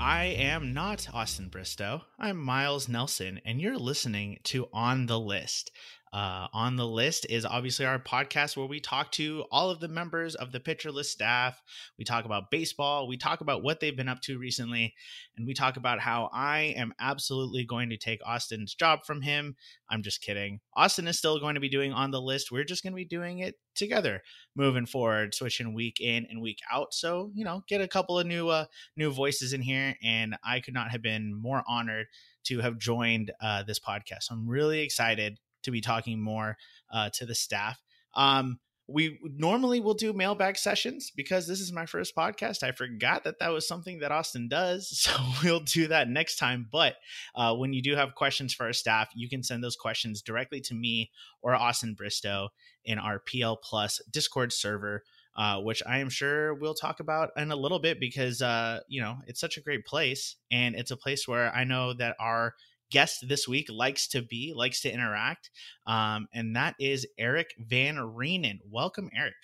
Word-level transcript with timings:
I 0.00 0.26
am 0.26 0.72
not 0.72 1.08
Austin 1.12 1.48
Bristow. 1.48 2.04
I'm 2.20 2.36
Myles 2.36 2.88
Nelson, 2.88 3.40
and 3.44 3.60
you're 3.60 3.76
listening 3.76 4.38
to 4.44 4.68
On 4.72 5.06
the 5.06 5.18
List. 5.18 5.72
Uh, 6.12 6.48
on 6.52 6.76
the 6.76 6.86
list 6.86 7.26
is 7.28 7.44
obviously 7.44 7.84
our 7.84 7.98
podcast 7.98 8.56
where 8.56 8.66
we 8.66 8.80
talk 8.80 9.12
to 9.12 9.44
all 9.50 9.70
of 9.70 9.80
the 9.80 9.88
members 9.88 10.34
of 10.34 10.52
the 10.52 10.60
pitcher 10.60 10.90
list 10.90 11.12
staff. 11.12 11.60
We 11.98 12.04
talk 12.04 12.24
about 12.24 12.50
baseball. 12.50 13.08
We 13.08 13.16
talk 13.16 13.40
about 13.40 13.62
what 13.62 13.80
they've 13.80 13.96
been 13.96 14.08
up 14.08 14.20
to 14.22 14.38
recently. 14.38 14.94
And 15.36 15.46
we 15.46 15.54
talk 15.54 15.76
about 15.76 16.00
how 16.00 16.30
I 16.32 16.74
am 16.76 16.94
absolutely 16.98 17.64
going 17.64 17.90
to 17.90 17.96
take 17.96 18.20
Austin's 18.26 18.74
job 18.74 19.00
from 19.06 19.22
him. 19.22 19.56
I'm 19.90 20.02
just 20.02 20.22
kidding. 20.22 20.60
Austin 20.74 21.08
is 21.08 21.18
still 21.18 21.38
going 21.38 21.54
to 21.54 21.60
be 21.60 21.68
doing 21.68 21.92
on 21.92 22.10
the 22.10 22.22
list. 22.22 22.50
We're 22.50 22.64
just 22.64 22.82
going 22.82 22.92
to 22.92 22.96
be 22.96 23.04
doing 23.04 23.40
it 23.40 23.56
together 23.74 24.22
moving 24.56 24.86
forward, 24.86 25.34
switching 25.34 25.74
week 25.74 26.00
in 26.00 26.26
and 26.28 26.42
week 26.42 26.58
out. 26.72 26.92
So, 26.92 27.30
you 27.34 27.44
know, 27.44 27.62
get 27.68 27.80
a 27.80 27.88
couple 27.88 28.18
of 28.18 28.26
new, 28.26 28.48
uh, 28.48 28.64
new 28.96 29.10
voices 29.10 29.52
in 29.52 29.62
here. 29.62 29.94
And 30.02 30.36
I 30.44 30.60
could 30.60 30.74
not 30.74 30.90
have 30.90 31.02
been 31.02 31.34
more 31.34 31.62
honored 31.68 32.06
to 32.44 32.60
have 32.60 32.78
joined 32.78 33.30
uh, 33.40 33.62
this 33.64 33.78
podcast. 33.78 34.30
I'm 34.30 34.48
really 34.48 34.80
excited 34.80 35.38
to 35.68 35.72
be 35.72 35.80
talking 35.80 36.20
more 36.20 36.56
uh, 36.92 37.10
to 37.14 37.26
the 37.26 37.34
staff. 37.34 37.80
Um, 38.14 38.58
we 38.88 39.18
normally 39.22 39.80
will 39.80 39.94
do 39.94 40.14
mailbag 40.14 40.56
sessions 40.56 41.12
because 41.14 41.46
this 41.46 41.60
is 41.60 41.70
my 41.70 41.84
first 41.84 42.16
podcast. 42.16 42.62
I 42.62 42.72
forgot 42.72 43.24
that 43.24 43.38
that 43.38 43.50
was 43.50 43.68
something 43.68 43.98
that 43.98 44.12
Austin 44.12 44.48
does. 44.48 44.88
So 45.08 45.12
we'll 45.42 45.60
do 45.60 45.88
that 45.88 46.08
next 46.08 46.36
time. 46.36 46.66
But 46.70 46.96
uh, 47.34 47.54
when 47.54 47.72
you 47.72 47.82
do 47.82 47.94
have 47.94 48.14
questions 48.14 48.52
for 48.52 48.66
our 48.66 48.72
staff, 48.72 49.10
you 49.14 49.28
can 49.28 49.42
send 49.42 49.62
those 49.62 49.76
questions 49.76 50.22
directly 50.22 50.60
to 50.62 50.74
me 50.74 51.10
or 51.42 51.54
Austin 51.54 51.94
Bristow 51.94 52.48
in 52.84 52.98
our 52.98 53.18
PL 53.18 53.56
Plus 53.56 54.00
Discord 54.10 54.52
server. 54.52 55.04
Uh, 55.36 55.60
which 55.60 55.84
I 55.86 55.98
am 55.98 56.10
sure 56.10 56.54
we'll 56.54 56.74
talk 56.74 56.98
about 56.98 57.30
in 57.36 57.52
a 57.52 57.56
little 57.56 57.78
bit 57.78 58.00
because 58.00 58.42
uh, 58.42 58.80
you 58.88 59.00
know 59.00 59.18
it's 59.28 59.38
such 59.38 59.56
a 59.56 59.60
great 59.60 59.86
place, 59.86 60.34
and 60.50 60.74
it's 60.74 60.90
a 60.90 60.96
place 60.96 61.28
where 61.28 61.54
I 61.54 61.62
know 61.62 61.94
that 61.94 62.16
our 62.18 62.54
guest 62.90 63.28
this 63.28 63.46
week 63.46 63.66
likes 63.70 64.08
to 64.08 64.22
be, 64.22 64.52
likes 64.54 64.80
to 64.82 64.92
interact. 64.92 65.50
Um, 65.86 66.28
and 66.32 66.56
that 66.56 66.74
is 66.78 67.06
Erik 67.18 67.54
van 67.58 67.96
Rheenen. 67.96 68.58
Welcome, 68.70 69.10
Erik. 69.14 69.34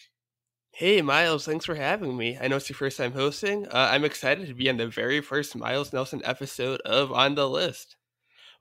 Hey, 0.72 1.03
Myles, 1.03 1.44
thanks 1.44 1.65
for 1.65 1.77
having 1.77 2.16
me. 2.16 2.37
I 2.41 2.49
know 2.49 2.56
it's 2.56 2.69
your 2.69 2.77
first 2.77 2.97
time 2.97 3.12
hosting. 3.12 3.66
Uh, 3.69 3.91
I'm 3.93 4.05
excited 4.05 4.49
to 4.49 4.55
be 4.55 4.69
on 4.69 4.77
the 4.77 4.88
very 4.88 5.21
first 5.21 5.55
Myles 5.55 5.93
Nelson 5.93 6.21
episode 6.25 6.81
of 6.81 7.12
On 7.12 7.37
the 7.37 7.49
List. 7.49 7.97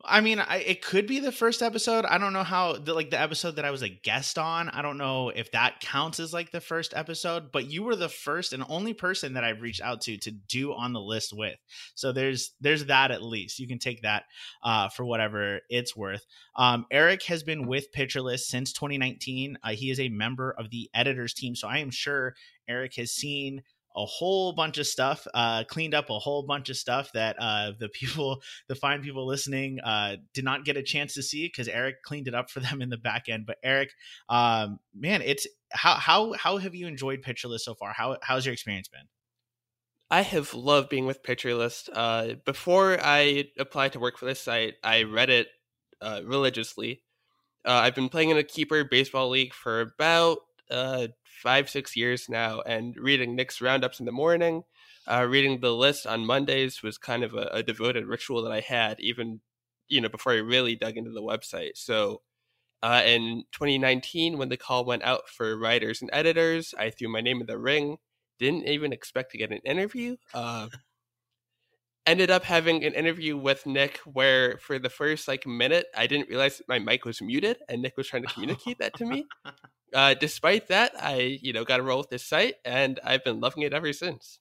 I 0.05 0.19
mean, 0.19 0.39
I, 0.39 0.57
it 0.57 0.81
could 0.81 1.07
be 1.07 1.19
the 1.19 1.31
first 1.31 1.61
episode. 1.61 2.03
I 2.03 2.17
don't 2.17 2.33
know 2.33 2.43
how 2.43 2.73
the 2.73 2.93
like 2.93 3.09
the 3.09 3.19
episode 3.19 3.55
that 3.55 3.63
I 3.63 3.71
was 3.71 3.83
a 3.83 3.89
guest 3.89 4.37
on. 4.37 4.67
I 4.69 4.81
don't 4.81 4.97
know 4.97 5.29
if 5.29 5.51
that 5.51 5.79
counts 5.79 6.19
as 6.19 6.33
like 6.33 6.51
the 6.51 6.59
first 6.59 6.93
episode, 6.93 7.53
but 7.53 7.67
you 7.67 7.83
were 7.83 7.95
the 7.95 8.09
first 8.09 8.51
and 8.51 8.65
only 8.67 8.93
person 8.93 9.33
that 9.33 9.45
I've 9.45 9.61
reached 9.61 9.81
out 9.81 10.01
to 10.01 10.17
to 10.17 10.31
do 10.31 10.73
on 10.73 10.91
the 10.91 10.99
list 10.99 11.31
with. 11.31 11.55
So 11.95 12.11
there's 12.11 12.51
there's 12.59 12.85
that 12.85 13.11
at 13.11 13.23
least. 13.23 13.59
You 13.59 13.67
can 13.67 13.79
take 13.79 14.01
that 14.01 14.25
uh, 14.61 14.89
for 14.89 15.05
whatever 15.05 15.61
it's 15.69 15.95
worth. 15.95 16.25
Um, 16.57 16.85
Erik 16.91 17.23
has 17.23 17.43
been 17.43 17.65
with 17.65 17.93
Pitcher 17.93 18.21
List 18.21 18.49
since 18.49 18.73
2019. 18.73 19.57
Uh, 19.63 19.69
he 19.69 19.89
is 19.89 20.01
a 20.01 20.09
member 20.09 20.51
of 20.51 20.69
the 20.69 20.89
editors 20.93 21.33
team, 21.33 21.55
so 21.55 21.69
I 21.69 21.77
am 21.77 21.91
sure 21.91 22.35
Erik 22.67 22.95
has 22.95 23.11
seen 23.11 23.63
a 23.95 24.05
whole 24.05 24.53
bunch 24.53 24.77
of 24.77 24.87
stuff, 24.87 25.27
uh, 25.33 25.63
cleaned 25.65 25.93
up 25.93 26.09
a 26.09 26.19
whole 26.19 26.43
bunch 26.43 26.69
of 26.69 26.77
stuff 26.77 27.11
that 27.13 27.35
uh, 27.39 27.71
the 27.79 27.89
people, 27.89 28.41
the 28.67 28.75
fine 28.75 29.01
people 29.01 29.27
listening, 29.27 29.79
uh, 29.81 30.17
did 30.33 30.43
not 30.43 30.65
get 30.65 30.77
a 30.77 30.83
chance 30.83 31.13
to 31.13 31.23
see 31.23 31.47
because 31.47 31.67
Erik 31.67 32.01
cleaned 32.03 32.27
it 32.27 32.35
up 32.35 32.49
for 32.49 32.59
them 32.59 32.81
in 32.81 32.89
the 32.89 32.97
back 32.97 33.29
end. 33.29 33.45
But 33.45 33.57
Erik, 33.63 33.91
um, 34.29 34.79
man, 34.95 35.21
it's 35.21 35.47
how 35.71 35.95
how 35.95 36.33
how 36.33 36.57
have 36.57 36.75
you 36.75 36.87
enjoyed 36.87 37.21
Pitcher 37.21 37.47
List 37.47 37.65
so 37.65 37.75
far? 37.75 37.93
How 37.93 38.17
how's 38.21 38.45
your 38.45 38.53
experience 38.53 38.87
been? 38.87 39.07
I 40.09 40.21
have 40.21 40.53
loved 40.53 40.89
being 40.89 41.07
with 41.07 41.23
Pitcher 41.23 41.55
List. 41.55 41.89
Uh, 41.91 42.35
before 42.45 42.99
I 43.01 43.45
applied 43.57 43.93
to 43.93 43.99
work 43.99 44.17
for 44.17 44.25
this 44.25 44.39
site, 44.39 44.75
I 44.83 45.03
read 45.03 45.29
it 45.29 45.47
uh, 46.01 46.21
religiously. 46.23 47.01
Uh, 47.65 47.71
I've 47.71 47.95
been 47.95 48.09
playing 48.09 48.29
in 48.29 48.37
a 48.37 48.43
keeper 48.43 48.83
baseball 48.83 49.29
league 49.29 49.53
for 49.53 49.81
about 49.81 50.39
uh, 50.69 51.07
five, 51.41 51.69
six 51.69 51.95
years 51.95 52.29
now, 52.29 52.61
and 52.61 52.95
reading 52.97 53.35
Nick's 53.35 53.61
roundups 53.61 53.99
in 53.99 54.05
the 54.05 54.11
morning, 54.11 54.63
uh, 55.07 55.25
reading 55.29 55.59
the 55.59 55.73
list 55.73 56.07
on 56.07 56.25
Mondays 56.25 56.81
was 56.81 56.97
kind 56.97 57.23
of 57.23 57.33
a, 57.33 57.49
a, 57.51 57.63
devoted 57.63 58.05
ritual 58.05 58.41
that 58.43 58.51
I 58.51 58.61
had, 58.61 58.99
even 58.99 59.41
you 59.87 60.01
know 60.01 60.09
before 60.09 60.33
I 60.33 60.37
really 60.37 60.75
dug 60.75 60.97
into 60.97 61.11
the 61.11 61.21
website. 61.21 61.71
So, 61.75 62.21
uh, 62.81 63.01
in 63.05 63.43
2019, 63.51 64.37
when 64.37 64.49
the 64.49 64.57
call 64.57 64.85
went 64.85 65.03
out 65.03 65.29
for 65.29 65.57
writers 65.57 66.01
and 66.01 66.09
editors, 66.13 66.73
I 66.77 66.89
threw 66.89 67.09
my 67.09 67.21
name 67.21 67.41
in 67.41 67.47
the 67.47 67.57
ring. 67.57 67.97
Didn't 68.39 68.67
even 68.67 68.93
expect 68.93 69.31
to 69.31 69.37
get 69.37 69.51
an 69.51 69.59
interview. 69.65 70.17
Uh, 70.33 70.67
ended 72.05 72.29
up 72.29 72.43
having 72.43 72.83
an 72.83 72.93
interview 72.93 73.37
with 73.37 73.65
Nick 73.65 73.97
where 73.99 74.57
for 74.57 74.77
the 74.77 74.89
first 74.89 75.27
like 75.27 75.47
minute 75.47 75.85
I 75.95 76.07
didn't 76.07 76.29
realize 76.29 76.61
my 76.67 76.79
mic 76.79 77.05
was 77.05 77.21
muted 77.21 77.57
and 77.69 77.81
Nick 77.81 77.95
was 77.97 78.07
trying 78.07 78.23
to 78.23 78.33
communicate 78.33 78.79
that 78.79 78.95
to 78.97 79.05
me. 79.05 79.25
Uh, 79.93 80.15
despite 80.15 80.69
that, 80.69 80.91
I 80.99 81.37
you 81.43 81.53
know 81.53 81.63
got 81.63 81.79
a 81.79 81.83
roll 81.83 81.99
with 81.99 82.09
this 82.09 82.25
site 82.25 82.55
and 82.65 82.99
I've 83.03 83.23
been 83.23 83.39
loving 83.39 83.61
it 83.61 83.75
ever 83.75 83.93
since. 83.93 84.39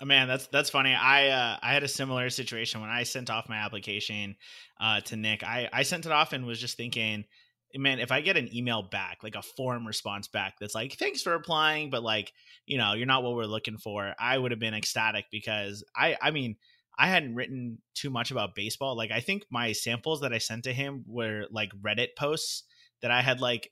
Oh, 0.00 0.04
man, 0.04 0.26
that's 0.26 0.48
that's 0.48 0.70
funny. 0.70 0.92
I 0.92 1.28
uh, 1.28 1.58
I 1.62 1.72
had 1.72 1.84
a 1.84 1.88
similar 1.88 2.28
situation 2.30 2.80
when 2.80 2.90
I 2.90 3.04
sent 3.04 3.30
off 3.30 3.48
my 3.48 3.58
application 3.58 4.34
uh, 4.80 5.00
to 5.02 5.14
Nick. 5.16 5.44
I 5.44 5.68
I 5.72 5.84
sent 5.84 6.04
it 6.04 6.10
off 6.10 6.32
and 6.32 6.44
was 6.44 6.58
just 6.58 6.76
thinking, 6.76 7.24
man, 7.76 8.00
if 8.00 8.10
I 8.10 8.20
get 8.20 8.36
an 8.36 8.54
email 8.54 8.82
back, 8.82 9.18
like 9.22 9.36
a 9.36 9.42
form 9.42 9.86
response 9.86 10.26
back 10.26 10.54
that's 10.58 10.74
like, 10.74 10.94
thanks 10.98 11.22
for 11.22 11.34
applying, 11.34 11.90
but 11.90 12.02
like, 12.02 12.32
you 12.66 12.78
know, 12.78 12.94
you're 12.94 13.06
not 13.06 13.22
what 13.22 13.34
we're 13.34 13.44
looking 13.44 13.78
for, 13.78 14.12
I 14.18 14.36
would 14.36 14.50
have 14.50 14.60
been 14.60 14.74
ecstatic 14.74 15.26
because 15.30 15.84
I 15.96 16.16
I 16.20 16.32
mean, 16.32 16.56
I 16.98 17.08
hadn't 17.08 17.34
written 17.34 17.78
too 17.94 18.10
much 18.10 18.30
about 18.30 18.54
baseball. 18.54 18.96
Like 18.96 19.10
I 19.10 19.20
think 19.20 19.44
my 19.50 19.72
samples 19.72 20.20
that 20.20 20.32
I 20.32 20.38
sent 20.38 20.64
to 20.64 20.72
him 20.72 21.04
were 21.06 21.46
like 21.50 21.70
Reddit 21.80 22.08
posts 22.16 22.64
that 23.00 23.10
I 23.10 23.22
had 23.22 23.40
like 23.40 23.70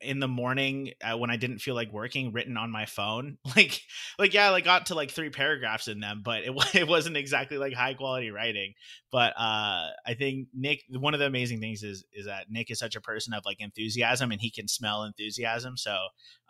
in 0.00 0.20
the 0.20 0.28
morning 0.28 0.92
uh, 1.02 1.16
when 1.16 1.30
I 1.30 1.36
didn't 1.36 1.58
feel 1.60 1.74
like 1.74 1.92
working 1.92 2.32
written 2.32 2.56
on 2.56 2.70
my 2.70 2.86
phone. 2.86 3.38
Like 3.56 3.82
like 4.18 4.32
yeah, 4.32 4.46
I 4.46 4.50
like 4.50 4.64
got 4.64 4.86
to 4.86 4.94
like 4.94 5.10
three 5.10 5.30
paragraphs 5.30 5.88
in 5.88 6.00
them, 6.00 6.22
but 6.24 6.44
it 6.44 6.52
it 6.74 6.88
wasn't 6.88 7.16
exactly 7.16 7.58
like 7.58 7.72
high 7.72 7.94
quality 7.94 8.30
writing. 8.30 8.74
But 9.10 9.34
uh 9.36 9.90
I 10.06 10.14
think 10.16 10.48
Nick 10.54 10.82
one 10.88 11.14
of 11.14 11.20
the 11.20 11.26
amazing 11.26 11.60
things 11.60 11.82
is 11.82 12.04
is 12.12 12.26
that 12.26 12.46
Nick 12.48 12.70
is 12.70 12.78
such 12.78 12.96
a 12.96 13.00
person 13.00 13.34
of 13.34 13.44
like 13.44 13.60
enthusiasm 13.60 14.30
and 14.32 14.40
he 14.40 14.50
can 14.50 14.68
smell 14.68 15.02
enthusiasm. 15.02 15.76
So 15.76 15.96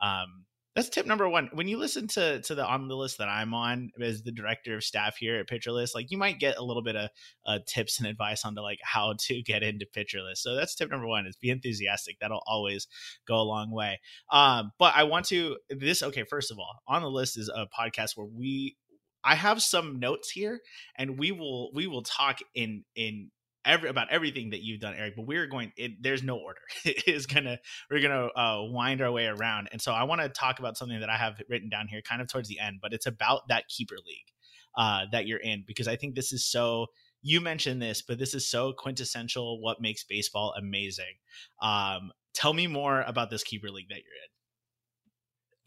um 0.03 0.45
that's 0.75 0.89
tip 0.89 1.05
number 1.05 1.29
one. 1.29 1.51
When 1.53 1.67
you 1.67 1.79
listen 1.79 2.07
to 2.09 2.41
to 2.43 2.55
the 2.55 2.65
on 2.65 2.87
the 2.87 2.97
list 2.97 3.19
that 3.19 3.29
I'm 3.29 3.55
on 3.55 3.91
as 4.01 4.23
the 4.23 4.31
director 4.31 4.77
of 4.77 4.85
staff 4.85 5.17
here 5.17 5.39
at 5.41 5.49
Pitcher 5.49 5.73
List, 5.73 5.95
like 5.95 6.11
you 6.11 6.19
might 6.19 6.39
get 6.39 6.59
a 6.59 6.63
little 6.63 6.83
bit 6.83 6.95
of 6.95 7.11
uh, 7.45 7.59
tips 7.67 7.99
and 7.99 8.07
advice 8.07 8.45
on 8.45 8.55
to 8.55 8.63
like 8.63 8.79
how 8.83 9.15
to 9.19 9.43
get 9.43 9.63
into 9.63 9.87
Pitcher 9.87 10.23
List. 10.23 10.43
So 10.43 10.55
that's 10.55 10.75
tip 10.75 10.91
number 10.91 11.07
one: 11.07 11.27
is 11.27 11.37
be 11.37 11.51
enthusiastic. 11.51 12.19
That'll 12.21 12.43
always 12.47 12.87
go 13.27 13.37
a 13.37 13.43
long 13.43 13.71
way. 13.73 14.01
Um, 14.31 14.73
but 14.79 14.95
I 14.95 15.05
want 15.05 15.27
to 15.27 15.57
this. 15.71 16.03
Okay, 16.03 16.23
first 16.23 16.51
of 16.51 16.59
all, 16.59 16.81
on 16.87 17.03
the 17.03 17.11
list 17.11 17.37
is 17.37 17.49
a 17.49 17.67
podcast 17.67 18.17
where 18.17 18.27
we 18.27 18.77
I 19.25 19.35
have 19.35 19.63
some 19.63 19.99
notes 19.99 20.31
here, 20.31 20.61
and 20.97 21.19
we 21.19 21.33
will 21.33 21.73
we 21.73 21.87
will 21.87 22.03
talk 22.03 22.39
in 22.55 22.85
in 22.95 23.31
every 23.65 23.89
about 23.89 24.11
everything 24.11 24.51
that 24.51 24.63
you've 24.63 24.81
done, 24.81 24.95
Erik. 24.95 25.17
But 25.17 25.27
we're 25.27 25.47
going. 25.47 25.73
It, 25.77 26.03
there's 26.03 26.23
no 26.23 26.37
order. 26.37 26.61
it 26.85 27.07
is 27.07 27.27
gonna 27.27 27.59
we're 27.91 28.01
gonna 28.01 28.27
uh, 28.27 28.63
wind 28.71 29.01
our 29.01 29.13
way 29.13 29.27
around, 29.27 29.69
and 29.73 29.81
so 29.81 29.93
I 29.93 30.05
want 30.05 30.21
to 30.21 30.29
talk 30.29 30.59
about 30.59 30.77
something 30.77 31.01
that 31.01 31.11
I 31.11 31.17
have 31.17 31.41
written 31.49 31.69
down 31.69 31.89
here, 31.89 32.03
kind 32.03 32.23
of 32.23 32.29
towards 32.29 32.49
the 32.49 32.59
end. 32.59 32.79
But 32.83 32.93
it's 32.93 33.07
about 33.07 33.49
that 33.49 33.69
keeper 33.69 33.97
league 34.07 34.33
uh, 34.77 35.07
that 35.13 35.27
you're 35.27 35.39
in 35.41 35.65
because 35.67 35.89
I 35.89 35.97
think 35.97 36.15
this 36.15 36.33
is 36.33 36.45
so. 36.45 36.87
You 37.23 37.43
mentioned 37.43 37.83
this, 37.83 38.01
but 38.01 38.19
this 38.19 38.33
is 38.33 38.49
so 38.49 38.73
quintessential. 38.73 39.61
What 39.61 39.81
makes 39.81 40.05
baseball 40.05 40.55
amazing? 40.57 41.17
Um, 41.61 42.13
tell 42.33 42.55
me 42.55 42.67
more 42.67 43.03
about 43.03 43.29
this 43.29 43.45
keeper 43.45 43.69
league 43.69 43.89
that 43.91 43.97
you're 43.97 44.05
in. 44.05 44.31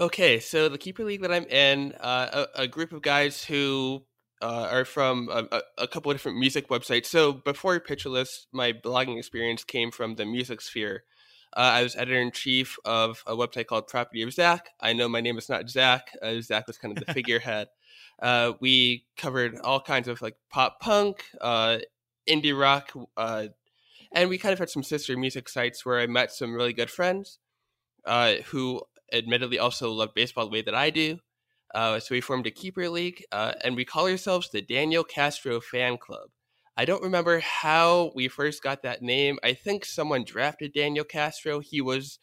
Okay, 0.05 0.39
so 0.39 0.67
the 0.67 0.79
keeper 0.79 1.03
league 1.03 1.21
that 1.21 1.31
I'm 1.31 1.45
in, 1.45 1.93
uh, 1.93 2.47
a, 2.55 2.63
a, 2.63 2.67
group 2.67 2.91
of 2.91 3.03
guys 3.03 3.43
who 3.43 4.03
uh, 4.43 4.67
are 4.69 4.83
from 4.83 5.29
a, 5.31 5.61
a, 5.77 5.87
couple 5.87 6.11
of 6.11 6.17
different 6.17 6.37
music 6.37 6.67
websites. 6.67 7.05
So 7.05 7.31
before 7.31 7.79
Pitcher 7.79 8.09
List, 8.09 8.47
my 8.51 8.73
blogging 8.73 9.17
experience 9.17 9.63
came 9.63 9.89
from 9.89 10.15
the 10.15 10.25
music 10.25 10.59
sphere. 10.59 11.05
Uh, 11.55 11.71
I 11.75 11.83
was 11.83 11.95
editor 11.95 12.19
in 12.19 12.31
chief 12.31 12.77
of 12.83 13.23
a 13.25 13.37
website 13.37 13.67
called 13.67 13.87
Property 13.87 14.21
of 14.21 14.33
Zach. 14.33 14.71
I 14.81 14.91
know 14.91 15.07
my 15.07 15.21
name 15.21 15.37
is 15.37 15.47
not 15.47 15.69
Zach. 15.69 16.09
Uh, 16.21 16.41
Zach 16.41 16.67
was 16.67 16.77
kind 16.77 16.97
of 16.97 17.05
the 17.05 17.13
figurehead. 17.13 17.69
Uh, 18.21 18.53
we 18.59 19.05
covered 19.15 19.59
all 19.61 19.79
kinds 19.79 20.09
of 20.09 20.21
like 20.21 20.35
pop 20.49 20.81
punk, 20.81 21.23
uh, 21.39 21.77
indie 22.29 22.59
rock, 22.59 22.91
uh, 23.15 23.47
and 24.11 24.29
we 24.29 24.37
kind 24.37 24.51
of 24.51 24.59
had 24.59 24.69
some 24.69 24.83
sister 24.83 25.15
music 25.15 25.47
sites 25.47 25.85
where 25.85 26.01
I 26.01 26.07
met 26.07 26.33
some 26.33 26.53
really 26.53 26.73
good 26.73 26.89
friends 26.89 27.39
who 28.47 28.81
admittedly 29.13 29.57
also 29.57 29.89
love 29.91 30.13
baseball 30.13 30.45
the 30.45 30.51
way 30.51 30.61
that 30.63 30.75
I 30.75 30.89
do. 30.89 31.19
Uh, 31.73 31.99
so 31.99 32.13
we 32.13 32.21
formed 32.21 32.45
a 32.45 32.51
keeper 32.51 32.87
league, 32.87 33.23
uh, 33.31 33.53
and 33.63 33.75
we 33.75 33.85
call 33.85 34.07
ourselves 34.07 34.49
the 34.49 34.61
Daniel 34.61 35.03
Castro 35.03 35.59
Fan 35.59 35.97
Club. 35.97 36.29
I 36.77 36.85
don't 36.85 37.03
remember 37.03 37.39
how 37.39 38.11
we 38.15 38.27
first 38.27 38.63
got 38.63 38.83
that 38.83 39.01
name. 39.01 39.37
I 39.43 39.53
think 39.53 39.85
someone 39.85 40.23
drafted 40.23 40.73
Daniel 40.73 41.05
Castro. 41.05 41.59
He 41.59 41.81
was 41.81 42.19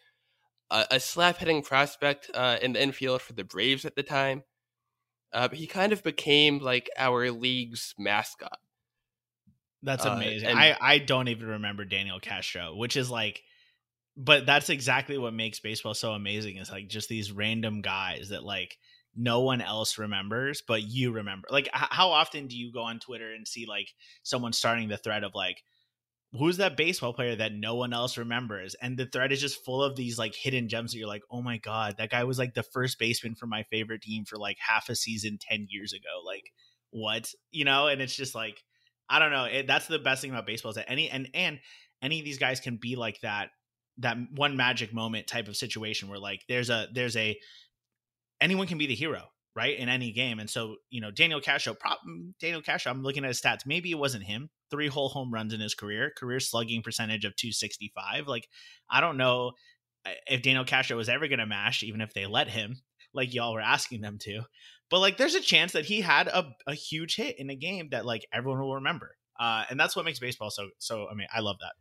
a, 0.70 0.86
a 0.92 1.00
slap 1.00 1.38
hitting 1.38 1.62
prospect 1.62 2.30
uh, 2.34 2.58
in 2.60 2.72
the 2.72 2.82
infield 2.82 3.22
for 3.22 3.32
the 3.32 3.44
Braves 3.44 3.84
at 3.84 3.96
the 3.96 4.02
time. 4.02 4.42
Uh, 5.32 5.48
but 5.48 5.58
he 5.58 5.66
kind 5.66 5.92
of 5.92 6.02
became 6.02 6.58
like 6.58 6.90
our 6.96 7.30
league's 7.30 7.94
mascot. 7.98 8.58
That's 9.82 10.04
uh, 10.04 10.10
amazing. 10.10 10.48
And, 10.48 10.58
I, 10.58 10.76
I 10.80 10.98
don't 10.98 11.28
even 11.28 11.46
remember 11.46 11.84
Daniel 11.84 12.20
Castro, 12.20 12.74
which 12.74 12.96
is 12.96 13.10
like, 13.10 13.42
but 14.16 14.44
that's 14.44 14.68
exactly 14.68 15.16
what 15.16 15.32
makes 15.32 15.60
baseball 15.60 15.94
so 15.94 16.12
amazing. 16.12 16.56
Is 16.56 16.70
like 16.70 16.88
just 16.88 17.08
these 17.08 17.30
random 17.30 17.80
guys 17.80 18.30
that 18.30 18.42
like 18.42 18.76
no 19.16 19.40
one 19.40 19.60
else 19.60 19.98
remembers, 19.98 20.62
but 20.66 20.82
you 20.82 21.12
remember. 21.12 21.48
Like, 21.50 21.66
h- 21.66 21.88
how 21.90 22.10
often 22.10 22.46
do 22.46 22.56
you 22.56 22.72
go 22.72 22.82
on 22.82 23.00
Twitter 23.00 23.32
and 23.32 23.46
see 23.46 23.66
like 23.66 23.88
someone 24.22 24.52
starting 24.52 24.88
the 24.88 24.96
thread 24.96 25.24
of 25.24 25.34
like, 25.34 25.62
who's 26.32 26.58
that 26.58 26.76
baseball 26.76 27.12
player 27.12 27.34
that 27.36 27.52
no 27.52 27.74
one 27.74 27.92
else 27.92 28.16
remembers? 28.16 28.76
And 28.80 28.96
the 28.96 29.06
thread 29.06 29.32
is 29.32 29.40
just 29.40 29.64
full 29.64 29.82
of 29.82 29.96
these 29.96 30.18
like 30.18 30.34
hidden 30.34 30.68
gems 30.68 30.92
that 30.92 30.98
you're 30.98 31.08
like, 31.08 31.24
oh 31.30 31.42
my 31.42 31.58
god, 31.58 31.96
that 31.98 32.10
guy 32.10 32.24
was 32.24 32.38
like 32.38 32.54
the 32.54 32.62
first 32.62 32.98
baseman 32.98 33.34
for 33.34 33.46
my 33.46 33.64
favorite 33.64 34.02
team 34.02 34.24
for 34.24 34.36
like 34.36 34.58
half 34.58 34.88
a 34.88 34.94
season 34.94 35.38
ten 35.40 35.66
years 35.68 35.92
ago. 35.92 36.22
Like, 36.24 36.52
what 36.90 37.32
you 37.50 37.64
know? 37.64 37.88
And 37.88 38.00
it's 38.00 38.16
just 38.16 38.34
like, 38.34 38.62
I 39.08 39.18
don't 39.18 39.32
know. 39.32 39.44
It, 39.44 39.66
that's 39.66 39.88
the 39.88 39.98
best 39.98 40.22
thing 40.22 40.30
about 40.30 40.46
baseball 40.46 40.70
is 40.70 40.76
that 40.76 40.90
any 40.90 41.10
and 41.10 41.28
and 41.34 41.58
any 42.00 42.20
of 42.20 42.24
these 42.24 42.38
guys 42.38 42.60
can 42.60 42.76
be 42.76 42.96
like 42.96 43.20
that 43.22 43.50
that 43.98 44.16
one 44.34 44.56
magic 44.56 44.94
moment 44.94 45.26
type 45.26 45.48
of 45.48 45.56
situation 45.56 46.08
where 46.08 46.18
like 46.18 46.42
there's 46.48 46.70
a 46.70 46.88
there's 46.94 47.16
a 47.16 47.36
anyone 48.40 48.66
can 48.66 48.78
be 48.78 48.86
the 48.86 48.94
hero, 48.94 49.22
right? 49.54 49.78
In 49.78 49.88
any 49.88 50.12
game. 50.12 50.38
And 50.38 50.48
so, 50.48 50.76
you 50.90 51.00
know, 51.00 51.10
Daniel 51.10 51.40
Castro, 51.40 51.74
mm, 51.74 52.32
Daniel 52.40 52.62
Castro, 52.62 52.92
I'm 52.92 53.02
looking 53.02 53.24
at 53.24 53.28
his 53.28 53.40
stats. 53.40 53.66
Maybe 53.66 53.90
it 53.90 53.98
wasn't 53.98 54.24
him. 54.24 54.50
Three 54.70 54.88
whole 54.88 55.08
home 55.08 55.32
runs 55.32 55.52
in 55.52 55.60
his 55.60 55.74
career, 55.74 56.12
career 56.16 56.40
slugging 56.40 56.82
percentage 56.82 57.24
of 57.24 57.36
265. 57.36 58.26
Like, 58.26 58.48
I 58.90 59.00
don't 59.00 59.16
know 59.16 59.52
uh, 60.06 60.10
if 60.26 60.42
Daniel 60.42 60.64
Castro 60.64 60.96
was 60.96 61.08
ever 61.08 61.28
going 61.28 61.40
to 61.40 61.46
mash, 61.46 61.82
even 61.82 62.00
if 62.00 62.14
they 62.14 62.26
let 62.26 62.48
him, 62.48 62.80
like 63.12 63.34
y'all 63.34 63.54
were 63.54 63.60
asking 63.60 64.00
them 64.00 64.18
to. 64.22 64.42
But 64.90 65.00
like, 65.00 65.16
there's 65.16 65.34
a 65.34 65.40
chance 65.40 65.72
that 65.72 65.84
he 65.84 66.00
had 66.00 66.28
a, 66.28 66.52
a 66.66 66.74
huge 66.74 67.16
hit 67.16 67.38
in 67.38 67.50
a 67.50 67.56
game 67.56 67.88
that 67.90 68.06
like 68.06 68.26
everyone 68.32 68.60
will 68.60 68.76
remember. 68.76 69.16
Uh, 69.38 69.64
and 69.70 69.80
that's 69.80 69.96
what 69.96 70.04
makes 70.04 70.18
baseball 70.18 70.50
so 70.50 70.68
so. 70.78 71.06
I 71.10 71.14
mean, 71.14 71.26
I 71.32 71.40
love 71.40 71.56
that. 71.60 71.72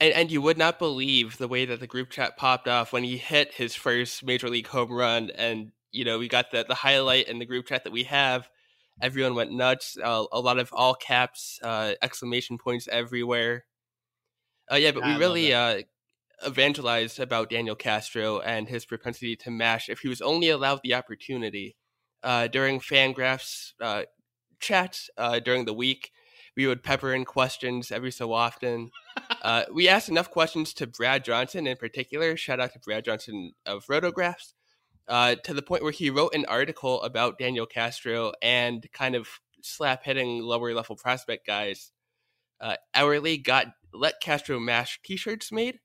And, 0.00 0.14
and 0.14 0.32
you 0.32 0.40
would 0.40 0.58
not 0.58 0.78
believe 0.78 1.36
the 1.36 1.48
way 1.48 1.66
that 1.66 1.78
the 1.78 1.86
group 1.86 2.10
chat 2.10 2.36
popped 2.36 2.66
off 2.66 2.92
when 2.92 3.04
he 3.04 3.18
hit 3.18 3.52
his 3.54 3.74
first 3.74 4.24
major 4.24 4.48
league 4.48 4.66
home 4.66 4.90
run. 4.90 5.30
And, 5.34 5.72
you 5.92 6.04
know, 6.04 6.18
we 6.18 6.26
got 6.26 6.50
the, 6.50 6.64
the 6.66 6.74
highlight 6.74 7.28
in 7.28 7.38
the 7.38 7.44
group 7.44 7.66
chat 7.66 7.84
that 7.84 7.92
we 7.92 8.04
have. 8.04 8.48
Everyone 9.02 9.34
went 9.34 9.52
nuts. 9.52 9.98
Uh, 10.02 10.24
a 10.32 10.40
lot 10.40 10.58
of 10.58 10.70
all 10.72 10.94
caps, 10.94 11.58
uh, 11.62 11.92
exclamation 12.02 12.58
points 12.58 12.88
everywhere. 12.90 13.64
Uh, 14.72 14.76
yeah, 14.76 14.92
but 14.92 15.04
we 15.04 15.16
really 15.16 15.52
uh, 15.52 15.82
evangelized 16.46 17.18
about 17.18 17.50
Daniel 17.50 17.74
Castro 17.74 18.40
and 18.40 18.68
his 18.68 18.86
propensity 18.86 19.36
to 19.36 19.50
mash 19.50 19.88
if 19.88 20.00
he 20.00 20.08
was 20.08 20.20
only 20.20 20.48
allowed 20.48 20.80
the 20.82 20.94
opportunity. 20.94 21.76
Uh, 22.22 22.46
during 22.46 22.78
Fangraphs 22.80 23.72
uh, 23.80 24.02
chats 24.60 25.10
uh, 25.16 25.40
during 25.40 25.64
the 25.64 25.72
week, 25.74 26.12
we 26.56 26.66
would 26.66 26.82
pepper 26.82 27.14
in 27.14 27.24
questions 27.24 27.90
every 27.90 28.10
so 28.10 28.32
often. 28.32 28.90
Uh, 29.42 29.64
we 29.72 29.88
asked 29.88 30.08
enough 30.08 30.30
questions 30.30 30.74
to 30.74 30.86
Brad 30.86 31.24
Johnson 31.24 31.66
in 31.66 31.76
particular. 31.76 32.36
Shout 32.36 32.60
out 32.60 32.72
to 32.72 32.78
Brad 32.78 33.04
Johnson 33.04 33.52
of 33.66 33.86
Rotographs. 33.86 34.54
Uh, 35.08 35.34
to 35.42 35.52
the 35.52 35.62
point 35.62 35.82
where 35.82 35.90
he 35.90 36.08
wrote 36.08 36.34
an 36.34 36.44
article 36.44 37.02
about 37.02 37.36
Daniel 37.36 37.66
Castro 37.66 38.32
and 38.40 38.86
kind 38.92 39.16
of 39.16 39.26
slap 39.60 40.04
hitting 40.04 40.40
lower 40.40 40.72
level 40.72 40.94
prospect 40.94 41.44
guys. 41.44 41.90
Uh, 42.60 42.76
our 42.94 43.18
league 43.18 43.44
got 43.44 43.66
let 43.92 44.20
Castro 44.20 44.60
mash 44.60 45.00
T-shirts 45.02 45.50
made. 45.50 45.80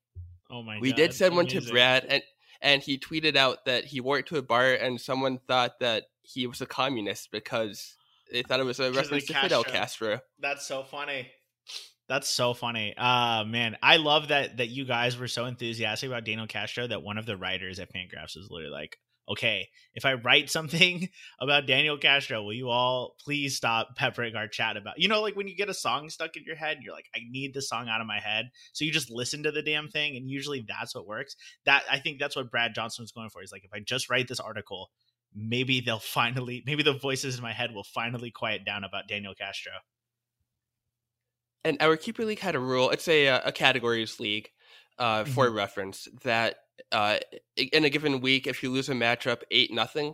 Oh 0.52 0.62
my! 0.62 0.76
God. 0.76 0.82
We 0.82 0.90
God, 0.92 0.96
did 0.98 1.14
send 1.14 1.36
one 1.36 1.48
to 1.48 1.62
Brad, 1.62 2.06
and 2.08 2.24
and 2.62 2.84
he 2.84 3.00
tweeted 3.00 3.36
out 3.36 3.66
that 3.66 3.86
he 3.86 4.00
wore 4.00 4.20
it 4.20 4.28
to 4.28 4.38
a 4.38 4.44
bar, 4.44 4.74
and 4.74 5.02
someone 5.02 5.40
thought 5.48 5.80
that 5.80 6.04
he 6.22 6.46
was 6.46 6.62
a 6.62 6.66
communist 6.66 7.32
because 7.32 7.96
they 8.32 8.44
thought 8.44 8.60
it 8.60 8.66
was 8.66 8.80
a 8.80 8.92
reference 8.92 9.26
to 9.26 9.34
Fidel 9.34 9.64
Castro. 9.64 10.20
That's 10.40 10.68
so 10.68 10.84
funny. 10.84 11.32
That's 12.08 12.30
so 12.30 12.54
funny. 12.54 12.94
Uh 12.98 13.44
man, 13.46 13.78
I 13.82 13.98
love 13.98 14.28
that 14.28 14.58
that 14.58 14.68
you 14.68 14.86
guys 14.86 15.18
were 15.18 15.28
so 15.28 15.46
enthusiastic 15.46 16.08
about 16.08 16.26
Daniel 16.26 16.48
Castro 16.48 16.88
that 16.88 17.04
one 17.04 17.18
of 17.18 17.26
the 17.26 17.38
writers 17.38 17.80
at 17.80 17.92
Fangraphs 17.92 18.36
was 18.36 18.48
literally 18.50 18.72
like, 18.72 18.98
okay, 19.28 19.70
if 19.96 20.06
I 20.06 20.14
write 20.14 20.50
something 20.52 21.10
about 21.40 21.66
Daniel 21.66 21.98
Castro, 21.98 22.44
will 22.44 22.54
you 22.54 22.70
all 22.70 23.16
please 23.24 23.56
stop 23.56 23.96
peppering 23.96 24.36
our 24.36 24.48
chat 24.48 24.78
about 24.78 25.00
you 25.00 25.08
know, 25.08 25.22
like 25.22 25.36
when 25.36 25.48
you 25.48 25.56
get 25.56 25.70
a 25.70 25.74
song 25.74 26.10
stuck 26.10 26.36
in 26.38 26.44
your 26.46 26.56
head, 26.56 26.80
you're 26.82 26.94
like, 26.94 27.10
I 27.16 27.20
need 27.30 27.54
the 27.54 27.62
song 27.62 27.90
out 27.90 28.02
of 28.02 28.08
my 28.08 28.20
head. 28.20 28.52
So 28.74 28.86
you 28.86 28.92
just 28.92 29.10
listen 29.10 29.44
to 29.44 29.52
the 29.52 29.64
damn 29.64 29.90
thing, 29.90 30.16
and 30.16 30.30
usually 30.30 30.66
that's 30.68 30.94
what 30.96 31.08
works. 31.08 31.36
That 31.66 31.84
I 31.92 32.00
think 32.00 32.20
that's 32.20 32.36
what 32.36 32.52
Brad 32.52 32.76
Johnson 32.76 33.04
was 33.04 33.12
going 33.12 33.30
for. 33.30 33.42
He's 33.42 33.52
like, 33.52 33.66
if 33.66 33.74
I 33.74 33.80
just 33.80 34.10
write 34.10 34.28
this 34.28 34.40
article, 34.40 34.92
maybe 35.34 35.82
they'll 35.82 36.00
finally 36.00 36.64
maybe 36.66 36.84
the 36.84 36.94
voices 36.94 37.36
in 37.36 37.42
my 37.42 37.54
head 37.54 37.74
will 37.74 37.84
finally 37.84 38.32
quiet 38.32 38.66
down 38.66 38.84
about 38.84 39.08
Daniel 39.08 39.34
Castro. 39.34 39.74
And 41.66 41.78
our 41.82 41.98
keeper 41.98 42.24
league 42.24 42.40
had 42.40 42.56
a 42.56 42.60
rule. 42.60 42.92
It's 42.92 43.08
a 43.08 43.26
a 43.26 43.52
categories 43.52 44.20
league 44.20 44.52
uh, 45.00 45.24
mm-hmm. 45.24 45.32
for 45.32 45.50
reference 45.50 46.08
that 46.24 46.58
uh, 46.92 47.18
in 47.58 47.84
a 47.84 47.90
given 47.90 48.22
week, 48.22 48.48
if 48.48 48.64
you 48.64 48.72
lose 48.72 48.88
a 48.88 48.94
matchup 48.94 49.42
eight 49.52 49.74
nothing, 49.74 50.14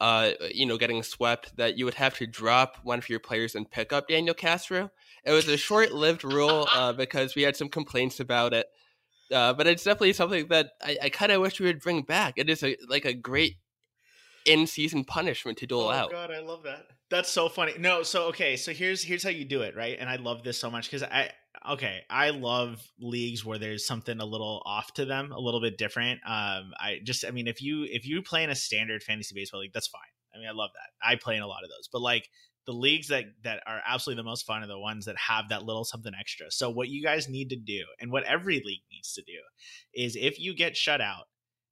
uh, 0.00 0.32
you 0.52 0.66
know, 0.66 0.76
getting 0.76 1.02
swept, 1.02 1.56
that 1.56 1.78
you 1.78 1.84
would 1.84 1.94
have 1.94 2.16
to 2.18 2.26
drop 2.26 2.78
one 2.82 2.98
of 2.98 3.08
your 3.08 3.20
players 3.20 3.54
and 3.54 3.70
pick 3.70 3.92
up 3.92 4.08
Daniel 4.08 4.34
Castro. 4.34 4.90
It 5.24 5.32
was 5.32 5.48
a 5.48 5.56
short-lived 5.56 6.24
rule 6.24 6.66
uh, 6.72 6.92
because 7.04 7.34
we 7.34 7.42
had 7.42 7.56
some 7.56 7.68
complaints 7.68 8.20
about 8.20 8.52
it, 8.52 8.66
uh, 9.32 9.52
but 9.54 9.66
it's 9.66 9.84
definitely 9.84 10.14
something 10.14 10.48
that 10.48 10.70
I, 10.82 10.98
I 11.04 11.08
kind 11.10 11.32
of 11.32 11.40
wish 11.40 11.60
we 11.60 11.66
would 11.66 11.80
bring 11.80 12.02
back. 12.02 12.34
It 12.36 12.50
is 12.50 12.62
a 12.62 12.76
like 12.88 13.04
a 13.04 13.14
great 13.14 13.56
in 14.44 14.66
season 14.66 15.04
punishment 15.04 15.58
to 15.58 15.66
dole 15.66 15.88
oh, 15.88 15.90
out. 15.90 16.08
Oh 16.08 16.12
god, 16.12 16.30
I 16.30 16.40
love 16.40 16.62
that. 16.64 16.86
That's 17.10 17.30
so 17.30 17.48
funny. 17.48 17.72
No, 17.78 18.02
so 18.02 18.24
okay, 18.26 18.56
so 18.56 18.72
here's 18.72 19.02
here's 19.02 19.22
how 19.22 19.30
you 19.30 19.44
do 19.44 19.62
it, 19.62 19.74
right? 19.76 19.96
And 19.98 20.08
I 20.08 20.16
love 20.16 20.42
this 20.42 20.58
so 20.58 20.70
much 20.70 20.90
because 20.90 21.02
I 21.02 21.30
okay, 21.68 22.02
I 22.10 22.30
love 22.30 22.82
leagues 22.98 23.44
where 23.44 23.58
there's 23.58 23.86
something 23.86 24.20
a 24.20 24.24
little 24.24 24.62
off 24.64 24.92
to 24.94 25.04
them, 25.04 25.32
a 25.32 25.38
little 25.38 25.60
bit 25.60 25.78
different. 25.78 26.20
Um, 26.26 26.72
I 26.78 27.00
just, 27.02 27.24
I 27.24 27.30
mean, 27.30 27.46
if 27.46 27.62
you 27.62 27.86
if 27.88 28.06
you 28.06 28.22
play 28.22 28.44
in 28.44 28.50
a 28.50 28.54
standard 28.54 29.02
fantasy 29.02 29.34
baseball 29.34 29.60
league, 29.60 29.72
that's 29.72 29.88
fine. 29.88 30.00
I 30.34 30.38
mean, 30.38 30.48
I 30.48 30.52
love 30.52 30.70
that. 30.74 31.06
I 31.06 31.16
play 31.16 31.36
in 31.36 31.42
a 31.42 31.46
lot 31.46 31.64
of 31.64 31.70
those, 31.70 31.88
but 31.92 32.00
like 32.00 32.28
the 32.66 32.72
leagues 32.72 33.08
that 33.08 33.24
that 33.44 33.62
are 33.66 33.80
absolutely 33.86 34.20
the 34.20 34.28
most 34.28 34.46
fun 34.46 34.62
are 34.62 34.66
the 34.66 34.78
ones 34.78 35.06
that 35.06 35.16
have 35.16 35.48
that 35.48 35.64
little 35.64 35.84
something 35.84 36.12
extra. 36.18 36.50
So 36.50 36.70
what 36.70 36.88
you 36.88 37.02
guys 37.02 37.28
need 37.28 37.50
to 37.50 37.56
do, 37.56 37.84
and 38.00 38.12
what 38.12 38.24
every 38.24 38.56
league 38.56 38.82
needs 38.92 39.14
to 39.14 39.22
do, 39.22 39.38
is 39.94 40.16
if 40.16 40.38
you 40.38 40.54
get 40.54 40.76
shut 40.76 41.00
out 41.00 41.24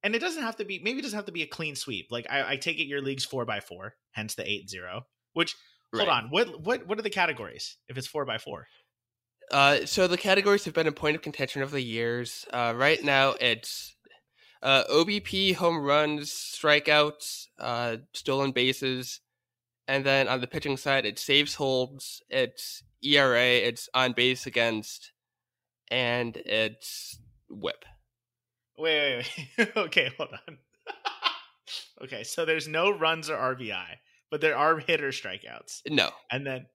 and 0.07 0.15
it 0.15 0.21
doesn't 0.21 0.45
have 0.45 0.55
to 0.55 0.65
be 0.65 0.79
maybe 0.79 1.01
it 1.01 1.03
doesn't 1.03 1.17
have 1.17 1.27
to 1.27 1.33
be 1.33 1.43
a 1.43 1.49
clean 1.49 1.75
sweep. 1.75 2.13
Like 2.13 2.29
I, 2.31 2.53
I 2.53 2.57
take 2.57 2.79
it 2.79 2.85
your 2.85 3.03
league's 3.03 3.25
four 3.25 3.45
by 3.45 3.59
four, 3.59 3.97
hence 4.13 4.37
the 4.37 4.49
eight 4.49 4.71
zero. 4.71 5.03
Which 5.33 5.57
hold 5.93 6.09
on, 6.09 6.29
what 6.31 6.61
what 6.63 6.87
what 6.87 6.97
are 6.97 7.03
the 7.03 7.11
categories 7.11 7.77
if 7.89 7.99
it's 7.99 8.07
four 8.07 8.25
by 8.25 8.39
four? 8.39 8.69
Uh, 9.51 9.85
so 9.85 10.07
the 10.07 10.17
categories 10.17 10.65
have 10.65 10.75
been 10.75 10.87
a 10.87 10.93
point 10.93 11.17
of 11.17 11.23
contention 11.23 11.61
over 11.61 11.73
the 11.73 11.83
years. 11.83 12.47
Uh, 12.53 12.73
right 12.77 13.03
now 13.03 13.35
it's 13.41 13.97
uh, 14.63 14.85
OBP, 14.85 15.57
home 15.57 15.79
runs, 15.79 16.31
strikeouts, 16.31 17.47
uh, 17.59 17.97
stolen 18.13 18.53
bases, 18.53 19.21
and 19.89 20.05
then 20.05 20.29
on 20.29 20.41
the 20.41 20.47
pitching 20.47 20.77
side, 20.77 21.05
it's 21.05 21.23
saves, 21.23 21.57
holds, 21.57 22.23
it's 22.31 22.85
ERA, 23.03 23.43
it's 23.43 23.89
on 23.93 24.13
base 24.13 24.47
against, 24.47 25.11
and 25.91 26.37
it's 26.37 27.19
WHIP. 27.49 27.85
Wait, 28.79 29.17
wait, 29.17 29.47
wait. 29.59 29.73
okay, 29.77 30.11
hold 30.17 30.31
on. 30.49 30.59
okay, 32.05 32.25
so 32.25 32.45
there's 32.45 32.69
no 32.69 32.91
runs 32.91 33.31
or 33.31 33.37
RBI, 33.37 33.97
but 34.31 34.41
there 34.41 34.57
are 34.57 34.79
hitter 34.79 35.09
strikeouts. 35.09 35.83
No, 35.89 36.11
and 36.31 36.47
then 36.47 36.67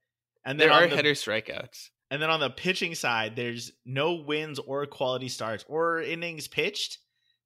and 0.45 0.59
then 0.59 0.69
there 0.69 0.75
are 0.75 0.87
the, 0.87 0.95
hitter 0.95 1.11
strikeouts. 1.11 1.89
And 2.09 2.21
then 2.21 2.29
on 2.29 2.39
the 2.39 2.49
pitching 2.49 2.95
side, 2.95 3.35
there's 3.35 3.71
no 3.85 4.15
wins 4.15 4.59
or 4.59 4.85
quality 4.85 5.29
starts 5.29 5.63
or 5.67 6.01
innings 6.01 6.47
pitched, 6.47 6.97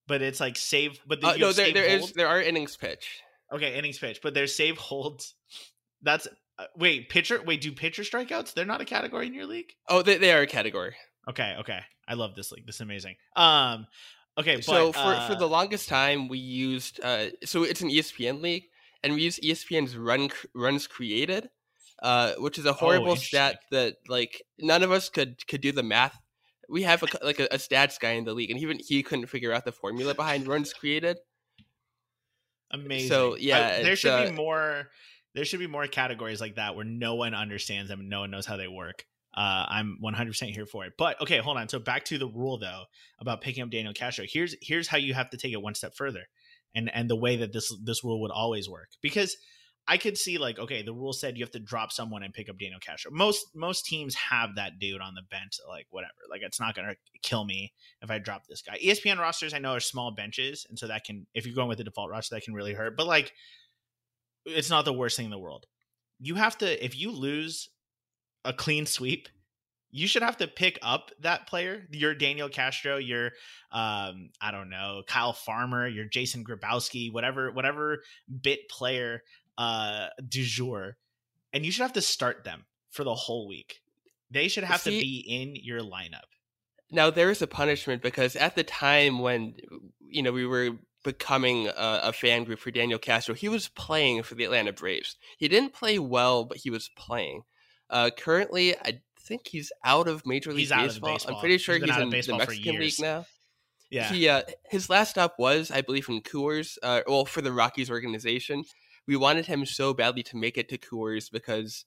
but 0.07 0.21
it's 0.21 0.39
like 0.39 0.57
save. 0.57 0.99
But 1.05 1.23
uh, 1.23 1.35
no, 1.35 1.51
there, 1.51 1.71
there 1.71 1.85
is 1.85 2.13
there 2.13 2.27
are 2.27 2.41
innings 2.41 2.75
pitched. 2.75 3.09
Okay, 3.53 3.77
innings 3.77 3.99
pitched, 3.99 4.21
but 4.23 4.33
there's 4.33 4.55
save 4.55 4.77
holds. 4.77 5.35
That's 6.01 6.27
uh, 6.57 6.65
wait 6.75 7.09
pitcher. 7.09 7.41
Wait, 7.43 7.61
do 7.61 7.71
pitcher 7.71 8.03
strikeouts? 8.03 8.53
They're 8.53 8.65
not 8.65 8.81
a 8.81 8.85
category 8.85 9.27
in 9.27 9.33
your 9.33 9.45
league. 9.45 9.73
Oh, 9.87 10.01
they 10.01 10.17
they 10.17 10.33
are 10.33 10.41
a 10.41 10.47
category. 10.47 10.95
Okay, 11.29 11.55
okay. 11.59 11.79
I 12.07 12.13
love 12.13 12.35
this 12.35 12.51
league. 12.51 12.65
This 12.65 12.75
is 12.75 12.81
amazing. 12.81 13.15
Um, 13.35 13.87
okay. 14.37 14.57
But, 14.57 14.65
so 14.65 14.91
for 14.91 14.99
uh, 14.99 15.27
for 15.27 15.35
the 15.35 15.47
longest 15.47 15.89
time, 15.89 16.27
we 16.27 16.37
used 16.37 16.99
uh, 17.03 17.27
so 17.43 17.63
it's 17.63 17.81
an 17.81 17.89
ESPN 17.89 18.41
league, 18.41 18.65
and 19.03 19.13
we 19.13 19.21
use 19.21 19.39
ESPN's 19.39 19.95
run 19.95 20.29
runs 20.53 20.87
created, 20.87 21.49
uh, 22.01 22.33
which 22.37 22.57
is 22.57 22.65
a 22.65 22.69
oh, 22.69 22.73
horrible 22.73 23.11
oh, 23.11 23.15
stat 23.15 23.59
that 23.71 23.95
like 24.07 24.41
none 24.59 24.83
of 24.83 24.91
us 24.91 25.09
could 25.09 25.45
could 25.47 25.61
do 25.61 25.71
the 25.71 25.83
math. 25.83 26.17
We 26.67 26.83
have 26.83 27.03
a, 27.03 27.07
like 27.23 27.39
a, 27.39 27.45
a 27.45 27.57
stats 27.57 27.99
guy 27.99 28.11
in 28.11 28.25
the 28.25 28.33
league, 28.33 28.49
and 28.49 28.59
even 28.59 28.79
he 28.79 29.03
couldn't 29.03 29.27
figure 29.27 29.53
out 29.53 29.65
the 29.65 29.71
formula 29.71 30.15
behind 30.15 30.47
runs 30.47 30.73
created. 30.73 31.17
Amazing. 32.71 33.09
So 33.09 33.35
yeah, 33.37 33.75
I, 33.79 33.83
there 33.83 33.95
should 33.95 34.11
uh, 34.11 34.25
be 34.25 34.31
more. 34.31 34.89
There 35.33 35.45
should 35.45 35.59
be 35.59 35.67
more 35.67 35.85
categories 35.87 36.39
like 36.39 36.55
that 36.55 36.75
where 36.75 36.85
no 36.85 37.15
one 37.15 37.35
understands 37.35 37.89
them 37.89 37.99
and 37.99 38.09
no 38.09 38.21
one 38.21 38.31
knows 38.31 38.45
how 38.45 38.55
they 38.55 38.69
work. 38.69 39.05
Uh, 39.35 39.65
I'm 39.67 39.97
100% 40.03 40.53
here 40.53 40.65
for 40.65 40.85
it. 40.85 40.93
But 40.97 41.21
okay, 41.21 41.39
hold 41.39 41.57
on. 41.57 41.67
So 41.67 41.79
back 41.79 42.05
to 42.05 42.17
the 42.17 42.27
rule 42.27 42.57
though 42.57 42.83
about 43.19 43.41
picking 43.41 43.63
up 43.63 43.69
Daniel 43.69 43.93
Castro. 43.93 44.25
Here's 44.27 44.55
here's 44.61 44.87
how 44.87 44.97
you 44.97 45.13
have 45.13 45.29
to 45.31 45.37
take 45.37 45.53
it 45.53 45.61
one 45.61 45.75
step 45.75 45.93
further, 45.95 46.23
and 46.73 46.89
and 46.93 47.09
the 47.09 47.15
way 47.15 47.35
that 47.37 47.51
this 47.51 47.73
this 47.83 48.03
rule 48.03 48.21
would 48.21 48.31
always 48.31 48.69
work 48.69 48.89
because 49.01 49.35
I 49.87 49.97
could 49.97 50.17
see 50.17 50.37
like 50.37 50.57
okay, 50.57 50.81
the 50.81 50.93
rule 50.93 51.13
said 51.13 51.37
you 51.37 51.43
have 51.43 51.51
to 51.51 51.59
drop 51.59 51.91
someone 51.91 52.23
and 52.23 52.33
pick 52.33 52.49
up 52.49 52.57
Daniel 52.57 52.79
Castro. 52.79 53.11
Most 53.11 53.47
most 53.53 53.85
teams 53.85 54.15
have 54.15 54.55
that 54.55 54.79
dude 54.79 55.01
on 55.01 55.13
the 55.15 55.21
bench, 55.29 55.59
like 55.67 55.87
whatever. 55.91 56.13
Like 56.29 56.41
it's 56.41 56.59
not 56.59 56.73
gonna 56.73 56.95
kill 57.21 57.43
me 57.45 57.73
if 58.01 58.09
I 58.09 58.17
drop 58.17 58.47
this 58.47 58.61
guy. 58.61 58.77
ESPN 58.83 59.19
rosters 59.19 59.53
I 59.53 59.59
know 59.59 59.73
are 59.73 59.79
small 59.79 60.11
benches, 60.11 60.65
and 60.69 60.79
so 60.79 60.87
that 60.87 61.03
can 61.03 61.27
if 61.33 61.45
you're 61.45 61.55
going 61.55 61.67
with 61.67 61.77
the 61.77 61.83
default 61.83 62.09
roster, 62.09 62.35
that 62.35 62.43
can 62.43 62.53
really 62.53 62.73
hurt. 62.73 62.97
But 62.97 63.05
like, 63.05 63.33
it's 64.45 64.69
not 64.69 64.85
the 64.85 64.93
worst 64.93 65.17
thing 65.17 65.25
in 65.25 65.31
the 65.31 65.37
world. 65.37 65.65
You 66.19 66.35
have 66.35 66.57
to 66.59 66.83
if 66.83 66.97
you 66.97 67.11
lose 67.11 67.69
a 68.45 68.53
clean 68.53 68.85
sweep, 68.85 69.27
you 69.91 70.07
should 70.07 70.23
have 70.23 70.37
to 70.37 70.47
pick 70.47 70.77
up 70.81 71.11
that 71.21 71.47
player. 71.47 71.87
Your 71.89 72.13
Daniel 72.13 72.49
Castro, 72.49 72.97
your 72.97 73.27
um, 73.71 74.29
I 74.41 74.51
don't 74.51 74.69
know, 74.69 75.03
Kyle 75.07 75.33
Farmer, 75.33 75.87
your 75.87 76.05
Jason 76.05 76.43
Grabowski, 76.43 77.11
whatever, 77.11 77.51
whatever 77.51 78.03
bit 78.41 78.69
player 78.69 79.23
uh 79.57 80.07
du 80.27 80.43
jour, 80.43 80.97
and 81.53 81.65
you 81.65 81.71
should 81.71 81.83
have 81.83 81.93
to 81.93 82.01
start 82.01 82.43
them 82.43 82.65
for 82.89 83.03
the 83.03 83.15
whole 83.15 83.47
week. 83.47 83.81
They 84.29 84.49
should 84.49 84.65
have 84.65 84.81
See, 84.81 84.91
to 84.91 85.01
be 85.01 85.23
in 85.27 85.55
your 85.55 85.79
lineup. 85.79 86.27
Now 86.91 87.09
there 87.09 87.29
is 87.29 87.41
a 87.41 87.47
punishment 87.47 88.01
because 88.01 88.35
at 88.35 88.55
the 88.55 88.63
time 88.63 89.19
when 89.19 89.55
you 90.09 90.23
know 90.23 90.33
we 90.33 90.45
were 90.45 90.71
becoming 91.05 91.67
a, 91.67 91.99
a, 92.03 92.13
fan 92.13 92.43
group 92.43 92.59
for 92.59 92.71
Daniel 92.71 92.99
Castro, 92.99 93.33
he 93.35 93.47
was 93.47 93.69
playing 93.69 94.23
for 94.23 94.35
the 94.35 94.43
Atlanta 94.43 94.73
Braves. 94.73 95.15
He 95.37 95.47
didn't 95.47 95.73
play 95.73 95.99
well, 95.99 96.43
but 96.43 96.57
he 96.57 96.69
was 96.69 96.89
playing. 96.97 97.43
Uh, 97.89 98.09
currently, 98.15 98.75
I 98.77 99.01
think 99.25 99.47
he's 99.47 99.71
out 99.83 100.07
of 100.07 100.25
Major 100.25 100.53
League 100.53 100.69
baseball. 100.69 101.13
baseball. 101.13 101.35
I'm 101.35 101.39
pretty 101.39 101.57
sure 101.57 101.75
he's, 101.75 101.85
he's 101.85 101.97
in 101.97 102.09
the 102.09 102.37
Mexican 102.37 102.79
League 102.79 102.99
now. 102.99 103.25
Yeah. 103.89 104.11
He 104.11 104.27
uh, 104.27 104.43
his 104.69 104.89
last 104.89 105.11
stop 105.11 105.35
was, 105.37 105.71
I 105.71 105.81
believe, 105.81 106.09
in 106.09 106.21
Coors. 106.21 106.77
Uh, 106.81 107.01
well, 107.07 107.25
for 107.25 107.41
the 107.41 107.51
Rockies 107.51 107.89
organization, 107.89 108.63
we 109.07 109.15
wanted 109.15 109.45
him 109.45 109.65
so 109.65 109.93
badly 109.93 110.23
to 110.23 110.37
make 110.37 110.57
it 110.57 110.69
to 110.69 110.77
Coors 110.77 111.31
because, 111.31 111.85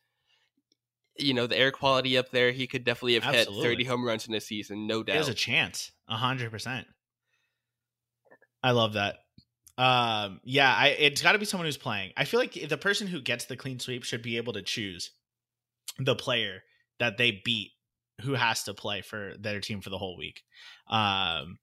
you 1.17 1.35
know, 1.35 1.47
the 1.47 1.59
air 1.59 1.73
quality 1.73 2.17
up 2.17 2.31
there, 2.31 2.53
he 2.53 2.67
could 2.67 2.85
definitely 2.85 3.15
have 3.15 3.25
Absolutely. 3.25 3.63
hit 3.63 3.71
30 3.71 3.85
home 3.85 4.05
runs 4.07 4.29
in 4.29 4.35
a 4.35 4.41
season, 4.41 4.87
no 4.87 5.03
doubt. 5.03 5.15
There's 5.15 5.29
a 5.29 5.35
chance, 5.35 5.91
hundred 6.09 6.51
percent. 6.51 6.87
I 8.63 8.71
love 8.71 8.95
that. 8.95 9.17
Um, 9.77 10.41
yeah, 10.45 10.75
I 10.75 10.89
it's 10.89 11.23
got 11.23 11.33
to 11.33 11.39
be 11.39 11.45
someone 11.45 11.67
who's 11.67 11.77
playing. 11.77 12.13
I 12.17 12.25
feel 12.25 12.41
like 12.41 12.69
the 12.69 12.79
person 12.79 13.07
who 13.07 13.21
gets 13.21 13.45
the 13.45 13.57
clean 13.57 13.79
sweep 13.79 14.05
should 14.05 14.23
be 14.23 14.37
able 14.37 14.53
to 14.55 14.63
choose 14.63 15.11
the 15.99 16.15
player 16.15 16.63
that 16.99 17.19
they 17.19 17.41
beat 17.45 17.73
who 18.23 18.35
has 18.35 18.65
to 18.65 18.75
play 18.75 19.01
for 19.03 19.35
their 19.39 19.61
team 19.61 19.81
for 19.81 19.91
the 19.91 19.99
whole 19.99 20.17
week. 20.17 20.43
Um, 20.89 21.59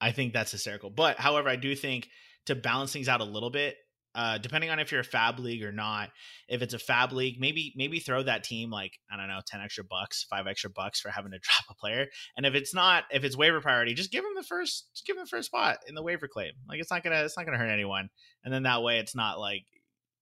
I 0.00 0.12
think 0.12 0.32
that's 0.32 0.52
hysterical. 0.52 0.90
But 0.90 1.18
however, 1.18 1.48
I 1.48 1.56
do 1.56 1.74
think 1.74 2.08
to 2.46 2.54
balance 2.54 2.92
things 2.92 3.08
out 3.08 3.20
a 3.20 3.24
little 3.24 3.50
bit, 3.50 3.76
uh, 4.14 4.38
depending 4.38 4.70
on 4.70 4.78
if 4.78 4.90
you're 4.90 5.02
a 5.02 5.04
FAAB 5.04 5.40
league 5.40 5.62
or 5.62 5.72
not, 5.72 6.08
if 6.48 6.62
it's 6.62 6.72
a 6.72 6.78
FAAB 6.78 7.12
league, 7.12 7.36
maybe 7.38 7.74
maybe 7.76 8.00
throw 8.00 8.22
that 8.22 8.44
team 8.44 8.70
like 8.70 8.92
I 9.10 9.16
don't 9.16 9.28
know, 9.28 9.40
ten 9.46 9.60
extra 9.60 9.84
bucks, 9.84 10.24
five 10.30 10.46
extra 10.46 10.70
bucks 10.70 11.00
for 11.00 11.10
having 11.10 11.32
to 11.32 11.38
drop 11.42 11.64
a 11.70 11.74
player. 11.74 12.06
And 12.36 12.46
if 12.46 12.54
it's 12.54 12.74
not, 12.74 13.04
if 13.10 13.24
it's 13.24 13.36
waiver 13.36 13.60
priority, 13.60 13.92
just 13.92 14.12
give 14.12 14.24
them 14.24 14.32
the 14.34 14.42
first, 14.42 15.02
give 15.06 15.16
them 15.16 15.26
the 15.26 15.28
first 15.28 15.48
spot 15.48 15.78
in 15.86 15.94
the 15.94 16.02
waiver 16.02 16.28
claim. 16.28 16.52
Like 16.66 16.80
it's 16.80 16.90
not 16.90 17.04
gonna, 17.04 17.24
it's 17.24 17.36
not 17.36 17.44
gonna 17.44 17.58
hurt 17.58 17.68
anyone. 17.68 18.08
And 18.42 18.54
then 18.54 18.62
that 18.62 18.82
way, 18.82 18.98
it's 18.98 19.14
not 19.14 19.38
like 19.38 19.64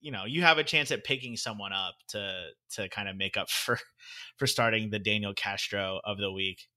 you 0.05 0.11
know 0.11 0.25
you 0.25 0.43
have 0.43 0.59
a 0.59 0.63
chance 0.63 0.91
at 0.91 1.03
picking 1.03 1.35
someone 1.35 1.73
up 1.73 1.95
to 2.09 2.49
to 2.69 2.87
kind 2.89 3.09
of 3.09 3.17
make 3.17 3.35
up 3.35 3.49
for 3.49 3.79
for 4.37 4.45
starting 4.45 4.91
the 4.91 4.99
Daniel 4.99 5.33
Castro 5.33 5.99
of 6.05 6.19
the 6.19 6.31
week. 6.31 6.67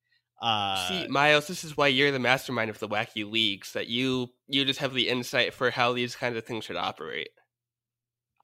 Uh, 0.41 0.89
See, 0.89 1.09
Myles, 1.09 1.49
this 1.49 1.65
is 1.65 1.77
why 1.77 1.89
you're 1.89 2.13
the 2.13 2.21
mastermind 2.21 2.71
of 2.71 2.79
the 2.79 2.89
wacky 2.89 3.31
leagues. 3.31 3.73
That 3.73 3.89
you 3.89 4.29
you 4.47 4.65
just 4.65 4.81
have 4.81 4.95
the 4.95 5.09
insight 5.09 5.53
for 5.53 5.71
how 5.71 5.93
these 5.93 6.17
kinds 6.17 6.39
of 6.39 6.45
things 6.45 6.65
should 6.65 6.77
operate. 6.77 7.29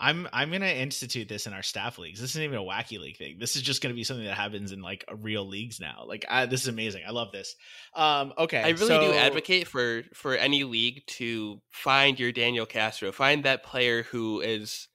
I'm 0.00 0.28
I'm 0.32 0.50
gonna 0.50 0.66
institute 0.66 1.28
this 1.28 1.46
in 1.46 1.52
our 1.52 1.62
staff 1.62 1.98
leagues. 1.98 2.20
This 2.20 2.30
isn't 2.30 2.42
even 2.42 2.58
a 2.58 2.62
wacky 2.62 2.98
league 2.98 3.16
thing. 3.16 3.36
This 3.38 3.54
is 3.54 3.62
just 3.62 3.80
gonna 3.80 3.94
be 3.94 4.04
something 4.04 4.26
that 4.26 4.34
happens 4.34 4.72
in 4.72 4.82
like 4.82 5.04
real 5.20 5.46
leagues 5.46 5.78
now. 5.78 6.04
Like 6.06 6.24
I, 6.28 6.46
this 6.46 6.62
is 6.62 6.68
amazing. 6.68 7.02
I 7.06 7.12
love 7.12 7.30
this. 7.30 7.54
Um, 7.94 8.32
okay, 8.36 8.58
I 8.58 8.70
really 8.70 8.88
so... 8.88 9.00
do 9.00 9.12
advocate 9.12 9.68
for 9.68 10.02
for 10.12 10.34
any 10.34 10.64
league 10.64 11.06
to 11.06 11.60
find 11.70 12.18
your 12.18 12.32
Daniel 12.32 12.66
Castro, 12.66 13.12
find 13.12 13.44
that 13.44 13.62
player 13.62 14.02
who 14.02 14.40
is 14.40 14.88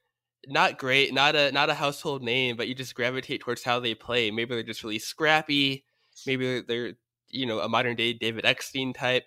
not 0.48 0.78
great, 0.78 1.14
not 1.14 1.36
a 1.36 1.52
not 1.52 1.70
a 1.70 1.76
household 1.76 2.22
name, 2.22 2.58
but 2.58 2.68
you 2.68 2.76
just 2.76 2.96
gravitate 2.96 3.42
towards 3.42 3.64
how 3.64 3.80
they 3.80 3.96
play. 3.96 4.32
Maybe 4.32 4.54
they're 4.54 4.64
just 4.64 4.84
really 4.84 5.00
scrappy. 5.00 5.86
Maybe 6.28 6.62
they're 6.62 6.94
you 7.30 7.46
know 7.46 7.60
a 7.60 7.70
modern 7.70 7.96
day 7.96 8.14
David 8.14 8.46
Eckstein 8.46 8.94
type. 8.94 9.24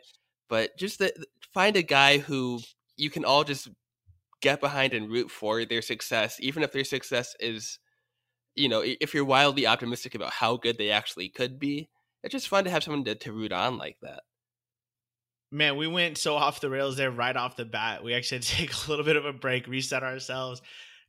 But 0.49 0.76
just 0.76 0.99
the, 0.99 1.12
find 1.55 1.76
a 1.76 1.83
guy 1.83 2.19
who 2.19 2.61
you 2.97 3.09
can 3.09 3.25
all 3.25 3.43
just 3.43 3.69
get 4.42 4.61
behind 4.61 4.92
and 4.92 5.11
root 5.11 5.30
for 5.30 5.64
their 5.64 5.80
success, 5.80 6.37
even 6.40 6.62
if 6.62 6.72
their 6.72 6.84
success 6.84 7.34
is, 7.40 7.78
you 8.54 8.68
know, 8.68 8.82
if 8.84 9.14
you're 9.14 9.25
wildly 9.25 9.66
optimistic 9.66 10.14
about 10.14 10.32
how 10.32 10.56
good 10.56 10.76
they 10.76 10.90
actually 10.90 11.28
could 11.28 11.58
be, 11.58 11.88
it's 12.22 12.32
just 12.32 12.49
fun 12.49 12.64
to 12.64 12.70
have 12.70 12.82
someone 12.82 13.04
to, 13.04 13.14
to 13.14 13.32
root 13.32 13.52
on 13.52 13.78
like 13.78 13.96
that. 14.02 14.22
Man, 15.50 15.76
we 15.76 15.87
went 15.87 16.18
so 16.18 16.34
off 16.34 16.61
the 16.61 16.70
rails 16.70 16.96
there 16.96 17.11
right 17.11 17.37
off 17.37 17.56
the 17.56 17.64
bat. 17.64 18.02
We 18.02 18.14
actually 18.14 18.38
had 18.38 18.42
to 18.44 18.52
take 18.56 18.72
a 18.75 18.90
little 18.90 19.04
bit 19.04 19.16
of 19.16 19.25
a 19.25 19.32
break, 19.32 19.66
reset 19.66 20.02
ourselves. 20.02 20.61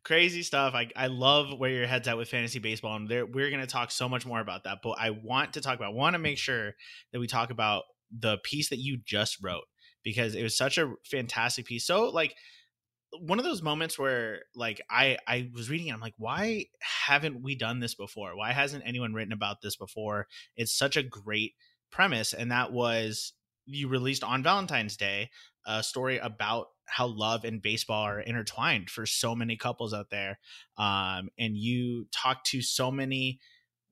Crazy 0.05 0.43
stuff. 0.43 0.73
I, 0.73 0.89
I 0.95 1.07
love 1.07 1.57
where 1.57 1.69
your 1.69 1.87
head's 1.87 2.09
at 2.09 2.17
with 2.17 2.27
fantasy 2.27 2.59
baseball, 2.59 2.97
and 2.97 3.07
there, 3.07 3.25
we're 3.25 3.49
going 3.49 3.61
to 3.61 3.67
talk 3.67 3.89
so 3.89 4.09
much 4.09 4.25
more 4.25 4.41
about 4.41 4.65
that. 4.65 4.79
But 4.83 4.97
I 4.99 5.11
want 5.11 5.53
to 5.53 5.61
talk 5.61 5.77
about, 5.77 5.93
want 5.93 6.13
to 6.15 6.19
make 6.19 6.37
sure 6.37 6.73
that 7.13 7.19
we 7.19 7.27
talk 7.27 7.51
about 7.51 7.83
the 8.11 8.37
piece 8.43 8.69
that 8.69 8.79
you 8.79 8.97
just 9.05 9.41
wrote 9.41 9.63
because 10.03 10.35
it 10.35 10.43
was 10.43 10.57
such 10.57 10.77
a 10.77 10.93
fantastic 11.09 11.65
piece. 11.65 11.85
So, 11.85 12.09
like, 12.09 12.35
one 13.19 13.39
of 13.39 13.45
those 13.45 13.61
moments 13.61 13.97
where 13.97 14.41
like 14.55 14.81
I 14.89 15.17
I 15.27 15.49
was 15.53 15.69
reading 15.69 15.87
it 15.87 15.93
I'm 15.93 15.99
like 15.99 16.15
why 16.17 16.65
haven't 16.79 17.41
we 17.41 17.55
done 17.55 17.79
this 17.79 17.95
before? 17.95 18.35
Why 18.35 18.51
hasn't 18.51 18.83
anyone 18.85 19.13
written 19.13 19.33
about 19.33 19.61
this 19.61 19.75
before? 19.75 20.27
It's 20.55 20.75
such 20.75 20.97
a 20.97 21.03
great 21.03 21.53
premise 21.91 22.33
and 22.33 22.51
that 22.51 22.71
was 22.71 23.33
you 23.65 23.87
released 23.87 24.23
on 24.23 24.43
Valentine's 24.43 24.97
Day 24.97 25.29
a 25.65 25.83
story 25.83 26.17
about 26.17 26.67
how 26.85 27.07
love 27.07 27.45
and 27.45 27.61
baseball 27.61 28.03
are 28.03 28.19
intertwined 28.19 28.89
for 28.89 29.05
so 29.05 29.33
many 29.33 29.55
couples 29.55 29.93
out 29.93 30.09
there. 30.09 30.39
Um, 30.77 31.29
and 31.37 31.55
you 31.55 32.07
talked 32.11 32.47
to 32.47 32.61
so 32.61 32.91
many 32.91 33.39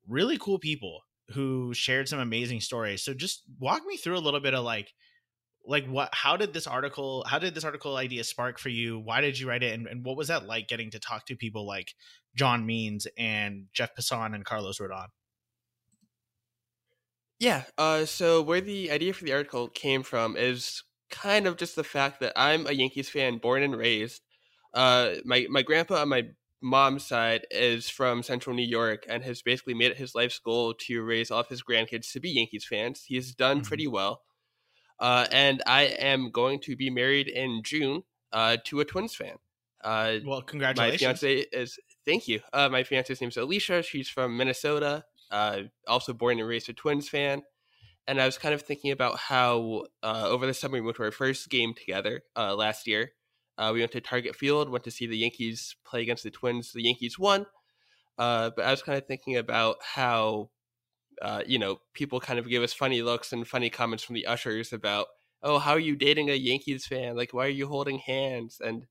really 0.06 0.36
cool 0.38 0.58
people 0.58 1.00
who 1.30 1.72
shared 1.72 2.08
some 2.08 2.18
amazing 2.18 2.60
stories. 2.60 3.02
So 3.02 3.14
just 3.14 3.42
walk 3.58 3.82
me 3.86 3.96
through 3.96 4.18
a 4.18 4.20
little 4.20 4.40
bit 4.40 4.54
of 4.54 4.64
like 4.64 4.92
like 5.64 5.86
what 5.86 6.08
how 6.12 6.36
did 6.36 6.52
this 6.52 6.66
article 6.66 7.24
how 7.28 7.38
did 7.38 7.54
this 7.54 7.64
article 7.64 7.96
idea 7.96 8.24
spark 8.24 8.58
for 8.58 8.68
you? 8.68 8.98
Why 8.98 9.20
did 9.20 9.38
you 9.38 9.48
write 9.48 9.62
it? 9.62 9.72
And, 9.72 9.86
and 9.86 10.04
what 10.04 10.16
was 10.16 10.28
that 10.28 10.46
like 10.46 10.68
getting 10.68 10.90
to 10.90 10.98
talk 10.98 11.26
to 11.26 11.36
people 11.36 11.66
like 11.66 11.94
john 12.34 12.64
means 12.66 13.06
and 13.18 13.66
jeff 13.72 13.94
passan 13.94 14.34
and 14.34 14.44
carlos 14.44 14.78
rodon? 14.78 15.08
Yeah 17.38 17.62
uh, 17.78 18.04
so 18.06 18.42
where 18.42 18.60
the 18.60 18.90
idea 18.90 19.12
for 19.12 19.24
the 19.24 19.32
article 19.32 19.68
came 19.68 20.02
from 20.02 20.36
is 20.36 20.82
kind 21.10 21.46
of 21.46 21.56
just 21.56 21.76
the 21.76 21.84
fact 21.84 22.20
that 22.20 22.32
i'm 22.36 22.66
a 22.66 22.72
yankees 22.72 23.08
fan 23.08 23.38
born 23.38 23.62
and 23.62 23.76
raised. 23.76 24.22
Uh, 24.74 25.16
my, 25.26 25.46
my 25.50 25.60
grandpa 25.60 26.00
on 26.00 26.08
my 26.08 26.22
mom's 26.62 27.06
side 27.06 27.46
is 27.50 27.90
from 27.90 28.22
central 28.22 28.56
new 28.56 28.66
york 28.66 29.04
and 29.08 29.22
has 29.22 29.42
basically 29.42 29.74
made 29.74 29.90
it 29.90 29.98
his 29.98 30.14
life's 30.14 30.38
goal 30.38 30.72
to 30.72 31.02
raise 31.02 31.30
all 31.30 31.40
of 31.40 31.48
his 31.48 31.62
grandkids 31.62 32.10
to 32.12 32.20
be 32.20 32.30
yankees 32.30 32.64
fans. 32.64 33.04
He's 33.06 33.34
done 33.34 33.58
mm-hmm. 33.58 33.68
pretty 33.68 33.86
well 33.86 34.22
uh, 35.02 35.26
and 35.32 35.60
I 35.66 35.82
am 35.82 36.30
going 36.30 36.60
to 36.60 36.76
be 36.76 36.88
married 36.88 37.26
in 37.26 37.62
June 37.64 38.04
uh, 38.32 38.56
to 38.66 38.78
a 38.78 38.84
Twins 38.84 39.16
fan. 39.16 39.34
Uh, 39.82 40.18
well, 40.24 40.42
congratulations. 40.42 41.02
My 41.02 41.06
fiance 41.06 41.46
is, 41.52 41.76
thank 42.06 42.28
you. 42.28 42.38
Uh, 42.52 42.68
my 42.68 42.84
fiance's 42.84 43.20
name 43.20 43.28
is 43.28 43.36
Alicia. 43.36 43.82
She's 43.82 44.08
from 44.08 44.36
Minnesota, 44.36 45.04
uh, 45.32 45.62
also 45.88 46.12
born 46.12 46.38
and 46.38 46.46
raised 46.46 46.68
a 46.68 46.72
Twins 46.72 47.08
fan. 47.08 47.42
And 48.06 48.20
I 48.20 48.26
was 48.26 48.38
kind 48.38 48.54
of 48.54 48.62
thinking 48.62 48.92
about 48.92 49.18
how 49.18 49.86
uh, 50.04 50.28
over 50.28 50.46
the 50.46 50.54
summer 50.54 50.74
we 50.74 50.82
went 50.82 50.96
to 50.98 51.02
our 51.02 51.10
first 51.10 51.50
game 51.50 51.74
together 51.74 52.22
last 52.36 52.86
year. 52.86 53.10
we 53.58 53.80
went 53.80 53.90
to 53.92 54.00
Target 54.00 54.36
Field, 54.36 54.70
went 54.70 54.84
to 54.84 54.92
see 54.92 55.08
the 55.08 55.18
Yankees 55.18 55.74
play 55.84 56.02
against 56.02 56.22
the 56.22 56.30
Twins. 56.30 56.72
The 56.72 56.82
Yankees 56.82 57.18
won. 57.18 57.46
but 58.16 58.60
I 58.60 58.70
was 58.70 58.84
kind 58.84 58.98
of 58.98 59.06
thinking 59.06 59.36
about 59.36 59.78
how 59.82 60.50
uh, 61.22 61.42
you 61.46 61.58
know, 61.58 61.80
people 61.94 62.18
kind 62.18 62.38
of 62.40 62.48
give 62.48 62.64
us 62.64 62.72
funny 62.72 63.00
looks 63.00 63.32
and 63.32 63.46
funny 63.46 63.70
comments 63.70 64.02
from 64.02 64.14
the 64.14 64.26
ushers 64.26 64.72
about, 64.72 65.06
oh, 65.42 65.58
how 65.58 65.70
are 65.70 65.78
you 65.78 65.94
dating 65.94 66.28
a 66.28 66.34
Yankees 66.34 66.84
fan? 66.84 67.16
Like, 67.16 67.32
why 67.32 67.46
are 67.46 67.50
you 67.50 67.68
holding 67.68 67.98
hands? 67.98 68.60
And, 68.60 68.86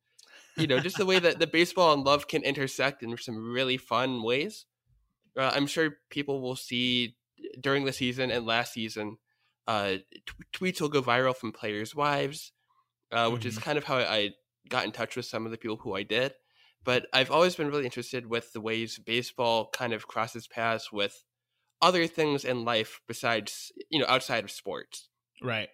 you 0.56 0.66
know, 0.66 0.80
just 0.80 0.98
the 0.98 1.06
way 1.06 1.20
that 1.20 1.40
the 1.40 1.48
baseball 1.60 1.94
and 1.94 2.06
love 2.06 2.30
can 2.30 2.44
intersect 2.44 3.04
in 3.04 3.18
some 3.18 3.52
really 3.52 3.76
fun 3.76 4.24
ways. 4.24 4.66
Uh, 5.38 5.52
I'm 5.54 5.68
sure 5.68 5.98
people 6.10 6.42
will 6.42 6.56
see 6.56 7.18
during 7.60 7.84
the 7.84 7.94
season 7.94 8.32
and 8.32 8.46
last 8.46 8.74
season, 8.74 9.18
uh, 9.68 9.98
t- 10.14 10.22
tweets 10.54 10.80
will 10.80 10.90
go 10.90 11.02
viral 11.02 11.36
from 11.36 11.52
players' 11.52 11.94
wives, 11.94 12.54
uh, 13.12 13.30
which 13.30 13.42
mm-hmm. 13.42 13.50
is 13.50 13.58
kind 13.60 13.78
of 13.78 13.84
how 13.84 13.98
I 13.98 14.32
got 14.70 14.86
in 14.86 14.94
touch 14.94 15.18
with 15.18 15.26
some 15.26 15.46
of 15.46 15.52
the 15.52 15.58
people 15.58 15.78
who 15.78 15.96
I 15.96 16.04
did. 16.04 16.34
But 16.84 17.08
I've 17.14 17.30
always 17.30 17.56
been 17.58 17.68
really 17.68 17.86
interested 17.86 18.26
with 18.26 18.54
the 18.54 18.62
ways 18.62 18.98
baseball 18.98 19.70
kind 19.72 19.92
of 19.92 20.08
crosses 20.08 20.48
paths 20.48 20.92
with 20.94 21.24
other 21.82 22.08
things 22.08 22.46
in 22.46 22.66
life 22.66 23.02
besides 23.08 23.72
you 23.90 24.00
know 24.00 24.06
outside 24.08 24.44
of 24.44 24.52
sports 24.52 25.10
right 25.42 25.70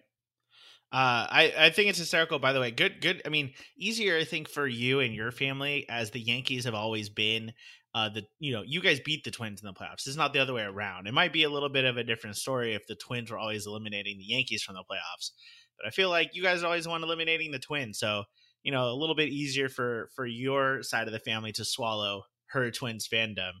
uh, 0.90 1.28
I, 1.28 1.52
I 1.58 1.70
think 1.70 1.90
it's 1.90 1.98
hysterical. 1.98 2.38
By 2.38 2.54
the 2.54 2.60
way, 2.60 2.70
good, 2.70 3.02
good. 3.02 3.20
I 3.26 3.28
mean, 3.28 3.52
easier 3.76 4.16
I 4.16 4.24
think 4.24 4.48
for 4.48 4.66
you 4.66 5.00
and 5.00 5.14
your 5.14 5.30
family, 5.30 5.86
as 5.86 6.10
the 6.10 6.20
Yankees 6.20 6.64
have 6.64 6.74
always 6.74 7.08
been. 7.08 7.52
Uh, 7.94 8.08
the 8.10 8.22
you 8.38 8.52
know 8.52 8.62
you 8.64 8.82
guys 8.82 9.00
beat 9.00 9.24
the 9.24 9.30
Twins 9.30 9.62
in 9.62 9.66
the 9.66 9.72
playoffs. 9.72 10.06
It's 10.06 10.16
not 10.16 10.32
the 10.32 10.38
other 10.38 10.52
way 10.52 10.62
around. 10.62 11.06
It 11.06 11.14
might 11.14 11.32
be 11.32 11.42
a 11.42 11.50
little 11.50 11.70
bit 11.70 11.86
of 11.86 11.96
a 11.96 12.04
different 12.04 12.36
story 12.36 12.74
if 12.74 12.86
the 12.86 12.94
Twins 12.94 13.30
were 13.30 13.38
always 13.38 13.66
eliminating 13.66 14.18
the 14.18 14.26
Yankees 14.26 14.62
from 14.62 14.76
the 14.76 14.84
playoffs. 14.90 15.30
But 15.78 15.88
I 15.88 15.90
feel 15.90 16.10
like 16.10 16.30
you 16.34 16.42
guys 16.42 16.62
always 16.62 16.86
want 16.86 17.02
eliminating 17.02 17.50
the 17.50 17.58
Twins, 17.58 17.98
so 17.98 18.24
you 18.62 18.72
know 18.72 18.90
a 18.90 18.94
little 18.94 19.14
bit 19.14 19.30
easier 19.30 19.68
for 19.68 20.10
for 20.14 20.26
your 20.26 20.82
side 20.82 21.06
of 21.06 21.12
the 21.12 21.18
family 21.18 21.50
to 21.52 21.64
swallow 21.64 22.24
her 22.48 22.70
Twins 22.70 23.08
fandom 23.08 23.52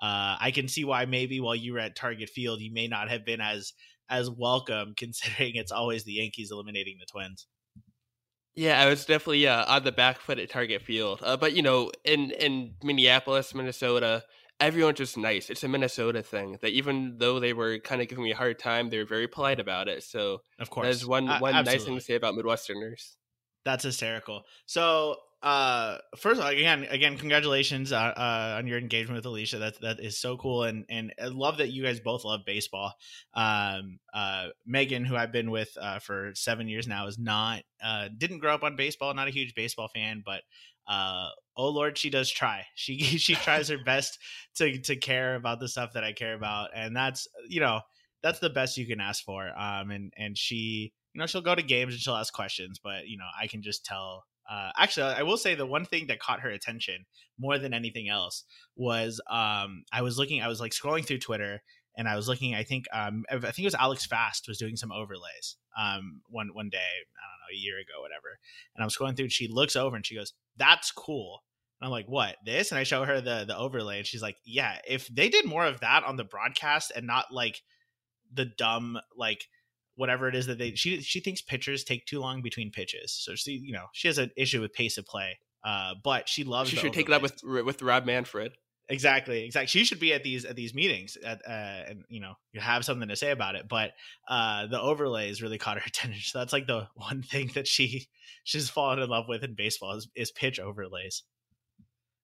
uh, 0.00 0.36
I 0.40 0.50
can 0.52 0.68
see 0.68 0.84
why 0.84 1.04
maybe 1.06 1.40
while 1.40 1.54
you 1.54 1.74
were 1.74 1.78
at 1.78 1.96
Target 1.96 2.28
Field, 2.30 2.60
you 2.60 2.72
may 2.72 2.88
not 2.88 3.10
have 3.10 3.24
been 3.24 3.40
as 3.40 3.72
as 4.08 4.30
welcome, 4.30 4.94
considering 4.96 5.56
it's 5.56 5.72
always 5.72 6.04
the 6.04 6.12
Yankees 6.12 6.50
eliminating 6.50 6.96
the 7.00 7.06
Twins. 7.06 7.46
Yeah, 8.56 8.80
I 8.80 8.86
was 8.86 9.04
definitely 9.04 9.48
uh, 9.48 9.64
on 9.66 9.82
the 9.82 9.90
back 9.90 10.20
foot 10.20 10.38
at 10.38 10.48
Target 10.48 10.82
Field, 10.82 11.20
uh, 11.22 11.36
but 11.36 11.54
you 11.54 11.62
know, 11.62 11.90
in 12.04 12.30
in 12.32 12.74
Minneapolis, 12.82 13.54
Minnesota, 13.54 14.22
everyone's 14.60 14.98
just 14.98 15.16
nice. 15.16 15.50
It's 15.50 15.64
a 15.64 15.68
Minnesota 15.68 16.22
thing 16.22 16.58
that 16.62 16.70
even 16.70 17.18
though 17.18 17.40
they 17.40 17.52
were 17.52 17.78
kind 17.78 18.00
of 18.00 18.08
giving 18.08 18.24
me 18.24 18.30
a 18.30 18.36
hard 18.36 18.58
time, 18.58 18.90
they 18.90 18.98
were 18.98 19.04
very 19.04 19.26
polite 19.26 19.58
about 19.58 19.88
it. 19.88 20.04
So 20.04 20.42
of 20.58 20.70
course, 20.70 20.84
there's 20.84 21.06
one 21.06 21.26
one 21.26 21.64
nice 21.64 21.84
thing 21.84 21.96
to 21.96 22.00
say 22.00 22.14
about 22.14 22.34
Midwesterners. 22.34 23.16
That's 23.64 23.84
hysterical. 23.84 24.42
So 24.66 25.16
uh 25.44 25.98
first 26.16 26.40
all, 26.40 26.48
again 26.48 26.86
again 26.90 27.18
congratulations 27.18 27.92
uh, 27.92 27.96
uh, 27.96 28.56
on 28.58 28.66
your 28.66 28.78
engagement 28.78 29.16
with 29.16 29.26
alicia. 29.26 29.58
That 29.58 29.80
that 29.82 30.00
is 30.00 30.18
so 30.18 30.38
cool 30.38 30.64
and 30.64 30.86
and 30.88 31.12
i 31.22 31.26
love 31.26 31.58
that 31.58 31.70
you 31.70 31.82
guys 31.82 32.00
both 32.00 32.24
love 32.24 32.40
baseball. 32.46 32.94
Um 33.34 33.98
uh 34.14 34.48
megan 34.66 35.04
who 35.04 35.16
i've 35.16 35.32
been 35.32 35.50
with 35.50 35.76
uh 35.80 35.98
for 35.98 36.32
seven 36.34 36.66
years 36.66 36.88
now 36.88 37.06
is 37.06 37.18
not 37.18 37.62
uh 37.82 38.08
didn't 38.16 38.38
grow 38.38 38.54
up 38.54 38.64
on 38.64 38.74
baseball 38.76 39.12
not 39.14 39.28
a 39.28 39.32
huge 39.32 39.54
baseball 39.54 39.88
fan 39.88 40.22
but 40.24 40.42
uh 40.88 41.28
oh 41.56 41.68
lord 41.68 41.98
she 41.98 42.10
does 42.10 42.30
try. 42.30 42.64
She 42.74 42.98
she 42.98 43.34
tries 43.34 43.68
her 43.68 43.78
best 43.84 44.18
to 44.56 44.78
to 44.80 44.96
care 44.96 45.34
about 45.36 45.60
the 45.60 45.68
stuff 45.68 45.92
that 45.92 46.04
i 46.04 46.12
care 46.12 46.34
about 46.34 46.70
and 46.74 46.96
that's 46.96 47.28
you 47.48 47.60
know 47.60 47.80
that's 48.22 48.38
the 48.38 48.50
best 48.50 48.78
you 48.78 48.86
can 48.86 49.00
ask 49.00 49.22
for. 49.24 49.48
Um 49.58 49.90
and 49.90 50.12
and 50.16 50.38
she 50.38 50.92
you 51.12 51.18
know 51.20 51.26
she'll 51.26 51.42
go 51.42 51.54
to 51.54 51.62
games 51.62 51.92
and 51.94 52.00
she'll 52.00 52.16
ask 52.16 52.32
questions 52.32 52.80
but 52.82 53.06
you 53.08 53.18
know 53.18 53.26
i 53.40 53.46
can 53.46 53.62
just 53.62 53.84
tell 53.84 54.24
uh, 54.50 54.70
actually, 54.76 55.12
I 55.12 55.22
will 55.22 55.36
say 55.36 55.54
the 55.54 55.66
one 55.66 55.84
thing 55.84 56.06
that 56.08 56.20
caught 56.20 56.40
her 56.40 56.50
attention 56.50 57.06
more 57.38 57.58
than 57.58 57.72
anything 57.74 58.08
else 58.08 58.44
was 58.76 59.20
um, 59.30 59.84
I 59.92 60.02
was 60.02 60.18
looking, 60.18 60.42
I 60.42 60.48
was 60.48 60.60
like 60.60 60.72
scrolling 60.72 61.06
through 61.06 61.18
Twitter, 61.18 61.62
and 61.96 62.08
I 62.08 62.16
was 62.16 62.28
looking. 62.28 62.54
I 62.54 62.62
think 62.64 62.86
um, 62.92 63.24
I 63.30 63.38
think 63.38 63.60
it 63.60 63.64
was 63.64 63.74
Alex 63.74 64.04
Fast 64.04 64.46
was 64.48 64.58
doing 64.58 64.76
some 64.76 64.92
overlays 64.92 65.56
um, 65.78 66.20
one 66.28 66.50
one 66.52 66.68
day. 66.68 66.78
I 66.78 66.82
don't 66.82 67.40
know, 67.40 67.54
a 67.54 67.56
year 67.56 67.78
ago, 67.78 68.02
whatever. 68.02 68.38
And 68.74 68.82
I'm 68.82 68.90
scrolling 68.90 69.16
through, 69.16 69.26
and 69.26 69.32
she 69.32 69.48
looks 69.48 69.76
over 69.76 69.96
and 69.96 70.04
she 70.04 70.16
goes, 70.16 70.32
"That's 70.56 70.90
cool." 70.90 71.42
And 71.80 71.86
I'm 71.86 71.92
like, 71.92 72.06
"What? 72.06 72.36
This?" 72.44 72.70
And 72.70 72.78
I 72.78 72.84
show 72.84 73.04
her 73.04 73.20
the 73.20 73.44
the 73.46 73.56
overlay, 73.56 73.98
and 73.98 74.06
she's 74.06 74.22
like, 74.22 74.36
"Yeah, 74.44 74.78
if 74.86 75.08
they 75.08 75.28
did 75.28 75.46
more 75.46 75.64
of 75.64 75.80
that 75.80 76.04
on 76.04 76.16
the 76.16 76.24
broadcast 76.24 76.92
and 76.94 77.06
not 77.06 77.32
like 77.32 77.62
the 78.32 78.46
dumb 78.46 78.98
like." 79.16 79.46
Whatever 79.96 80.28
it 80.28 80.34
is 80.34 80.46
that 80.46 80.58
they 80.58 80.74
she 80.74 81.00
she 81.00 81.20
thinks 81.20 81.40
pitchers 81.40 81.84
take 81.84 82.06
too 82.06 82.20
long 82.20 82.42
between 82.42 82.70
pitches. 82.70 83.12
So 83.12 83.34
she 83.34 83.52
you 83.52 83.72
know 83.72 83.86
she 83.92 84.08
has 84.08 84.18
an 84.18 84.30
issue 84.36 84.60
with 84.60 84.72
pace 84.72 84.98
of 84.98 85.06
play. 85.06 85.38
Uh, 85.64 85.94
but 86.02 86.28
she 86.28 86.44
loves. 86.44 86.68
She 86.68 86.76
should 86.76 86.92
take 86.92 87.08
it 87.08 87.12
up 87.12 87.22
with 87.22 87.42
with 87.42 87.80
Rob 87.80 88.04
Manfred. 88.04 88.52
Exactly, 88.90 89.44
exactly. 89.44 89.68
She 89.68 89.84
should 89.84 89.98
be 89.98 90.12
at 90.12 90.22
these 90.22 90.44
at 90.44 90.56
these 90.56 90.74
meetings, 90.74 91.16
at, 91.24 91.40
uh, 91.46 91.88
and 91.88 92.04
you 92.08 92.20
know, 92.20 92.34
you 92.52 92.60
have 92.60 92.84
something 92.84 93.08
to 93.08 93.16
say 93.16 93.30
about 93.30 93.54
it. 93.54 93.66
But 93.66 93.92
uh, 94.28 94.66
the 94.66 94.78
overlays 94.78 95.40
really 95.40 95.56
caught 95.56 95.78
her 95.78 95.84
attention. 95.86 96.20
So 96.22 96.38
that's 96.38 96.52
like 96.52 96.66
the 96.66 96.88
one 96.94 97.22
thing 97.22 97.50
that 97.54 97.66
she 97.66 98.08
she's 98.44 98.68
fallen 98.68 98.98
in 98.98 99.08
love 99.08 99.24
with 99.26 99.42
in 99.42 99.54
baseball 99.54 99.94
is, 99.94 100.08
is 100.14 100.30
pitch 100.30 100.60
overlays. 100.60 101.22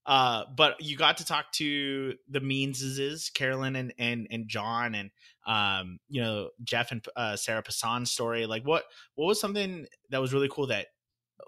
Uh, 0.06 0.44
but 0.56 0.80
you 0.80 0.96
got 0.96 1.18
to 1.18 1.24
talk 1.24 1.52
to 1.52 2.14
the 2.28 2.40
Meanses, 2.40 3.30
Carolyn 3.30 3.76
and 3.76 3.92
and 3.98 4.26
and 4.30 4.48
John, 4.48 4.94
and 4.94 5.10
um, 5.46 5.98
you 6.08 6.22
know 6.22 6.50
Jeff 6.64 6.90
and 6.90 7.04
uh, 7.16 7.36
Sarah 7.36 7.62
Passan's 7.62 8.10
story. 8.10 8.46
Like, 8.46 8.64
what 8.64 8.84
what 9.14 9.26
was 9.26 9.40
something 9.40 9.86
that 10.08 10.20
was 10.20 10.32
really 10.32 10.48
cool? 10.50 10.68
That 10.68 10.86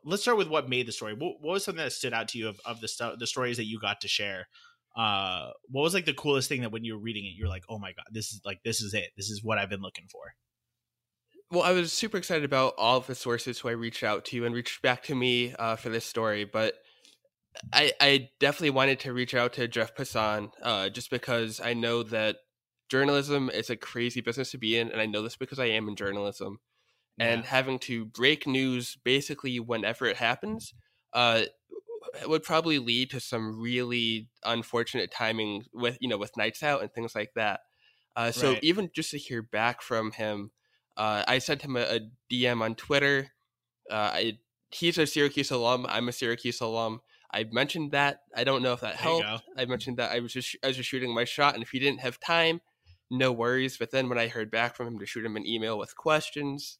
let's 0.04 0.22
start 0.22 0.38
with 0.38 0.48
what 0.48 0.68
made 0.68 0.86
the 0.86 0.92
story. 0.92 1.14
What, 1.14 1.36
what 1.40 1.54
was 1.54 1.64
something 1.64 1.82
that 1.82 1.92
stood 1.92 2.12
out 2.12 2.28
to 2.28 2.38
you 2.38 2.48
of 2.48 2.60
of 2.66 2.80
the 2.80 2.88
stuff, 2.88 3.18
the 3.18 3.26
stories 3.26 3.56
that 3.56 3.66
you 3.66 3.80
got 3.80 4.00
to 4.02 4.08
share? 4.08 4.48
Uh, 4.94 5.50
what 5.70 5.82
was 5.82 5.94
like 5.94 6.04
the 6.04 6.12
coolest 6.12 6.50
thing 6.50 6.60
that 6.60 6.72
when 6.72 6.84
you 6.84 6.94
were 6.94 7.00
reading 7.02 7.24
it, 7.24 7.32
you're 7.34 7.48
like, 7.48 7.64
oh 7.70 7.78
my 7.78 7.92
god, 7.92 8.04
this 8.10 8.32
is 8.32 8.42
like 8.44 8.60
this 8.64 8.82
is 8.82 8.92
it. 8.92 9.10
This 9.16 9.30
is 9.30 9.42
what 9.42 9.58
I've 9.58 9.70
been 9.70 9.80
looking 9.80 10.06
for. 10.10 10.34
Well, 11.50 11.62
I 11.62 11.72
was 11.72 11.92
super 11.92 12.16
excited 12.16 12.44
about 12.44 12.74
all 12.78 12.98
of 12.98 13.06
the 13.06 13.14
sources 13.14 13.58
who 13.58 13.68
I 13.68 13.72
reached 13.72 14.02
out 14.02 14.24
to 14.26 14.44
and 14.44 14.54
reached 14.54 14.80
back 14.82 15.02
to 15.04 15.14
me 15.14 15.54
uh, 15.58 15.76
for 15.76 15.90
this 15.90 16.04
story, 16.04 16.44
but 16.44 16.74
I, 17.72 17.92
I 18.00 18.30
definitely 18.40 18.70
wanted 18.70 19.00
to 19.00 19.12
reach 19.12 19.34
out 19.34 19.52
to 19.54 19.68
Jeff 19.68 19.94
Passan 19.94 20.50
uh, 20.62 20.88
just 20.88 21.10
because 21.10 21.60
I 21.60 21.74
know 21.74 22.02
that 22.04 22.36
journalism 22.88 23.50
is 23.50 23.70
a 23.70 23.76
crazy 23.76 24.20
business 24.20 24.50
to 24.52 24.58
be 24.58 24.78
in, 24.78 24.90
and 24.90 25.00
I 25.00 25.06
know 25.06 25.22
this 25.22 25.36
because 25.36 25.58
I 25.58 25.66
am 25.66 25.88
in 25.88 25.96
journalism. 25.96 26.60
Yeah. 27.18 27.26
And 27.26 27.44
having 27.44 27.78
to 27.80 28.06
break 28.06 28.46
news 28.46 28.96
basically 29.04 29.60
whenever 29.60 30.06
it 30.06 30.16
happens 30.16 30.72
uh, 31.12 31.42
would 32.26 32.42
probably 32.42 32.78
lead 32.78 33.10
to 33.10 33.20
some 33.20 33.60
really 33.60 34.28
unfortunate 34.44 35.10
timing 35.10 35.64
with 35.72 35.98
you 36.00 36.08
know 36.08 36.18
with 36.18 36.36
nights 36.36 36.62
out 36.62 36.80
and 36.80 36.92
things 36.92 37.14
like 37.14 37.32
that. 37.34 37.60
Uh, 38.14 38.30
so 38.30 38.52
right. 38.52 38.64
even 38.64 38.90
just 38.94 39.10
to 39.10 39.18
hear 39.18 39.42
back 39.42 39.80
from 39.80 40.12
him, 40.12 40.50
uh, 40.96 41.24
I 41.26 41.38
sent 41.38 41.62
him 41.62 41.76
a, 41.76 41.80
a 41.80 42.00
DM 42.30 42.62
on 42.62 42.74
Twitter. 42.74 43.28
Uh, 43.90 44.10
I, 44.12 44.38
he's 44.70 44.98
a 44.98 45.06
Syracuse 45.06 45.50
alum. 45.50 45.86
I'm 45.88 46.08
a 46.08 46.12
Syracuse 46.12 46.60
alum. 46.60 47.00
I 47.32 47.44
mentioned 47.50 47.92
that. 47.92 48.20
I 48.36 48.44
don't 48.44 48.62
know 48.62 48.72
if 48.72 48.80
that 48.80 48.96
helped. 48.96 49.24
I 49.56 49.64
mentioned 49.64 49.96
that 49.96 50.12
I 50.12 50.20
was 50.20 50.32
just 50.32 50.56
I 50.62 50.68
was 50.68 50.76
just 50.76 50.88
shooting 50.88 51.14
my 51.14 51.24
shot, 51.24 51.54
and 51.54 51.62
if 51.62 51.70
he 51.70 51.78
didn't 51.78 52.00
have 52.00 52.20
time, 52.20 52.60
no 53.10 53.32
worries. 53.32 53.76
But 53.78 53.90
then 53.90 54.08
when 54.08 54.18
I 54.18 54.28
heard 54.28 54.50
back 54.50 54.76
from 54.76 54.86
him 54.86 54.98
to 54.98 55.06
shoot 55.06 55.24
him 55.24 55.36
an 55.36 55.46
email 55.46 55.78
with 55.78 55.96
questions, 55.96 56.78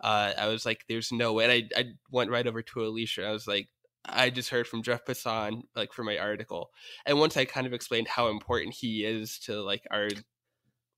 uh, 0.00 0.32
I 0.38 0.48
was 0.48 0.64
like, 0.64 0.84
"There's 0.88 1.12
no 1.12 1.32
way." 1.34 1.44
And 1.44 1.52
I 1.52 1.80
I 1.80 1.84
went 2.10 2.30
right 2.30 2.46
over 2.46 2.62
to 2.62 2.84
Alicia. 2.84 3.26
I 3.26 3.32
was 3.32 3.46
like, 3.46 3.68
"I 4.04 4.30
just 4.30 4.50
heard 4.50 4.66
from 4.66 4.82
Jeff 4.82 5.04
Passan 5.04 5.62
like 5.76 5.92
for 5.92 6.02
my 6.02 6.18
article," 6.18 6.70
and 7.04 7.18
once 7.18 7.36
I 7.36 7.44
kind 7.44 7.66
of 7.66 7.74
explained 7.74 8.08
how 8.08 8.28
important 8.28 8.74
he 8.74 9.04
is 9.04 9.38
to 9.40 9.62
like 9.62 9.84
our 9.90 10.08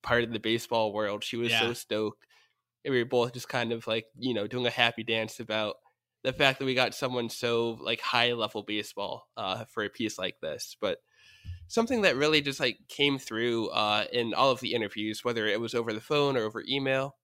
part 0.03 0.23
of 0.23 0.33
the 0.33 0.39
baseball 0.39 0.93
world, 0.93 1.25
she 1.25 1.37
was 1.37 1.51
yeah. 1.51 1.61
so 1.61 1.73
stoked. 1.73 2.25
and 2.85 2.95
we 2.95 3.03
were 3.03 3.09
both 3.09 3.33
just 3.33 3.49
kind 3.49 3.73
of 3.73 3.87
like 3.89 4.07
you 4.17 4.33
know 4.35 4.47
doing 4.47 4.67
a 4.67 4.71
happy 4.71 5.03
dance 5.03 5.41
about 5.41 5.77
the 6.23 6.33
fact 6.33 6.59
that 6.59 6.65
we 6.65 6.75
got 6.75 6.95
someone 6.95 7.29
so 7.29 7.79
like 7.81 8.01
high 8.01 8.33
level 8.33 8.63
baseball 8.63 9.29
uh, 9.37 9.65
for 9.67 9.85
a 9.85 9.91
piece 9.91 10.19
like 10.19 10.41
this. 10.41 10.77
But 10.81 10.99
something 11.69 12.03
that 12.03 12.17
really 12.17 12.41
just 12.41 12.61
like 12.61 12.79
came 12.89 13.19
through 13.19 13.69
uh, 13.69 14.05
in 14.13 14.35
all 14.35 14.51
of 14.51 14.61
the 14.61 14.75
interviews, 14.75 15.25
whether 15.25 15.47
it 15.47 15.61
was 15.61 15.75
over 15.75 15.93
the 15.93 16.01
phone 16.01 16.37
or 16.37 16.43
over 16.43 16.65
email, 16.69 17.17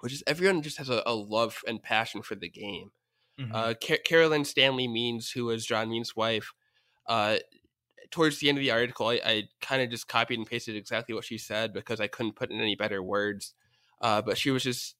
which 0.00 0.12
is 0.12 0.22
everyone 0.26 0.62
just 0.62 0.78
has 0.78 0.90
a, 0.90 1.02
a 1.06 1.14
love 1.14 1.62
and 1.66 1.82
passion 1.82 2.22
for 2.22 2.34
the 2.34 2.48
game. 2.48 2.90
Mm-hmm. 3.38 3.54
Uh, 3.54 3.74
Car- 3.84 3.98
Carolyn 4.04 4.44
Stanley 4.44 4.88
Means, 4.88 5.30
who 5.30 5.46
was 5.46 5.66
John 5.66 5.90
Means' 5.90 6.14
wife, 6.14 6.52
uh, 7.06 7.38
towards 8.10 8.38
the 8.38 8.48
end 8.48 8.58
of 8.58 8.62
the 8.62 8.70
article, 8.70 9.08
I, 9.08 9.20
I 9.24 9.42
kind 9.60 9.82
of 9.82 9.90
just 9.90 10.06
copied 10.06 10.38
and 10.38 10.46
pasted 10.46 10.76
exactly 10.76 11.14
what 11.14 11.24
she 11.24 11.38
said 11.38 11.72
because 11.72 12.00
I 12.00 12.06
couldn't 12.06 12.36
put 12.36 12.50
in 12.50 12.60
any 12.60 12.76
better 12.76 13.02
words. 13.02 13.54
Uh, 14.00 14.20
but 14.20 14.36
she 14.36 14.50
was 14.50 14.62
just, 14.62 14.96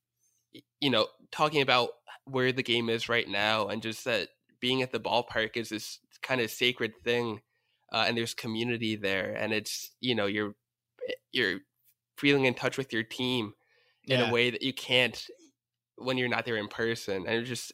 you 0.80 0.90
know, 0.90 1.08
talking 1.30 1.60
about 1.60 1.90
where 2.24 2.52
the 2.52 2.62
game 2.62 2.88
is 2.88 3.08
right 3.08 3.28
now 3.28 3.68
and 3.68 3.82
just 3.82 4.04
that 4.04 4.28
being 4.60 4.82
at 4.82 4.92
the 4.92 5.00
ballpark 5.00 5.56
is 5.56 5.68
this 5.68 5.98
kind 6.22 6.40
of 6.40 6.50
sacred 6.50 6.92
thing. 7.04 7.40
Uh, 7.92 8.06
and 8.08 8.16
there's 8.16 8.32
community 8.32 8.96
there, 8.96 9.34
and 9.34 9.52
it's 9.52 9.90
you 10.00 10.14
know 10.14 10.24
you're 10.24 10.54
eh, 11.06 11.12
you're 11.30 11.58
feeling 12.16 12.46
in 12.46 12.54
touch 12.54 12.78
with 12.78 12.90
your 12.90 13.02
team 13.02 13.52
in 14.06 14.18
yeah. 14.18 14.30
a 14.30 14.32
way 14.32 14.48
that 14.48 14.62
you 14.62 14.72
can't 14.72 15.26
when 15.96 16.16
you're 16.16 16.28
not 16.28 16.46
there 16.46 16.56
in 16.56 16.68
person. 16.68 17.26
And 17.26 17.44
just 17.44 17.72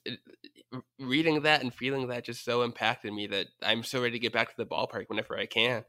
reading 0.98 1.42
that 1.42 1.62
and 1.62 1.72
feeling 1.72 2.08
that 2.08 2.24
just 2.24 2.44
so 2.44 2.62
impacted 2.62 3.12
me 3.12 3.28
that 3.28 3.46
I'm 3.62 3.84
so 3.84 4.00
ready 4.00 4.12
to 4.12 4.18
get 4.18 4.32
back 4.32 4.48
to 4.48 4.56
the 4.56 4.66
ballpark 4.66 5.04
whenever 5.06 5.38
I 5.38 5.46
can. 5.46 5.84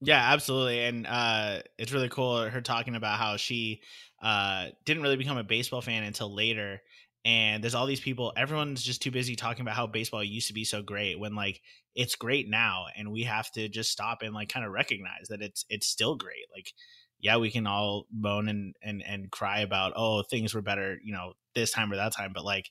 Yeah, 0.00 0.32
absolutely. 0.32 0.80
And 0.84 1.06
uh, 1.06 1.60
it's 1.78 1.92
really 1.92 2.08
cool 2.08 2.42
her 2.48 2.60
talking 2.60 2.94
about 2.94 3.18
how 3.18 3.36
she 3.36 3.80
uh, 4.22 4.66
didn't 4.84 5.02
really 5.02 5.16
become 5.16 5.38
a 5.38 5.44
baseball 5.44 5.80
fan 5.80 6.02
until 6.04 6.34
later. 6.34 6.80
And 7.24 7.64
there's 7.64 7.74
all 7.74 7.86
these 7.86 8.00
people, 8.00 8.32
everyone's 8.36 8.82
just 8.82 9.00
too 9.00 9.10
busy 9.10 9.34
talking 9.34 9.62
about 9.62 9.76
how 9.76 9.86
baseball 9.86 10.22
used 10.22 10.48
to 10.48 10.52
be 10.54 10.64
so 10.64 10.82
great 10.82 11.18
when 11.18 11.34
like 11.34 11.60
it's 11.94 12.16
great 12.16 12.50
now 12.50 12.86
and 12.96 13.10
we 13.12 13.22
have 13.22 13.50
to 13.52 13.68
just 13.68 13.90
stop 13.90 14.20
and 14.20 14.34
like 14.34 14.50
kind 14.50 14.66
of 14.66 14.72
recognize 14.72 15.28
that 15.30 15.40
it's 15.40 15.64
it's 15.70 15.86
still 15.86 16.16
great. 16.16 16.44
Like 16.54 16.72
yeah, 17.20 17.38
we 17.38 17.50
can 17.50 17.66
all 17.66 18.06
moan 18.12 18.48
and 18.48 18.74
and 18.82 19.02
and 19.06 19.30
cry 19.30 19.60
about 19.60 19.94
oh 19.96 20.22
things 20.22 20.52
were 20.54 20.60
better, 20.60 20.98
you 21.02 21.12
know, 21.12 21.32
this 21.54 21.70
time 21.70 21.90
or 21.90 21.96
that 21.96 22.14
time, 22.14 22.32
but 22.34 22.44
like 22.44 22.68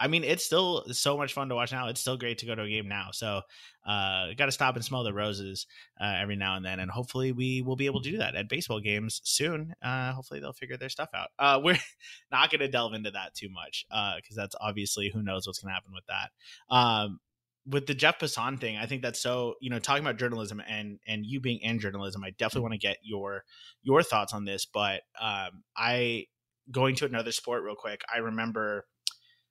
I 0.00 0.08
mean, 0.08 0.24
it's 0.24 0.44
still 0.44 0.84
so 0.92 1.18
much 1.18 1.34
fun 1.34 1.50
to 1.50 1.54
watch 1.54 1.72
now. 1.72 1.88
It's 1.88 2.00
still 2.00 2.16
great 2.16 2.38
to 2.38 2.46
go 2.46 2.54
to 2.54 2.62
a 2.62 2.68
game 2.68 2.88
now. 2.88 3.08
So, 3.12 3.42
uh, 3.86 4.28
got 4.36 4.46
to 4.46 4.52
stop 4.52 4.74
and 4.74 4.84
smell 4.84 5.04
the 5.04 5.12
roses 5.12 5.66
uh, 6.00 6.14
every 6.20 6.36
now 6.36 6.56
and 6.56 6.64
then, 6.64 6.80
and 6.80 6.90
hopefully 6.90 7.32
we 7.32 7.60
will 7.60 7.76
be 7.76 7.86
able 7.86 8.00
to 8.00 8.10
do 8.10 8.18
that 8.18 8.34
at 8.34 8.48
baseball 8.48 8.80
games 8.80 9.20
soon. 9.24 9.74
Uh, 9.82 10.12
hopefully 10.12 10.40
they'll 10.40 10.54
figure 10.54 10.78
their 10.78 10.88
stuff 10.88 11.10
out. 11.14 11.28
Uh, 11.38 11.60
we're 11.62 11.78
not 12.32 12.50
going 12.50 12.60
to 12.60 12.68
delve 12.68 12.94
into 12.94 13.10
that 13.10 13.34
too 13.34 13.50
much 13.50 13.84
because 13.88 14.38
uh, 14.38 14.42
that's 14.42 14.56
obviously 14.60 15.10
who 15.12 15.22
knows 15.22 15.46
what's 15.46 15.58
going 15.58 15.70
to 15.70 15.74
happen 15.74 15.92
with 15.94 16.04
that. 16.08 16.74
Um, 16.74 17.20
with 17.66 17.86
the 17.86 17.94
Jeff 17.94 18.18
Passan 18.18 18.58
thing, 18.58 18.78
I 18.78 18.86
think 18.86 19.02
that's 19.02 19.20
so 19.20 19.54
you 19.60 19.68
know 19.68 19.78
talking 19.78 20.02
about 20.02 20.18
journalism 20.18 20.62
and 20.66 20.98
and 21.06 21.26
you 21.26 21.40
being 21.40 21.60
in 21.60 21.78
journalism, 21.78 22.24
I 22.24 22.30
definitely 22.30 22.62
want 22.62 22.72
to 22.72 22.78
get 22.78 22.96
your 23.02 23.44
your 23.82 24.02
thoughts 24.02 24.32
on 24.32 24.46
this. 24.46 24.64
But 24.64 25.02
um, 25.20 25.62
I 25.76 26.26
going 26.70 26.94
to 26.96 27.04
another 27.04 27.32
sport 27.32 27.62
real 27.62 27.74
quick. 27.74 28.02
I 28.12 28.18
remember 28.18 28.86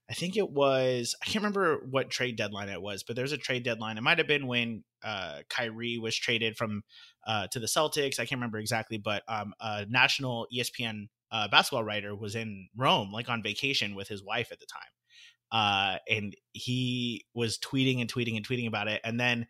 I 0.09 0.13
think 0.13 0.37
it 0.37 0.49
was 0.49 1.15
I 1.21 1.25
can't 1.25 1.43
remember 1.43 1.81
what 1.89 2.09
trade 2.09 2.35
deadline 2.35 2.69
it 2.69 2.81
was, 2.81 3.03
but 3.03 3.15
there's 3.15 3.31
a 3.31 3.37
trade 3.37 3.63
deadline. 3.63 3.97
It 3.97 4.01
might 4.01 4.17
have 4.17 4.27
been 4.27 4.47
when 4.47 4.83
uh, 5.03 5.41
Kyrie 5.49 5.99
was 5.99 6.15
traded 6.15 6.57
from 6.57 6.81
uh, 7.27 7.47
to 7.51 7.59
the 7.59 7.67
Celtics. 7.67 8.19
I 8.19 8.25
can't 8.25 8.39
remember 8.39 8.57
exactly, 8.57 8.97
but 8.97 9.21
um, 9.27 9.53
a 9.59 9.85
national 9.87 10.47
ESPN 10.53 11.09
uh, 11.31 11.47
basketball 11.49 11.83
writer 11.83 12.15
was 12.15 12.35
in 12.35 12.69
Rome, 12.75 13.11
like 13.11 13.29
on 13.29 13.43
vacation 13.43 13.93
with 13.93 14.07
his 14.07 14.23
wife 14.23 14.51
at 14.51 14.59
the 14.59 14.65
time, 14.65 14.81
uh, 15.51 15.99
and 16.09 16.35
he 16.53 17.25
was 17.35 17.59
tweeting 17.59 18.01
and 18.01 18.11
tweeting 18.11 18.35
and 18.35 18.47
tweeting 18.47 18.67
about 18.67 18.87
it. 18.87 19.01
And 19.03 19.19
then 19.19 19.45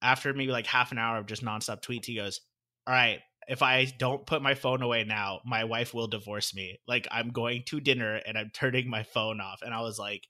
after 0.00 0.32
maybe 0.32 0.52
like 0.52 0.66
half 0.66 0.92
an 0.92 0.98
hour 0.98 1.18
of 1.18 1.26
just 1.26 1.44
nonstop 1.44 1.82
tweets, 1.82 2.06
he 2.06 2.14
goes, 2.14 2.40
"All 2.86 2.94
right, 2.94 3.18
if 3.48 3.62
I 3.62 3.86
don't 3.98 4.26
put 4.26 4.42
my 4.42 4.54
phone 4.54 4.82
away 4.82 5.04
now, 5.04 5.40
my 5.44 5.64
wife 5.64 5.94
will 5.94 6.06
divorce 6.06 6.54
me. 6.54 6.78
Like 6.86 7.06
I'm 7.10 7.30
going 7.30 7.64
to 7.66 7.80
dinner 7.80 8.20
and 8.26 8.38
I'm 8.38 8.50
turning 8.52 8.88
my 8.88 9.02
phone 9.02 9.40
off. 9.40 9.60
And 9.62 9.74
I 9.74 9.80
was 9.80 9.98
like, 9.98 10.26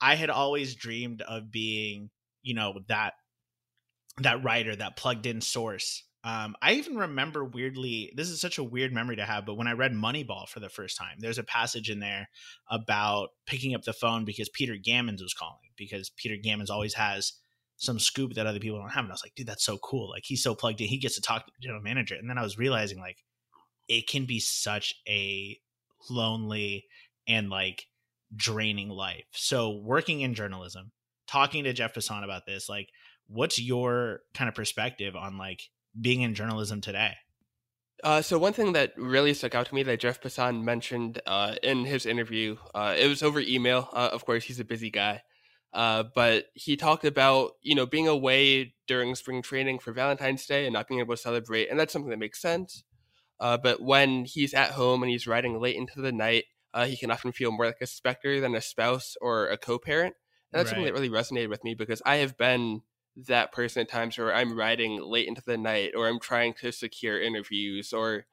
I 0.00 0.16
had 0.16 0.30
always 0.30 0.74
dreamed 0.74 1.22
of 1.22 1.50
being, 1.50 2.10
you 2.42 2.54
know, 2.54 2.74
that 2.88 3.14
that 4.18 4.44
writer, 4.44 4.76
that 4.76 4.96
plugged 4.96 5.26
in 5.26 5.40
source. 5.40 6.04
Um, 6.24 6.54
I 6.62 6.74
even 6.74 6.96
remember 6.96 7.44
weirdly, 7.44 8.12
this 8.14 8.28
is 8.28 8.40
such 8.40 8.58
a 8.58 8.64
weird 8.64 8.92
memory 8.92 9.16
to 9.16 9.24
have, 9.24 9.44
but 9.44 9.56
when 9.56 9.66
I 9.66 9.72
read 9.72 9.92
Moneyball 9.92 10.48
for 10.48 10.60
the 10.60 10.68
first 10.68 10.96
time, 10.96 11.16
there's 11.18 11.38
a 11.38 11.44
passage 11.44 11.90
in 11.90 11.98
there 11.98 12.28
about 12.70 13.30
picking 13.46 13.74
up 13.74 13.82
the 13.82 13.92
phone 13.92 14.24
because 14.24 14.48
Peter 14.48 14.74
Gammons 14.74 15.20
was 15.20 15.34
calling, 15.34 15.70
because 15.76 16.10
Peter 16.16 16.36
Gammons 16.36 16.70
always 16.70 16.94
has 16.94 17.32
some 17.82 17.98
scoop 17.98 18.34
that 18.34 18.46
other 18.46 18.60
people 18.60 18.78
don't 18.78 18.92
have. 18.92 19.04
And 19.04 19.10
I 19.10 19.14
was 19.14 19.24
like, 19.24 19.34
dude, 19.34 19.48
that's 19.48 19.64
so 19.64 19.76
cool. 19.78 20.08
Like 20.08 20.22
he's 20.24 20.42
so 20.42 20.54
plugged 20.54 20.80
in. 20.80 20.86
He 20.86 20.98
gets 20.98 21.16
to 21.16 21.20
talk 21.20 21.44
to 21.44 21.52
the 21.52 21.66
general 21.66 21.82
manager. 21.82 22.14
And 22.14 22.30
then 22.30 22.38
I 22.38 22.42
was 22.42 22.56
realizing 22.56 23.00
like 23.00 23.18
it 23.88 24.08
can 24.08 24.24
be 24.24 24.38
such 24.38 24.94
a 25.08 25.58
lonely 26.08 26.84
and 27.26 27.50
like 27.50 27.86
draining 28.34 28.88
life. 28.88 29.24
So 29.32 29.80
working 29.82 30.20
in 30.20 30.34
journalism, 30.34 30.92
talking 31.26 31.64
to 31.64 31.72
Jeff 31.72 31.92
Passan 31.92 32.22
about 32.22 32.46
this, 32.46 32.68
like 32.68 32.88
what's 33.26 33.60
your 33.60 34.20
kind 34.32 34.48
of 34.48 34.54
perspective 34.54 35.16
on 35.16 35.36
like 35.36 35.62
being 36.00 36.22
in 36.22 36.34
journalism 36.34 36.80
today? 36.80 37.14
Uh, 38.04 38.22
so 38.22 38.38
one 38.38 38.52
thing 38.52 38.74
that 38.74 38.92
really 38.96 39.34
stuck 39.34 39.56
out 39.56 39.66
to 39.66 39.74
me 39.74 39.82
that 39.82 39.98
Jeff 39.98 40.20
Passan 40.20 40.62
mentioned 40.62 41.20
uh, 41.26 41.56
in 41.64 41.84
his 41.84 42.06
interview, 42.06 42.56
uh, 42.76 42.94
it 42.96 43.08
was 43.08 43.24
over 43.24 43.40
email. 43.40 43.88
Uh, 43.92 44.10
of 44.12 44.24
course, 44.24 44.44
he's 44.44 44.60
a 44.60 44.64
busy 44.64 44.90
guy, 44.90 45.22
uh, 45.72 46.04
but 46.14 46.46
he 46.54 46.76
talked 46.76 47.04
about 47.04 47.52
you 47.62 47.74
know 47.74 47.86
being 47.86 48.08
away 48.08 48.74
during 48.86 49.14
spring 49.14 49.42
training 49.42 49.78
for 49.78 49.92
Valentine's 49.92 50.46
Day 50.46 50.66
and 50.66 50.72
not 50.72 50.88
being 50.88 51.00
able 51.00 51.14
to 51.14 51.20
celebrate, 51.20 51.68
and 51.70 51.78
that's 51.78 51.92
something 51.92 52.10
that 52.10 52.18
makes 52.18 52.40
sense. 52.40 52.84
Uh, 53.40 53.56
but 53.56 53.80
when 53.80 54.24
he's 54.24 54.54
at 54.54 54.72
home 54.72 55.02
and 55.02 55.10
he's 55.10 55.26
writing 55.26 55.60
late 55.60 55.76
into 55.76 56.00
the 56.00 56.12
night, 56.12 56.44
uh, 56.74 56.86
he 56.86 56.96
can 56.96 57.10
often 57.10 57.32
feel 57.32 57.50
more 57.50 57.66
like 57.66 57.80
a 57.80 57.86
specter 57.86 58.40
than 58.40 58.54
a 58.54 58.60
spouse 58.60 59.16
or 59.20 59.48
a 59.48 59.56
co-parent, 59.56 60.14
and 60.52 60.58
that's 60.58 60.66
right. 60.66 60.76
something 60.76 60.84
that 60.84 60.92
really 60.92 61.10
resonated 61.10 61.48
with 61.48 61.64
me 61.64 61.74
because 61.74 62.02
I 62.04 62.16
have 62.16 62.36
been 62.36 62.82
that 63.28 63.52
person 63.52 63.82
at 63.82 63.90
times 63.90 64.16
where 64.16 64.34
I'm 64.34 64.56
writing 64.56 65.00
late 65.02 65.28
into 65.28 65.42
the 65.44 65.58
night 65.58 65.92
or 65.96 66.08
I'm 66.08 66.20
trying 66.20 66.54
to 66.60 66.72
secure 66.72 67.20
interviews 67.20 67.92
or 67.92 68.26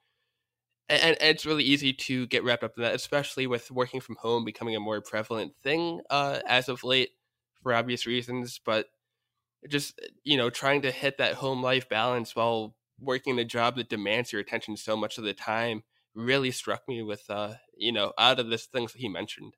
and, 0.88 1.02
and, 1.02 1.16
it's 1.20 1.46
really 1.46 1.62
easy 1.62 1.92
to 1.92 2.26
get 2.26 2.42
wrapped 2.42 2.64
up 2.64 2.72
in 2.76 2.82
that, 2.82 2.94
especially 2.94 3.46
with 3.46 3.70
working 3.70 4.00
from 4.00 4.16
home 4.16 4.44
becoming 4.44 4.74
a 4.74 4.80
more 4.80 5.00
prevalent 5.00 5.52
thing 5.62 6.00
uh, 6.10 6.40
as 6.46 6.68
of 6.68 6.82
late 6.82 7.10
for 7.62 7.74
obvious 7.74 8.06
reasons, 8.06 8.60
but 8.64 8.86
just 9.68 10.00
you 10.24 10.36
know 10.36 10.50
trying 10.50 10.82
to 10.82 10.90
hit 10.90 11.18
that 11.18 11.34
home 11.34 11.62
life 11.62 11.88
balance 11.88 12.34
while 12.34 12.74
working 12.98 13.38
a 13.38 13.44
job 13.44 13.76
that 13.76 13.88
demands 13.88 14.32
your 14.32 14.40
attention 14.40 14.76
so 14.76 14.96
much 14.96 15.18
of 15.18 15.24
the 15.24 15.34
time 15.34 15.82
really 16.14 16.50
struck 16.50 16.82
me 16.88 17.02
with 17.02 17.24
uh 17.28 17.54
you 17.76 17.92
know 17.92 18.12
out 18.18 18.40
of 18.40 18.48
this 18.48 18.66
things 18.66 18.92
that 18.92 19.00
he 19.00 19.08
mentioned. 19.08 19.54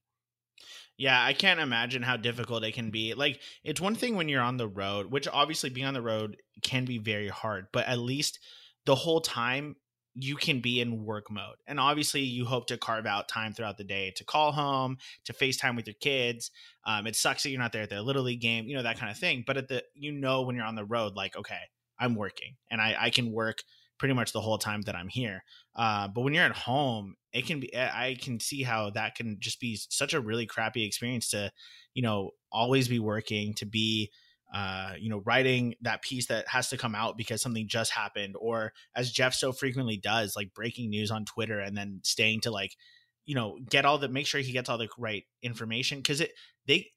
Yeah 0.97 1.23
i 1.23 1.33
can't 1.33 1.61
imagine 1.61 2.03
how 2.03 2.17
difficult 2.17 2.65
it 2.65 2.75
can 2.75 2.91
be 2.91 3.15
like 3.15 3.41
it's 3.65 3.81
one 3.81 3.95
thing 3.95 4.17
when 4.17 4.29
you're 4.29 4.43
on 4.43 4.57
the 4.57 4.69
road 4.69 5.11
which 5.11 5.27
obviously 5.27 5.71
being 5.71 5.87
on 5.87 5.95
the 5.95 6.03
road 6.03 6.37
can 6.63 6.85
be 6.85 6.99
very 6.99 7.29
hard 7.29 7.67
but 7.73 7.87
at 7.87 7.99
least 7.99 8.39
the 8.85 8.95
whole 8.95 9.21
time 9.21 9.77
you 10.15 10.37
can 10.37 10.61
be 10.61 10.81
in 10.81 11.05
work 11.05 11.31
mode. 11.31 11.57
And 11.67 11.81
obviously, 11.81 12.21
you 12.21 12.45
hope 12.45 12.67
to 12.67 12.77
carve 12.77 13.07
out 13.07 13.29
time 13.29 13.53
throughout 13.53 13.79
the 13.79 13.85
day 13.85 14.13
to 14.17 14.25
call 14.25 14.53
home, 14.53 14.99
to 15.25 15.33
FaceTime 15.33 15.77
with 15.77 15.87
your 15.87 15.97
kids. 16.01 16.51
Um, 16.85 17.07
it 17.07 17.17
sucks 17.17 17.43
that 17.43 17.51
you're 17.51 17.61
not 17.61 17.73
there 17.73 17.83
at 17.83 17.91
their 17.91 18.03
little 18.03 18.23
league 18.23 18.41
game, 18.41 18.67
you 18.67 18.77
know, 18.77 18.83
that 18.83 18.99
kind 18.99 19.11
of 19.11 19.19
thing. 19.19 19.45
But 19.47 19.57
at 19.57 19.69
the, 19.69 19.83
you 19.95 20.13
know, 20.13 20.43
when 20.43 20.57
you're 20.57 20.65
on 20.65 20.75
the 20.75 20.85
road, 20.85 21.15
like, 21.15 21.37
okay, 21.37 21.61
I'm 21.99 22.15
working 22.15 22.57
and 22.71 22.81
I, 22.81 22.97
I 22.99 23.11
can 23.11 23.33
work 23.33 23.63
pretty 23.99 24.15
much 24.15 24.33
the 24.33 24.41
whole 24.41 24.59
time 24.59 24.83
that 24.83 24.97
I'm 24.97 25.09
here. 25.09 25.45
Uh, 25.77 26.09
but 26.09 26.23
when 26.23 26.35
you're 26.35 26.45
at 26.45 26.57
home, 26.57 27.15
it 27.33 27.47
can 27.47 27.61
be, 27.61 27.75
I 27.75 28.17
can 28.21 28.41
see 28.41 28.65
how 28.65 28.91
that 28.91 29.15
can 29.15 29.37
just 29.39 29.61
be 29.61 29.79
such 29.89 30.13
a 30.13 30.21
really 30.21 30.45
crappy 30.45 30.85
experience 30.85 31.31
to, 31.31 31.53
you 31.95 32.03
know, 32.03 32.33
always 32.51 32.89
be 32.89 32.99
working, 32.99 33.55
to 33.55 33.65
be, 33.65 34.11
uh, 34.53 34.93
you 34.99 35.09
know, 35.09 35.23
writing 35.25 35.75
that 35.81 36.03
piece 36.03 36.27
that 36.27 36.47
has 36.49 36.69
to 36.69 36.77
come 36.77 36.95
out 36.95 37.17
because 37.17 37.41
something 37.41 37.67
just 37.67 37.91
happened, 37.91 38.35
or 38.39 38.73
as 38.95 39.11
Jeff 39.11 39.35
so 39.35 39.53
frequently 39.53 39.97
does, 39.97 40.37
like 40.37 40.53
breaking 40.55 40.91
news 40.91 41.11
on 41.11 41.25
Twitter 41.25 41.59
and 41.59 41.77
then 41.77 42.01
staying 42.05 42.41
to 42.43 42.51
like, 42.51 42.77
you 43.25 43.35
know, 43.35 43.59
get 43.71 43.85
all 43.85 43.99
the 43.99 44.09
make 44.09 44.27
sure 44.27 44.41
he 44.41 44.53
gets 44.53 44.69
all 44.69 44.79
the 44.79 44.89
right 44.99 45.25
information 45.43 45.99
because 45.99 46.21
it 46.21 46.33
they 46.67 46.91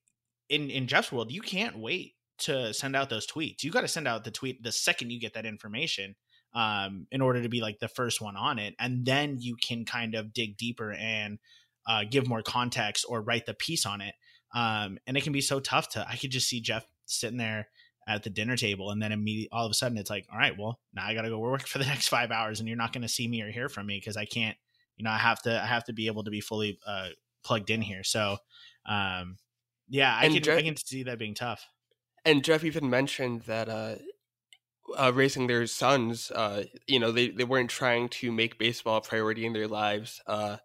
in 0.50 0.70
in 0.70 0.88
Jeff's 0.88 1.12
world 1.12 1.32
you 1.32 1.42
can't 1.42 1.78
wait 1.80 2.14
to 2.40 2.74
send 2.74 2.96
out 2.96 3.10
those 3.10 3.28
tweets. 3.28 3.64
You 3.64 3.72
got 3.72 3.82
to 3.82 3.88
send 3.88 4.08
out 4.08 4.26
the 4.26 4.32
tweet 4.32 4.62
the 4.62 4.72
second 4.72 5.12
you 5.12 5.20
get 5.20 5.36
that 5.36 5.46
information 5.46 6.16
um, 6.54 7.08
in 7.12 7.22
order 7.22 7.42
to 7.42 7.50
be 7.50 7.62
like 7.62 7.80
the 7.80 7.88
first 7.88 8.22
one 8.22 8.36
on 8.36 8.60
it, 8.60 8.76
and 8.80 9.06
then 9.06 9.38
you 9.40 9.56
can 9.56 9.86
kind 9.86 10.16
of 10.16 10.34
dig 10.34 10.58
deeper 10.58 10.92
and 10.92 11.40
uh, 11.88 12.04
give 12.10 12.28
more 12.28 12.42
context 12.42 13.06
or 13.08 13.22
write 13.22 13.46
the 13.46 13.54
piece 13.54 13.86
on 13.86 14.02
it. 14.02 14.16
Um, 14.54 14.98
and 15.06 15.18
it 15.18 15.24
can 15.24 15.34
be 15.34 15.42
so 15.42 15.60
tough 15.60 15.90
to. 15.90 16.08
I 16.08 16.16
could 16.16 16.32
just 16.32 16.48
see 16.48 16.62
Jeff 16.62 16.86
sitting 17.06 17.38
there 17.38 17.68
at 18.08 18.24
the 18.24 18.30
dinner 18.30 18.56
table 18.56 18.92
and 18.92 19.02
then 19.02 19.12
immediately 19.12 19.50
all 19.52 19.66
of 19.66 19.72
a 19.72 19.74
sudden 19.74 19.98
it's 19.98 20.10
like 20.12 20.28
all 20.32 20.38
right 20.38 20.58
well 20.60 20.80
now 20.94 21.06
i 21.06 21.14
gotta 21.14 21.30
go 21.30 21.40
work 21.40 21.62
for 21.68 21.80
the 21.80 21.86
next 21.86 22.08
five 22.08 22.32
hours 22.32 22.60
and 22.60 22.68
you're 22.70 22.78
not 22.78 22.94
going 22.94 23.02
to 23.02 23.08
see 23.08 23.28
me 23.28 23.42
or 23.42 23.50
hear 23.52 23.68
from 23.70 23.88
me 23.88 23.98
because 23.98 24.18
i 24.18 24.26
can't 24.26 24.58
You 24.98 25.04
know, 25.04 25.12
I 25.12 25.18
have 25.18 25.42
to 25.44 25.62
I 25.62 25.66
have 25.66 25.84
to 25.86 25.94
be 25.94 26.08
able 26.08 26.24
to 26.24 26.32
be 26.32 26.40
fully 26.42 26.80
uh, 26.88 27.10
plugged 27.44 27.70
in 27.70 27.82
here. 27.82 28.04
So, 28.04 28.38
um, 28.86 29.38
yeah, 29.90 30.16
I 30.16 30.26
And 30.26 30.34
can 30.34 30.44
Jeff- 30.44 30.58
I 30.60 30.62
can 30.62 30.78
see 30.78 31.04
that 31.04 31.20
being 31.20 31.34
tough. 31.34 31.68
And 32.24 32.44
Jeff 32.46 32.64
even 32.64 32.90
mentioned 32.90 33.42
that 33.42 33.68
uh, 33.68 33.96
uh, 34.98 35.12
raising 35.14 35.48
their 35.48 35.66
sons, 35.68 36.32
uh, 36.32 36.64
you 36.88 37.00
know, 37.00 37.12
they, 37.12 37.30
they 37.30 37.44
weren't 37.44 37.70
trying 37.70 38.10
to 38.10 38.32
make 38.32 38.58
baseball 38.58 38.98
a 38.98 39.02
priority 39.02 39.46
in 39.46 39.54
their 39.54 39.68
lives 39.68 40.22
uh, 40.28 40.58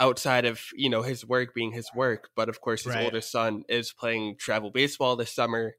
outside 0.00 0.46
of, 0.46 0.62
you 0.74 0.90
know, 0.90 1.02
his 1.02 1.24
work 1.26 1.54
being 1.54 1.72
his 1.72 1.90
work. 1.94 2.30
But 2.34 2.48
of 2.48 2.60
course, 2.60 2.84
his 2.84 2.94
Right. 2.94 3.04
oldest 3.04 3.30
son 3.30 3.64
is 3.68 3.92
playing 3.92 4.36
travel 4.38 4.70
baseball 4.70 5.16
this 5.16 5.32
summer. 5.32 5.76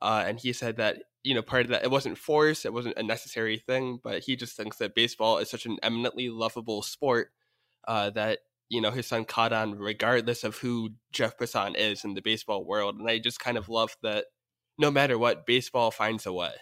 Uh, 0.00 0.24
and 0.26 0.38
he 0.40 0.52
said 0.52 0.76
that, 0.76 1.04
you 1.22 1.34
know, 1.34 1.42
part 1.42 1.64
of 1.64 1.70
that, 1.70 1.84
it 1.84 1.90
wasn't 1.90 2.18
forced, 2.18 2.64
it 2.66 2.72
wasn't 2.72 2.98
a 2.98 3.02
necessary 3.02 3.58
thing, 3.58 3.98
but 4.02 4.22
he 4.24 4.36
just 4.36 4.56
thinks 4.56 4.76
that 4.78 4.94
baseball 4.94 5.38
is 5.38 5.50
such 5.50 5.66
an 5.66 5.78
eminently 5.82 6.28
lovable 6.28 6.82
sport 6.82 7.30
uh, 7.88 8.10
that, 8.10 8.40
you 8.68 8.80
know, 8.80 8.90
his 8.90 9.06
son 9.06 9.24
caught 9.24 9.52
on 9.52 9.78
regardless 9.78 10.44
of 10.44 10.58
who 10.58 10.90
Jeff 11.12 11.36
Passan 11.38 11.76
is 11.76 12.04
in 12.04 12.14
the 12.14 12.22
baseball 12.22 12.64
world. 12.64 12.96
And 12.98 13.08
I 13.08 13.18
just 13.18 13.40
kind 13.40 13.56
of 13.58 13.68
love 13.68 13.96
that 14.02 14.26
no 14.78 14.90
matter 14.90 15.18
what, 15.18 15.46
baseball 15.46 15.90
finds 15.90 16.26
a 16.26 16.32
way. 16.32 16.52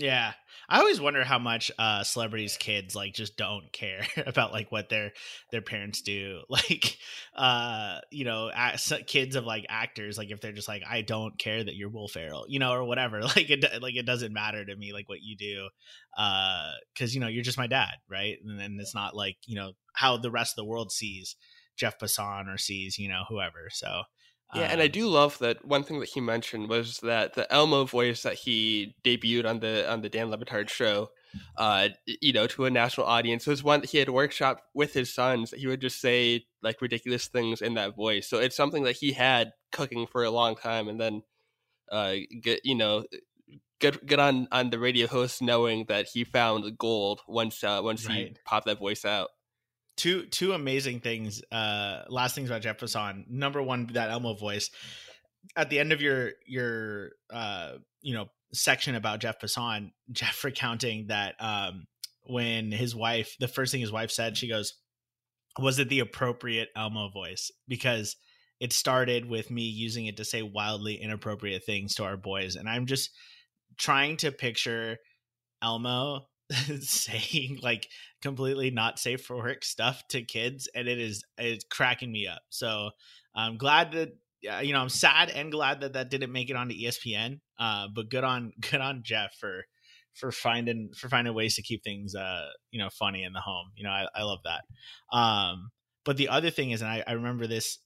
Yeah. 0.00 0.32
I 0.68 0.78
always 0.78 1.00
wonder 1.00 1.24
how 1.24 1.40
much 1.40 1.72
uh 1.76 2.04
celebrities 2.04 2.56
kids 2.56 2.94
like 2.94 3.14
just 3.14 3.36
don't 3.36 3.72
care 3.72 4.06
about 4.26 4.52
like 4.52 4.70
what 4.70 4.88
their 4.88 5.12
their 5.50 5.60
parents 5.62 6.02
do. 6.02 6.42
Like 6.48 6.98
uh 7.34 7.98
you 8.12 8.24
know, 8.24 8.50
kids 9.06 9.34
of 9.34 9.44
like 9.44 9.66
actors 9.68 10.16
like 10.16 10.30
if 10.30 10.40
they're 10.40 10.52
just 10.52 10.68
like 10.68 10.82
I 10.88 11.02
don't 11.02 11.36
care 11.38 11.64
that 11.64 11.74
you're 11.74 11.88
Will 11.88 12.06
Ferrell, 12.06 12.46
you 12.48 12.60
know, 12.60 12.72
or 12.72 12.84
whatever. 12.84 13.20
Like 13.38 13.50
it 13.50 13.64
like 13.82 13.96
it 13.96 14.06
doesn't 14.06 14.32
matter 14.32 14.64
to 14.64 14.76
me 14.76 14.92
like 14.92 15.08
what 15.08 15.22
you 15.22 15.36
do. 15.36 15.68
Uh 16.16 16.72
cuz 16.96 17.12
you 17.12 17.20
know, 17.20 17.28
you're 17.28 17.42
just 17.44 17.58
my 17.58 17.66
dad, 17.66 17.94
right? 18.08 18.36
And 18.46 18.58
then 18.60 18.78
it's 18.80 18.94
not 18.94 19.16
like, 19.16 19.38
you 19.46 19.56
know, 19.56 19.72
how 19.94 20.16
the 20.16 20.30
rest 20.30 20.52
of 20.52 20.56
the 20.56 20.64
world 20.70 20.92
sees 20.92 21.34
Jeff 21.76 21.98
Passan 21.98 22.52
or 22.52 22.56
sees, 22.58 22.98
you 22.98 23.08
know, 23.08 23.24
whoever. 23.28 23.68
So 23.72 24.02
Yeah, 24.54 24.62
and 24.62 24.80
I 24.80 24.86
um, 24.86 24.90
do 24.90 25.08
love 25.08 25.38
that 25.40 25.64
one 25.64 25.82
thing 25.82 26.00
that 26.00 26.08
he 26.08 26.20
mentioned 26.20 26.70
was 26.70 27.00
that 27.00 27.34
the 27.34 27.50
Elmo 27.52 27.84
voice 27.84 28.22
that 28.22 28.34
he 28.34 28.94
debuted 29.04 29.44
on 29.44 29.60
the 29.60 29.90
on 29.90 30.00
the 30.00 30.08
Dan 30.08 30.30
Le 30.30 30.38
Batard 30.38 30.70
show, 30.70 31.10
uh, 31.58 31.88
you 32.06 32.32
know, 32.32 32.46
to 32.46 32.64
a 32.64 32.70
national 32.70 33.06
audience 33.06 33.46
was 33.46 33.62
one 33.62 33.82
that 33.82 33.90
he 33.90 33.98
had 33.98 34.08
workshop 34.08 34.62
with 34.72 34.94
his 34.94 35.12
sons. 35.12 35.52
He 35.54 35.66
would 35.66 35.82
just 35.82 36.00
say 36.00 36.46
like 36.62 36.80
ridiculous 36.80 37.26
things 37.26 37.60
in 37.60 37.74
that 37.74 37.94
voice. 37.94 38.26
So 38.26 38.38
it's 38.38 38.56
something 38.56 38.84
that 38.84 38.96
he 38.96 39.12
had 39.12 39.52
cooking 39.70 40.06
for 40.06 40.24
a 40.24 40.30
long 40.30 40.56
time, 40.56 40.88
and 40.88 40.98
then 40.98 41.22
uh, 41.92 42.14
get 42.42 42.60
you 42.64 42.74
know. 42.74 43.04
Get, 43.80 44.04
get 44.06 44.18
on, 44.18 44.48
on 44.50 44.70
the 44.70 44.78
radio 44.80 45.06
host 45.06 45.40
knowing 45.40 45.84
that 45.86 46.08
he 46.12 46.24
found 46.24 46.76
gold 46.78 47.20
once 47.28 47.62
uh, 47.62 47.80
once 47.80 48.04
he 48.06 48.34
popped 48.44 48.66
that 48.66 48.80
voice 48.80 49.04
out. 49.04 49.28
Two 49.98 50.24
two 50.26 50.52
amazing 50.52 51.00
things. 51.00 51.42
Uh, 51.52 52.04
last 52.08 52.34
things 52.34 52.48
about 52.48 52.62
Jeff 52.62 52.78
Passan. 52.78 53.28
Number 53.28 53.62
one, 53.62 53.88
that 53.92 54.10
Elmo 54.10 54.34
voice. 54.34 54.70
At 55.56 55.68
the 55.68 55.78
end 55.78 55.92
of 55.92 56.00
your 56.00 56.32
your 56.46 57.10
uh 57.30 57.72
you 58.00 58.14
know 58.14 58.26
section 58.54 58.94
about 58.94 59.20
Jeff 59.20 59.38
Passan, 59.40 59.90
Jeff 60.12 60.42
recounting 60.44 61.08
that 61.08 61.34
um 61.40 61.86
when 62.22 62.72
his 62.72 62.94
wife, 62.94 63.36
the 63.40 63.48
first 63.48 63.72
thing 63.72 63.80
his 63.80 63.92
wife 63.92 64.10
said, 64.10 64.36
she 64.36 64.48
goes, 64.48 64.74
"Was 65.58 65.78
it 65.78 65.88
the 65.88 66.00
appropriate 66.00 66.68
Elmo 66.76 67.10
voice?" 67.10 67.50
Because 67.66 68.16
it 68.60 68.72
started 68.72 69.28
with 69.28 69.50
me 69.50 69.62
using 69.62 70.06
it 70.06 70.16
to 70.16 70.24
say 70.24 70.42
wildly 70.42 70.96
inappropriate 70.96 71.64
things 71.64 71.94
to 71.94 72.04
our 72.04 72.16
boys, 72.16 72.56
and 72.56 72.68
I'm 72.68 72.86
just 72.86 73.10
trying 73.78 74.16
to 74.18 74.32
picture 74.32 74.98
Elmo 75.62 76.26
saying 76.80 77.58
like 77.62 77.88
completely 78.22 78.70
not 78.70 78.98
safe 78.98 79.24
for 79.24 79.36
work 79.36 79.64
stuff 79.64 80.02
to 80.08 80.22
kids 80.22 80.68
and 80.74 80.88
it 80.88 80.98
is 80.98 81.24
it's 81.36 81.64
cracking 81.64 82.10
me 82.10 82.26
up. 82.26 82.42
So 82.48 82.90
i'm 83.34 83.56
glad 83.56 83.92
that 83.92 84.16
uh, 84.50 84.60
you 84.60 84.72
know 84.72 84.80
i'm 84.80 84.88
sad 84.88 85.30
and 85.30 85.52
glad 85.52 85.80
that 85.80 85.92
that 85.92 86.10
didn't 86.10 86.32
make 86.32 86.48
it 86.48 86.56
onto 86.56 86.74
espn 86.74 87.40
uh 87.58 87.86
but 87.94 88.08
good 88.08 88.24
on 88.24 88.52
good 88.70 88.80
on 88.80 89.02
jeff 89.02 89.34
for 89.38 89.64
for 90.14 90.32
finding 90.32 90.90
for 90.96 91.08
finding 91.08 91.34
ways 91.34 91.54
to 91.56 91.62
keep 91.62 91.84
things 91.84 92.14
uh 92.14 92.46
you 92.70 92.78
know 92.78 92.88
funny 92.90 93.22
in 93.22 93.32
the 93.32 93.40
home. 93.40 93.70
You 93.76 93.84
know 93.84 93.90
i, 93.90 94.06
I 94.14 94.22
love 94.22 94.40
that. 94.44 95.16
Um 95.16 95.70
but 96.04 96.16
the 96.16 96.28
other 96.28 96.50
thing 96.50 96.70
is 96.70 96.82
and 96.82 96.90
i, 96.90 97.04
I 97.06 97.12
remember 97.12 97.46
this 97.46 97.78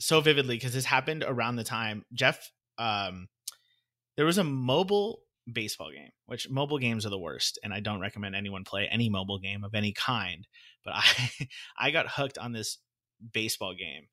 so 0.00 0.20
vividly 0.20 0.56
because 0.56 0.72
this 0.72 0.84
happened 0.84 1.24
around 1.26 1.56
the 1.56 1.64
time 1.64 2.04
jeff 2.12 2.50
um 2.78 3.28
there 4.16 4.26
was 4.26 4.38
a 4.38 4.44
mobile 4.44 5.20
baseball 5.50 5.90
game, 5.90 6.10
which 6.26 6.48
mobile 6.48 6.78
games 6.78 7.04
are 7.04 7.10
the 7.10 7.18
worst, 7.18 7.58
and 7.62 7.72
I 7.72 7.80
don't 7.80 8.00
recommend 8.00 8.34
anyone 8.34 8.64
play 8.64 8.88
any 8.90 9.08
mobile 9.08 9.38
game 9.38 9.64
of 9.64 9.74
any 9.74 9.92
kind. 9.92 10.46
But 10.84 10.94
I 10.96 11.48
I 11.78 11.90
got 11.90 12.08
hooked 12.08 12.38
on 12.38 12.52
this 12.52 12.78
baseball 13.32 13.74
game, 13.74 14.08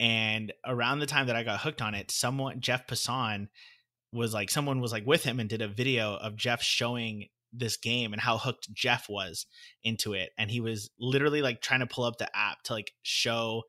and 0.00 0.52
around 0.66 0.98
the 0.98 1.06
time 1.06 1.26
that 1.26 1.36
I 1.36 1.42
got 1.42 1.60
hooked 1.60 1.82
on 1.82 1.94
it, 1.94 2.10
someone 2.10 2.60
Jeff 2.60 2.86
Passan 2.86 3.48
was 4.12 4.34
like 4.34 4.50
someone 4.50 4.80
was 4.80 4.92
like 4.92 5.06
with 5.06 5.24
him 5.24 5.40
and 5.40 5.48
did 5.48 5.62
a 5.62 5.68
video 5.68 6.16
of 6.16 6.36
Jeff 6.36 6.62
showing 6.62 7.28
this 7.52 7.76
game 7.76 8.12
and 8.12 8.20
how 8.20 8.38
hooked 8.38 8.72
Jeff 8.72 9.08
was 9.08 9.46
into 9.84 10.14
it, 10.14 10.30
and 10.38 10.50
he 10.50 10.60
was 10.60 10.90
literally 10.98 11.42
like 11.42 11.60
trying 11.60 11.80
to 11.80 11.86
pull 11.86 12.04
up 12.04 12.18
the 12.18 12.36
app 12.36 12.62
to 12.64 12.74
like 12.74 12.92
show 13.02 13.62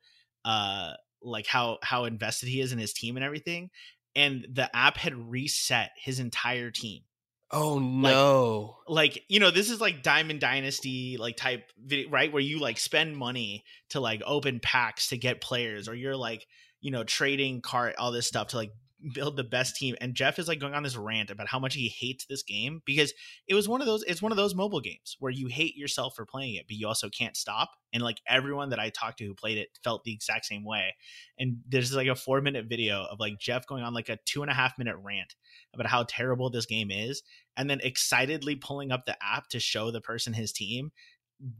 uh 0.44 0.92
like 1.22 1.46
how 1.46 1.78
how 1.82 2.04
invested 2.04 2.48
he 2.48 2.60
is 2.60 2.72
in 2.72 2.78
his 2.78 2.92
team 2.92 3.16
and 3.16 3.24
everything 3.24 3.70
and 4.16 4.46
the 4.52 4.74
app 4.74 4.96
had 4.96 5.14
reset 5.30 5.90
his 5.96 6.20
entire 6.20 6.70
team 6.70 7.02
Oh 7.50 7.78
no! 7.78 8.78
like 8.88 9.22
you 9.28 9.38
know 9.38 9.52
this 9.52 9.70
is 9.70 9.80
like 9.80 10.02
diamond 10.02 10.40
dynasty 10.40 11.16
like 11.18 11.36
type 11.36 11.70
video 11.78 12.10
right 12.10 12.32
where 12.32 12.42
you 12.42 12.58
like 12.58 12.78
spend 12.78 13.16
money 13.16 13.64
to 13.90 14.00
like 14.00 14.22
open 14.26 14.58
packs 14.60 15.10
to 15.10 15.16
get 15.16 15.40
players 15.40 15.88
or 15.88 15.94
you're 15.94 16.16
like 16.16 16.46
you 16.80 16.90
know 16.90 17.04
trading 17.04 17.60
cart 17.60 17.94
all 17.96 18.10
this 18.10 18.26
stuff 18.26 18.48
to 18.48 18.56
like 18.56 18.72
build 19.12 19.36
the 19.36 19.44
best 19.44 19.76
team 19.76 19.94
and 20.00 20.14
jeff 20.14 20.38
is 20.38 20.48
like 20.48 20.60
going 20.60 20.74
on 20.74 20.82
this 20.82 20.96
rant 20.96 21.30
about 21.30 21.48
how 21.48 21.58
much 21.58 21.74
he 21.74 21.88
hates 21.88 22.26
this 22.26 22.42
game 22.42 22.80
because 22.84 23.12
it 23.48 23.54
was 23.54 23.68
one 23.68 23.80
of 23.80 23.86
those 23.86 24.02
it's 24.04 24.22
one 24.22 24.32
of 24.32 24.36
those 24.36 24.54
mobile 24.54 24.80
games 24.80 25.16
where 25.18 25.32
you 25.32 25.46
hate 25.46 25.76
yourself 25.76 26.14
for 26.14 26.24
playing 26.24 26.54
it 26.54 26.66
but 26.66 26.76
you 26.76 26.86
also 26.86 27.08
can't 27.08 27.36
stop 27.36 27.70
and 27.92 28.02
like 28.02 28.20
everyone 28.26 28.70
that 28.70 28.78
i 28.78 28.90
talked 28.90 29.18
to 29.18 29.24
who 29.24 29.34
played 29.34 29.58
it 29.58 29.68
felt 29.82 30.04
the 30.04 30.12
exact 30.12 30.46
same 30.46 30.64
way 30.64 30.94
and 31.38 31.56
there's 31.68 31.94
like 31.94 32.08
a 32.08 32.14
four 32.14 32.40
minute 32.40 32.66
video 32.66 33.06
of 33.10 33.20
like 33.20 33.38
jeff 33.38 33.66
going 33.66 33.82
on 33.82 33.94
like 33.94 34.08
a 34.08 34.18
two 34.24 34.42
and 34.42 34.50
a 34.50 34.54
half 34.54 34.78
minute 34.78 34.96
rant 35.02 35.34
about 35.74 35.86
how 35.86 36.04
terrible 36.08 36.50
this 36.50 36.66
game 36.66 36.90
is 36.90 37.22
and 37.56 37.68
then 37.68 37.80
excitedly 37.82 38.56
pulling 38.56 38.90
up 38.90 39.04
the 39.06 39.16
app 39.22 39.48
to 39.48 39.60
show 39.60 39.90
the 39.90 40.00
person 40.00 40.32
his 40.32 40.52
team 40.52 40.90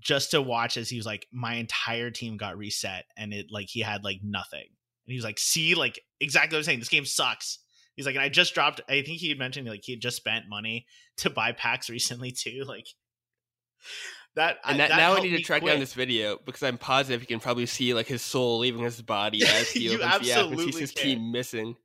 just 0.00 0.30
to 0.30 0.40
watch 0.40 0.76
as 0.76 0.88
he 0.88 0.96
was 0.96 1.06
like 1.06 1.26
my 1.32 1.54
entire 1.54 2.10
team 2.10 2.36
got 2.36 2.56
reset 2.56 3.04
and 3.16 3.32
it 3.32 3.46
like 3.50 3.68
he 3.68 3.80
had 3.80 4.04
like 4.04 4.20
nothing 4.22 4.68
and 5.06 5.12
he 5.12 5.16
was 5.16 5.24
like 5.24 5.38
see 5.38 5.74
like 5.74 6.00
exactly 6.20 6.56
what 6.56 6.60
i'm 6.60 6.64
saying 6.64 6.78
this 6.78 6.88
game 6.88 7.04
sucks 7.04 7.58
he's 7.96 8.06
like 8.06 8.14
and 8.14 8.24
i 8.24 8.28
just 8.28 8.54
dropped 8.54 8.80
i 8.88 9.02
think 9.02 9.18
he 9.18 9.28
had 9.28 9.38
mentioned 9.38 9.68
like 9.68 9.82
he 9.84 9.92
had 9.92 10.00
just 10.00 10.16
spent 10.16 10.44
money 10.48 10.86
to 11.16 11.30
buy 11.30 11.52
packs 11.52 11.88
recently 11.90 12.30
too 12.30 12.64
like 12.66 12.86
that 14.36 14.58
And 14.64 14.82
I, 14.82 14.88
that, 14.88 14.96
now 14.96 15.14
I 15.14 15.20
need 15.20 15.36
to 15.36 15.42
track 15.42 15.60
quit. 15.60 15.72
down 15.72 15.80
this 15.80 15.94
video 15.94 16.38
because 16.44 16.62
I'm 16.62 16.76
positive 16.78 17.20
you 17.20 17.26
can 17.26 17.38
probably 17.38 17.66
see 17.66 17.94
like 17.94 18.06
his 18.06 18.22
soul 18.22 18.58
leaving 18.58 18.82
his 18.82 19.00
body 19.00 19.44
as 19.46 19.70
he 19.72 19.88
opens 19.94 20.00
the 20.26 20.32
app 20.32 20.46
and 20.50 20.58
sees 20.60 20.78
his 20.78 20.90
can. 20.90 21.02
team 21.04 21.30
missing. 21.32 21.76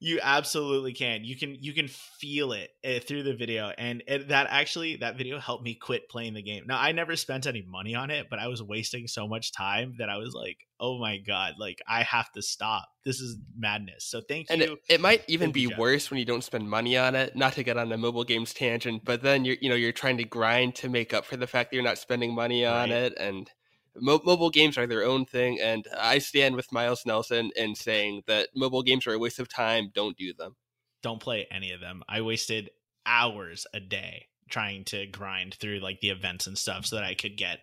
You 0.00 0.20
absolutely 0.22 0.92
can. 0.92 1.24
You 1.24 1.36
can 1.36 1.54
you 1.54 1.72
can 1.72 1.88
feel 1.88 2.52
it 2.52 2.70
uh, 2.84 3.00
through 3.00 3.22
the 3.22 3.34
video, 3.34 3.72
and 3.78 4.02
it, 4.06 4.28
that 4.28 4.48
actually 4.50 4.96
that 4.96 5.16
video 5.16 5.38
helped 5.38 5.64
me 5.64 5.74
quit 5.76 6.10
playing 6.10 6.34
the 6.34 6.42
game. 6.42 6.64
Now 6.66 6.78
I 6.78 6.92
never 6.92 7.16
spent 7.16 7.46
any 7.46 7.62
money 7.62 7.94
on 7.94 8.10
it, 8.10 8.26
but 8.28 8.38
I 8.38 8.48
was 8.48 8.62
wasting 8.62 9.06
so 9.08 9.26
much 9.26 9.52
time 9.52 9.94
that 9.98 10.10
I 10.10 10.18
was 10.18 10.34
like, 10.34 10.58
oh 10.78 10.98
my 10.98 11.18
god, 11.18 11.54
like 11.58 11.80
I 11.88 12.02
have 12.02 12.30
to 12.32 12.42
stop. 12.42 12.86
This 13.04 13.20
is 13.20 13.38
madness. 13.56 14.04
So 14.04 14.20
thank 14.20 14.48
And 14.50 14.60
you. 14.60 14.72
it, 14.72 14.78
it 14.90 15.00
might 15.00 15.22
even 15.26 15.52
Thank 15.52 15.54
be 15.54 15.66
worse 15.66 16.10
when 16.10 16.18
you 16.18 16.24
don't 16.26 16.44
spend 16.44 16.68
money 16.68 16.98
on 16.98 17.14
it. 17.14 17.34
Not 17.34 17.54
to 17.54 17.62
get 17.62 17.78
on 17.78 17.90
a 17.92 17.96
mobile 17.96 18.24
games 18.24 18.52
tangent, 18.52 19.04
but 19.04 19.22
then 19.22 19.44
you're 19.44 19.56
you 19.60 19.68
know 19.70 19.74
you're 19.74 19.92
trying 19.92 20.18
to 20.18 20.24
grind 20.24 20.74
to 20.76 20.88
make 20.90 21.14
up 21.14 21.24
for 21.24 21.36
the 21.36 21.46
fact 21.46 21.70
that 21.70 21.76
you're 21.76 21.84
not 21.84 21.98
spending 21.98 22.34
money 22.34 22.64
on 22.64 22.90
Right. 22.90 22.92
it. 22.92 23.14
And 23.18 23.50
mo- 23.96 24.20
mobile 24.24 24.50
games 24.50 24.78
are 24.78 24.86
their 24.86 25.04
own 25.04 25.24
thing. 25.24 25.60
And 25.60 25.86
I 25.96 26.18
stand 26.18 26.56
with 26.56 26.72
Myles 26.72 27.04
Nelson 27.06 27.50
in 27.56 27.74
saying 27.74 28.22
that 28.26 28.48
mobile 28.54 28.82
games 28.82 29.06
are 29.06 29.12
a 29.12 29.18
waste 29.18 29.38
of 29.38 29.48
time. 29.48 29.90
Don't 29.94 30.16
do 30.16 30.32
them. 30.32 30.56
Don't 31.02 31.20
play 31.20 31.46
any 31.50 31.72
of 31.72 31.80
them. 31.80 32.02
I 32.08 32.22
wasted 32.22 32.70
hours 33.06 33.66
a 33.74 33.80
day 33.80 34.26
trying 34.48 34.84
to 34.84 35.06
grind 35.06 35.54
through 35.54 35.80
like 35.80 36.00
the 36.00 36.10
events 36.10 36.46
and 36.46 36.56
stuff 36.56 36.86
so 36.86 36.96
that 36.96 37.04
I 37.04 37.14
could 37.14 37.36
get 37.36 37.58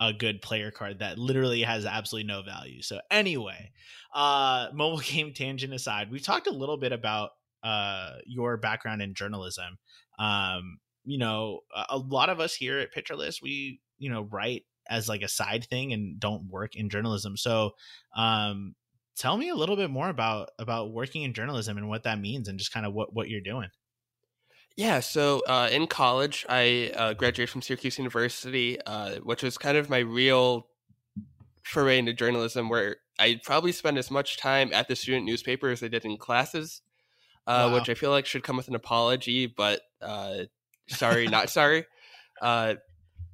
a 0.00 0.12
good 0.12 0.42
player 0.42 0.70
card 0.70 0.98
that 0.98 1.18
literally 1.18 1.62
has 1.62 1.86
absolutely 1.86 2.26
no 2.26 2.42
value. 2.42 2.82
So 2.82 3.00
anyway, 3.10 3.70
uh 4.14 4.68
mobile 4.74 4.98
game 5.04 5.32
tangent 5.32 5.72
aside, 5.72 6.10
we've 6.10 6.22
talked 6.22 6.46
a 6.46 6.52
little 6.52 6.76
bit 6.76 6.92
about 6.92 7.30
uh 7.62 8.16
your 8.26 8.56
background 8.56 9.02
in 9.02 9.14
journalism. 9.14 9.78
Um 10.18 10.78
you 11.06 11.18
know, 11.18 11.60
a, 11.88 11.96
lot 11.96 12.30
of 12.30 12.40
us 12.40 12.52
here 12.52 12.80
at 12.80 12.92
Pitcher 12.92 13.14
List, 13.14 13.40
we, 13.40 13.80
you 13.96 14.10
know, 14.10 14.22
write 14.22 14.64
as 14.88 15.08
like 15.08 15.22
a 15.22 15.28
side 15.28 15.66
thing 15.68 15.92
and 15.92 16.18
don't 16.20 16.48
work 16.50 16.76
in 16.76 16.88
journalism. 16.88 17.36
So, 17.36 17.72
um 18.14 18.74
tell 19.16 19.36
me 19.36 19.48
a 19.48 19.54
little 19.54 19.76
bit 19.76 19.90
more 19.90 20.08
about 20.08 20.50
about 20.58 20.92
working 20.92 21.22
in 21.22 21.32
journalism 21.32 21.78
and 21.78 21.88
what 21.88 22.04
that 22.04 22.20
means 22.20 22.48
and 22.48 22.58
just 22.58 22.72
kind 22.72 22.86
of 22.86 22.92
what 22.92 23.14
what 23.14 23.28
you're 23.28 23.40
doing. 23.40 23.68
Yeah, 24.76 25.00
so 25.00 25.42
uh, 25.48 25.70
in 25.72 25.86
college, 25.86 26.44
I 26.50 26.92
uh, 26.94 27.14
graduated 27.14 27.48
from 27.48 27.62
Syracuse 27.62 27.96
University, 27.96 28.78
uh, 28.84 29.16
which 29.22 29.42
was 29.42 29.56
kind 29.56 29.78
of 29.78 29.88
my 29.88 30.00
real 30.00 30.66
foray 31.62 31.98
into 31.98 32.12
journalism 32.12 32.68
where 32.68 32.96
I 33.18 33.40
probably 33.42 33.72
spent 33.72 33.96
as 33.96 34.10
much 34.10 34.36
time 34.36 34.74
at 34.74 34.86
the 34.86 34.94
student 34.94 35.24
newspaper 35.24 35.70
as 35.70 35.82
I 35.82 35.88
did 35.88 36.04
in 36.04 36.18
classes, 36.18 36.82
uh, 37.46 37.68
wow. 37.68 37.74
which 37.74 37.88
I 37.88 37.94
feel 37.94 38.10
like 38.10 38.26
should 38.26 38.42
come 38.42 38.58
with 38.58 38.68
an 38.68 38.74
apology, 38.74 39.46
but 39.46 39.80
uh, 40.02 40.40
sorry, 40.88 41.26
not 41.26 41.48
sorry. 41.58 41.86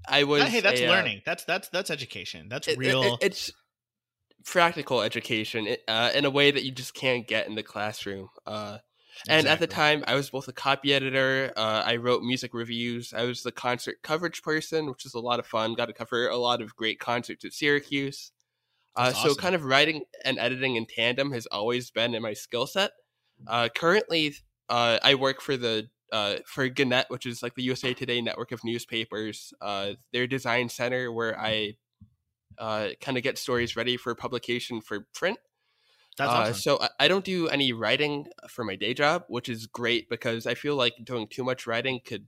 Uh, 0.06 0.14
I 0.14 0.24
was. 0.24 0.42
Hey, 0.44 0.60
that's 0.60 0.80
a, 0.80 0.86
uh, 0.86 0.90
learning. 0.90 1.22
That's 1.24 1.44
that's 1.44 1.68
that's 1.68 1.90
education. 1.90 2.48
That's 2.48 2.68
it, 2.68 2.78
real. 2.78 3.02
It, 3.02 3.18
it's 3.22 3.52
practical 4.44 5.02
education 5.02 5.76
uh, 5.88 6.10
in 6.14 6.24
a 6.24 6.30
way 6.30 6.50
that 6.50 6.64
you 6.64 6.72
just 6.72 6.94
can't 6.94 7.26
get 7.26 7.46
in 7.46 7.54
the 7.54 7.62
classroom. 7.62 8.28
Uh, 8.46 8.78
and 9.28 9.46
at 9.46 9.60
the 9.60 9.66
time, 9.66 10.02
I 10.06 10.14
was 10.14 10.30
both 10.30 10.48
a 10.48 10.52
copy 10.52 10.92
editor. 10.94 11.52
Uh, 11.56 11.82
I 11.84 11.96
wrote 11.96 12.22
music 12.22 12.54
reviews. 12.54 13.12
I 13.12 13.24
was 13.24 13.42
the 13.42 13.52
concert 13.52 14.02
coverage 14.02 14.42
person, 14.42 14.86
which 14.86 15.04
was 15.04 15.14
a 15.14 15.20
lot 15.20 15.38
of 15.38 15.46
fun. 15.46 15.74
Got 15.74 15.86
to 15.86 15.92
cover 15.92 16.28
a 16.28 16.36
lot 16.36 16.62
of 16.62 16.74
great 16.74 16.98
concerts 16.98 17.44
at 17.44 17.52
Syracuse. 17.52 18.32
Uh, 18.96 19.12
awesome. 19.14 19.30
So, 19.30 19.34
kind 19.36 19.54
of 19.54 19.64
writing 19.64 20.04
and 20.24 20.38
editing 20.38 20.76
in 20.76 20.86
tandem 20.86 21.32
has 21.32 21.46
always 21.46 21.90
been 21.90 22.14
in 22.14 22.22
my 22.22 22.32
skill 22.32 22.66
set. 22.66 22.92
Uh, 23.46 23.68
currently, 23.74 24.34
uh, 24.68 24.98
I 25.02 25.14
work 25.14 25.40
for 25.40 25.56
the 25.56 25.88
uh, 26.12 26.37
for 26.46 26.68
Gannett, 26.68 27.07
which 27.09 27.27
is 27.27 27.42
like 27.42 27.55
the 27.55 27.62
USA 27.64 27.94
Today 27.94 28.20
network 28.20 28.53
of 28.53 28.62
newspapers. 28.62 29.53
their 30.12 30.27
design 30.27 30.68
center, 30.68 31.11
where 31.11 31.38
I 31.38 31.75
kind 32.59 33.16
of 33.16 33.22
get 33.22 33.38
stories 33.38 33.75
ready 33.77 33.96
for 33.96 34.14
publication 34.14 34.81
for 34.81 35.07
print. 35.14 35.38
That's 36.18 36.31
uh, 36.31 36.35
awesome. 36.35 36.55
so 36.55 36.87
I 37.01 37.09
don't 37.09 37.25
do 37.25 37.48
any 37.48 37.72
writing 37.72 38.27
for 38.48 38.64
my 38.64 38.77
day 38.77 38.92
job, 38.94 39.25
which 39.29 39.48
is 39.48 39.66
great 39.66 40.09
because 40.11 40.46
I 40.46 40.55
feel 40.55 40.77
like 40.77 40.94
doing 41.03 41.27
too 41.27 41.42
much 41.42 41.66
writing 41.66 42.01
could, 42.05 42.27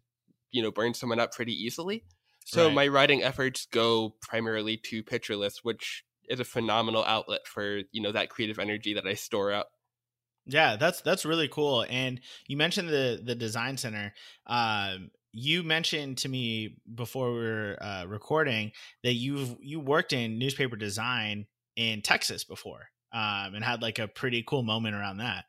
you 0.50 0.62
know, 0.62 0.70
burn 0.70 0.94
someone 0.94 1.20
up 1.20 1.32
pretty 1.32 1.52
easily. 1.52 2.04
So 2.46 2.66
right. 2.66 2.74
my 2.74 2.88
writing 2.88 3.22
efforts 3.22 3.66
go 3.66 4.14
primarily 4.20 4.76
to 4.84 5.02
Pitcher 5.02 5.36
List, 5.36 5.60
which 5.64 6.04
is 6.28 6.40
a 6.40 6.44
phenomenal 6.44 7.04
outlet 7.04 7.46
for 7.46 7.82
you 7.92 8.00
know 8.02 8.12
that 8.12 8.30
creative 8.30 8.58
energy 8.58 8.94
that 8.94 9.06
I 9.06 9.14
store 9.14 9.52
up. 9.52 9.70
Yeah, 10.46 10.76
that's 10.76 11.00
that's 11.00 11.24
really 11.24 11.48
cool. 11.48 11.86
And 11.88 12.20
you 12.46 12.56
mentioned 12.56 12.88
the 12.88 13.20
the 13.22 13.34
design 13.34 13.76
center. 13.76 14.12
Um, 14.46 15.10
you 15.32 15.62
mentioned 15.62 16.18
to 16.18 16.28
me 16.28 16.76
before 16.94 17.32
we 17.32 17.38
were 17.40 17.78
uh, 17.80 18.04
recording 18.06 18.72
that 19.02 19.14
you've 19.14 19.56
you 19.60 19.80
worked 19.80 20.12
in 20.12 20.38
newspaper 20.38 20.76
design 20.76 21.46
in 21.76 22.02
Texas 22.02 22.44
before 22.44 22.88
um, 23.12 23.54
and 23.54 23.64
had 23.64 23.82
like 23.82 23.98
a 23.98 24.08
pretty 24.08 24.44
cool 24.46 24.62
moment 24.62 24.94
around 24.94 25.18
that. 25.18 25.44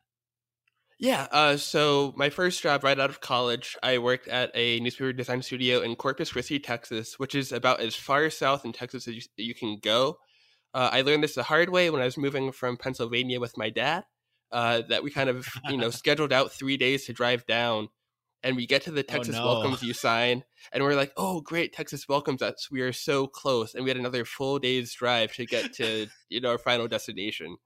Yeah. 0.97 1.27
Uh, 1.29 1.58
so 1.58 2.13
my 2.15 2.29
first 2.29 2.63
job 2.63 2.84
right 2.84 2.97
out 2.97 3.10
of 3.10 3.19
college, 3.19 3.75
I 3.84 3.97
worked 3.97 4.29
at 4.29 4.49
a 4.53 4.79
newspaper 4.79 5.12
design 5.12 5.41
studio 5.41 5.81
in 5.81 5.95
Corpus 5.95 6.31
Christi, 6.31 6.58
Texas, 6.58 7.19
which 7.19 7.36
is 7.36 7.51
about 7.51 7.81
as 7.81 7.95
far 7.95 8.29
south 8.29 8.63
in 8.63 8.71
Texas 8.71 9.08
as 9.08 9.15
you, 9.15 9.21
you 9.36 9.53
can 9.53 9.77
go. 9.81 10.17
Uh, 10.73 10.89
I 10.91 11.01
learned 11.01 11.23
this 11.23 11.36
the 11.36 11.43
hard 11.43 11.69
way 11.69 11.89
when 11.89 12.01
I 12.01 12.05
was 12.05 12.17
moving 12.17 12.51
from 12.51 12.77
Pennsylvania 12.77 13.39
with 13.39 13.58
my 13.58 13.69
dad. 13.69 14.05
Uh, 14.51 14.84
that 14.89 15.03
we 15.03 15.12
kind 15.12 15.29
of 15.29 15.47
you 15.69 15.77
know 15.77 15.89
scheduled 15.89 16.31
out 16.31 16.51
three 16.51 16.77
days 16.77 17.05
to 17.05 17.13
drive 17.13 17.45
down, 17.45 17.89
and 18.43 18.55
we 18.55 18.67
get 18.67 18.84
to 18.84 18.91
the 18.91 19.01
oh, 19.01 19.03
Texas 19.03 19.36
oh, 19.36 19.39
no. 19.39 19.45
welcomes 19.45 19.84
you 19.84 19.93
sign, 19.93 20.43
and 20.71 20.84
we're 20.84 20.95
like, 20.95 21.12
"Oh, 21.17 21.41
great! 21.41 21.73
Texas 21.73 22.08
welcomes 22.08 22.41
us. 22.41 22.69
We 22.71 22.81
are 22.81 22.93
so 22.93 23.27
close." 23.27 23.73
And 23.73 23.84
we 23.84 23.89
had 23.89 23.97
another 23.97 24.23
full 24.23 24.60
day's 24.60 24.93
drive 24.93 25.34
to 25.34 25.45
get 25.45 25.73
to 25.73 26.08
you 26.29 26.41
know 26.41 26.51
our 26.51 26.58
final 26.58 26.88
destination. 26.88 27.58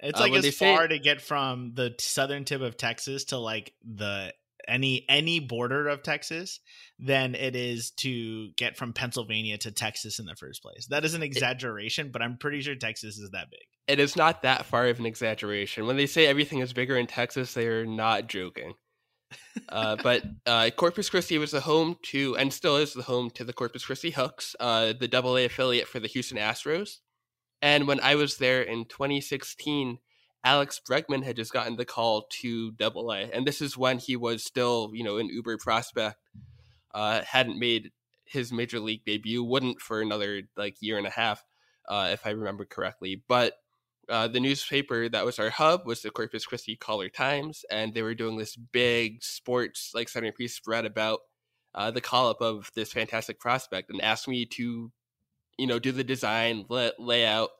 It's 0.00 0.18
uh, 0.18 0.22
like 0.22 0.32
as 0.32 0.56
far 0.56 0.82
say, 0.82 0.88
to 0.88 0.98
get 0.98 1.20
from 1.20 1.72
the 1.74 1.94
southern 1.98 2.44
tip 2.44 2.60
of 2.60 2.76
Texas 2.76 3.24
to 3.26 3.38
like 3.38 3.74
the 3.84 4.32
any 4.68 5.04
any 5.08 5.40
border 5.40 5.88
of 5.88 6.02
Texas 6.02 6.60
than 6.98 7.34
it 7.34 7.56
is 7.56 7.90
to 7.98 8.50
get 8.56 8.76
from 8.76 8.92
Pennsylvania 8.92 9.58
to 9.58 9.72
Texas 9.72 10.18
in 10.18 10.26
the 10.26 10.36
first 10.36 10.62
place. 10.62 10.86
That 10.88 11.04
is 11.04 11.14
an 11.14 11.22
exaggeration, 11.22 12.10
but 12.12 12.22
I'm 12.22 12.36
pretty 12.36 12.60
sure 12.60 12.74
Texas 12.74 13.18
is 13.18 13.30
that 13.30 13.50
big. 13.50 13.60
It 13.86 14.00
is 14.00 14.16
not 14.16 14.42
that 14.42 14.66
far 14.66 14.86
of 14.86 14.98
an 14.98 15.06
exaggeration. 15.06 15.86
When 15.86 15.96
they 15.96 16.06
say 16.06 16.26
everything 16.26 16.58
is 16.58 16.72
bigger 16.72 16.96
in 16.96 17.06
Texas, 17.06 17.54
they 17.54 17.66
are 17.66 17.86
not 17.86 18.26
joking 18.26 18.74
uh, 19.68 19.96
but 20.02 20.22
uh, 20.46 20.70
Corpus 20.76 21.10
Christi 21.10 21.38
was 21.38 21.50
the 21.52 21.60
home 21.60 21.96
to, 22.04 22.36
and 22.36 22.52
still 22.52 22.76
is 22.76 22.94
the 22.94 23.02
home 23.02 23.30
to 23.30 23.44
the 23.44 23.52
Corpus 23.52 23.84
Christi 23.84 24.10
Hooks, 24.10 24.54
uh, 24.60 24.92
the 24.98 25.08
Double 25.08 25.36
A 25.36 25.44
affiliate 25.44 25.88
for 25.88 26.00
the 26.00 26.08
Houston 26.08 26.38
Astros. 26.38 26.98
And 27.60 27.88
when 27.88 28.00
I 28.00 28.14
was 28.14 28.36
there 28.36 28.62
in 28.62 28.84
2016, 28.84 29.98
Alex 30.44 30.80
Bregman 30.88 31.24
had 31.24 31.36
just 31.36 31.52
gotten 31.52 31.76
the 31.76 31.84
call 31.84 32.26
to 32.40 32.70
Double 32.72 33.12
A, 33.12 33.28
and 33.32 33.46
this 33.46 33.60
is 33.60 33.76
when 33.76 33.98
he 33.98 34.16
was 34.16 34.44
still, 34.44 34.90
you 34.94 35.04
know, 35.04 35.18
an 35.18 35.28
Uber 35.28 35.58
prospect. 35.58 36.16
Uh, 36.94 37.22
hadn't 37.22 37.58
made 37.58 37.90
his 38.24 38.52
major 38.52 38.80
league 38.80 39.04
debut, 39.04 39.42
wouldn't 39.44 39.80
for 39.80 40.00
another 40.00 40.42
like 40.56 40.76
year 40.80 40.96
and 40.96 41.06
a 41.06 41.10
half, 41.10 41.44
uh, 41.88 42.10
if 42.12 42.26
I 42.26 42.30
remember 42.30 42.64
correctly. 42.64 43.22
But 43.28 43.54
uh, 44.08 44.28
the 44.28 44.40
newspaper 44.40 45.08
that 45.08 45.24
was 45.24 45.38
our 45.38 45.50
hub 45.50 45.86
was 45.86 46.00
the 46.02 46.10
Corpus 46.10 46.46
Christi 46.46 46.76
Caller 46.76 47.08
Times, 47.08 47.64
and 47.70 47.92
they 47.92 48.02
were 48.02 48.14
doing 48.14 48.38
this 48.38 48.56
big 48.56 49.22
sports 49.22 49.92
like 49.94 50.08
centerpiece 50.08 50.54
spread 50.54 50.86
about 50.86 51.20
uh, 51.74 51.90
the 51.90 52.00
call 52.00 52.30
up 52.30 52.40
of 52.40 52.70
this 52.74 52.92
fantastic 52.92 53.38
prospect, 53.38 53.90
and 53.90 54.00
asked 54.00 54.28
me 54.28 54.46
to, 54.46 54.90
you 55.58 55.66
know, 55.66 55.78
do 55.78 55.92
the 55.92 56.04
design, 56.04 56.64
lay, 56.70 56.90
layout, 56.98 57.50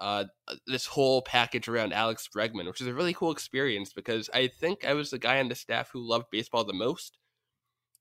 uh, 0.00 0.24
this 0.66 0.86
whole 0.86 1.22
package 1.22 1.68
around 1.68 1.92
Alex 1.92 2.28
Bregman, 2.34 2.66
which 2.66 2.80
is 2.80 2.86
a 2.86 2.94
really 2.94 3.14
cool 3.14 3.32
experience 3.32 3.92
because 3.92 4.30
I 4.32 4.48
think 4.48 4.84
I 4.84 4.94
was 4.94 5.10
the 5.10 5.18
guy 5.18 5.40
on 5.40 5.48
the 5.48 5.54
staff 5.54 5.90
who 5.92 6.08
loved 6.08 6.26
baseball 6.30 6.64
the 6.64 6.72
most. 6.72 7.18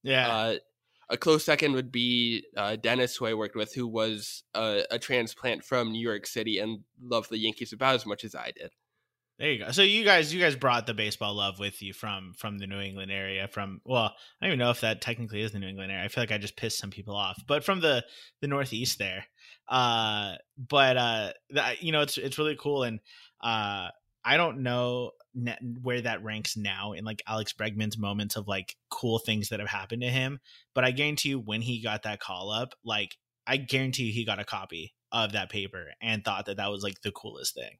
Yeah. 0.04 0.28
Uh, 0.28 0.56
a 1.10 1.18
close 1.18 1.46
second 1.46 1.74
would 1.74 1.92
be 1.92 2.46
uh, 2.56 2.76
Dennis, 2.76 3.16
who 3.16 3.26
I 3.26 3.34
worked 3.34 3.56
with, 3.56 3.74
who 3.74 3.88
was 3.88 4.44
a, 4.54 4.84
a, 4.92 5.00
transplant 5.00 5.64
from 5.64 5.92
New 5.92 6.06
York 6.06 6.28
City 6.28 6.60
and 6.60 6.84
loved 7.02 7.30
the 7.30 7.38
Yankees 7.38 7.72
about 7.72 7.96
as 7.96 8.06
much 8.06 8.26
as 8.26 8.36
I 8.36 8.52
did. 8.52 8.72
There 9.40 9.52
you 9.52 9.66
go. 9.66 9.72
So 9.72 9.84
you 9.84 10.04
guys, 10.04 10.34
you 10.34 10.42
guys 10.42 10.56
brought 10.56 10.88
the 10.88 10.96
baseball 10.96 11.36
love 11.36 11.60
with 11.60 11.82
you 11.84 11.94
from 11.94 12.34
from 12.38 12.58
the 12.58 12.66
New 12.66 12.80
England 12.80 13.12
area. 13.12 13.48
From 13.48 13.82
well, 13.86 14.06
I 14.42 14.46
don't 14.46 14.50
even 14.50 14.60
know 14.60 14.72
if 14.72 14.82
that 14.82 15.00
technically 15.00 15.42
is 15.42 15.52
the 15.52 15.60
New 15.60 15.68
England 15.68 15.92
area. 15.92 16.04
I 16.04 16.08
feel 16.08 16.24
like 16.24 16.32
I 16.32 16.40
just 16.40 16.58
pissed 16.58 16.80
some 16.80 16.90
people 16.90 17.16
off, 17.16 17.40
but 17.48 17.64
from 17.64 17.80
the 17.80 18.04
the 18.42 18.48
Northeast 18.48 18.98
there. 18.98 19.26
Uh, 19.70 20.36
but 20.58 20.98
uh, 20.98 21.34
that, 21.52 21.84
you 21.84 21.92
know, 21.92 22.02
it's 22.02 22.18
it's 22.18 22.40
really 22.40 22.56
cool, 22.60 22.82
and 22.82 23.00
uh, 23.40 23.90
I 24.26 24.38
don't 24.38 24.64
know 24.64 25.12
where 25.84 26.02
that 26.02 26.24
ranks 26.24 26.58
now 26.58 26.94
in 26.94 27.06
like 27.06 27.22
Alex 27.28 27.54
Bregman's 27.54 27.98
moments 27.98 28.38
of 28.38 28.48
like 28.48 28.76
cool 28.90 29.20
things 29.20 29.50
that 29.50 29.60
have 29.60 29.70
happened 29.70 30.02
to 30.02 30.10
him. 30.10 30.40
But 30.74 30.84
I 30.84 30.90
guarantee 30.90 31.30
you, 31.30 31.40
when 31.40 31.62
he 31.62 31.84
got 31.84 32.04
that 32.04 32.20
call 32.20 32.50
up, 32.50 32.74
like 32.84 33.16
I 33.46 33.58
guarantee 33.58 34.06
you, 34.06 34.14
he 34.14 34.26
got 34.26 34.40
a 34.40 34.46
copy 34.46 34.96
of 35.12 35.34
that 35.34 35.52
paper 35.52 35.92
and 36.02 36.26
thought 36.26 36.48
that 36.48 36.58
that 36.58 36.72
was 36.72 36.82
like 36.82 37.02
the 37.02 37.12
coolest 37.12 37.54
thing. 37.54 37.78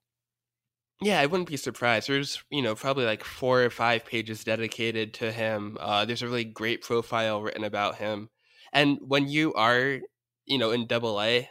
Yeah, 1.02 1.20
I 1.20 1.28
wouldn't 1.28 1.50
be 1.50 1.58
surprised. 1.58 2.10
There's, 2.10 2.44
you 2.50 2.62
know, 2.64 2.74
probably 2.74 3.06
like 3.06 3.24
four 3.24 3.64
or 3.64 3.70
five 3.70 4.06
pages 4.06 4.44
dedicated 4.44 5.14
to 5.16 5.32
him. 5.32 5.78
Uh, 5.80 6.06
there's 6.06 6.24
a 6.24 6.28
really 6.28 6.44
great 6.44 6.82
profile 6.82 7.42
written 7.42 7.64
about 7.64 7.96
him. 7.96 8.30
And 8.74 8.98
when 9.02 9.28
you 9.28 9.54
are, 9.54 10.00
you 10.46 10.58
know, 10.58 10.72
in 10.72 10.88
Double 10.88 11.22
A, 11.22 11.50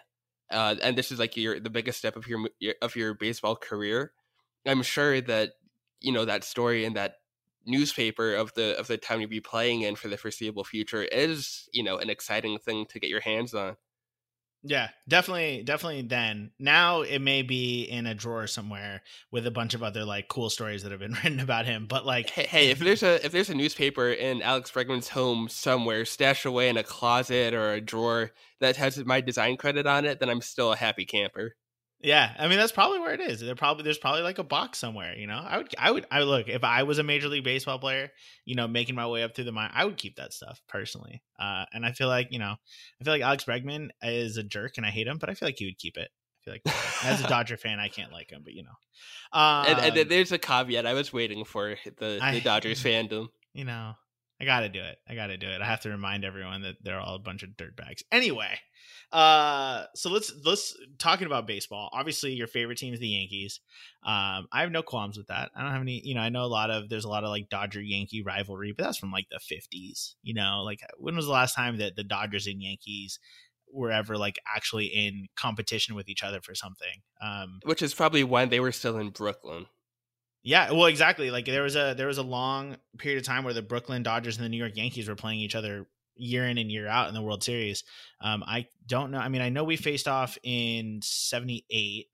uh, 0.51 0.75
and 0.83 0.99
this 0.99 1.13
is 1.13 1.19
like 1.19 1.37
your 1.37 1.61
the 1.61 1.71
biggest 1.71 1.99
step 1.99 2.17
of 2.17 2.27
your 2.27 2.49
of 2.83 2.97
your 2.97 3.15
baseball 3.15 3.57
career, 3.57 4.13
I'm 4.67 4.83
sure 4.83 5.21
that 5.23 5.53
you 6.01 6.13
know 6.13 6.25
that 6.25 6.45
story 6.45 6.85
and 6.85 6.97
that 6.97 7.15
newspaper 7.67 8.35
of 8.35 8.53
the 8.55 8.79
of 8.79 8.87
the 8.89 8.97
time 8.97 9.21
you'll 9.21 9.31
be 9.31 9.41
playing 9.41 9.83
in 9.83 9.97
for 9.97 10.09
the 10.09 10.17
foreseeable 10.17 10.65
future 10.65 11.03
is 11.03 11.69
you 11.73 11.83
know 11.83 11.99
an 11.99 12.11
exciting 12.11 12.59
thing 12.59 12.87
to 12.87 13.01
get 13.01 13.11
your 13.11 13.21
hands 13.21 13.55
on 13.55 13.77
yeah 14.67 14.89
definitely 15.09 15.63
definitely 15.63 16.03
then. 16.03 16.51
Now 16.59 17.03
it 17.03 17.21
may 17.21 17.43
be 17.43 17.83
in 17.83 18.07
a 18.07 18.15
drawer 18.15 18.47
somewhere 18.47 19.03
with 19.31 19.47
a 19.47 19.51
bunch 19.51 19.75
of 19.75 19.83
other 19.83 20.05
like 20.05 20.29
cool 20.29 20.51
stories 20.51 20.83
that 20.83 20.91
have 20.91 21.01
been 21.01 21.13
written 21.25 21.41
about 21.41 21.67
him 21.67 21.87
but 21.87 22.05
like 22.05 22.31
hey, 22.31 22.47
hey 22.47 22.71
if 22.71 22.79
there's 22.79 23.03
a 23.03 23.25
if 23.25 23.33
there's 23.33 23.51
a 23.51 23.55
newspaper 23.55 24.11
in 24.11 24.43
alex 24.43 24.71
bregman's 24.71 25.09
home 25.09 25.49
somewhere 25.49 26.05
stashed 26.05 26.45
away 26.45 26.69
in 26.69 26.77
a 26.77 26.83
closet 26.83 27.55
or 27.55 27.75
a 27.75 27.81
drawer 27.81 28.33
that 28.61 28.77
has 28.77 29.03
my 29.05 29.21
design 29.21 29.57
credit 29.57 29.87
on 29.87 30.05
it 30.05 30.21
then 30.21 30.29
i'm 30.29 30.41
still 30.41 30.73
a 30.73 30.77
happy 30.77 31.05
camper 31.05 31.55
yeah, 32.01 32.35
I 32.39 32.47
mean 32.49 32.59
that's 32.59 32.73
probably 32.73 32.99
where 32.99 33.15
it 33.15 33.21
is. 33.21 33.41
There 33.41 33.55
probably 33.55 33.85
there's 33.85 33.99
probably 33.99 34.23
like 34.23 34.39
a 34.39 34.45
box 34.45 34.79
somewhere. 34.79 35.17
You 35.17 35.27
know, 35.27 35.43
I 35.43 35.59
would 35.59 35.75
I 35.79 35.91
would 35.91 36.07
I 36.11 36.19
would 36.21 36.29
look 36.29 36.49
if 36.49 36.63
I 36.63 36.83
was 36.83 36.99
a 36.99 37.03
major 37.03 37.29
league 37.29 37.45
baseball 37.45 37.79
player, 37.79 38.11
you 38.45 38.55
know, 38.55 38.69
making 38.69 38.95
my 38.95 39.07
way 39.07 39.23
up 39.23 39.35
through 39.35 39.45
the 39.45 39.53
mine, 39.53 39.71
I 39.73 39.85
would 39.85 39.97
keep 39.97 40.17
that 40.17 40.33
stuff 40.33 40.61
personally. 40.69 41.23
Uh, 41.39 41.65
and 41.73 41.87
I 41.87 41.93
feel 41.93 42.09
like 42.09 42.29
you 42.31 42.39
know, 42.39 42.55
I 43.01 43.05
feel 43.05 43.15
like 43.15 43.23
Alex 43.23 43.45
Bregman 43.45 43.89
is 44.03 44.37
a 44.37 44.43
jerk 44.43 44.77
and 44.77 44.85
I 44.85 44.91
hate 44.91 45.07
him, 45.07 45.19
but 45.19 45.31
I 45.31 45.35
feel 45.35 45.49
like 45.49 45.59
he 45.59 45.65
would 45.65 45.79
keep 45.79 45.97
it. 45.97 46.11
I 46.11 46.45
feel 46.45 46.55
like 46.55 46.77
as 47.05 47.25
a 47.25 47.29
Dodger 47.29 47.57
fan, 47.57 47.81
I 47.81 47.89
can't 47.89 48.13
like 48.13 48.31
him, 48.31 48.43
but 48.45 48.53
you 48.53 48.63
know, 48.63 49.39
um, 49.39 49.67
and, 49.67 49.99
and, 49.99 50.11
there's 50.11 50.33
a 50.33 50.39
caveat. 50.39 50.87
I 50.87 50.93
was 50.93 51.13
waiting 51.13 51.45
for 51.45 51.77
the 51.99 52.21
the 52.33 52.41
Dodgers 52.43 52.83
fandom. 52.85 53.29
You 53.55 53.65
know, 53.65 53.95
I 54.41 54.45
got 54.45 54.61
to 54.61 54.69
do 54.69 54.83
it. 54.83 54.99
I 55.09 55.15
got 55.15 55.29
to 55.29 55.37
do 55.37 55.49
it. 55.49 55.63
I 55.63 55.67
have 55.67 55.81
to 55.83 55.89
remind 55.89 56.25
everyone 56.25 56.63
that 56.63 56.77
they're 56.83 57.01
all 57.01 57.15
a 57.15 57.21
bunch 57.21 57.43
of 57.43 57.51
dirtbags. 57.51 58.03
Anyway, 58.13 58.59
uh, 59.13 59.85
so 59.95 60.11
let's 60.11 60.33
let's 60.45 60.77
talking 60.99 61.27
about 61.27 61.47
baseball. 61.47 61.89
Obviously, 61.93 62.33
your 62.33 62.47
favorite 62.47 62.77
team 62.77 62.93
is 62.93 63.01
the 63.01 63.09
Yankees. 63.09 63.61
Um, 64.05 64.47
I 64.53 64.61
have 64.61 64.71
no 64.71 64.83
qualms 64.83 65.17
with 65.17 65.29
that. 65.29 65.51
I 65.57 65.63
don't 65.63 65.73
have 65.73 65.81
any. 65.81 66.03
You 66.05 66.15
know, 66.15 66.21
I 66.21 66.29
know 66.29 66.45
a 66.45 66.47
lot 66.47 66.71
of 66.71 66.89
there's 66.89 67.07
a 67.07 67.09
lot 67.09 67.25
of 67.25 67.31
like 67.31 67.49
Dodger 67.49 67.81
Yankee 67.81 68.23
rivalry, 68.23 68.75
but 68.77 68.85
that's 68.85 68.99
from 68.99 69.11
like 69.11 69.29
the 69.31 69.39
'50s. 69.39 70.15
You 70.23 70.35
know, 70.35 70.63
like 70.65 70.81
when 70.99 71.17
was 71.17 71.27
the 71.27 71.33
last 71.33 71.55
time 71.55 71.79
that 71.79 71.97
the 71.97 72.05
Dodgers 72.05 72.47
and 72.47 72.63
Yankees 72.63 73.19
were 73.73 73.91
ever 73.91 74.17
like 74.17 74.39
actually 74.55 74.87
in 74.87 75.27
competition 75.37 75.95
with 75.95 76.09
each 76.09 76.23
other 76.23 76.41
for 76.41 76.55
something. 76.55 77.03
Um, 77.21 77.61
Which 77.65 77.83
is 77.83 77.95
probably 77.95 78.25
when 78.25 78.49
they 78.49 78.61
were 78.61 78.73
still 78.73 78.99
in 78.99 79.11
Brooklyn. 79.11 79.67
Yeah, 80.47 80.71
well, 80.71 80.87
exactly. 80.87 81.33
Like 81.33 81.47
there 81.47 81.65
was 81.65 81.75
a 81.75 81.95
there 81.97 82.07
was 82.07 82.19
a 82.19 82.23
long 82.23 82.77
period 82.99 83.19
of 83.19 83.27
time 83.27 83.43
where 83.43 83.53
the 83.53 83.63
Brooklyn 83.63 84.05
Dodgers 84.05 84.37
and 84.37 84.45
the 84.45 84.49
New 84.49 84.57
York 84.59 84.77
Yankees 84.77 85.09
were 85.09 85.17
playing 85.17 85.41
each 85.41 85.57
other 85.57 85.89
year 86.15 86.47
in 86.47 86.57
and 86.57 86.71
year 86.71 86.87
out 86.87 87.09
in 87.09 87.15
the 87.15 87.21
World 87.21 87.43
Series. 87.43 87.83
Um, 88.21 88.45
I 88.47 88.69
don't 88.87 89.11
know. 89.11 89.19
I 89.19 89.29
mean, 89.29 89.43
I 89.43 89.49
know 89.49 89.65
we 89.65 89.75
faced 89.75 90.07
off 90.07 90.39
in 90.45 91.01
'78. 91.03 92.07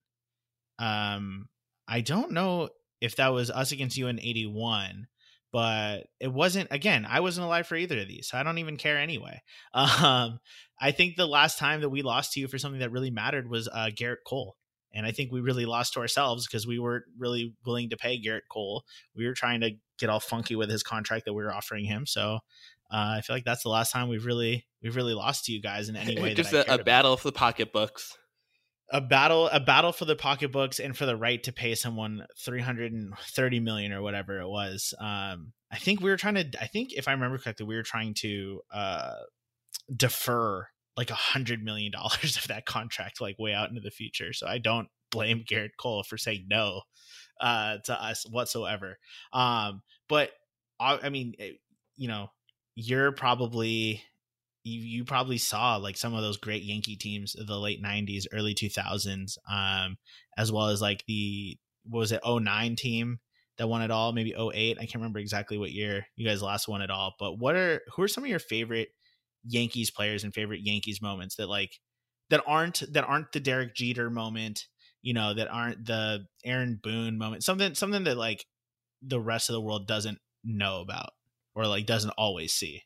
Um, 0.78 1.51
I 1.87 2.01
don't 2.01 2.33
know 2.33 2.70
if 3.03 3.16
that 3.16 3.35
was 3.35 3.51
us 3.51 3.70
against 3.70 3.99
you 3.99 4.07
in 4.07 4.18
'81, 4.18 5.09
but 5.53 6.07
it 6.18 6.33
wasn't. 6.33 6.68
Again, 6.70 7.07
I 7.07 7.20
wasn't 7.20 7.45
alive 7.45 7.66
for 7.66 7.76
either 7.76 8.01
of 8.01 8.09
these, 8.09 8.30
so 8.30 8.39
I 8.39 8.45
don't 8.45 8.57
even 8.57 8.78
care 8.78 8.97
anyway. 8.97 9.43
Um, 9.74 10.41
I 10.80 10.91
think 10.93 11.16
the 11.16 11.26
last 11.26 11.59
time 11.59 11.83
that 11.83 11.91
we 11.91 12.01
lost 12.01 12.33
to 12.33 12.41
you 12.41 12.49
for 12.49 12.57
something 12.57 12.80
that 12.80 12.93
really 12.93 13.11
mattered 13.11 13.47
was 13.51 13.68
uh, 13.68 13.91
Gerrit 13.95 14.24
Cole. 14.26 14.57
And 14.95 15.07
I 15.07 15.12
think 15.12 15.32
we 15.32 15.40
really 15.40 15.66
lost 15.66 15.95
to 15.95 16.01
ourselves 16.01 16.47
because 16.47 16.66
we 16.66 16.78
weren't 16.78 17.05
really 17.18 17.55
willing 17.64 17.90
to 17.90 17.97
pay 17.97 18.20
Gerrit 18.20 18.43
Cole. 18.51 18.84
We 19.16 19.26
were 19.26 19.34
trying 19.34 19.61
to 19.61 19.70
get 19.99 20.11
all 20.11 20.20
funky 20.20 20.57
with 20.57 20.70
his 20.70 20.82
contract 20.82 21.24
that 21.24 21.32
we 21.32 21.43
were 21.43 21.55
offering 21.55 21.84
him. 21.84 22.07
So 22.07 22.40
uh, 22.90 23.16
I 23.16 23.20
feel 23.22 23.36
like 23.36 23.45
that's 23.45 23.62
the 23.62 23.70
last 23.70 23.90
time 23.93 24.09
we've 24.09 24.26
really 24.26 24.66
we've 24.82 24.97
really 24.97 25.14
lost 25.14 25.47
to 25.47 25.53
you 25.53 25.62
guys 25.62 25.88
in 25.88 25.97
any 25.97 26.18
way. 26.20 26.34
Just 26.34 26.53
a, 26.53 26.74
a 26.74 26.82
battle 26.82 27.16
for 27.16 27.28
the 27.28 27.32
pocketbooks. 27.32 28.16
a 28.90 29.01
battle 29.01 29.49
a 29.49 29.61
battle 29.61 29.93
for 29.93 30.05
the 30.05 30.16
pocketbooks 30.16 30.78
and 30.78 30.97
for 30.97 31.07
the 31.07 31.16
right 31.16 31.43
to 31.45 31.53
pay 31.53 31.74
someone 31.74 32.26
330 32.38 33.61
million 33.61 33.93
or 33.93 34.03
whatever 34.03 34.40
it 34.40 34.49
was 34.49 34.93
um 35.01 35.53
i 35.70 35.78
think 35.78 36.03
we 36.03 36.11
were 36.11 36.16
trying 36.18 36.34
to 36.34 36.45
i 36.61 36.66
think 36.66 36.93
if 36.93 37.09
i 37.09 37.12
remember 37.12 37.38
correctly 37.38 37.64
we 37.64 37.74
were 37.76 37.82
trying 37.82 38.12
to 38.12 38.61
uh 38.70 39.14
defer 39.97 40.66
like 40.97 41.11
a 41.11 41.14
hundred 41.14 41.62
million 41.62 41.93
dollars 41.93 42.36
of 42.40 42.49
that 42.49 42.66
contract 42.66 43.20
like 43.20 43.38
way 43.38 43.53
out 43.53 43.68
into 43.68 43.80
the 43.80 43.90
future 43.90 44.32
so 44.32 44.47
i 44.47 44.59
don't 44.59 44.88
blame 45.11 45.45
gerrit 45.49 45.70
cole 45.78 46.03
for 46.03 46.16
saying 46.16 46.47
no 46.49 46.80
uh 47.40 47.76
to 47.84 48.03
us 48.03 48.24
whatsoever 48.30 48.99
um 49.32 49.82
but 50.09 50.30
i, 50.80 50.99
I 51.03 51.09
mean 51.11 51.34
eh, 51.38 51.53
you 51.97 52.09
know 52.09 52.28
you're 52.74 53.12
probably 53.12 54.03
you, 54.64 54.80
you 54.80 55.05
probably 55.05 55.38
saw 55.38 55.76
like 55.76 55.97
some 55.97 56.14
of 56.14 56.22
those 56.22 56.36
great 56.36 56.62
Yankee 56.62 56.97
teams 56.97 57.34
of 57.34 57.47
the 57.47 57.59
late 57.59 57.82
90s, 57.82 58.26
early 58.32 58.55
2000s, 58.55 59.36
um, 59.51 59.97
as 60.38 60.53
well 60.53 60.68
as 60.68 60.80
like 60.80 61.05
the, 61.07 61.59
what 61.84 62.01
was 62.01 62.12
it, 62.12 62.20
09 62.26 62.76
team 62.76 63.18
that 63.59 63.68
won 63.68 63.82
it 63.82 63.90
all, 63.90 64.12
maybe 64.12 64.34
08. 64.34 64.78
I 64.78 64.82
can't 64.82 64.97
remember 64.97 65.18
exactly 65.18 65.59
what 65.59 65.72
year 65.72 66.07
you 66.16 66.26
guys 66.26 66.43
last 66.43 66.68
won 66.68 66.82
it 66.82 66.90
all, 66.90 67.14
but 67.18 67.38
what 67.38 67.57
are, 67.57 67.80
who 67.95 68.03
are 68.03 68.09
some 68.09 68.24
of 68.24 68.30
your 68.30 68.38
favorite 68.38 68.88
Yankees 69.45 69.90
players 69.90 70.24
and 70.24 70.34
favorite 70.34 70.61
Yankees 70.62 71.03
moments 71.03 71.36
that 71.36 71.49
like, 71.49 71.78
that 72.30 72.43
aren't, 72.47 72.82
that 72.93 73.05
aren't 73.05 73.32
the 73.32 73.40
Derek 73.40 73.74
Jeter 73.74 74.11
moment, 74.11 74.66
you 75.03 75.14
know, 75.14 75.34
that 75.34 75.49
aren't 75.49 75.84
the 75.84 76.26
Aaron 76.45 76.80
Boone 76.82 77.18
moment, 77.18 77.45
something, 77.45 77.74
something 77.74 78.05
that 78.05 78.16
like 78.16 78.47
the 79.03 79.20
rest 79.20 79.49
of 79.49 79.55
the 79.55 79.61
world 79.61 79.86
doesn't 79.86 80.18
know 80.45 80.80
about 80.80 81.11
or 81.55 81.66
like 81.66 81.86
doesn't 81.86 82.14
always 82.16 82.53
see. 82.53 82.82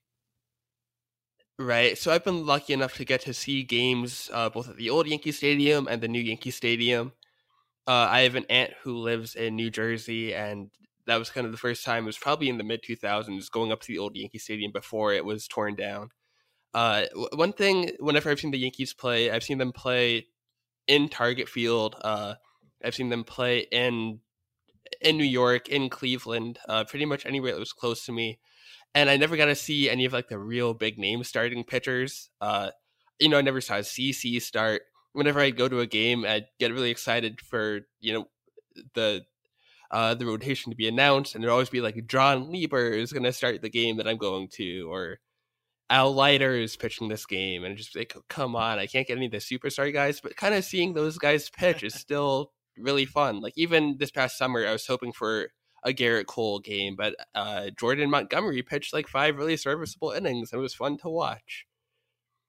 Right. 1.58 1.96
So 1.96 2.12
I've 2.12 2.24
been 2.24 2.44
lucky 2.44 2.74
enough 2.74 2.94
to 2.96 3.04
get 3.04 3.22
to 3.22 3.32
see 3.32 3.62
games 3.62 4.28
uh, 4.32 4.50
both 4.50 4.68
at 4.68 4.76
the 4.76 4.90
old 4.90 5.06
Yankee 5.06 5.32
Stadium 5.32 5.88
and 5.88 6.02
the 6.02 6.08
new 6.08 6.20
Yankee 6.20 6.50
Stadium. 6.50 7.12
Uh, 7.86 8.08
I 8.10 8.20
have 8.20 8.34
an 8.34 8.46
aunt 8.50 8.72
who 8.82 8.98
lives 8.98 9.34
in 9.34 9.56
New 9.56 9.70
Jersey, 9.70 10.34
and 10.34 10.70
that 11.06 11.16
was 11.16 11.30
kind 11.30 11.46
of 11.46 11.52
the 11.52 11.58
first 11.58 11.84
time. 11.84 12.04
It 12.04 12.06
was 12.06 12.18
probably 12.18 12.48
in 12.48 12.58
the 12.58 12.64
mid 12.64 12.82
2000s 12.82 13.48
going 13.50 13.72
up 13.72 13.80
to 13.82 13.88
the 13.88 13.98
old 13.98 14.16
Yankee 14.16 14.38
Stadium 14.38 14.72
before 14.72 15.14
it 15.14 15.24
was 15.24 15.48
torn 15.48 15.76
down. 15.76 16.10
Uh, 16.74 17.04
one 17.34 17.52
thing, 17.52 17.92
whenever 18.00 18.30
I've 18.30 18.40
seen 18.40 18.50
the 18.50 18.58
Yankees 18.58 18.92
play, 18.92 19.30
I've 19.30 19.44
seen 19.44 19.58
them 19.58 19.72
play 19.72 20.26
in 20.86 21.08
Target 21.08 21.48
Field. 21.48 21.96
Uh, 22.02 22.34
I've 22.84 22.94
seen 22.94 23.08
them 23.08 23.24
play 23.24 23.60
in 23.70 24.20
in 25.00 25.16
New 25.16 25.24
York, 25.24 25.68
in 25.68 25.88
Cleveland, 25.88 26.58
uh, 26.68 26.84
pretty 26.84 27.06
much 27.06 27.26
anywhere 27.26 27.52
that 27.52 27.58
was 27.58 27.72
close 27.72 28.04
to 28.04 28.12
me 28.12 28.38
and 28.96 29.10
I 29.10 29.18
never 29.18 29.36
got 29.36 29.44
to 29.44 29.54
see 29.54 29.90
any 29.90 30.06
of 30.06 30.14
like 30.14 30.28
the 30.28 30.38
real 30.38 30.72
big 30.72 30.98
name 30.98 31.22
starting 31.22 31.64
pitchers. 31.64 32.30
Uh, 32.40 32.70
you 33.20 33.28
know, 33.28 33.36
I 33.36 33.42
never 33.42 33.60
saw 33.60 33.74
CC 33.74 34.40
start. 34.40 34.82
Whenever 35.12 35.38
I 35.38 35.50
go 35.50 35.68
to 35.68 35.80
a 35.80 35.86
game, 35.86 36.24
I'd 36.24 36.46
get 36.58 36.72
really 36.72 36.90
excited 36.90 37.42
for 37.42 37.80
you 38.00 38.14
know 38.14 38.24
the 38.94 39.26
uh, 39.90 40.14
the 40.14 40.24
rotation 40.24 40.70
to 40.70 40.76
be 40.76 40.88
announced, 40.88 41.34
and 41.34 41.44
there'd 41.44 41.52
always 41.52 41.68
be 41.68 41.82
like 41.82 42.06
Jon 42.06 42.50
Lieber 42.50 42.88
is 42.88 43.12
going 43.12 43.22
to 43.24 43.34
start 43.34 43.60
the 43.60 43.68
game 43.68 43.98
that 43.98 44.08
I'm 44.08 44.16
going 44.16 44.48
to, 44.54 44.90
or 44.90 45.18
Al 45.88 46.12
Leiter 46.12 46.56
is 46.56 46.76
pitching 46.76 47.08
this 47.08 47.26
game, 47.26 47.64
and 47.64 47.76
just 47.76 47.96
like, 47.96 48.14
come 48.28 48.56
on, 48.56 48.78
I 48.78 48.86
can't 48.86 49.06
get 49.06 49.16
any 49.16 49.26
of 49.26 49.32
the 49.32 49.38
superstar 49.38 49.92
guys, 49.92 50.20
but 50.20 50.36
kind 50.36 50.54
of 50.54 50.64
seeing 50.64 50.94
those 50.94 51.18
guys 51.18 51.50
pitch 51.50 51.82
is 51.82 51.94
still 52.00 52.52
really 52.76 53.04
fun. 53.04 53.40
Like 53.40 53.54
even 53.56 53.96
this 53.98 54.10
past 54.10 54.38
summer, 54.38 54.66
I 54.66 54.72
was 54.72 54.86
hoping 54.86 55.12
for 55.12 55.48
a 55.84 55.92
Gerrit 55.92 56.26
Cole 56.26 56.58
game, 56.58 56.96
but 56.96 57.14
uh, 57.34 57.70
Jordan 57.78 58.10
Montgomery 58.10 58.62
pitched 58.62 58.92
like 58.92 59.08
five 59.08 59.36
really 59.36 59.56
serviceable 59.56 60.10
innings. 60.10 60.52
And 60.52 60.58
it 60.58 60.62
was 60.62 60.74
fun 60.74 60.98
to 60.98 61.08
watch. 61.08 61.66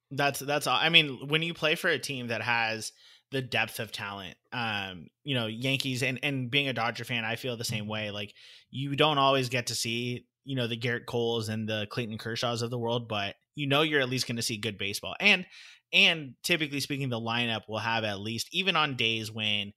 That's 0.09 0.39
that's 0.39 0.67
all. 0.67 0.77
I 0.77 0.89
mean, 0.89 1.27
when 1.27 1.43
you 1.43 1.53
play 1.53 1.75
for 1.75 1.89
a 1.89 1.99
team 1.99 2.27
that 2.27 2.41
has 2.41 2.93
the 3.31 3.41
depth 3.41 3.79
of 3.79 3.91
talent, 3.91 4.37
um, 4.53 5.07
you 5.23 5.35
know, 5.35 5.47
Yankees 5.47 6.01
and 6.01 6.19
and 6.23 6.49
being 6.49 6.67
a 6.67 6.73
Dodger 6.73 7.03
fan, 7.03 7.25
I 7.25 7.35
feel 7.35 7.57
the 7.57 7.65
same 7.65 7.87
way. 7.87 8.09
Like 8.09 8.33
you 8.71 8.95
don't 8.95 9.17
always 9.17 9.49
get 9.49 9.67
to 9.67 9.75
see, 9.75 10.25
you 10.47 10.55
know, 10.55 10.65
the 10.65 10.77
Gerrit 10.77 11.05
Coles 11.05 11.49
and 11.49 11.67
the 11.67 11.87
Clayton 11.91 12.17
Kershaws 12.17 12.61
of 12.61 12.69
the 12.69 12.79
world, 12.79 13.09
but 13.09 13.35
you 13.53 13.67
know 13.67 13.81
you're 13.81 13.99
at 13.99 14.07
least 14.07 14.27
going 14.27 14.37
to 14.37 14.41
see 14.41 14.55
good 14.55 14.77
baseball. 14.77 15.13
And 15.19 15.45
and 15.91 16.35
typically 16.41 16.79
speaking, 16.79 17.09
the 17.09 17.19
lineup 17.19 17.63
will 17.67 17.79
have 17.79 18.05
at 18.05 18.21
least 18.21 18.47
even 18.53 18.77
on 18.77 18.95
days 18.95 19.29
when 19.29 19.73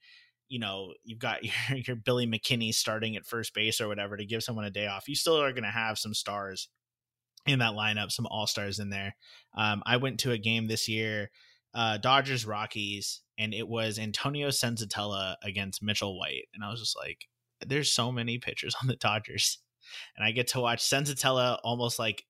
you 0.49 0.61
know 0.61 0.95
you've 1.03 1.19
got 1.19 1.43
your, 1.71 1.79
your 1.85 1.97
Billy 1.97 2.25
McKinney 2.25 2.73
starting 2.73 3.17
at 3.17 3.27
first 3.27 3.53
base 3.53 3.81
or 3.81 3.89
whatever 3.89 4.17
to 4.17 4.25
give 4.25 4.45
someone 4.45 4.65
a 4.65 4.71
day 4.71 4.87
off. 4.87 5.09
You 5.09 5.17
still 5.17 5.43
are 5.43 5.53
going 5.53 5.65
to 5.65 5.71
have 5.71 5.99
some 5.99 6.15
stars 6.15 6.69
in 7.47 7.59
that 7.59 7.73
lineup, 7.73 8.13
some 8.13 8.27
all 8.27 8.47
stars 8.47 8.79
in 8.79 8.91
there. 8.91 9.17
Um, 9.57 9.83
I 9.85 9.97
went 9.97 10.21
to 10.21 10.31
a 10.31 10.39
game 10.39 10.69
this 10.69 10.89
year, 10.89 11.31
uh, 11.75 11.99
Dodgers 11.99 12.47
Rockies, 12.47 13.23
and 13.37 13.53
it 13.53 13.67
was 13.67 13.99
Antonio 13.99 14.51
Senzatela 14.51 15.35
against 15.43 15.83
Mitchell 15.83 16.17
White, 16.17 16.47
and 16.55 16.63
I 16.63 16.71
was 16.71 16.79
just 16.79 16.97
like, 16.97 17.27
"There's 17.67 17.93
so 17.93 18.13
many 18.13 18.39
pitchers 18.39 18.77
on 18.81 18.87
the 18.87 18.95
Dodgers," 18.95 19.59
and 20.17 20.25
I 20.25 20.33
get 20.33 20.49
to 20.49 20.61
watch 20.61 20.81
Senzatela 20.81 21.59
almost 21.63 21.99
like 21.99 22.25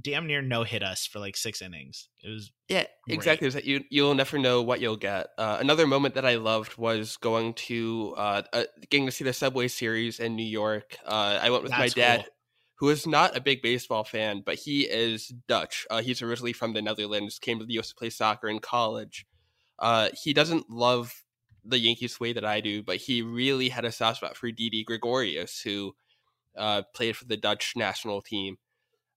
damn 0.00 0.26
near 0.26 0.40
no 0.40 0.64
hit 0.64 0.82
us 0.82 1.06
for 1.06 1.18
like 1.18 1.36
six 1.36 1.60
innings. 1.62 2.08
It 2.24 2.30
was 2.30 2.52
yeah, 2.68 2.84
exactly. 3.08 3.48
That 3.48 3.64
you 3.64 3.84
you'll 3.90 4.14
never 4.14 4.38
know 4.38 4.62
what 4.62 4.80
you'll 4.80 4.96
get. 4.96 5.28
Uh, 5.38 5.58
another 5.60 5.86
moment 5.86 6.14
that 6.14 6.24
I 6.24 6.36
loved 6.36 6.76
was 6.76 7.16
going 7.16 7.54
to 7.54 8.14
uh, 8.16 8.42
uh, 8.52 8.64
getting 8.90 9.06
to 9.06 9.12
see 9.12 9.24
the 9.24 9.32
Subway 9.32 9.68
Series 9.68 10.20
in 10.20 10.36
New 10.36 10.46
York. 10.46 10.96
Uh, 11.04 11.38
I 11.42 11.50
went 11.50 11.62
with 11.62 11.72
That's 11.72 11.80
my 11.80 11.88
dad. 11.88 12.20
Cool 12.20 12.32
who 12.76 12.90
is 12.90 13.06
not 13.06 13.36
a 13.36 13.40
big 13.40 13.62
baseball 13.62 14.04
fan, 14.04 14.42
but 14.44 14.56
he 14.56 14.82
is 14.82 15.28
Dutch. 15.48 15.86
Uh, 15.90 16.02
he's 16.02 16.22
originally 16.22 16.52
from 16.52 16.74
the 16.74 16.82
Netherlands, 16.82 17.38
came 17.38 17.58
to 17.58 17.64
the 17.64 17.74
U.S. 17.74 17.88
to 17.88 17.94
play 17.94 18.10
soccer 18.10 18.48
in 18.48 18.58
college. 18.58 19.26
Uh, 19.78 20.10
he 20.22 20.32
doesn't 20.32 20.68
love 20.70 21.24
the 21.64 21.78
Yankees 21.78 22.20
way 22.20 22.32
that 22.32 22.44
I 22.44 22.60
do, 22.60 22.82
but 22.82 22.96
he 22.96 23.22
really 23.22 23.70
had 23.70 23.84
a 23.84 23.92
soft 23.92 24.18
spot 24.18 24.36
for 24.36 24.50
Didi 24.50 24.84
Gregorius, 24.84 25.60
who 25.60 25.94
uh, 26.56 26.82
played 26.94 27.16
for 27.16 27.24
the 27.24 27.36
Dutch 27.36 27.74
national 27.76 28.22
team. 28.22 28.56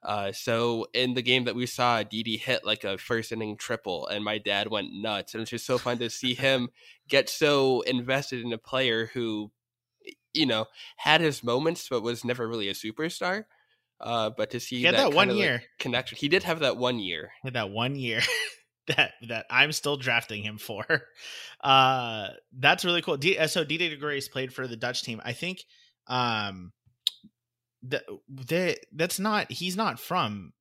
Uh, 0.01 0.31
so 0.31 0.87
in 0.93 1.13
the 1.13 1.21
game 1.21 1.43
that 1.43 1.55
we 1.55 1.65
saw, 1.65 2.03
Didi 2.03 2.37
hit 2.37 2.65
like 2.65 2.85
a 2.85 2.97
first 2.97 3.31
inning 3.31 3.57
triple, 3.57 4.07
and 4.07 4.23
my 4.23 4.37
dad 4.37 4.69
went 4.69 4.93
nuts. 4.93 5.33
And 5.33 5.41
it's 5.41 5.51
just 5.51 5.65
so 5.65 5.77
fun 5.77 5.97
to 5.99 6.09
see 6.09 6.33
him 6.33 6.69
get 7.09 7.29
so 7.29 7.81
invested 7.81 8.43
in 8.45 8.53
a 8.53 8.57
player 8.57 9.07
who 9.13 9.51
you 10.33 10.45
know, 10.45 10.65
had 10.97 11.21
his 11.21 11.43
moments, 11.43 11.87
but 11.89 12.01
was 12.01 12.23
never 12.23 12.47
really 12.47 12.69
a 12.69 12.73
superstar. 12.73 13.45
Uh, 13.99 14.29
but 14.29 14.51
to 14.51 14.59
see 14.59 14.77
he 14.77 14.83
had 14.83 14.95
that, 14.95 15.09
that 15.09 15.15
one 15.15 15.35
year 15.35 15.53
like 15.53 15.69
connection, 15.77 16.17
he 16.17 16.29
did 16.29 16.43
have 16.43 16.59
that 16.59 16.77
one 16.77 16.99
year. 16.99 17.31
Had 17.43 17.53
that 17.53 17.69
one 17.69 17.95
year 17.95 18.21
that 18.87 19.11
that 19.27 19.45
I'm 19.49 19.71
still 19.71 19.97
drafting 19.97 20.43
him 20.43 20.57
for. 20.57 20.85
Uh, 21.61 22.29
that's 22.57 22.85
really 22.85 23.01
cool. 23.01 23.17
D- 23.17 23.37
uh, 23.37 23.45
so 23.45 23.65
Didi 23.65 23.93
Grace 23.97 24.29
played 24.29 24.53
for 24.53 24.65
the 24.65 24.77
Dutch 24.77 25.03
team. 25.03 25.19
I 25.25 25.33
think. 25.33 25.65
Um, 26.07 26.71
the, 27.81 28.03
the 28.27 28.77
that's 28.93 29.19
not 29.19 29.51
he's 29.51 29.77
not 29.77 29.99
from 29.99 30.53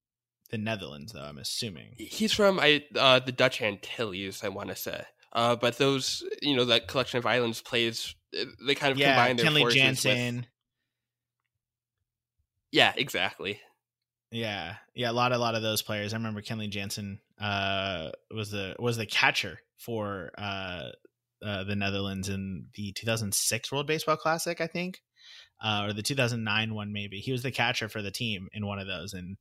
the 0.51 0.59
Netherlands 0.59 1.13
though. 1.13 1.23
I'm 1.23 1.39
assuming 1.39 1.95
he's 1.97 2.33
from 2.33 2.59
I 2.61 2.85
uh 2.97 3.19
the 3.21 3.33
Dutch 3.33 3.61
Antilles. 3.61 4.43
I 4.45 4.49
want 4.49 4.69
to 4.71 4.77
say. 4.77 5.05
Uh, 5.33 5.57
but 5.57 5.79
those, 5.79 6.25
you 6.41 6.57
know, 6.57 6.65
that 6.65 6.89
collection 6.89 7.19
of 7.19 7.27
islands 7.27 7.61
plays, 7.61 8.15
eh, 8.35 8.45
they 8.67 8.75
kind 8.75 8.93
of 8.93 8.99
yeah, 8.99 9.15
combine 9.15 9.37
their 9.37 9.47
Kenley 9.47 9.61
forces 9.61 9.81
Jansen. 9.81 10.37
With... 10.37 10.47
Yeah, 12.73 12.93
exactly. 12.97 13.61
Yeah, 14.31 14.75
yeah, 14.95 15.11
a 15.11 15.13
lot, 15.13 15.33
a 15.33 15.39
lot 15.39 15.55
of 15.55 15.63
those 15.63 15.83
players. 15.83 16.13
I 16.13 16.17
remember 16.17 16.43
Kenley 16.43 16.69
Jansen 16.69 17.21
uh, 17.41 18.11
was 18.31 18.51
the 18.51 18.77
was 18.79 18.97
the 18.97 19.07
catcher 19.07 19.59
for 19.79 20.31
uh, 20.37 20.91
uh, 21.45 21.65
the 21.65 21.77
Netherlands 21.77 22.29
in 22.29 22.67
the 22.75 22.93
2006 22.93 23.73
World 23.73 23.87
Baseball 23.87 24.17
Classic, 24.17 24.61
I 24.61 24.67
think, 24.67 25.01
uh, 25.61 25.87
or 25.87 25.93
the 25.93 26.03
2009 26.03 26.75
one 26.75 26.93
maybe. 26.93 27.19
He 27.19 27.33
was 27.33 27.43
the 27.43 27.51
catcher 27.51 27.89
for 27.89 28.03
the 28.03 28.11
team 28.11 28.49
in 28.53 28.67
one 28.67 28.79
of 28.79 28.87
those, 28.87 29.13
and 29.15 29.37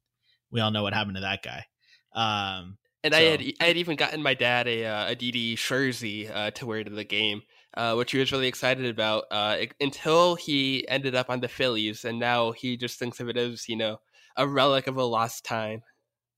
we 0.51 0.61
all 0.61 0.71
know 0.71 0.83
what 0.83 0.93
happened 0.93 1.15
to 1.15 1.21
that 1.21 1.43
guy. 1.43 1.65
Um, 2.13 2.77
And 3.03 3.13
so. 3.13 3.19
I 3.19 3.23
had 3.23 3.41
I 3.61 3.65
had 3.65 3.77
even 3.77 3.95
gotten 3.95 4.23
my 4.23 4.33
dad 4.33 4.67
a 4.67 4.85
uh, 4.85 5.11
a 5.11 5.15
Didi 5.15 5.55
jersey 5.55 6.27
uh, 6.27 6.51
to 6.51 6.65
wear 6.65 6.83
to 6.83 6.89
the 6.89 7.03
game, 7.03 7.41
uh, 7.75 7.95
which 7.95 8.11
he 8.11 8.17
was 8.17 8.31
really 8.31 8.47
excited 8.47 8.85
about 8.85 9.25
uh, 9.31 9.57
until 9.79 10.35
he 10.35 10.87
ended 10.87 11.15
up 11.15 11.29
on 11.29 11.39
the 11.39 11.47
Phillies, 11.47 12.05
and 12.05 12.19
now 12.19 12.51
he 12.51 12.75
just 12.77 12.97
thinks 12.99 13.19
of 13.19 13.29
it 13.29 13.37
as 13.37 13.69
you 13.69 13.75
know 13.75 13.99
a 14.35 14.47
relic 14.47 14.87
of 14.87 14.97
a 14.97 15.03
lost 15.03 15.45
time. 15.45 15.81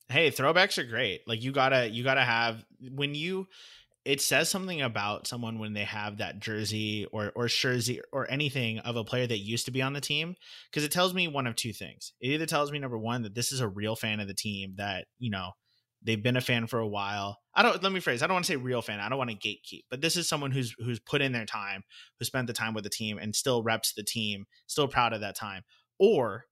Hey, 0.09 0.31
throwbacks 0.31 0.77
are 0.77 0.83
great. 0.83 1.21
Like 1.27 1.41
you 1.43 1.51
gotta 1.51 1.87
you 1.89 2.03
gotta 2.03 2.23
have 2.23 2.65
when 2.91 3.15
you 3.15 3.47
it 4.09 4.21
says 4.21 4.49
something 4.49 4.81
about 4.81 5.27
someone 5.27 5.59
when 5.59 5.73
they 5.73 5.83
have 5.83 6.17
that 6.17 6.39
jersey 6.39 7.05
or 7.11 7.31
or 7.35 7.47
jersey 7.47 8.01
or 8.11 8.29
anything 8.31 8.79
of 8.79 8.95
a 8.95 9.03
player 9.03 9.27
that 9.27 9.37
used 9.37 9.65
to 9.65 9.71
be 9.71 9.83
on 9.83 9.93
the 9.93 10.01
team 10.01 10.35
because 10.71 10.83
it 10.83 10.91
tells 10.91 11.13
me 11.13 11.27
one 11.27 11.45
of 11.45 11.55
two 11.55 11.71
things. 11.71 12.13
It 12.19 12.29
either 12.29 12.47
tells 12.47 12.71
me 12.71 12.79
number 12.79 12.97
one 12.97 13.21
that 13.21 13.35
this 13.35 13.51
is 13.51 13.59
a 13.59 13.67
real 13.67 13.95
fan 13.95 14.19
of 14.19 14.27
the 14.27 14.33
team 14.33 14.73
that 14.77 15.05
you 15.19 15.29
know 15.29 15.51
they've 16.01 16.23
been 16.23 16.37
a 16.37 16.41
fan 16.41 16.65
for 16.65 16.79
a 16.79 16.87
while. 16.87 17.37
I 17.53 17.61
don't 17.61 17.83
let 17.83 17.91
me 17.91 17.99
phrase. 17.99 18.23
I 18.23 18.27
don't 18.27 18.33
want 18.33 18.45
to 18.45 18.53
say 18.53 18.55
real 18.55 18.81
fan. 18.81 18.99
I 18.99 19.09
don't 19.09 19.19
want 19.19 19.29
to 19.29 19.35
gatekeep, 19.35 19.83
but 19.91 20.01
this 20.01 20.17
is 20.17 20.27
someone 20.27 20.49
who's 20.49 20.73
who's 20.79 20.99
put 20.99 21.21
in 21.21 21.31
their 21.31 21.45
time, 21.45 21.83
who 22.17 22.25
spent 22.25 22.47
the 22.47 22.53
time 22.53 22.73
with 22.73 22.85
the 22.85 22.89
team 22.89 23.19
and 23.19 23.35
still 23.35 23.61
reps 23.61 23.93
the 23.93 24.03
team, 24.03 24.45
still 24.65 24.87
proud 24.87 25.13
of 25.13 25.21
that 25.21 25.35
time. 25.35 25.61
Or 25.99 26.45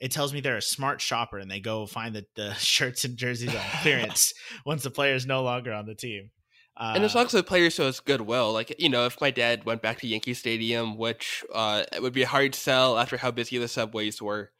it 0.00 0.12
tells 0.12 0.32
me 0.32 0.40
they're 0.40 0.56
a 0.56 0.62
smart 0.62 1.02
shopper 1.02 1.36
and 1.36 1.50
they 1.50 1.60
go 1.60 1.84
find 1.84 2.16
the, 2.16 2.24
the 2.36 2.54
shirts 2.58 3.04
and 3.04 3.18
jerseys 3.18 3.54
on 3.54 3.60
clearance 3.82 4.32
once 4.64 4.82
the 4.82 4.90
player 4.90 5.14
is 5.14 5.26
no 5.26 5.42
longer 5.42 5.74
on 5.74 5.84
the 5.84 5.94
team. 5.94 6.30
Uh, 6.82 6.94
and 6.96 7.14
long 7.14 7.26
as 7.26 7.30
the 7.30 7.44
player 7.44 7.70
shows 7.70 8.00
goodwill. 8.00 8.52
Like 8.52 8.74
you 8.80 8.88
know, 8.88 9.06
if 9.06 9.20
my 9.20 9.30
dad 9.30 9.64
went 9.64 9.82
back 9.82 10.00
to 10.00 10.08
Yankee 10.08 10.34
Stadium, 10.34 10.98
which 10.98 11.44
uh, 11.54 11.84
it 11.92 12.02
would 12.02 12.12
be 12.12 12.24
a 12.24 12.26
hard 12.26 12.56
sell 12.56 12.98
after 12.98 13.16
how 13.16 13.30
busy 13.30 13.56
the 13.56 13.68
subways 13.68 14.20
were, 14.20 14.50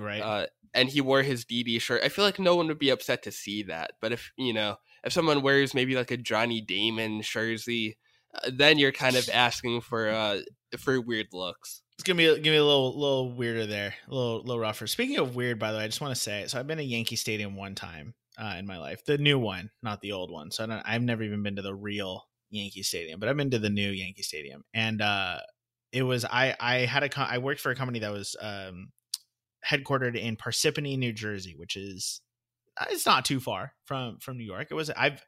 right? 0.00 0.22
Uh, 0.22 0.46
and 0.72 0.88
he 0.88 1.02
wore 1.02 1.20
his 1.20 1.44
Didi 1.44 1.78
shirt, 1.78 2.02
I 2.02 2.08
feel 2.08 2.24
like 2.24 2.38
no 2.38 2.56
one 2.56 2.68
would 2.68 2.78
be 2.78 2.88
upset 2.88 3.24
to 3.24 3.30
see 3.30 3.64
that. 3.64 3.90
But 4.00 4.12
if 4.12 4.32
you 4.38 4.54
know, 4.54 4.76
if 5.04 5.12
someone 5.12 5.42
wears 5.42 5.74
maybe 5.74 5.96
like 5.96 6.10
a 6.10 6.16
Johnny 6.16 6.62
Damon 6.62 7.20
jersey, 7.20 7.98
uh, 8.34 8.50
then 8.50 8.78
you're 8.78 8.90
kind 8.90 9.16
of 9.16 9.28
asking 9.34 9.82
for 9.82 10.08
uh 10.08 10.38
for 10.78 10.98
weird 10.98 11.26
looks. 11.34 11.82
It's 11.98 12.04
gonna 12.04 12.16
be 12.16 12.24
give 12.40 12.52
me 12.52 12.56
a 12.56 12.64
little 12.64 12.98
little 12.98 13.36
weirder 13.36 13.66
there, 13.66 13.92
a 14.08 14.14
little 14.14 14.40
little 14.40 14.60
rougher. 14.60 14.86
Speaking 14.86 15.18
of 15.18 15.36
weird, 15.36 15.58
by 15.58 15.72
the 15.72 15.78
way, 15.78 15.84
I 15.84 15.88
just 15.88 16.00
want 16.00 16.14
to 16.14 16.20
say, 16.20 16.46
so 16.46 16.58
I've 16.58 16.66
been 16.66 16.78
to 16.78 16.84
Yankee 16.84 17.16
Stadium 17.16 17.54
one 17.54 17.74
time 17.74 18.14
uh, 18.38 18.56
in 18.58 18.66
my 18.66 18.78
life, 18.78 19.04
the 19.04 19.18
new 19.18 19.38
one, 19.38 19.70
not 19.82 20.00
the 20.00 20.12
old 20.12 20.30
one. 20.30 20.50
So 20.50 20.64
I 20.64 20.66
don't, 20.66 20.82
I've 20.84 21.02
never 21.02 21.22
even 21.22 21.42
been 21.42 21.56
to 21.56 21.62
the 21.62 21.74
real 21.74 22.24
Yankee 22.50 22.82
Stadium, 22.82 23.18
but 23.18 23.28
I've 23.28 23.36
been 23.36 23.50
to 23.50 23.58
the 23.58 23.70
new 23.70 23.90
Yankee 23.90 24.22
Stadium, 24.22 24.64
and 24.74 25.00
uh, 25.02 25.38
it 25.92 26.02
was 26.02 26.24
I 26.24 26.56
I 26.60 26.74
had 26.80 27.02
a 27.02 27.20
I 27.20 27.38
worked 27.38 27.60
for 27.60 27.70
a 27.70 27.76
company 27.76 28.00
that 28.00 28.12
was 28.12 28.36
um, 28.40 28.92
headquartered 29.68 30.16
in 30.16 30.36
Parsippany, 30.36 30.98
New 30.98 31.12
Jersey, 31.12 31.54
which 31.56 31.76
is 31.76 32.20
uh, 32.78 32.86
it's 32.90 33.06
not 33.06 33.24
too 33.24 33.40
far 33.40 33.72
from 33.84 34.18
from 34.18 34.36
New 34.38 34.44
York. 34.44 34.68
It 34.70 34.74
was 34.74 34.90
I've 34.90 35.22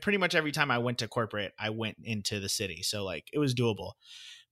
pretty 0.00 0.18
much 0.18 0.34
every 0.34 0.52
time 0.52 0.70
I 0.70 0.78
went 0.78 0.98
to 0.98 1.08
corporate, 1.08 1.52
I 1.58 1.70
went 1.70 1.96
into 2.02 2.40
the 2.40 2.48
city, 2.48 2.82
so 2.82 3.04
like 3.04 3.28
it 3.32 3.38
was 3.38 3.54
doable. 3.54 3.92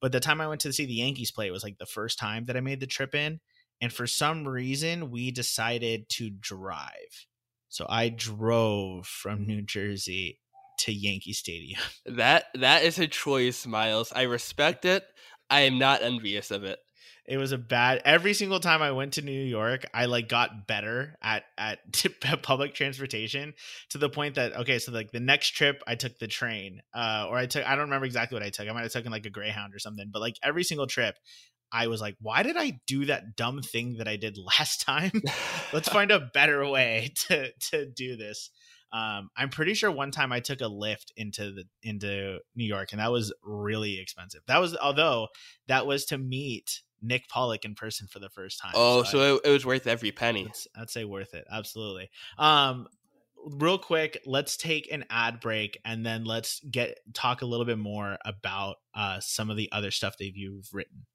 But 0.01 0.13
the 0.13 0.21
time 0.21 0.41
I 0.41 0.49
went 0.49 0.61
to 0.63 0.73
see 0.73 0.87
the 0.87 0.95
Yankees 0.95 1.31
play, 1.31 1.47
it 1.47 1.53
was 1.53 1.65
like 1.65 1.79
the 1.79 1.87
first 1.87 2.19
time 2.19 2.45
that 2.45 2.57
I 2.57 2.61
made 2.61 2.81
the 2.81 2.87
trip 2.87 3.15
in. 3.15 3.41
And 3.81 3.93
for 3.93 4.07
some 4.07 4.47
reason, 4.47 5.11
we 5.11 5.31
decided 5.31 6.09
to 6.11 6.31
drive. 6.31 7.27
So 7.69 7.87
I 7.89 8.09
drove 8.09 9.07
from 9.07 9.47
New 9.47 9.63
Jersey 9.63 10.39
to 10.81 10.93
Yankee 10.93 11.33
Stadium. 11.33 11.81
That 12.07 12.47
that 12.55 12.85
is 12.85 12.99
a 12.99 13.07
choice, 13.07 13.67
Myles. 13.67 14.13
I 14.15 14.23
respect 14.23 14.85
it. 14.85 15.05
I 15.51 15.63
am 15.63 15.79
not 15.79 16.03
envious 16.03 16.51
of 16.51 16.65
it. 16.65 16.79
It 17.29 17.39
was 17.39 17.51
a 17.51 17.59
bad. 17.59 18.03
Every 18.05 18.35
single 18.35 18.61
time 18.61 18.83
I 18.83 18.93
went 18.93 19.15
to 19.15 19.23
New 19.23 19.33
York, 19.33 19.85
I 19.93 20.07
like 20.07 20.29
got 20.29 20.69
better 20.69 21.17
at 21.21 21.45
at 21.59 21.81
public 22.43 22.75
transportation 22.75 23.55
to 23.91 23.99
the 23.99 24.09
point 24.09 24.37
that 24.37 24.55
okay, 24.59 24.79
so 24.79 24.93
like 24.93 25.11
the 25.11 25.21
next 25.21 25.51
trip 25.51 25.83
I 25.87 25.97
took 25.97 26.19
the 26.19 26.29
train, 26.29 26.83
uh, 26.95 27.27
or 27.29 27.37
I 27.37 27.47
took 27.47 27.67
I 27.67 27.71
don't 27.71 27.87
remember 27.87 28.07
exactly 28.07 28.37
what 28.37 28.47
I 28.47 28.51
took. 28.51 28.69
I 28.69 28.73
might 28.73 28.83
have 28.83 28.93
taken 28.93 29.11
like 29.11 29.27
a 29.27 29.31
Greyhound 29.31 29.75
or 29.75 29.81
something, 29.81 30.09
but 30.13 30.21
like 30.21 30.37
every 30.43 30.63
single 30.63 30.87
trip, 30.87 31.17
I 31.73 31.89
was 31.89 32.01
like, 32.01 32.17
why 32.21 32.43
did 32.43 32.57
I 32.57 32.81
do 32.87 33.07
that 33.07 33.37
dumb 33.37 33.63
thing 33.63 33.97
that 33.99 34.09
I 34.09 34.17
did 34.17 34.39
last 34.59 34.81
time? 34.81 35.13
Let's 35.73 35.89
find 35.89 36.11
a 36.11 36.21
better 36.21 36.67
way 36.69 37.13
to 37.29 37.53
to 37.71 37.87
do 37.87 38.17
this. 38.17 38.51
Um, 38.93 39.31
I'm 39.37 39.51
pretty 39.51 39.75
sure 39.75 39.91
one 39.91 40.13
time 40.13 40.33
I 40.33 40.41
took 40.41 40.61
a 40.61 40.65
Lyft 40.65 41.11
into 41.17 41.53
the 41.53 41.65
into 41.83 42.39
New 42.55 42.65
York, 42.65 42.93
and 42.93 43.01
that 43.01 43.13
was 43.13 43.33
really 43.43 44.01
expensive. 44.01 44.43
That 44.47 44.59
was 44.59 44.77
although 44.77 45.29
that 45.67 45.87
was 45.87 46.05
to 46.07 46.19
meet 46.19 46.83
Nick 47.03 47.29
Pollack 47.29 47.65
in 47.65 47.75
person 47.75 48.07
for 48.07 48.21
the 48.21 48.31
first 48.31 48.61
time. 48.61 48.73
Oh, 48.75 49.03
so, 49.03 49.11
so 49.11 49.35
it, 49.37 49.41
it, 49.47 49.51
was 49.51 49.67
worth 49.67 49.87
every 49.87 50.13
penny. 50.13 50.47
I'd, 50.47 50.83
I'd 50.83 50.91
say 50.91 51.05
worth 51.05 51.35
it. 51.35 51.45
Absolutely. 51.51 52.11
Um, 52.39 52.87
real 53.47 53.79
quick, 53.79 54.21
let's 54.27 54.57
take 54.57 54.91
an 54.93 55.05
ad 55.11 55.41
break 55.41 55.79
and 55.85 56.05
then 56.05 56.25
let's 56.25 56.61
get 56.61 56.99
talk 57.15 57.43
a 57.43 57.47
little 57.47 57.67
bit 57.67 57.79
more 57.79 58.19
about 58.25 58.77
uh, 58.95 59.21
some 59.21 59.51
of 59.51 59.57
the 59.57 59.71
other 59.73 59.91
stuff 59.91 60.17
that 60.19 60.33
you've 60.35 60.69
written. 60.73 61.07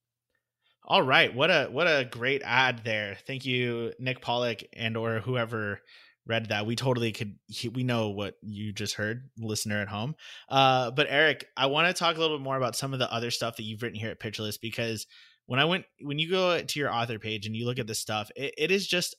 All 0.83 1.03
right, 1.03 1.33
what 1.33 1.49
a 1.51 1.65
what 1.65 1.87
a 1.87 2.07
great 2.09 2.41
ad 2.43 2.81
there. 2.83 3.17
Thank 3.27 3.45
you, 3.45 3.93
Nick 3.99 4.21
Pollack 4.21 4.63
and 4.73 4.97
or 4.97 5.19
whoever 5.19 5.79
read 6.25 6.49
that. 6.49 6.65
We 6.65 6.75
totally 6.75 7.11
could. 7.11 7.35
We 7.73 7.83
know 7.83 8.09
what 8.09 8.35
you 8.41 8.73
just 8.73 8.95
heard, 8.95 9.29
listener 9.37 9.81
at 9.81 9.87
home. 9.87 10.15
Uh, 10.49 10.91
but 10.91 11.07
Erik, 11.09 11.45
I 11.55 11.67
want 11.67 11.87
to 11.87 11.93
talk 11.93 12.17
a 12.17 12.19
little 12.19 12.37
bit 12.37 12.43
more 12.43 12.57
about 12.57 12.75
some 12.75 12.93
of 12.93 12.99
the 12.99 13.11
other 13.11 13.31
stuff 13.31 13.57
that 13.57 13.63
you've 13.63 13.83
written 13.83 13.99
here 13.99 14.09
at 14.09 14.19
Pitcher 14.19 14.49
because 14.61 15.05
when 15.45 15.59
I 15.59 15.65
went 15.65 15.85
when 16.01 16.17
you 16.17 16.29
go 16.29 16.61
to 16.61 16.79
your 16.79 16.91
author 16.91 17.19
page 17.19 17.45
and 17.45 17.55
you 17.55 17.65
look 17.65 17.79
at 17.79 17.87
this 17.87 17.99
stuff, 17.99 18.31
it, 18.35 18.53
it 18.57 18.71
is 18.71 18.87
just 18.87 19.15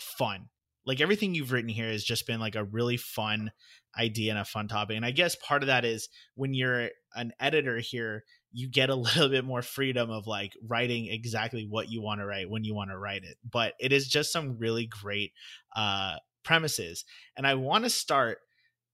fun. 0.00 0.48
Like 0.84 1.00
everything 1.00 1.34
you've 1.34 1.52
written 1.52 1.68
here 1.68 1.90
has 1.90 2.04
just 2.04 2.26
been 2.26 2.40
like 2.40 2.56
a 2.56 2.64
really 2.64 2.96
fun 2.96 3.52
idea 3.98 4.32
and 4.32 4.40
a 4.40 4.44
fun 4.44 4.68
topic. 4.68 4.96
And 4.96 5.06
I 5.06 5.10
guess 5.10 5.36
part 5.36 5.62
of 5.62 5.68
that 5.68 5.84
is 5.84 6.08
when 6.34 6.54
you're 6.54 6.90
an 7.14 7.32
editor 7.40 7.78
here, 7.78 8.24
you 8.52 8.68
get 8.68 8.90
a 8.90 8.94
little 8.94 9.28
bit 9.28 9.44
more 9.44 9.62
freedom 9.62 10.10
of 10.10 10.26
like 10.26 10.52
writing 10.66 11.06
exactly 11.06 11.66
what 11.68 11.90
you 11.90 12.02
want 12.02 12.20
to 12.20 12.26
write 12.26 12.50
when 12.50 12.64
you 12.64 12.74
want 12.74 12.90
to 12.90 12.98
write 12.98 13.24
it. 13.24 13.36
But 13.48 13.74
it 13.80 13.92
is 13.92 14.08
just 14.08 14.32
some 14.32 14.58
really 14.58 14.86
great 14.86 15.32
uh 15.74 16.16
premises. 16.44 17.04
And 17.36 17.46
I 17.46 17.54
want 17.54 17.84
to 17.84 17.90
start 17.90 18.38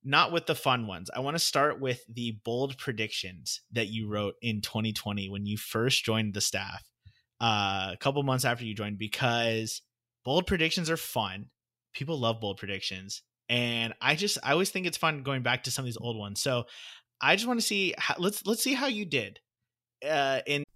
not 0.05 0.33
with 0.33 0.47
the 0.47 0.55
fun 0.55 0.87
ones. 0.87 1.11
I 1.15 1.21
want 1.21 1.35
to 1.35 1.43
start 1.43 1.81
with 1.81 2.03
the 2.09 2.39
bold 2.45 2.79
predictions 2.79 3.61
that 3.73 3.89
you 3.89 4.09
wrote 4.09 4.35
in 4.41 4.61
2020 4.61 5.29
when 5.29 5.45
you 5.45 5.57
first 5.57 6.05
joined 6.05 6.35
the 6.35 6.41
staff, 6.41 6.85
uh, 7.41 7.91
a 7.93 7.97
couple 7.99 8.23
months 8.23 8.45
after 8.45 8.65
you 8.65 8.75
joined, 8.75 8.99
because 8.99 9.83
bold 10.25 10.47
predictions 10.47 10.89
are 10.89 10.97
fun. 10.97 11.47
People 11.93 12.19
love 12.19 12.41
bold 12.41 12.59
predictions. 12.59 13.23
And 13.49 13.95
I 14.01 14.15
just, 14.15 14.39
I 14.43 14.53
always 14.53 14.71
think 14.71 14.87
it's 14.87 14.97
fun 14.97 15.23
going 15.23 15.43
back 15.43 15.65
to 15.65 15.71
some 15.71 15.83
of 15.83 15.87
these 15.87 15.99
old 15.99 16.19
ones. 16.19 16.41
So 16.41 16.65
I 17.21 17.35
just 17.35 17.49
want 17.49 17.61
to 17.61 17.67
see, 17.67 17.95
how, 17.99 18.15
let's, 18.19 18.47
let's 18.47 18.63
see 18.63 18.75
how 18.75 18.87
you 18.87 19.05
did 19.05 19.41
uh, 20.05 20.41
in 20.47 20.65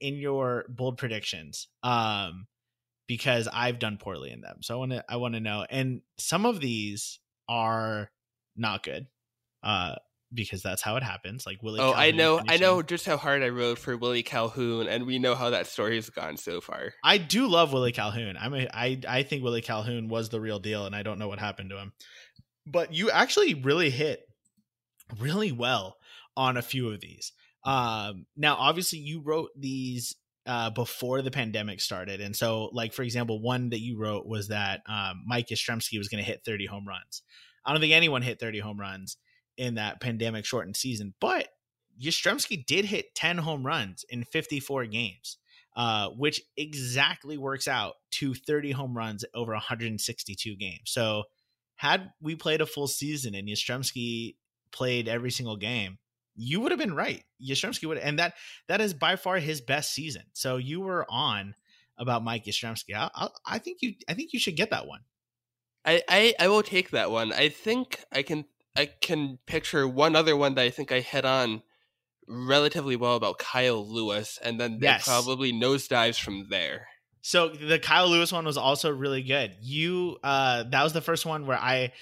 in 0.00 0.16
your 0.16 0.64
bold 0.68 0.98
predictions 0.98 1.68
um 1.82 2.46
because 3.06 3.46
I've 3.52 3.78
done 3.78 3.98
poorly 3.98 4.32
in 4.32 4.40
them. 4.40 4.58
So 4.62 4.74
I 4.74 4.78
want 4.78 4.92
to 4.92 5.04
I 5.08 5.16
want 5.16 5.34
to 5.34 5.40
know 5.40 5.64
and 5.68 6.02
some 6.18 6.44
of 6.44 6.60
these 6.60 7.20
are 7.48 8.10
not 8.56 8.82
good. 8.82 9.06
Uh 9.62 9.96
because 10.34 10.62
that's 10.62 10.82
how 10.82 10.96
it 10.96 11.02
happens. 11.02 11.46
Like 11.46 11.62
Willie. 11.62 11.80
Oh, 11.80 11.92
Calhoun 11.92 12.02
I 12.02 12.10
know, 12.10 12.38
finishing. 12.38 12.62
I 12.62 12.66
know 12.66 12.82
just 12.82 13.06
how 13.06 13.16
hard 13.16 13.42
I 13.42 13.48
wrote 13.48 13.78
for 13.78 13.96
Willie 13.96 14.22
Calhoun, 14.22 14.88
and 14.88 15.06
we 15.06 15.18
know 15.18 15.34
how 15.34 15.50
that 15.50 15.66
story 15.66 15.96
has 15.96 16.10
gone 16.10 16.36
so 16.36 16.60
far. 16.60 16.92
I 17.04 17.18
do 17.18 17.46
love 17.46 17.72
Willie 17.72 17.92
Calhoun. 17.92 18.36
I'm 18.38 18.54
a, 18.54 18.68
I 18.72 19.00
I 19.08 19.22
think 19.22 19.42
Willie 19.42 19.62
Calhoun 19.62 20.08
was 20.08 20.28
the 20.28 20.40
real 20.40 20.58
deal, 20.58 20.86
and 20.86 20.94
I 20.94 21.02
don't 21.02 21.18
know 21.18 21.28
what 21.28 21.38
happened 21.38 21.70
to 21.70 21.78
him. 21.78 21.92
But 22.66 22.92
you 22.92 23.10
actually 23.10 23.54
really 23.54 23.90
hit 23.90 24.20
really 25.18 25.52
well 25.52 25.96
on 26.36 26.56
a 26.56 26.62
few 26.62 26.90
of 26.90 27.00
these. 27.00 27.32
Um, 27.66 28.26
now, 28.36 28.54
obviously, 28.54 29.00
you 29.00 29.20
wrote 29.20 29.50
these 29.58 30.14
uh, 30.46 30.70
before 30.70 31.20
the 31.20 31.32
pandemic 31.32 31.80
started, 31.80 32.20
and 32.20 32.34
so, 32.34 32.70
like 32.72 32.94
for 32.94 33.02
example, 33.02 33.42
one 33.42 33.70
that 33.70 33.80
you 33.80 33.98
wrote 33.98 34.24
was 34.24 34.48
that 34.48 34.82
um, 34.88 35.24
Mike 35.26 35.48
Yastrzemski 35.48 35.98
was 35.98 36.08
going 36.08 36.22
to 36.22 36.30
hit 36.30 36.42
30 36.44 36.66
home 36.66 36.86
runs. 36.86 37.22
I 37.64 37.72
don't 37.72 37.80
think 37.80 37.92
anyone 37.92 38.22
hit 38.22 38.38
30 38.38 38.60
home 38.60 38.78
runs 38.78 39.16
in 39.56 39.74
that 39.74 40.00
pandemic 40.00 40.44
shortened 40.44 40.76
season, 40.76 41.14
but 41.20 41.48
Yastrzemski 42.00 42.64
did 42.64 42.84
hit 42.84 43.14
10 43.16 43.38
home 43.38 43.66
runs 43.66 44.04
in 44.08 44.22
54 44.22 44.86
games, 44.86 45.38
uh, 45.76 46.10
which 46.10 46.40
exactly 46.56 47.36
works 47.36 47.66
out 47.66 47.94
to 48.12 48.32
30 48.34 48.70
home 48.70 48.96
runs 48.96 49.24
over 49.34 49.52
162 49.52 50.54
games. 50.56 50.82
So, 50.84 51.24
had 51.74 52.12
we 52.22 52.36
played 52.36 52.60
a 52.60 52.66
full 52.66 52.86
season 52.86 53.34
and 53.34 53.48
Yastrzemski 53.48 54.36
played 54.70 55.08
every 55.08 55.32
single 55.32 55.56
game, 55.56 55.98
you 56.36 56.60
would 56.60 56.72
have 56.72 56.78
been 56.78 56.94
right. 56.94 57.24
Yastrzemski 57.42 57.86
would, 57.88 57.98
and 57.98 58.18
that 58.18 58.34
that 58.68 58.80
is 58.80 58.94
by 58.94 59.16
far 59.16 59.38
his 59.38 59.60
best 59.60 59.92
season. 59.92 60.22
So 60.32 60.56
you 60.56 60.80
were 60.80 61.06
on 61.08 61.54
about 61.98 62.24
Mike 62.24 62.44
Yastrzemski. 62.44 62.94
I, 62.94 63.10
I, 63.14 63.28
I 63.46 63.58
think 63.58 63.78
you 63.80 63.94
I 64.08 64.14
think 64.14 64.32
you 64.32 64.38
should 64.38 64.56
get 64.56 64.70
that 64.70 64.86
one. 64.86 65.00
I, 65.84 66.02
I 66.08 66.34
I 66.38 66.48
will 66.48 66.62
take 66.62 66.90
that 66.90 67.10
one. 67.10 67.32
I 67.32 67.48
think 67.48 68.04
I 68.12 68.22
can 68.22 68.44
I 68.76 68.86
can 69.00 69.38
picture 69.46 69.88
one 69.88 70.16
other 70.16 70.36
one 70.36 70.54
that 70.54 70.62
I 70.62 70.70
think 70.70 70.92
I 70.92 71.00
hit 71.00 71.24
on 71.24 71.62
relatively 72.28 72.96
well 72.96 73.16
about 73.16 73.38
Kyle 73.38 73.86
Lewis, 73.86 74.38
and 74.42 74.60
then 74.60 74.78
yes. 74.82 75.04
probably 75.04 75.52
nosedives 75.52 76.20
from 76.20 76.48
there. 76.50 76.88
So 77.22 77.48
the 77.48 77.78
Kyle 77.78 78.08
Lewis 78.08 78.32
one 78.32 78.44
was 78.44 78.56
also 78.56 78.90
really 78.90 79.22
good. 79.22 79.56
You 79.60 80.18
uh 80.22 80.64
that 80.70 80.84
was 80.84 80.92
the 80.92 81.00
first 81.00 81.26
one 81.26 81.46
where 81.46 81.58
I 81.58 81.92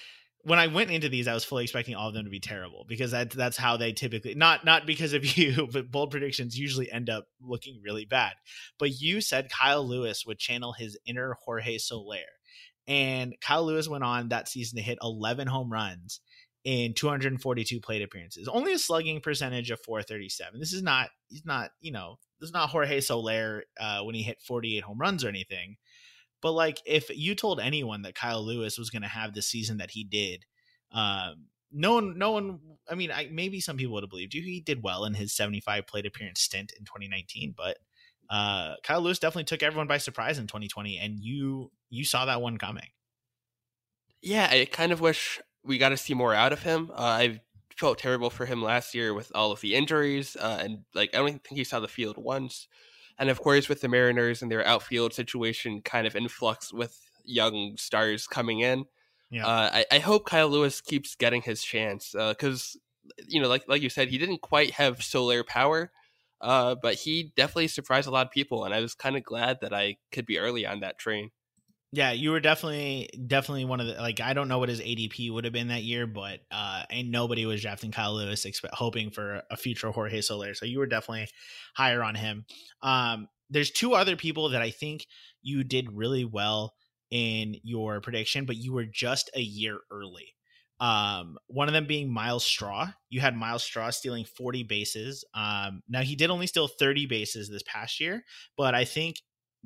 when 0.45 0.59
I 0.59 0.67
went 0.67 0.91
into 0.91 1.09
these, 1.09 1.27
I 1.27 1.33
was 1.33 1.43
fully 1.43 1.63
expecting 1.63 1.95
all 1.95 2.07
of 2.07 2.13
them 2.13 2.25
to 2.25 2.29
be 2.29 2.39
terrible 2.39 2.85
because 2.87 3.09
that's 3.09 3.35
that's 3.35 3.57
how 3.57 3.77
they 3.77 3.91
typically 3.93 4.35
not 4.35 4.63
not 4.63 4.85
because 4.85 5.13
of 5.13 5.25
you, 5.37 5.67
but 5.71 5.91
bold 5.91 6.11
predictions 6.11 6.57
usually 6.57 6.91
end 6.91 7.09
up 7.09 7.27
looking 7.41 7.81
really 7.83 8.05
bad. 8.05 8.33
But 8.77 9.01
you 9.01 9.21
said 9.21 9.49
Kyle 9.51 9.85
Lewis 9.85 10.23
would 10.25 10.37
channel 10.37 10.71
his 10.71 10.97
inner 11.05 11.35
Jorge 11.43 11.79
Soler, 11.79 12.17
and 12.87 13.35
Kyle 13.41 13.65
Lewis 13.65 13.89
went 13.89 14.03
on 14.03 14.29
that 14.29 14.47
season 14.47 14.77
to 14.77 14.83
hit 14.83 14.99
11 15.01 15.47
home 15.47 15.73
runs 15.73 16.21
in 16.63 16.93
242 16.93 17.79
plate 17.79 18.03
appearances, 18.03 18.47
only 18.47 18.73
a 18.73 18.79
slugging 18.79 19.21
percentage 19.21 19.71
of 19.71 19.79
437. 19.83 20.59
This 20.59 20.73
is 20.73 20.83
not 20.83 21.09
he's 21.27 21.45
not 21.45 21.71
you 21.81 21.91
know 21.91 22.19
this 22.39 22.49
is 22.49 22.53
not 22.53 22.69
Jorge 22.69 23.01
Soler 23.01 23.63
uh, 23.79 24.01
when 24.01 24.13
he 24.13 24.21
hit 24.21 24.41
48 24.41 24.83
home 24.83 24.99
runs 24.99 25.25
or 25.25 25.29
anything. 25.29 25.77
But 26.45 26.51
like, 26.51 26.79
if 26.85 27.09
you 27.09 27.33
told 27.33 27.59
anyone 27.59 28.03
that 28.03 28.13
Kyle 28.13 28.45
Lewis 28.45 28.77
was 28.77 28.91
going 28.91 29.01
to 29.01 29.07
have 29.07 29.33
the 29.33 29.41
season 29.41 29.77
that 29.77 29.89
he 29.89 30.03
did, 30.03 30.45
um, 30.91 31.47
no 31.71 31.95
one, 31.95 32.19
no 32.19 32.33
one. 32.33 32.59
I 32.87 32.93
mean, 32.93 33.11
I, 33.11 33.27
maybe 33.31 33.59
some 33.59 33.77
people 33.77 33.95
would 33.95 34.03
have 34.03 34.11
believed 34.11 34.35
you. 34.35 34.43
He 34.43 34.59
did 34.59 34.83
well 34.83 35.05
in 35.05 35.15
his 35.15 35.35
75 35.35 35.87
plate 35.87 36.05
appearance 36.05 36.41
stint 36.41 36.71
in 36.77 36.85
2019, 36.85 37.55
but 37.57 37.79
uh, 38.29 38.75
Kyle 38.83 39.01
Lewis 39.01 39.17
definitely 39.17 39.45
took 39.45 39.63
everyone 39.63 39.87
by 39.87 39.97
surprise 39.97 40.37
in 40.37 40.45
2020, 40.45 40.99
and 40.99 41.19
you 41.19 41.71
you 41.89 42.05
saw 42.05 42.25
that 42.25 42.43
one 42.43 42.59
coming. 42.59 42.89
Yeah, 44.21 44.47
I 44.51 44.65
kind 44.71 44.91
of 44.91 45.01
wish 45.01 45.41
we 45.63 45.79
got 45.79 45.89
to 45.89 45.97
see 45.97 46.13
more 46.13 46.35
out 46.35 46.53
of 46.53 46.61
him. 46.61 46.91
Uh, 46.91 47.01
I 47.01 47.41
felt 47.75 47.97
terrible 47.97 48.29
for 48.29 48.45
him 48.45 48.61
last 48.61 48.93
year 48.93 49.15
with 49.15 49.31
all 49.33 49.51
of 49.51 49.61
the 49.61 49.73
injuries, 49.73 50.37
uh, 50.39 50.59
and 50.61 50.83
like 50.93 51.15
I 51.15 51.17
don't 51.17 51.43
think 51.43 51.57
he 51.57 51.63
saw 51.63 51.79
the 51.79 51.87
field 51.87 52.19
once. 52.19 52.67
And 53.17 53.29
of 53.29 53.41
course, 53.41 53.69
with 53.69 53.81
the 53.81 53.87
Mariners 53.87 54.41
and 54.41 54.51
their 54.51 54.65
outfield 54.65 55.13
situation 55.13 55.81
kind 55.81 56.05
of 56.05 56.15
in 56.15 56.27
flux 56.27 56.73
with 56.73 56.99
young 57.23 57.77
stars 57.77 58.27
coming 58.27 58.59
in, 58.59 58.85
yeah. 59.31 59.45
Uh, 59.45 59.69
I, 59.73 59.85
I, 59.91 59.99
hope 59.99 60.25
Kyle 60.25 60.47
Lewis 60.47 60.81
keeps 60.81 61.15
getting 61.15 61.41
his 61.41 61.63
chance 61.63 62.11
because, 62.13 62.77
uh, 63.09 63.23
you 63.27 63.41
know, 63.41 63.47
like 63.47 63.63
like 63.67 63.81
you 63.81 63.89
said, 63.89 64.09
he 64.09 64.17
didn't 64.17 64.41
quite 64.41 64.71
have 64.71 65.03
solar 65.03 65.43
power, 65.43 65.91
uh, 66.41 66.75
but 66.81 66.95
he 66.95 67.33
definitely 67.35 67.67
surprised 67.67 68.07
a 68.07 68.11
lot 68.11 68.27
of 68.27 68.31
people, 68.31 68.65
and 68.65 68.73
I 68.73 68.81
was 68.81 68.93
kind 68.93 69.17
of 69.17 69.23
glad 69.23 69.57
that 69.61 69.73
I 69.73 69.97
could 70.11 70.25
be 70.25 70.37
early 70.37 70.65
on 70.65 70.81
that 70.81 70.99
train. 70.99 71.31
Yeah, 71.95 72.11
you 72.11 72.31
were 72.31 72.41
definitely 72.41 73.09
definitely 73.27 73.63
one 73.63 73.79
of 73.79 73.87
the 73.87 73.93
like 73.93 74.19
I 74.19 74.33
don't 74.33 74.49
know 74.49 74.59
what 74.59 74.67
his 74.67 74.81
ADP 74.81 75.31
would 75.31 75.45
have 75.45 75.53
been 75.53 75.69
that 75.69 75.83
year, 75.83 76.05
but 76.05 76.41
uh 76.51 76.83
and 76.89 77.09
nobody 77.09 77.45
was 77.45 77.61
drafting 77.61 77.91
Kyle 77.91 78.13
Lewis 78.15 78.45
hoping 78.73 79.11
for 79.11 79.43
a 79.49 79.55
future 79.55 79.89
Jorge 79.91 80.19
Soler. 80.19 80.53
So 80.55 80.65
you 80.65 80.79
were 80.79 80.87
definitely 80.87 81.29
higher 81.73 82.03
on 82.03 82.15
him. 82.15 82.45
Um 82.81 83.29
there's 83.49 83.71
two 83.71 83.93
other 83.93 84.17
people 84.17 84.49
that 84.49 84.61
I 84.61 84.71
think 84.71 85.05
you 85.41 85.63
did 85.63 85.89
really 85.93 86.25
well 86.25 86.73
in 87.11 87.55
your 87.63 88.01
prediction, 88.01 88.43
but 88.45 88.57
you 88.57 88.73
were 88.73 88.85
just 88.85 89.29
a 89.33 89.41
year 89.41 89.79
early. 89.89 90.35
Um, 90.81 91.37
one 91.47 91.69
of 91.69 91.73
them 91.73 91.85
being 91.85 92.11
Myles 92.11 92.43
Straw. 92.43 92.89
You 93.09 93.21
had 93.21 93.37
Myles 93.37 93.63
Straw 93.63 93.91
stealing 93.91 94.25
40 94.25 94.63
bases. 94.63 95.23
Um, 95.33 95.83
now 95.87 96.01
he 96.01 96.15
did 96.15 96.31
only 96.31 96.47
steal 96.47 96.67
30 96.67 97.05
bases 97.05 97.49
this 97.49 97.63
past 97.65 98.01
year, 98.01 98.23
but 98.57 98.75
I 98.75 98.83
think 98.83 99.21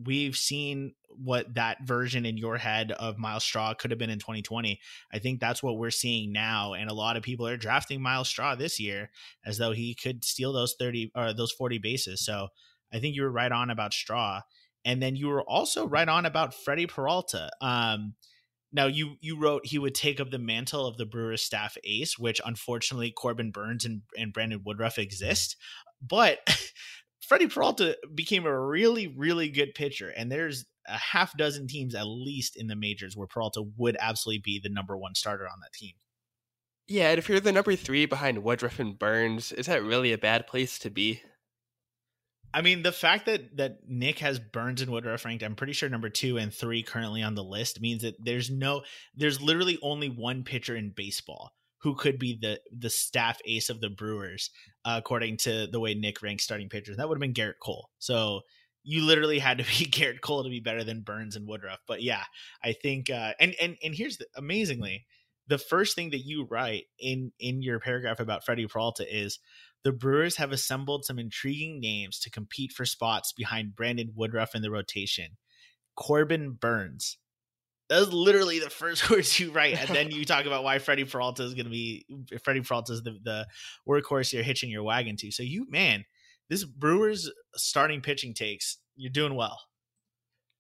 we've 0.06 0.36
seen 0.36 0.94
what 1.10 1.56
that 1.56 1.86
version 1.86 2.26
in 2.26 2.38
your 2.38 2.58
head 2.58 2.92
of 2.92 3.18
Myles 3.18 3.44
Straw 3.44 3.74
could 3.74 3.92
have 3.92 3.98
been 3.98 4.10
in 4.10 4.20
2020. 4.20 4.80
I 5.12 5.20
think 5.20 5.40
that's 5.40 5.62
what 5.62 5.78
we're 5.78 5.92
seeing 5.92 6.32
now, 6.32 6.74
and 6.74 6.90
a 6.90 6.94
lot 6.94 7.18
of 7.18 7.24
people 7.24 7.48
are 7.48 7.58
drafting 7.58 8.02
Myles 8.02 8.30
Straw 8.30 8.56
this 8.56 8.80
year 8.80 9.10
as 9.46 9.58
though 9.58 9.72
he 9.72 9.96
could 9.96 10.24
steal 10.24 10.54
those 10.54 10.76
30 10.80 11.12
or 11.16 11.34
those 11.34 11.52
40 11.52 11.78
bases. 11.80 12.24
So 12.24 12.50
I 12.94 13.00
think 13.00 13.16
you 13.16 13.24
were 13.24 13.32
right 13.32 13.52
on 13.52 13.70
about 13.70 13.94
Straw, 13.94 14.42
and 14.86 15.02
then 15.02 15.16
you 15.16 15.28
were 15.28 15.44
also 15.44 15.88
right 15.88 16.08
on 16.08 16.26
about 16.26 16.54
Freddie 16.54 16.88
Peralta. 16.88 17.50
Um, 17.62 18.16
now 18.72 18.86
you 18.86 19.16
you 19.20 19.38
wrote 19.38 19.66
he 19.66 19.80
would 19.80 19.96
take 19.96 20.20
up 20.20 20.30
the 20.30 20.40
mantle 20.40 20.86
of 20.86 20.98
the 20.98 21.06
Brewers 21.06 21.42
staff 21.42 21.76
ace, 21.84 22.18
which 22.18 22.40
unfortunately 22.46 23.12
Corbin 23.12 23.52
Burnes 23.52 23.84
and, 23.84 24.02
and 24.18 24.32
Brandon 24.32 24.62
Woodruff 24.64 25.00
exist. 25.00 25.56
But 26.02 26.40
Freddie 27.30 27.48
Peralta 27.48 27.96
became 28.16 28.48
a 28.48 28.60
really, 28.60 29.06
really 29.06 29.50
good 29.50 29.76
pitcher, 29.76 30.10
and 30.10 30.32
there's 30.32 30.66
a 30.88 30.98
half 30.98 31.38
dozen 31.38 31.68
teams 31.68 31.94
at 31.94 32.08
least 32.08 32.58
in 32.58 32.66
the 32.66 32.76
majors 32.76 33.16
where 33.16 33.28
Peralta 33.28 33.62
would 33.78 33.96
absolutely 34.00 34.42
be 34.44 34.60
the 34.60 34.70
number 34.70 34.98
one 34.98 35.14
starter 35.14 35.46
on 35.46 35.60
that 35.62 35.72
team. 35.72 35.94
Yeah, 36.88 37.12
and 37.12 37.20
if 37.20 37.30
you're 37.30 37.40
the 37.40 37.52
number 37.52 37.76
three 37.76 38.08
behind 38.08 38.42
Woodruff 38.42 38.80
and 38.80 38.98
Burnes, 38.98 39.52
is 39.52 39.68
that 39.68 39.84
really 39.84 40.12
a 40.12 40.18
bad 40.18 40.48
place 40.48 40.80
to 40.80 40.90
be? 40.90 41.22
I 42.52 42.64
mean, 42.64 42.82
the 42.82 42.92
fact 42.92 43.28
that 43.28 43.58
that 43.58 43.88
Nick 43.88 44.18
has 44.20 44.40
Burnes 44.40 44.82
and 44.82 44.92
Woodruff 44.92 45.24
ranked, 45.24 45.44
I'm 45.44 45.56
pretty 45.56 45.74
sure 45.74 45.88
number 45.88 46.10
two 46.10 46.38
and 46.38 46.52
three 46.52 46.82
currently 46.82 47.22
on 47.22 47.36
the 47.36 47.44
list 47.44 47.80
means 47.80 48.02
that 48.02 48.16
there's 48.18 48.50
no, 48.50 48.82
there's 49.14 49.40
literally 49.40 49.78
only 49.84 50.10
one 50.10 50.44
pitcher 50.44 50.76
in 50.76 50.94
baseball 50.96 51.52
who 51.82 51.96
could 51.96 52.20
be 52.20 52.38
the 52.40 52.60
the 52.72 52.90
staff 52.90 53.40
ace 53.46 53.70
of 53.70 53.82
the 53.82 53.90
Brewers, 53.90 54.50
uh, 54.86 54.96
according 54.98 55.38
to 55.38 55.68
the 55.68 55.80
way 55.80 55.94
Nick 55.94 56.22
ranks 56.22 56.44
starting 56.44 56.70
pitchers. 56.70 56.98
That 56.98 57.08
would 57.08 57.16
have 57.16 57.22
been 57.22 57.34
Gerrit 57.34 57.60
Cole. 57.62 57.90
So 58.00 58.42
you 58.84 59.04
literally 59.06 59.40
had 59.40 59.58
to 59.60 59.64
be 59.64 59.86
Gerrit 59.92 60.22
Cole 60.22 60.44
to 60.44 60.50
be 60.50 60.60
better 60.60 60.84
than 60.84 61.02
Burnes 61.02 61.36
and 61.36 61.48
Woodruff. 61.48 61.80
But 61.88 62.02
yeah, 62.02 62.24
I 62.64 62.74
think 62.74 63.10
uh, 63.10 63.34
and 63.40 63.56
and 63.62 63.78
and 63.84 63.96
here's 63.96 64.18
the 64.18 64.28
amazingly 64.36 65.06
the 65.48 65.58
first 65.58 65.96
thing 65.96 66.12
that 66.12 66.20
you 66.20 66.46
write 66.46 66.86
in 67.00 67.32
in 67.40 67.62
your 67.62 67.80
paragraph 67.80 68.20
about 68.20 68.46
Freddie 68.46 68.68
Peralta 68.68 69.06
is 69.10 69.40
the 69.84 69.92
Brewers 69.92 70.36
have 70.36 70.52
assembled 70.52 71.06
some 71.06 71.18
intriguing 71.18 71.80
names 71.80 72.20
to 72.20 72.30
compete 72.30 72.72
for 72.72 72.86
spots 72.86 73.34
behind 73.34 73.76
Brandon 73.76 74.12
Woodruff 74.16 74.54
in 74.54 74.62
the 74.62 74.72
rotation. 74.72 75.38
Corbin 75.96 76.52
Burnes, 76.52 77.18
that's 77.90 78.14
literally 78.14 78.60
the 78.60 78.70
first 78.70 79.10
words 79.12 79.40
you 79.40 79.52
write, 79.52 79.80
and 79.80 79.96
then 79.96 80.12
you 80.12 80.24
talk 80.26 80.46
about 80.46 80.64
why 80.64 80.80
Freddie 80.80 81.06
Peralta 81.06 81.44
is 81.44 81.54
going 81.54 81.66
to 81.66 81.72
be 81.72 82.06
Freddie 82.44 82.62
Peralta 82.62 82.94
is 82.94 83.04
the, 83.04 83.18
the 83.24 83.48
workhorse 83.88 84.32
you're 84.32 84.44
hitching 84.44 84.70
your 84.70 84.84
wagon 84.84 85.18
to. 85.18 85.32
So 85.32 85.44
you, 85.44 85.66
man, 85.70 86.06
this 86.50 86.64
Brewers 86.64 87.32
starting 87.56 88.02
pitching 88.02 88.34
takes, 88.34 88.78
you're 88.96 89.12
doing 89.12 89.36
well. 89.36 89.60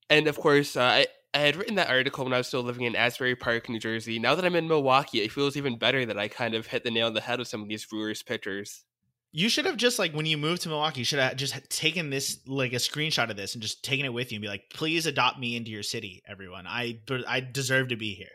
And 0.09 0.27
of 0.27 0.37
course, 0.39 0.75
uh, 0.75 0.81
I 0.81 1.07
I 1.33 1.39
had 1.39 1.55
written 1.55 1.75
that 1.75 1.89
article 1.89 2.23
when 2.23 2.33
I 2.33 2.37
was 2.37 2.47
still 2.47 2.63
living 2.63 2.85
in 2.85 2.95
Asbury 2.95 3.35
Park, 3.35 3.69
New 3.69 3.79
Jersey. 3.79 4.17
Now 4.17 4.33
that 4.33 4.43
I'm 4.43 4.55
in 4.55 4.67
Milwaukee, 4.67 5.21
it 5.21 5.31
feels 5.31 5.55
even 5.55 5.77
better 5.77 6.03
that 6.05 6.17
I 6.17 6.27
kind 6.27 6.55
of 6.55 6.65
hit 6.65 6.83
the 6.83 6.89
nail 6.89 7.05
on 7.05 7.13
the 7.13 7.21
head 7.21 7.37
with 7.37 7.47
some 7.47 7.61
of 7.61 7.69
these 7.69 7.85
Brewers 7.85 8.23
pitchers. 8.23 8.83
You 9.31 9.47
should 9.47 9.65
have 9.65 9.77
just 9.77 9.99
like 9.99 10.13
when 10.13 10.25
you 10.25 10.37
moved 10.37 10.63
to 10.63 10.69
Milwaukee, 10.69 11.01
you 11.01 11.05
should 11.05 11.19
have 11.19 11.35
just 11.35 11.55
taken 11.69 12.09
this 12.09 12.39
like 12.47 12.73
a 12.73 12.77
screenshot 12.77 13.29
of 13.29 13.37
this 13.37 13.53
and 13.53 13.61
just 13.61 13.83
taken 13.83 14.05
it 14.05 14.13
with 14.13 14.31
you 14.31 14.37
and 14.37 14.41
be 14.41 14.47
like, 14.47 14.71
"Please 14.73 15.05
adopt 15.05 15.39
me 15.39 15.55
into 15.55 15.69
your 15.69 15.83
city, 15.83 16.23
everyone. 16.27 16.65
I 16.65 16.99
I 17.27 17.39
deserve 17.39 17.89
to 17.89 17.95
be 17.95 18.15
here." 18.15 18.31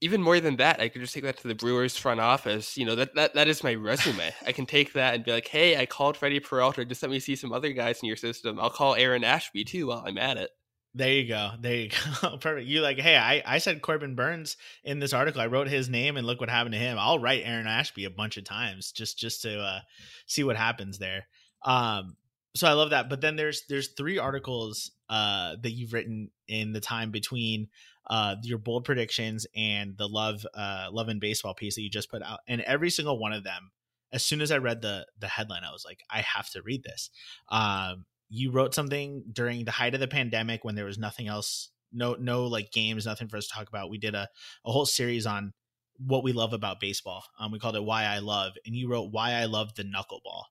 Even 0.00 0.20
more 0.20 0.40
than 0.40 0.56
that, 0.56 0.80
I 0.80 0.88
could 0.88 1.00
just 1.00 1.14
take 1.14 1.22
that 1.22 1.38
to 1.38 1.48
the 1.48 1.54
Brewers 1.54 1.96
front 1.96 2.20
office. 2.20 2.76
You 2.76 2.84
know 2.86 2.96
that 2.96 3.14
that, 3.14 3.34
that 3.34 3.48
is 3.48 3.62
my 3.62 3.74
resume. 3.74 4.34
I 4.44 4.52
can 4.52 4.66
take 4.66 4.92
that 4.94 5.14
and 5.14 5.24
be 5.24 5.30
like, 5.32 5.46
"Hey, 5.46 5.76
I 5.76 5.86
called 5.86 6.16
Freddie 6.16 6.40
Peralta. 6.40 6.84
Just 6.84 7.02
let 7.02 7.10
me 7.10 7.20
see 7.20 7.36
some 7.36 7.52
other 7.52 7.72
guys 7.72 8.00
in 8.02 8.08
your 8.08 8.16
system. 8.16 8.58
I'll 8.58 8.70
call 8.70 8.96
Aaron 8.96 9.24
Ashby 9.24 9.64
too 9.64 9.86
while 9.86 10.02
I'm 10.04 10.18
at 10.18 10.38
it." 10.38 10.50
There 10.96 11.12
you 11.12 11.28
go. 11.28 11.50
There 11.60 11.74
you 11.74 11.90
go. 11.90 12.38
Perfect. 12.40 12.66
You 12.66 12.80
like, 12.80 12.98
hey, 12.98 13.18
I, 13.18 13.42
I 13.44 13.58
said 13.58 13.82
Corbin 13.82 14.14
Burnes 14.14 14.56
in 14.82 14.98
this 14.98 15.12
article. 15.12 15.42
I 15.42 15.46
wrote 15.46 15.68
his 15.68 15.90
name 15.90 16.16
and 16.16 16.26
look 16.26 16.40
what 16.40 16.48
happened 16.48 16.72
to 16.72 16.78
him. 16.78 16.96
I'll 16.98 17.18
write 17.18 17.42
Aaron 17.44 17.66
Ashby 17.66 18.06
a 18.06 18.10
bunch 18.10 18.38
of 18.38 18.44
times 18.44 18.92
just 18.92 19.18
just 19.18 19.42
to 19.42 19.60
uh, 19.60 19.80
see 20.26 20.42
what 20.42 20.56
happens 20.56 20.98
there. 20.98 21.26
Um, 21.66 22.16
so 22.54 22.66
I 22.66 22.72
love 22.72 22.90
that. 22.90 23.10
But 23.10 23.20
then 23.20 23.36
there's 23.36 23.64
there's 23.68 23.88
three 23.88 24.16
articles 24.16 24.90
uh, 25.10 25.56
that 25.62 25.72
you've 25.72 25.92
written 25.92 26.30
in 26.48 26.72
the 26.72 26.80
time 26.80 27.10
between 27.10 27.68
uh, 28.08 28.36
your 28.42 28.56
bold 28.56 28.86
predictions 28.86 29.46
and 29.54 29.98
the 29.98 30.08
love 30.08 30.46
uh, 30.54 30.88
love 30.90 31.08
and 31.08 31.20
baseball 31.20 31.52
piece 31.52 31.74
that 31.74 31.82
you 31.82 31.90
just 31.90 32.10
put 32.10 32.22
out, 32.22 32.38
and 32.48 32.62
every 32.62 32.88
single 32.88 33.18
one 33.18 33.34
of 33.34 33.44
them. 33.44 33.70
As 34.12 34.24
soon 34.24 34.40
as 34.40 34.50
I 34.50 34.58
read 34.58 34.80
the 34.80 35.04
the 35.18 35.28
headline, 35.28 35.62
I 35.62 35.72
was 35.72 35.84
like, 35.84 36.00
I 36.08 36.22
have 36.22 36.48
to 36.52 36.62
read 36.62 36.84
this. 36.84 37.10
Um, 37.50 38.06
you 38.28 38.50
wrote 38.50 38.74
something 38.74 39.24
during 39.32 39.64
the 39.64 39.70
height 39.70 39.94
of 39.94 40.00
the 40.00 40.08
pandemic 40.08 40.64
when 40.64 40.74
there 40.74 40.84
was 40.84 40.98
nothing 40.98 41.28
else, 41.28 41.70
no 41.92 42.14
no 42.14 42.46
like 42.46 42.72
games, 42.72 43.06
nothing 43.06 43.28
for 43.28 43.36
us 43.36 43.46
to 43.48 43.54
talk 43.54 43.68
about. 43.68 43.90
We 43.90 43.98
did 43.98 44.14
a 44.14 44.28
a 44.64 44.72
whole 44.72 44.86
series 44.86 45.26
on 45.26 45.52
what 45.98 46.24
we 46.24 46.32
love 46.32 46.52
about 46.52 46.80
baseball. 46.80 47.24
Um, 47.38 47.52
we 47.52 47.58
called 47.58 47.76
it 47.76 47.84
Why 47.84 48.04
I 48.04 48.18
Love, 48.18 48.52
and 48.66 48.74
you 48.74 48.88
wrote 48.88 49.12
Why 49.12 49.32
I 49.32 49.46
Love 49.46 49.74
the 49.74 49.84
Knuckleball. 49.84 50.44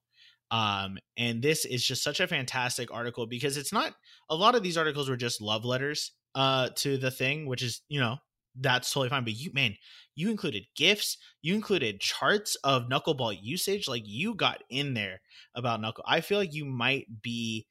Um, 0.51 0.97
and 1.17 1.41
this 1.41 1.65
is 1.65 1.84
just 1.84 2.03
such 2.03 2.19
a 2.19 2.28
fantastic 2.28 2.93
article 2.93 3.26
because 3.26 3.57
it's 3.57 3.73
not 3.73 3.93
a 4.30 4.36
lot 4.36 4.55
of 4.55 4.63
these 4.63 4.78
articles 4.78 5.09
were 5.09 5.17
just 5.17 5.41
love 5.41 5.65
letters 5.65 6.11
uh 6.36 6.69
to 6.76 6.97
the 6.97 7.11
thing, 7.11 7.47
which 7.47 7.63
is, 7.63 7.82
you 7.89 7.99
know, 7.99 8.17
that's 8.59 8.91
totally 8.91 9.09
fine. 9.09 9.23
But 9.23 9.34
you 9.34 9.51
man, 9.53 9.76
you 10.16 10.32
included 10.32 10.66
gifts, 10.76 11.18
you 11.41 11.53
included 11.53 11.99
charts 11.99 12.55
of 12.63 12.88
knuckleball 12.89 13.38
usage, 13.41 13.88
like 13.88 14.03
you 14.05 14.34
got 14.34 14.63
in 14.70 14.93
there 14.93 15.22
about 15.53 15.82
knuckle. 15.82 16.03
I 16.07 16.22
feel 16.22 16.38
like 16.38 16.53
you 16.53 16.66
might 16.66 17.22
be 17.22 17.68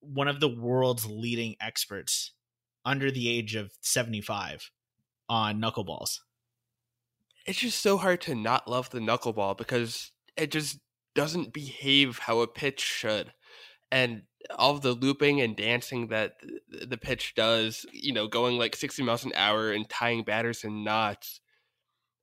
one 0.00 0.28
of 0.28 0.40
the 0.40 0.48
world's 0.48 1.06
leading 1.06 1.54
experts 1.60 2.32
under 2.84 3.10
the 3.10 3.28
age 3.28 3.54
of 3.54 3.72
75 3.80 4.70
on 5.28 5.60
knuckleballs. 5.60 6.18
It's 7.46 7.60
just 7.60 7.80
so 7.80 7.96
hard 7.96 8.20
to 8.22 8.34
not 8.34 8.68
love 8.68 8.90
the 8.90 8.98
knuckleball 8.98 9.56
because 9.56 10.12
it 10.36 10.50
just 10.50 10.78
doesn't 11.14 11.52
behave 11.52 12.18
how 12.18 12.40
a 12.40 12.46
pitch 12.46 12.80
should. 12.80 13.32
And 13.90 14.22
all 14.56 14.78
the 14.78 14.92
looping 14.92 15.40
and 15.40 15.56
dancing 15.56 16.08
that 16.08 16.34
the 16.68 16.96
pitch 16.96 17.34
does, 17.34 17.86
you 17.92 18.12
know, 18.12 18.26
going 18.26 18.58
like 18.58 18.74
60 18.74 19.02
miles 19.02 19.24
an 19.24 19.32
hour 19.36 19.70
and 19.70 19.88
tying 19.88 20.24
batters 20.24 20.64
in 20.64 20.82
knots. 20.82 21.40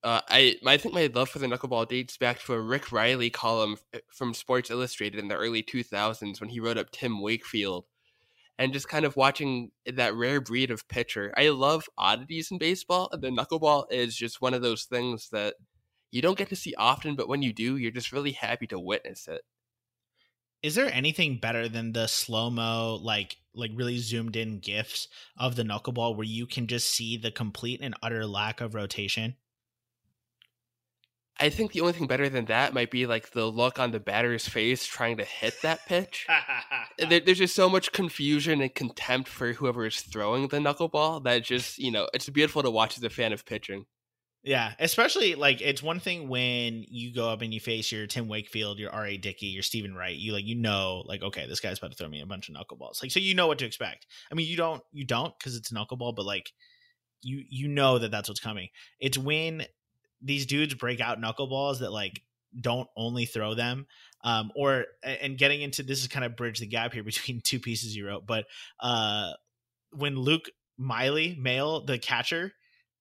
Uh, 0.04 0.22
I 0.30 0.56
I 0.66 0.78
think 0.78 0.94
my 0.94 1.08
love 1.14 1.30
for 1.30 1.40
the 1.40 1.48
knuckleball 1.48 1.90
dates 1.90 2.18
back 2.18 2.40
to 2.42 2.54
a 2.54 2.62
Rick 2.62 2.92
Reilly 2.92 3.30
column 3.30 3.78
eh, 3.94 4.00
from 4.08 4.34
Sports 4.34 4.70
Illustrated 4.70 5.20
in 5.20 5.28
the 5.28 5.36
early 5.36 5.62
2000s 5.62 6.40
when 6.40 6.50
he 6.50 6.60
wrote 6.62 6.78
up 6.78 6.92
Tim 6.92 7.22
Wakefield, 7.22 7.86
and 8.58 8.74
just 8.74 8.88
kind 8.90 9.06
of 9.06 9.18
watching 9.18 9.72
that 9.86 10.16
rare 10.16 10.42
breed 10.42 10.72
of 10.72 10.88
pitcher. 10.88 11.34
I 11.38 11.50
love 11.50 11.90
oddities 11.98 12.52
in 12.52 12.60
baseball, 12.60 13.10
and 13.12 13.22
the 13.22 13.30
knuckleball 13.30 13.86
is 13.92 14.16
just 14.16 14.42
one 14.42 14.54
of 14.54 14.62
those 14.62 14.86
things 14.86 15.30
that 15.32 15.56
you 16.12 16.22
don't 16.22 16.38
get 16.38 16.50
to 16.50 16.56
see 16.56 16.76
often, 16.76 17.16
but 17.16 17.28
when 17.30 17.42
you 17.42 17.54
do, 17.54 17.78
you're 17.78 17.92
just 17.92 18.12
really 18.14 18.32
happy 18.34 18.68
to 18.68 18.80
witness 18.80 19.28
it. 19.28 19.42
Is 20.64 20.76
there 20.76 20.92
anything 20.94 21.40
better 21.40 21.68
than 21.70 21.92
the 21.94 22.08
slow 22.08 22.50
mo, 22.50 22.96
like 23.02 23.38
like 23.54 23.72
really 23.76 23.98
zoomed 23.98 24.36
in 24.38 24.60
gifs 24.60 25.08
of 25.38 25.56
the 25.58 25.64
knuckleball 25.64 26.16
where 26.16 26.26
you 26.26 26.46
can 26.48 26.68
just 26.68 26.90
see 26.90 27.18
the 27.18 27.32
complete 27.32 27.82
and 27.82 27.96
utter 28.02 28.26
lack 28.26 28.62
of 28.62 28.74
rotation? 28.76 29.36
I 31.40 31.50
think 31.50 31.72
the 31.72 31.82
only 31.82 31.94
thing 31.94 32.08
better 32.08 32.28
than 32.28 32.46
that 32.46 32.74
might 32.74 32.92
be 32.92 33.06
like 33.06 33.32
the 33.32 33.46
look 33.46 33.80
on 33.80 33.92
the 33.92 34.00
batter's 34.00 34.48
face 34.48 34.86
trying 34.86 35.18
to 35.18 35.24
hit 35.24 35.62
that 35.62 35.86
pitch. 35.86 36.28
there, 36.98 37.22
there's 37.22 37.38
just 37.38 37.56
so 37.56 37.70
much 37.70 37.92
confusion 37.94 38.62
and 38.62 38.74
contempt 38.74 39.30
for 39.30 39.54
whoever 39.54 39.86
is 39.86 40.02
throwing 40.02 40.50
the 40.50 40.58
knuckleball 40.58 41.24
that 41.24 41.44
just, 41.44 41.78
you 41.78 41.92
know, 41.92 42.10
it's 42.14 42.28
beautiful 42.30 42.62
to 42.62 42.70
watch 42.70 42.98
as 42.98 43.04
a 43.04 43.10
fan 43.10 43.32
of 43.32 43.46
pitching. 43.46 43.86
Yeah, 44.44 44.72
especially 44.80 45.36
like 45.36 45.60
it's 45.62 45.84
one 45.84 46.00
thing 46.00 46.30
when 46.30 46.86
you 46.88 47.14
go 47.14 47.30
up 47.30 47.42
and 47.42 47.54
you 47.54 47.60
face 47.60 47.92
your 47.92 48.08
Tim 48.08 48.30
Wakefield, 48.30 48.80
your 48.80 48.92
R.A. 48.92 49.18
Dickey, 49.18 49.48
your 49.48 49.64
Stephen 49.64 49.94
Wright. 49.94 50.16
You 50.16 50.32
like 50.32 50.46
you 50.46 50.56
know 50.56 51.04
like 51.06 51.22
okay, 51.22 51.46
this 51.46 51.60
guy's 51.60 51.78
about 51.78 51.92
to 51.92 51.98
throw 51.98 52.08
me 52.08 52.22
a 52.22 52.26
bunch 52.26 52.48
of 52.48 52.56
knuckleballs. 52.56 53.04
Like 53.04 53.12
so 53.12 53.20
you 53.20 53.36
know 53.36 53.48
what 53.48 53.60
to 53.60 53.66
expect. 53.66 54.08
I 54.32 54.36
mean 54.36 54.48
you 54.48 54.56
don't 54.56 54.82
you 54.94 55.06
don't 55.06 55.34
because 55.38 55.58
it's 55.58 55.74
knuckleball, 55.74 56.16
but 56.16 56.26
like 56.26 56.52
you 57.22 57.44
you 57.50 57.68
know 57.68 58.00
that 58.00 58.12
that's 58.12 58.30
what's 58.30 58.40
coming. 58.40 58.70
It's 59.02 59.18
when 59.18 59.66
these 60.22 60.46
dudes 60.46 60.74
break 60.74 61.00
out 61.00 61.22
knuckleballs 61.22 61.80
that 61.80 61.92
like 61.92 62.22
don't 62.60 62.88
only 62.98 63.26
throw 63.26 63.54
them 63.54 63.86
um 64.24 64.52
or 64.56 64.86
and 65.04 65.38
getting 65.38 65.62
into 65.62 65.84
this 65.84 66.02
is 66.02 66.08
kind 66.08 66.26
of 66.26 66.36
bridge 66.36 66.60
the 66.60 66.68
gap 66.68 66.94
here 66.94 67.04
between 67.06 67.42
two 67.42 67.60
pieces 67.60 67.96
you 67.96 68.08
wrote 68.08 68.26
but 68.26 68.46
uh 68.80 69.32
when 69.92 70.16
luke 70.16 70.50
miley 70.78 71.38
male 71.40 71.86
the 71.86 72.00
catcher 72.00 72.52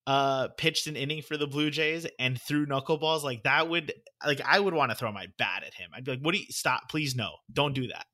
uh 0.09 0.47
pitched 0.57 0.87
an 0.87 0.95
inning 0.95 1.21
for 1.21 1.37
the 1.37 1.45
Blue 1.45 1.69
Jays 1.69 2.07
and 2.17 2.41
threw 2.41 2.65
knuckleballs, 2.65 3.21
like 3.21 3.43
that 3.43 3.69
would 3.69 3.93
like 4.25 4.41
I 4.43 4.59
would 4.59 4.73
want 4.73 4.91
to 4.91 4.97
throw 4.97 5.11
my 5.11 5.27
bat 5.37 5.63
at 5.63 5.75
him. 5.75 5.91
I'd 5.93 6.03
be 6.03 6.11
like, 6.11 6.21
"What 6.21 6.33
do 6.33 6.39
you 6.39 6.47
stop? 6.49 6.89
Please 6.89 7.15
no, 7.15 7.35
don't 7.53 7.75
do 7.75 7.87
that." 7.87 8.07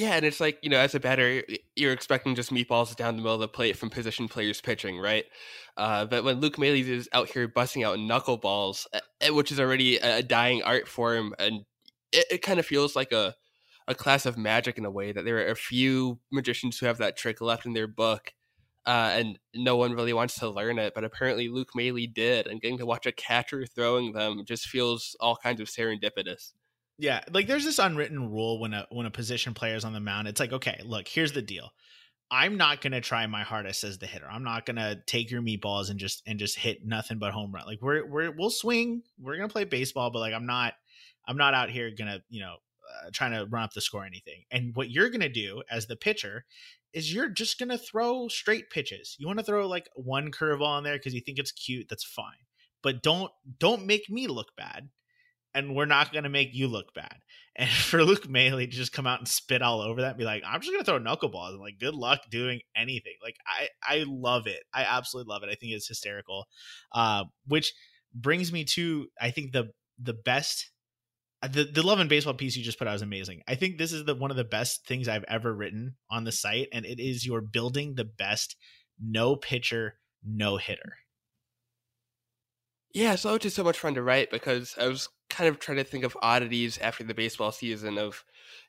Yeah, 0.00 0.12
and 0.14 0.24
it's 0.24 0.40
like 0.40 0.58
you 0.62 0.70
know, 0.70 0.78
as 0.78 0.94
a 0.94 1.00
batter, 1.00 1.42
you're 1.76 1.92
expecting 1.92 2.34
just 2.34 2.50
meatballs 2.50 2.96
down 2.96 3.16
the 3.16 3.22
middle 3.22 3.34
of 3.34 3.40
the 3.40 3.48
plate 3.48 3.76
from 3.76 3.90
position 3.90 4.28
players 4.28 4.60
pitching, 4.60 4.98
right? 4.98 5.26
Uh, 5.76 6.06
but 6.06 6.24
when 6.24 6.40
Luke 6.40 6.58
Maile 6.58 6.74
is 6.74 7.06
out 7.12 7.28
here 7.28 7.46
busting 7.46 7.84
out 7.84 7.98
knuckleballs, 7.98 8.86
which 9.30 9.52
is 9.52 9.60
already 9.60 9.96
a 9.98 10.22
dying 10.22 10.62
art 10.62 10.88
form, 10.88 11.34
and 11.38 11.66
it, 12.12 12.26
it 12.30 12.42
kind 12.42 12.58
of 12.58 12.64
feels 12.66 12.96
like 12.96 13.12
a 13.12 13.34
a 13.88 13.94
class 13.94 14.24
of 14.24 14.38
magic 14.38 14.78
in 14.78 14.84
a 14.86 14.90
way 14.90 15.12
that 15.12 15.24
there 15.24 15.38
are 15.38 15.50
a 15.50 15.56
few 15.56 16.20
magicians 16.32 16.78
who 16.78 16.86
have 16.86 16.98
that 16.98 17.16
trick 17.16 17.40
left 17.40 17.66
in 17.66 17.72
their 17.74 17.88
book 17.88 18.32
uh, 18.86 19.10
and 19.14 19.38
no 19.54 19.76
one 19.76 19.92
really 19.92 20.12
wants 20.12 20.36
to 20.38 20.48
learn 20.48 20.78
it. 20.78 20.94
But 20.94 21.04
apparently, 21.04 21.48
Luke 21.48 21.70
Maile 21.74 22.06
did, 22.12 22.46
and 22.46 22.60
getting 22.60 22.78
to 22.78 22.86
watch 22.86 23.06
a 23.06 23.12
catcher 23.12 23.66
throwing 23.66 24.12
them 24.12 24.44
just 24.46 24.68
feels 24.68 25.16
all 25.20 25.36
kinds 25.36 25.60
of 25.60 25.68
serendipitous. 25.68 26.52
Yeah, 27.00 27.22
like 27.32 27.46
there's 27.46 27.64
this 27.64 27.78
unwritten 27.78 28.30
rule 28.30 28.60
when 28.60 28.74
a 28.74 28.86
when 28.90 29.06
a 29.06 29.10
position 29.10 29.54
player 29.54 29.74
is 29.74 29.86
on 29.86 29.94
the 29.94 30.00
mound. 30.00 30.28
It's 30.28 30.38
like, 30.38 30.52
okay, 30.52 30.78
look, 30.84 31.08
here's 31.08 31.32
the 31.32 31.40
deal. 31.40 31.70
I'm 32.30 32.58
not 32.58 32.82
gonna 32.82 33.00
try 33.00 33.26
my 33.26 33.42
hardest 33.42 33.84
as 33.84 33.96
the 33.96 34.06
hitter. 34.06 34.28
I'm 34.30 34.44
not 34.44 34.66
gonna 34.66 34.96
take 35.06 35.30
your 35.30 35.40
meatballs 35.40 35.88
and 35.88 35.98
just 35.98 36.22
and 36.26 36.38
just 36.38 36.58
hit 36.58 36.84
nothing 36.84 37.18
but 37.18 37.32
home 37.32 37.52
run. 37.52 37.64
Like 37.66 37.80
we're 37.80 38.06
we're 38.06 38.30
we'll 38.30 38.50
swing. 38.50 39.02
We're 39.18 39.36
gonna 39.36 39.48
play 39.48 39.64
baseball, 39.64 40.10
but 40.10 40.18
like 40.18 40.34
I'm 40.34 40.44
not 40.44 40.74
I'm 41.26 41.38
not 41.38 41.54
out 41.54 41.70
here 41.70 41.90
gonna 41.90 42.20
you 42.28 42.42
know 42.42 42.56
uh, 43.02 43.08
trying 43.14 43.32
to 43.32 43.46
run 43.46 43.62
up 43.62 43.72
the 43.72 43.80
score 43.80 44.02
or 44.02 44.06
anything. 44.06 44.44
And 44.50 44.76
what 44.76 44.90
you're 44.90 45.08
gonna 45.08 45.30
do 45.30 45.62
as 45.70 45.86
the 45.86 45.96
pitcher 45.96 46.44
is 46.92 47.14
you're 47.14 47.30
just 47.30 47.58
gonna 47.58 47.78
throw 47.78 48.28
straight 48.28 48.68
pitches. 48.68 49.16
You 49.18 49.26
want 49.26 49.38
to 49.38 49.44
throw 49.44 49.66
like 49.66 49.88
one 49.94 50.30
curveball 50.30 50.76
in 50.76 50.84
there 50.84 50.98
because 50.98 51.14
you 51.14 51.22
think 51.22 51.38
it's 51.38 51.52
cute. 51.52 51.86
That's 51.88 52.04
fine, 52.04 52.44
but 52.82 53.02
don't 53.02 53.32
don't 53.58 53.86
make 53.86 54.10
me 54.10 54.26
look 54.26 54.54
bad, 54.54 54.90
and 55.54 55.74
we're 55.74 55.86
not 55.86 56.12
gonna 56.12 56.28
make 56.28 56.50
you 56.52 56.68
look 56.68 56.94
bad. 56.94 57.14
And 57.56 57.68
for 57.68 58.02
Luke 58.04 58.28
Maile 58.28 58.56
to 58.56 58.66
just 58.68 58.92
come 58.92 59.08
out 59.08 59.18
and 59.18 59.28
spit 59.28 59.60
all 59.60 59.82
over 59.82 60.00
that, 60.00 60.10
and 60.10 60.18
be 60.18 60.24
like, 60.24 60.44
I'm 60.46 60.60
just 60.60 60.72
gonna 60.72 60.84
throw 60.84 61.00
knuckleballs 61.00 61.50
and 61.50 61.60
like 61.60 61.80
good 61.80 61.94
luck 61.94 62.20
doing 62.30 62.60
anything. 62.74 63.14
Like 63.22 63.36
I 63.44 63.68
I 63.82 64.04
love 64.06 64.46
it. 64.46 64.62
I 64.72 64.84
absolutely 64.84 65.30
love 65.30 65.42
it. 65.42 65.50
I 65.50 65.56
think 65.56 65.72
it's 65.72 65.88
hysterical. 65.88 66.46
Uh, 66.92 67.24
which 67.48 67.74
brings 68.14 68.52
me 68.52 68.64
to 68.64 69.08
I 69.20 69.30
think 69.32 69.52
the 69.52 69.72
the 69.98 70.14
best 70.14 70.70
the 71.42 71.64
the 71.64 71.82
love 71.82 72.00
and 72.00 72.08
baseball 72.08 72.34
piece 72.34 72.56
you 72.56 72.62
just 72.62 72.78
put 72.78 72.88
out 72.88 72.94
is 72.94 73.02
amazing. 73.02 73.42
I 73.48 73.54
think 73.54 73.78
this 73.78 73.92
is 73.92 74.04
the 74.04 74.14
one 74.14 74.30
of 74.30 74.36
the 74.36 74.44
best 74.44 74.86
things 74.86 75.08
I've 75.08 75.24
ever 75.24 75.52
written 75.54 75.96
on 76.10 76.24
the 76.24 76.32
site, 76.32 76.68
and 76.72 76.84
it 76.84 77.00
is 77.00 77.26
you're 77.26 77.40
building 77.40 77.94
the 77.94 78.04
best 78.04 78.56
no 79.02 79.36
pitcher, 79.36 79.98
no 80.24 80.56
hitter. 80.58 80.98
Yeah, 82.92 83.14
so 83.14 83.34
it's 83.34 83.44
just 83.44 83.56
so 83.56 83.64
much 83.64 83.78
fun 83.78 83.94
to 83.94 84.02
write 84.02 84.30
because 84.30 84.74
I 84.78 84.88
was 84.88 85.08
kind 85.30 85.48
of 85.48 85.58
trying 85.58 85.78
to 85.78 85.84
think 85.84 86.04
of 86.04 86.16
oddities 86.22 86.78
after 86.78 87.04
the 87.04 87.14
baseball 87.14 87.52
season 87.52 87.98
of, 87.98 88.24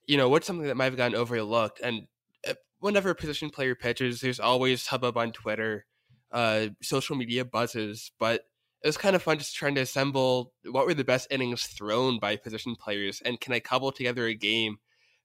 you 0.07 0.17
know, 0.17 0.29
what's 0.29 0.47
something 0.47 0.67
that 0.67 0.77
might 0.77 0.85
have 0.85 0.97
gotten 0.97 1.15
overlooked. 1.15 1.79
And 1.81 2.07
uh, 2.47 2.53
whenever 2.79 3.09
a 3.09 3.15
position 3.15 3.49
player 3.49 3.75
pitches, 3.75 4.21
there's 4.21 4.39
always 4.39 4.87
hubbub 4.87 5.17
on 5.17 5.31
Twitter, 5.31 5.85
uh, 6.31 6.67
social 6.81 7.15
media 7.15 7.43
buzzes, 7.43 8.11
but 8.19 8.45
it 8.83 8.87
was 8.87 8.97
kind 8.97 9.15
of 9.15 9.21
fun 9.21 9.37
just 9.37 9.55
trying 9.55 9.75
to 9.75 9.81
assemble 9.81 10.53
what 10.65 10.85
were 10.85 10.93
the 10.93 11.03
best 11.03 11.27
innings 11.29 11.63
thrown 11.63 12.19
by 12.19 12.35
position 12.35 12.75
players 12.75 13.21
and 13.23 13.39
can 13.39 13.53
I 13.53 13.59
cobble 13.59 13.91
together 13.91 14.25
a 14.25 14.33
game 14.33 14.77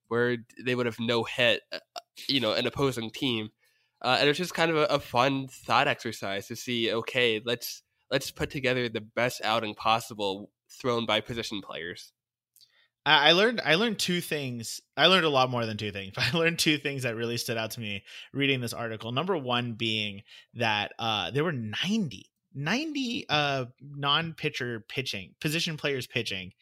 where 0.08 0.36
they 0.62 0.74
would 0.74 0.86
have 0.86 1.00
no 1.00 1.24
hit, 1.24 1.62
uh, 1.72 1.78
you 2.28 2.40
know, 2.40 2.52
an 2.52 2.66
opposing 2.66 3.10
team. 3.10 3.50
Uh, 4.02 4.16
and 4.18 4.26
it 4.26 4.30
was 4.30 4.38
just 4.38 4.54
kind 4.54 4.70
of 4.70 4.76
a, 4.76 4.84
a, 4.84 5.00
fun 5.00 5.48
thought 5.48 5.88
exercise 5.88 6.46
to 6.46 6.54
see, 6.54 6.92
okay, 6.92 7.40
let's 7.44 7.82
let's 8.10 8.30
put 8.30 8.50
together 8.50 8.88
the 8.88 9.00
best 9.00 9.40
outing 9.42 9.74
possible 9.74 10.50
thrown 10.68 11.06
by 11.06 11.20
position 11.20 11.60
players. 11.62 12.12
I 13.06 13.32
learned 13.32 13.60
I 13.64 13.76
learned 13.76 14.00
two 14.00 14.20
things. 14.20 14.80
I 14.96 15.06
learned 15.06 15.24
a 15.24 15.30
lot 15.30 15.48
more 15.48 15.64
than 15.64 15.76
two 15.76 15.92
things, 15.92 16.12
but 16.14 16.24
I 16.34 16.36
learned 16.36 16.58
two 16.58 16.76
things 16.76 17.04
that 17.04 17.14
really 17.14 17.36
stood 17.36 17.56
out 17.56 17.70
to 17.72 17.80
me 17.80 18.02
reading 18.32 18.60
this 18.60 18.72
article. 18.72 19.12
Number 19.12 19.36
one 19.36 19.74
being 19.74 20.22
that 20.54 20.92
uh, 20.98 21.30
there 21.30 21.44
were 21.44 21.52
90 21.52 22.30
90 22.56 23.26
uh 23.28 23.66
non-pitcher 23.82 24.84
pitching 24.88 25.34
position 25.40 25.76
players 25.76 26.06
pitching 26.06 26.52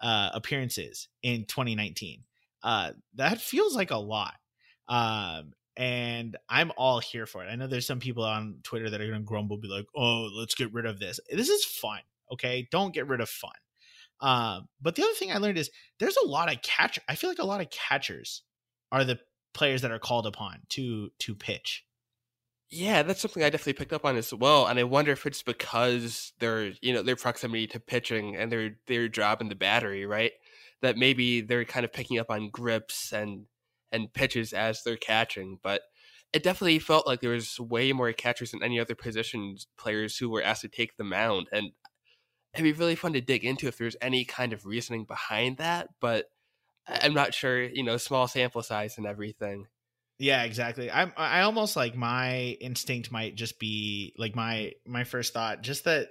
uh 0.00 0.30
appearances 0.34 1.08
in 1.22 1.44
2019 1.44 2.24
uh 2.64 2.90
that 3.14 3.40
feels 3.40 3.76
like 3.76 3.92
a 3.92 3.96
lot 3.96 4.34
um 4.88 5.52
and 5.76 6.36
i'm 6.48 6.72
all 6.76 6.98
here 6.98 7.24
for 7.24 7.44
it 7.44 7.46
i 7.46 7.54
know 7.54 7.68
there's 7.68 7.86
some 7.86 8.00
people 8.00 8.24
on 8.24 8.56
twitter 8.64 8.90
that 8.90 9.00
are 9.00 9.06
gonna 9.06 9.20
grumble 9.20 9.56
be 9.56 9.68
like 9.68 9.86
oh 9.94 10.28
let's 10.34 10.56
get 10.56 10.72
rid 10.72 10.86
of 10.86 10.98
this 10.98 11.20
this 11.30 11.48
is 11.48 11.64
fun 11.64 12.00
okay? 12.32 12.68
Don't 12.70 12.94
get 12.94 13.08
rid 13.08 13.20
of 13.20 13.28
fun. 13.28 13.52
Um 14.20 14.68
but 14.80 14.94
the 14.94 15.02
other 15.02 15.14
thing 15.14 15.32
i 15.32 15.38
learned 15.38 15.58
is 15.58 15.70
there's 15.98 16.16
a 16.22 16.26
lot 16.26 16.52
of 16.52 16.62
catch 16.62 17.00
i 17.08 17.16
feel 17.16 17.28
like 17.28 17.40
a 17.40 17.44
lot 17.44 17.60
of 17.60 17.68
catchers 17.70 18.42
are 18.92 19.04
the 19.04 19.18
players 19.54 19.82
that 19.82 19.90
are 19.92 19.98
called 19.98 20.26
upon 20.26 20.60
to 20.70 21.10
to 21.20 21.34
pitch. 21.34 21.84
Yeah, 22.70 23.02
that's 23.02 23.20
something 23.20 23.42
I 23.42 23.50
definitely 23.50 23.74
picked 23.74 23.92
up 23.92 24.04
on 24.04 24.16
as 24.16 24.34
well, 24.34 24.66
and 24.66 24.78
I 24.78 24.84
wonder 24.84 25.12
if 25.12 25.26
it's 25.26 25.42
because 25.42 26.32
their 26.40 26.72
you 26.82 26.92
know 26.92 27.02
their 27.02 27.16
proximity 27.16 27.66
to 27.68 27.80
pitching 27.80 28.36
and 28.36 28.50
their 28.50 28.76
their 28.86 29.08
job 29.08 29.40
in 29.40 29.48
the 29.48 29.54
battery, 29.54 30.04
right? 30.06 30.32
That 30.82 30.96
maybe 30.96 31.40
they're 31.40 31.64
kind 31.64 31.84
of 31.84 31.92
picking 31.92 32.18
up 32.18 32.30
on 32.30 32.50
grips 32.50 33.12
and 33.12 33.46
and 33.92 34.12
pitches 34.12 34.52
as 34.52 34.82
they're 34.82 34.96
catching, 34.96 35.58
but 35.62 35.82
it 36.32 36.42
definitely 36.42 36.80
felt 36.80 37.06
like 37.06 37.20
there 37.20 37.30
was 37.30 37.60
way 37.60 37.92
more 37.92 38.12
catchers 38.12 38.50
than 38.50 38.62
any 38.62 38.80
other 38.80 38.96
position 38.96 39.56
players 39.78 40.18
who 40.18 40.28
were 40.28 40.42
asked 40.42 40.62
to 40.62 40.68
take 40.68 40.96
the 40.96 41.04
mound, 41.04 41.48
and 41.52 41.70
it'd 42.54 42.64
be 42.64 42.72
really 42.72 42.94
fun 42.94 43.12
to 43.14 43.20
dig 43.20 43.44
into 43.44 43.68
if 43.68 43.76
there's 43.76 43.96
any 44.00 44.24
kind 44.24 44.52
of 44.52 44.64
reasoning 44.64 45.04
behind 45.04 45.58
that. 45.58 45.88
But 46.00 46.26
I'm 46.88 47.14
not 47.14 47.34
sure, 47.34 47.62
you 47.62 47.82
know, 47.82 47.96
small 47.96 48.28
sample 48.28 48.62
size 48.62 48.98
and 48.98 49.06
everything. 49.06 49.66
Yeah, 50.18 50.44
exactly. 50.44 50.90
I'm 50.90 51.12
I 51.16 51.40
almost 51.40 51.76
like 51.76 51.96
my 51.96 52.56
instinct 52.60 53.10
might 53.10 53.34
just 53.34 53.58
be 53.58 54.14
like 54.16 54.36
my 54.36 54.72
my 54.86 55.04
first 55.04 55.32
thought, 55.32 55.62
just 55.62 55.84
that 55.84 56.08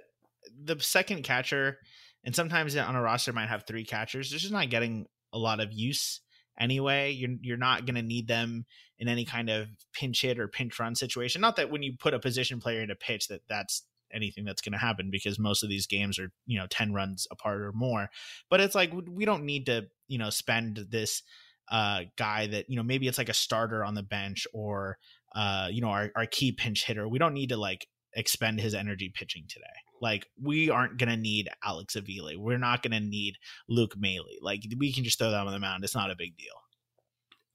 the 0.62 0.78
second 0.78 1.22
catcher, 1.24 1.78
and 2.22 2.36
sometimes 2.36 2.76
on 2.76 2.96
a 2.96 3.00
roster 3.00 3.32
might 3.32 3.48
have 3.48 3.64
three 3.66 3.84
catchers. 3.84 4.30
They're 4.30 4.38
just 4.38 4.52
not 4.52 4.68
getting 4.68 5.06
a 5.32 5.38
lot 5.38 5.60
of 5.60 5.72
use 5.72 6.20
anyway. 6.58 7.12
You're 7.12 7.36
you're 7.40 7.56
not 7.56 7.86
going 7.86 7.96
to 7.96 8.02
need 8.02 8.28
them 8.28 8.66
in 8.98 9.08
any 9.08 9.24
kind 9.24 9.48
of 9.48 9.68
pinch 9.92 10.20
hit 10.20 10.38
or 10.38 10.48
pinch 10.48 10.78
run 10.78 10.94
situation. 10.94 11.40
Not 11.40 11.56
that 11.56 11.70
when 11.70 11.82
you 11.82 11.94
put 11.98 12.14
a 12.14 12.18
position 12.18 12.60
player 12.60 12.82
in 12.82 12.90
a 12.90 12.96
pitch 12.96 13.28
that 13.28 13.40
that's 13.48 13.84
anything 14.14 14.44
that's 14.44 14.60
going 14.60 14.72
to 14.72 14.78
happen 14.78 15.10
because 15.10 15.38
most 15.38 15.62
of 15.62 15.68
these 15.68 15.86
games 15.86 16.18
are 16.18 16.30
you 16.46 16.58
know 16.58 16.66
10 16.68 16.92
runs 16.92 17.26
apart 17.30 17.60
or 17.60 17.72
more 17.72 18.08
but 18.50 18.60
it's 18.60 18.74
like 18.74 18.92
we 19.10 19.24
don't 19.24 19.44
need 19.44 19.66
to 19.66 19.86
you 20.08 20.18
know 20.18 20.30
spend 20.30 20.86
this 20.90 21.22
uh 21.70 22.02
guy 22.16 22.46
that 22.46 22.68
you 22.68 22.76
know 22.76 22.82
maybe 22.82 23.08
it's 23.08 23.18
like 23.18 23.28
a 23.28 23.34
starter 23.34 23.84
on 23.84 23.94
the 23.94 24.02
bench 24.02 24.46
or 24.52 24.98
uh 25.34 25.68
you 25.70 25.80
know 25.80 25.88
our, 25.88 26.10
our 26.14 26.26
key 26.26 26.52
pinch 26.52 26.84
hitter 26.84 27.08
we 27.08 27.18
don't 27.18 27.34
need 27.34 27.48
to 27.48 27.56
like 27.56 27.86
expend 28.14 28.60
his 28.60 28.74
energy 28.74 29.10
pitching 29.12 29.44
today 29.48 29.64
like 30.00 30.26
we 30.40 30.68
aren't 30.68 30.98
gonna 30.98 31.16
need 31.16 31.48
Alex 31.64 31.96
Avila. 31.96 32.38
We're 32.38 32.58
not 32.58 32.82
gonna 32.82 33.00
need 33.00 33.36
Luke 33.68 33.94
Maile. 33.98 34.26
Like 34.42 34.62
we 34.78 34.92
can 34.92 35.02
just 35.02 35.18
throw 35.18 35.30
them 35.30 35.46
on 35.46 35.52
the 35.52 35.58
mound. 35.58 35.82
It's 35.82 35.94
not 35.94 36.10
a 36.10 36.16
big 36.16 36.36
deal. 36.36 36.52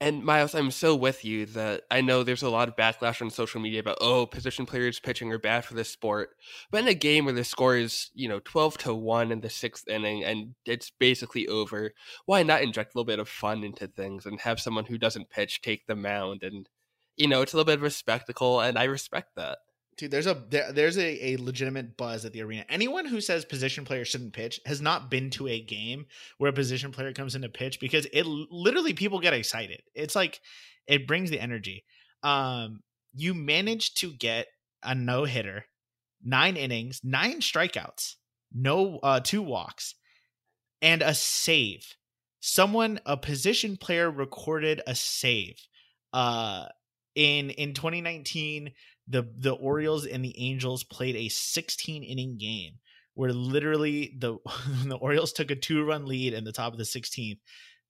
And 0.02 0.24
Myles, 0.24 0.56
I'm 0.56 0.72
so 0.72 0.96
with 0.96 1.26
you 1.26 1.46
that 1.48 1.82
I 1.92 2.00
know 2.00 2.24
there's 2.24 2.42
a 2.42 2.50
lot 2.50 2.70
of 2.70 2.78
backlash 2.78 3.22
on 3.22 3.30
social 3.30 3.60
media 3.60 3.82
about 3.82 3.98
oh, 4.00 4.26
position 4.26 4.66
players 4.66 4.98
pitching 4.98 5.32
are 5.34 5.38
bad 5.38 5.66
for 5.66 5.74
this 5.74 5.90
sport. 5.90 6.30
But 6.72 6.82
in 6.82 6.88
a 6.88 6.94
game 6.94 7.26
where 7.26 7.34
the 7.34 7.44
score 7.44 7.76
is, 7.76 8.10
you 8.14 8.30
know, 8.30 8.40
12 8.40 8.78
to 8.80 8.94
1 8.94 9.32
in 9.32 9.42
the 9.42 9.50
6th 9.50 9.88
inning 9.90 10.24
and 10.24 10.56
it's 10.66 10.90
basically 10.90 11.50
over, 11.50 11.94
why 12.26 12.44
not 12.44 12.62
inject 12.62 12.96
a 12.96 12.98
little 12.98 13.06
bit 13.06 13.20
of 13.20 13.28
fun 13.28 13.62
into 13.66 13.88
things 13.88 14.26
and 14.26 14.40
have 14.42 14.62
someone 14.62 14.86
who 14.86 14.98
doesn't 14.98 15.30
pitch 15.30 15.62
take 15.62 15.86
the 15.88 15.96
mound 15.96 16.44
and 16.44 16.70
you 17.18 17.28
know, 17.28 17.42
it's 17.42 17.52
a 17.52 17.58
little 17.58 17.66
bit 17.66 17.80
of 17.80 17.84
a 17.84 17.90
spectacle 17.90 18.62
and 18.62 18.80
I 18.80 18.86
respect 18.86 19.36
that 19.36 19.58
dude 20.00 20.12
there's 20.12 20.28
a 20.28 20.42
there, 20.50 20.72
there's 20.72 20.98
a, 20.98 21.32
a 21.32 21.38
legitimate 21.38 21.98
buzz 21.98 22.24
at 22.26 22.32
the 22.32 22.42
arena. 22.42 22.66
Anyone 22.70 23.06
who 23.06 23.20
says 23.20 23.44
position 23.44 23.84
players 23.84 24.08
shouldn't 24.08 24.34
pitch 24.34 24.60
has 24.66 24.82
not 24.82 25.12
been 25.12 25.30
to 25.32 25.48
a 25.48 25.60
game 25.60 26.06
where 26.38 26.50
a 26.50 26.54
position 26.54 26.92
player 26.92 27.12
comes 27.14 27.36
into 27.36 27.50
pitch 27.50 27.80
because 27.80 28.08
it 28.14 28.26
literally 28.26 28.94
people 28.94 29.20
get 29.20 29.34
excited. 29.34 29.84
It's 29.94 30.16
like 30.16 30.40
it 30.88 31.06
brings 31.06 31.30
the 31.30 31.40
energy. 31.40 31.84
Um 32.24 32.82
you 33.14 33.34
managed 33.34 34.00
to 34.00 34.14
get 34.14 34.48
a 34.82 34.96
no 34.96 35.26
hitter 35.26 35.66
nine 36.24 36.56
innings 36.56 37.02
nine 37.04 37.42
strikeouts 37.42 38.16
no 38.54 39.00
uh 39.04 39.20
two 39.20 39.42
walks 39.42 39.96
and 40.82 41.02
a 41.02 41.14
save. 41.14 41.96
Someone 42.40 43.02
a 43.06 43.18
position 43.18 43.76
player 43.76 44.10
recorded 44.10 44.82
a 44.88 44.96
save 44.96 45.58
uh 46.14 46.66
in 47.16 47.50
in 47.50 47.74
2019 47.74 48.72
the 49.10 49.28
the 49.38 49.52
Orioles 49.52 50.06
and 50.06 50.24
the 50.24 50.40
Angels 50.40 50.84
played 50.84 51.16
a 51.16 51.30
16 51.30 52.04
inning 52.04 52.38
game 52.38 52.76
where 53.16 53.34
literally 53.34 54.16
the 54.18 54.38
the 54.86 54.98
Orioles 54.98 55.34
took 55.34 55.52
a 55.52 55.56
two 55.56 55.84
run 55.84 56.06
lead 56.06 56.34
in 56.34 56.44
the 56.44 56.52
top 56.52 56.72
of 56.72 56.78
the 56.78 56.86
16th. 56.86 57.40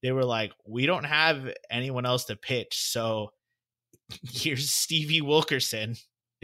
They 0.01 0.11
were 0.11 0.25
like, 0.25 0.53
"We 0.65 0.85
don't 0.85 1.03
have 1.03 1.53
anyone 1.69 2.05
else 2.05 2.25
to 2.25 2.35
pitch, 2.37 2.81
so 2.89 3.33
here's 4.31 4.71
Stevie 4.71 5.21
Wilkerson." 5.21 5.95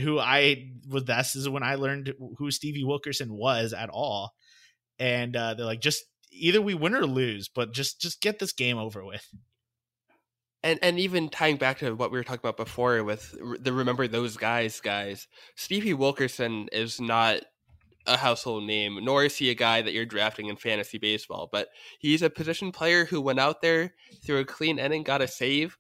Who 0.02 0.20
I 0.20 0.74
was 0.90 1.06
this 1.06 1.38
is 1.38 1.48
when 1.48 1.64
I 1.64 1.76
learned 1.76 2.14
who 2.38 2.52
Stevie 2.52 2.84
Wilkerson 2.84 3.34
was 3.34 3.72
at 3.72 3.90
all, 3.90 4.34
and 5.00 5.34
uh, 5.38 5.54
they're 5.54 5.66
like, 5.66 5.80
just 5.80 6.04
either 6.32 6.62
we 6.62 6.74
win 6.74 6.94
or 6.94 7.06
lose, 7.06 7.48
but 7.48 7.72
just 7.72 8.02
just 8.02 8.20
get 8.20 8.38
this 8.38 8.52
game 8.52 8.78
over 8.78 9.06
with 9.06 9.26
and 10.66 10.80
and 10.82 11.00
even 11.00 11.30
tying 11.30 11.56
back 11.56 11.78
to 11.78 11.96
what 11.96 12.12
we 12.12 12.18
were 12.18 12.24
talking 12.24 12.42
about 12.42 12.58
before 12.58 13.02
with 13.04 13.34
the 13.64 13.72
remember 13.72 14.08
those 14.08 14.36
guys 14.36 14.82
guys 14.82 15.28
stevie 15.56 15.94
wilkerson 15.94 16.68
is 16.74 17.00
not 17.00 17.40
a 18.08 18.18
household 18.18 18.64
name 18.64 19.00
nor 19.04 19.24
is 19.24 19.38
he 19.38 19.50
a 19.50 19.56
guy 19.56 19.82
that 19.82 19.94
you're 19.94 20.06
drafting 20.06 20.48
in 20.48 20.56
fantasy 20.58 20.98
baseball 20.98 21.48
but 21.52 21.70
he's 22.00 22.22
a 22.22 22.30
position 22.30 22.72
player 22.72 23.06
who 23.06 23.22
went 23.22 23.40
out 23.40 23.62
there 23.62 23.94
through 24.26 24.40
a 24.40 24.46
clean 24.46 24.78
inning 24.78 25.04
got 25.04 25.22
a 25.22 25.28
save 25.28 25.78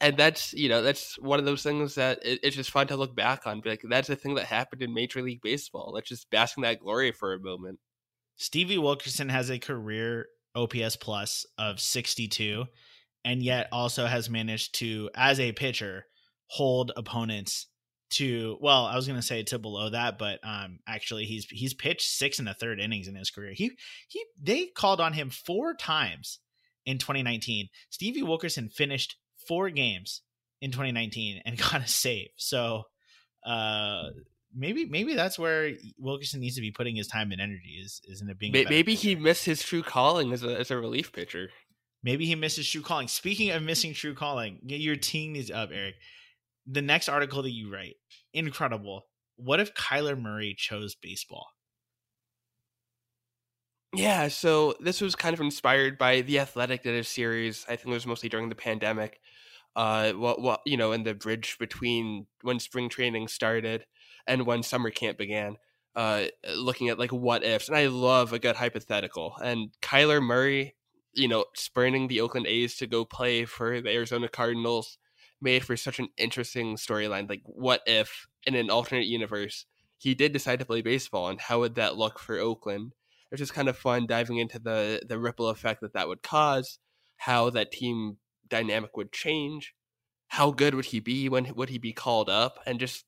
and 0.00 0.16
that's 0.16 0.52
you 0.52 0.68
know 0.68 0.82
that's 0.82 1.18
one 1.18 1.38
of 1.38 1.44
those 1.44 1.62
things 1.62 1.94
that 1.94 2.18
it, 2.24 2.40
it's 2.42 2.56
just 2.56 2.70
fun 2.70 2.86
to 2.86 2.96
look 2.96 3.16
back 3.16 3.46
on 3.46 3.62
like 3.64 3.82
that's 3.88 4.10
a 4.10 4.16
thing 4.16 4.34
that 4.34 4.44
happened 4.44 4.82
in 4.82 4.92
major 4.94 5.22
league 5.22 5.42
baseball 5.42 5.92
let's 5.94 6.08
just 6.08 6.30
bask 6.30 6.56
in 6.56 6.62
that 6.62 6.80
glory 6.80 7.12
for 7.12 7.32
a 7.32 7.40
moment. 7.40 7.78
Stevie 8.36 8.78
wilkerson 8.78 9.28
has 9.28 9.50
a 9.50 9.58
career 9.58 10.26
ops 10.54 10.96
plus 10.96 11.44
of 11.58 11.80
62 11.80 12.66
and 13.28 13.42
yet 13.42 13.68
also 13.72 14.06
has 14.06 14.30
managed 14.30 14.76
to, 14.76 15.10
as 15.14 15.38
a 15.38 15.52
pitcher, 15.52 16.06
hold 16.46 16.92
opponents 16.96 17.66
to 18.12 18.56
well, 18.62 18.86
I 18.86 18.96
was 18.96 19.06
gonna 19.06 19.20
say 19.20 19.42
to 19.42 19.58
below 19.58 19.90
that, 19.90 20.16
but 20.16 20.40
um 20.42 20.78
actually 20.88 21.26
he's 21.26 21.44
he's 21.44 21.74
pitched 21.74 22.08
six 22.08 22.38
and 22.38 22.48
a 22.48 22.54
third 22.54 22.80
innings 22.80 23.06
in 23.06 23.14
his 23.14 23.28
career. 23.28 23.52
He 23.52 23.72
he 24.08 24.24
they 24.42 24.68
called 24.68 24.98
on 24.98 25.12
him 25.12 25.28
four 25.28 25.74
times 25.74 26.38
in 26.86 26.96
2019. 26.96 27.68
Stevie 27.90 28.22
Wilkerson 28.22 28.70
finished 28.70 29.16
four 29.46 29.68
games 29.68 30.22
in 30.62 30.70
2019 30.70 31.42
and 31.44 31.58
got 31.70 31.82
a 31.82 31.86
save. 31.86 32.30
So 32.38 32.84
uh 33.44 34.04
maybe 34.56 34.86
maybe 34.86 35.14
that's 35.14 35.38
where 35.38 35.72
Wilkerson 35.98 36.40
needs 36.40 36.54
to 36.54 36.62
be 36.62 36.70
putting 36.70 36.96
his 36.96 37.08
time 37.08 37.30
and 37.30 37.42
energy 37.42 37.78
is 37.84 38.00
isn't 38.08 38.30
it 38.30 38.38
being 38.38 38.52
maybe 38.70 38.94
he 38.94 39.16
missed 39.16 39.44
his 39.44 39.62
true 39.62 39.82
calling 39.82 40.32
as 40.32 40.42
a 40.42 40.58
as 40.58 40.70
a 40.70 40.78
relief 40.78 41.12
pitcher. 41.12 41.50
Maybe 42.02 42.26
he 42.26 42.34
misses 42.34 42.68
true 42.68 42.82
calling. 42.82 43.08
Speaking 43.08 43.50
of 43.50 43.62
missing 43.62 43.92
true 43.92 44.14
calling, 44.14 44.60
you're 44.64 44.96
teeing 44.96 45.32
these 45.32 45.50
up, 45.50 45.70
Erik. 45.72 45.96
The 46.66 46.82
next 46.82 47.08
article 47.08 47.42
that 47.42 47.50
you 47.50 47.72
write, 47.72 47.96
incredible. 48.32 49.06
What 49.36 49.60
if 49.60 49.74
Kyler 49.74 50.20
Murray 50.20 50.54
chose 50.56 50.94
baseball? 50.94 51.46
Yeah, 53.94 54.28
so 54.28 54.74
this 54.80 55.00
was 55.00 55.16
kind 55.16 55.32
of 55.32 55.40
inspired 55.40 55.96
by 55.96 56.20
The 56.20 56.40
Athletic 56.40 56.82
did 56.82 56.94
a 56.94 57.04
series. 57.04 57.64
I 57.68 57.76
think 57.76 57.88
it 57.88 57.94
was 57.94 58.06
mostly 58.06 58.28
during 58.28 58.48
the 58.48 58.54
pandemic. 58.54 59.18
Uh, 59.74 60.12
what, 60.12 60.40
what 60.40 60.60
you 60.66 60.76
know, 60.76 60.92
in 60.92 61.04
the 61.04 61.14
bridge 61.14 61.56
between 61.58 62.26
when 62.42 62.58
spring 62.58 62.88
training 62.88 63.28
started 63.28 63.86
and 64.26 64.44
when 64.44 64.62
summer 64.62 64.90
camp 64.90 65.18
began. 65.18 65.56
Uh, 65.96 66.26
looking 66.54 66.88
at 66.90 66.98
like 66.98 67.12
what 67.12 67.42
ifs, 67.42 67.68
and 67.68 67.76
I 67.76 67.86
love 67.86 68.32
a 68.32 68.38
good 68.38 68.56
hypothetical. 68.56 69.34
And 69.42 69.70
Kyler 69.80 70.22
Murray 70.22 70.74
you 71.14 71.28
know, 71.28 71.44
spurning 71.54 72.08
the 72.08 72.20
Oakland 72.20 72.46
A's 72.46 72.76
to 72.76 72.86
go 72.86 73.04
play 73.04 73.44
for 73.44 73.80
the 73.80 73.90
Arizona 73.90 74.28
Cardinals 74.28 74.98
made 75.40 75.64
for 75.64 75.76
such 75.76 75.98
an 75.98 76.08
interesting 76.16 76.76
storyline. 76.76 77.28
Like, 77.28 77.42
what 77.44 77.82
if 77.86 78.26
in 78.44 78.54
an 78.54 78.70
alternate 78.70 79.06
universe 79.06 79.66
he 79.98 80.14
did 80.14 80.32
decide 80.32 80.60
to 80.60 80.64
play 80.64 80.80
baseball, 80.80 81.28
and 81.28 81.40
how 81.40 81.60
would 81.60 81.74
that 81.74 81.96
look 81.96 82.18
for 82.18 82.38
Oakland? 82.38 82.94
It's 83.30 83.40
just 83.40 83.54
kind 83.54 83.68
of 83.68 83.76
fun 83.76 84.06
diving 84.06 84.38
into 84.38 84.58
the 84.58 85.02
the 85.06 85.18
ripple 85.18 85.48
effect 85.48 85.80
that 85.82 85.92
that 85.94 86.08
would 86.08 86.22
cause, 86.22 86.78
how 87.16 87.50
that 87.50 87.72
team 87.72 88.18
dynamic 88.48 88.96
would 88.96 89.12
change, 89.12 89.74
how 90.28 90.50
good 90.52 90.74
would 90.74 90.86
he 90.86 91.00
be 91.00 91.28
when 91.28 91.52
would 91.54 91.68
he 91.68 91.78
be 91.78 91.92
called 91.92 92.30
up, 92.30 92.60
and 92.66 92.80
just 92.80 93.04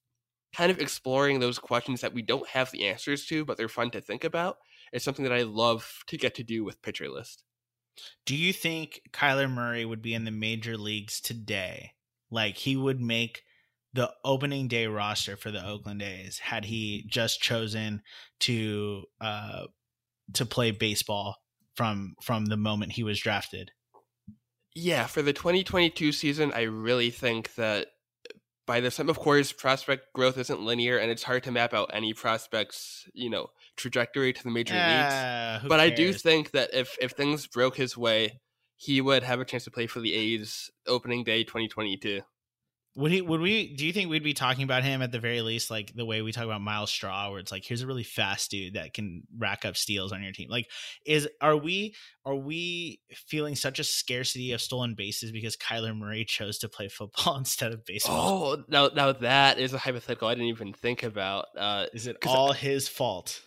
kind 0.53 0.71
of 0.71 0.81
exploring 0.81 1.41
those 1.41 1.59
questions 1.59 2.01
that 2.01 2.15
we 2.15 2.23
don't 2.23 2.49
have 2.49 2.71
the 2.73 2.87
answers 2.87 3.25
to, 3.27 3.45
but 3.45 3.57
they're 3.57 3.69
fun 3.69 3.91
to 3.93 4.01
think 4.01 4.25
about. 4.25 4.59
It's 4.93 5.05
something 5.05 5.25
that 5.25 5.33
I 5.33 5.43
love 5.43 6.03
to 6.09 6.17
get 6.19 6.35
to 6.37 6.43
do 6.43 6.65
with 6.65 6.83
Pitcher 6.83 7.09
List. 7.09 7.45
Do 8.27 8.37
you 8.37 8.53
think 8.53 9.01
Kyler 9.13 9.51
Murray 9.51 9.85
would 9.85 10.03
be 10.03 10.15
in 10.15 10.25
the 10.25 10.31
major 10.31 10.77
leagues 10.77 11.21
today? 11.21 11.93
Like 12.31 12.57
he 12.57 12.77
would 12.77 13.01
make 13.01 13.43
the 13.93 14.13
opening 14.25 14.69
day 14.69 14.87
roster 14.87 15.37
for 15.37 15.51
the 15.51 15.67
Oakland 15.67 16.03
A's 16.03 16.39
had 16.39 16.65
he 16.65 17.05
just 17.09 17.41
chosen 17.41 18.03
to 18.41 19.05
uh 19.21 19.65
to 20.35 20.47
play 20.47 20.71
baseball 20.71 21.37
from 21.75 22.15
from 22.23 22.47
the 22.47 22.57
moment 22.57 22.93
he 22.93 23.03
was 23.03 23.19
drafted. 23.19 23.73
Yeah, 24.75 25.07
for 25.07 25.23
the 25.23 25.33
2022 25.33 26.13
season, 26.13 26.53
I 26.53 26.63
really 26.63 27.11
think 27.11 27.55
that 27.57 27.89
by 28.71 28.79
this 28.79 28.95
time, 28.95 29.09
of 29.09 29.19
course, 29.19 29.51
prospect 29.51 30.13
growth 30.13 30.39
isn't 30.39 30.63
linear, 30.63 30.97
and 30.97 31.11
it's 31.11 31.25
hard 31.25 31.43
to 31.43 31.51
map 31.51 31.75
out 31.75 31.91
any 31.93 32.15
prospects, 32.15 33.05
you 33.13 33.29
know, 33.29 33.49
trajectory 33.75 34.33
to 34.33 34.43
the 34.45 34.51
major 34.51 34.75
leagues. 34.75 35.69
But 35.69 35.81
cares? 35.81 35.91
I 35.91 35.91
do 35.91 36.13
think 36.13 36.53
that 36.53 36.73
if 36.73 36.97
if 37.01 37.11
things 37.11 37.49
broke 37.49 37.77
his 37.77 37.97
way, 37.97 38.39
he 38.77 39.01
would 39.01 39.25
have 39.25 39.41
a 39.41 39.45
chance 39.45 39.65
to 39.65 39.73
play 39.73 39.89
for 39.89 39.99
the 39.99 40.15
A's 40.15 40.71
opening 40.87 41.25
day 41.25 41.43
2022. 41.43 42.21
Would 42.97 43.13
he? 43.13 43.23
Would 43.23 43.41
we? 43.41 43.75
Do 43.77 43.87
you 43.87 43.93
think 43.93 44.11
we'd 44.11 44.25
be 44.25 44.35
talking 44.35 44.65
about 44.65 44.83
him 44.83 45.01
at 45.01 45.13
the 45.13 45.21
very 45.21 45.43
least, 45.43 45.71
like 45.71 45.95
the 45.95 46.05
way 46.05 46.23
we 46.23 46.33
talk 46.33 46.45
about 46.45 46.61
Myles 46.61 46.91
Straw, 46.91 47.31
where 47.31 47.39
it's 47.39 47.53
like, 47.53 47.65
here's 47.65 47.83
a 47.83 47.87
really 47.87 48.03
fast 48.03 48.51
dude 48.51 48.75
that 48.75 48.95
can 48.95 49.23
rack 49.39 49.65
up 49.65 49.77
steals 49.77 50.11
on 50.13 50.25
your 50.25 50.33
team. 50.33 50.49
Like, 50.51 50.67
is 51.07 51.29
are 51.41 51.57
we 51.57 51.95
are 52.25 52.35
we 52.35 53.01
feeling 53.13 53.55
such 53.55 53.79
a 53.79 53.85
scarcity 53.85 54.53
of 54.53 54.61
stolen 54.61 54.95
bases 54.95 55.31
because 55.31 55.57
Kyler 55.57 55.97
Murray 55.97 56.25
chose 56.25 56.59
to 56.59 56.69
play 56.69 56.89
football 56.89 57.37
instead 57.39 57.73
of 57.73 57.85
baseball? 57.85 58.57
Oh, 58.59 58.65
now 58.69 58.91
now 58.95 59.13
that 59.13 59.61
is 59.61 59.73
a 59.73 59.79
hypothetical 59.79 60.27
I 60.27 60.35
didn't 60.35 60.49
even 60.49 60.73
think 60.73 61.05
about. 61.05 61.47
Uh, 61.57 61.87
is 61.95 62.09
it 62.09 62.17
all 62.27 62.53
his 62.53 62.89
fault? 62.89 63.41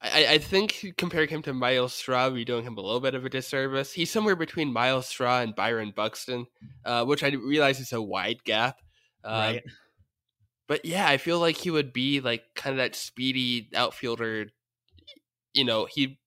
I, 0.00 0.26
I 0.26 0.38
think 0.38 0.94
comparing 0.96 1.28
him 1.28 1.42
to 1.42 1.52
Myles 1.52 1.92
Straw, 1.92 2.28
we're 2.28 2.44
doing 2.44 2.64
him 2.64 2.76
a 2.76 2.80
little 2.80 3.00
bit 3.00 3.14
of 3.14 3.24
a 3.24 3.28
disservice. 3.28 3.92
He's 3.92 4.10
somewhere 4.10 4.36
between 4.36 4.72
Myles 4.72 5.06
Straw 5.06 5.40
and 5.40 5.54
Byron 5.54 5.92
Buxton, 5.94 6.46
uh, 6.84 7.04
which 7.04 7.22
I 7.22 7.28
realize 7.28 7.80
is 7.80 7.92
a 7.92 8.02
wide 8.02 8.44
gap. 8.44 8.76
Uh, 9.24 9.28
right. 9.30 9.64
But 10.66 10.84
yeah, 10.84 11.08
I 11.08 11.16
feel 11.16 11.40
like 11.40 11.56
he 11.56 11.70
would 11.70 11.92
be 11.92 12.20
like 12.20 12.42
kind 12.54 12.74
of 12.74 12.78
that 12.78 12.94
speedy 12.94 13.70
outfielder. 13.74 14.48
You 15.54 15.64
know, 15.64 15.86
he 15.90 16.18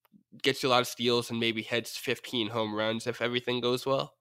gets 0.42 0.62
you 0.62 0.68
a 0.68 0.70
lot 0.70 0.80
of 0.80 0.88
steals 0.88 1.30
and 1.30 1.38
maybe 1.38 1.62
hits 1.62 1.96
15 1.96 2.48
home 2.48 2.74
runs 2.74 3.06
if 3.06 3.22
everything 3.22 3.60
goes 3.60 3.86
well. 3.86 4.14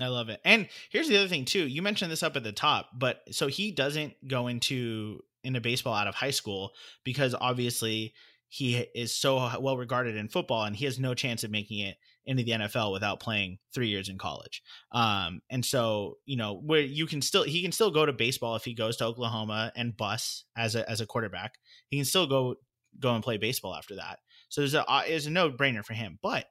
I 0.00 0.06
love 0.06 0.30
it. 0.30 0.40
And 0.44 0.68
here's 0.90 1.08
the 1.08 1.18
other 1.18 1.28
thing 1.28 1.44
too. 1.44 1.66
You 1.66 1.82
mentioned 1.82 2.10
this 2.10 2.22
up 2.22 2.36
at 2.36 2.42
the 2.42 2.52
top, 2.52 2.88
but 2.98 3.20
so 3.32 3.48
he 3.48 3.70
doesn't 3.70 4.14
go 4.26 4.46
into 4.46 5.20
into 5.42 5.60
baseball 5.60 5.94
out 5.94 6.06
of 6.06 6.14
high 6.14 6.30
school 6.30 6.72
because 7.04 7.34
obviously 7.38 8.14
he 8.48 8.76
is 8.94 9.14
so 9.14 9.58
well 9.60 9.76
regarded 9.76 10.16
in 10.16 10.28
football 10.28 10.64
and 10.64 10.76
he 10.76 10.84
has 10.84 10.98
no 10.98 11.14
chance 11.14 11.44
of 11.44 11.50
making 11.50 11.80
it 11.80 11.96
into 12.26 12.42
the 12.42 12.52
NFL 12.52 12.92
without 12.92 13.20
playing 13.20 13.58
three 13.74 13.88
years 13.88 14.08
in 14.08 14.18
college. 14.18 14.62
Um, 14.92 15.40
and 15.50 15.64
so, 15.64 16.18
you 16.26 16.36
know, 16.36 16.54
where 16.54 16.80
you 16.80 17.06
can 17.06 17.22
still, 17.22 17.44
he 17.44 17.62
can 17.62 17.72
still 17.72 17.90
go 17.90 18.06
to 18.06 18.12
baseball 18.12 18.56
if 18.56 18.64
he 18.64 18.74
goes 18.74 18.96
to 18.98 19.04
Oklahoma 19.04 19.72
and 19.74 19.96
bus 19.96 20.44
as 20.56 20.74
a, 20.74 20.88
as 20.88 21.00
a 21.00 21.06
quarterback, 21.06 21.54
he 21.88 21.96
can 21.96 22.04
still 22.04 22.26
go, 22.26 22.56
go 22.98 23.14
and 23.14 23.24
play 23.24 23.36
baseball 23.36 23.74
after 23.74 23.96
that. 23.96 24.18
So 24.48 24.60
there's 24.60 24.74
a, 24.74 24.88
uh, 24.88 25.02
is 25.06 25.26
a 25.26 25.30
no 25.30 25.50
brainer 25.50 25.84
for 25.84 25.94
him. 25.94 26.18
But, 26.22 26.46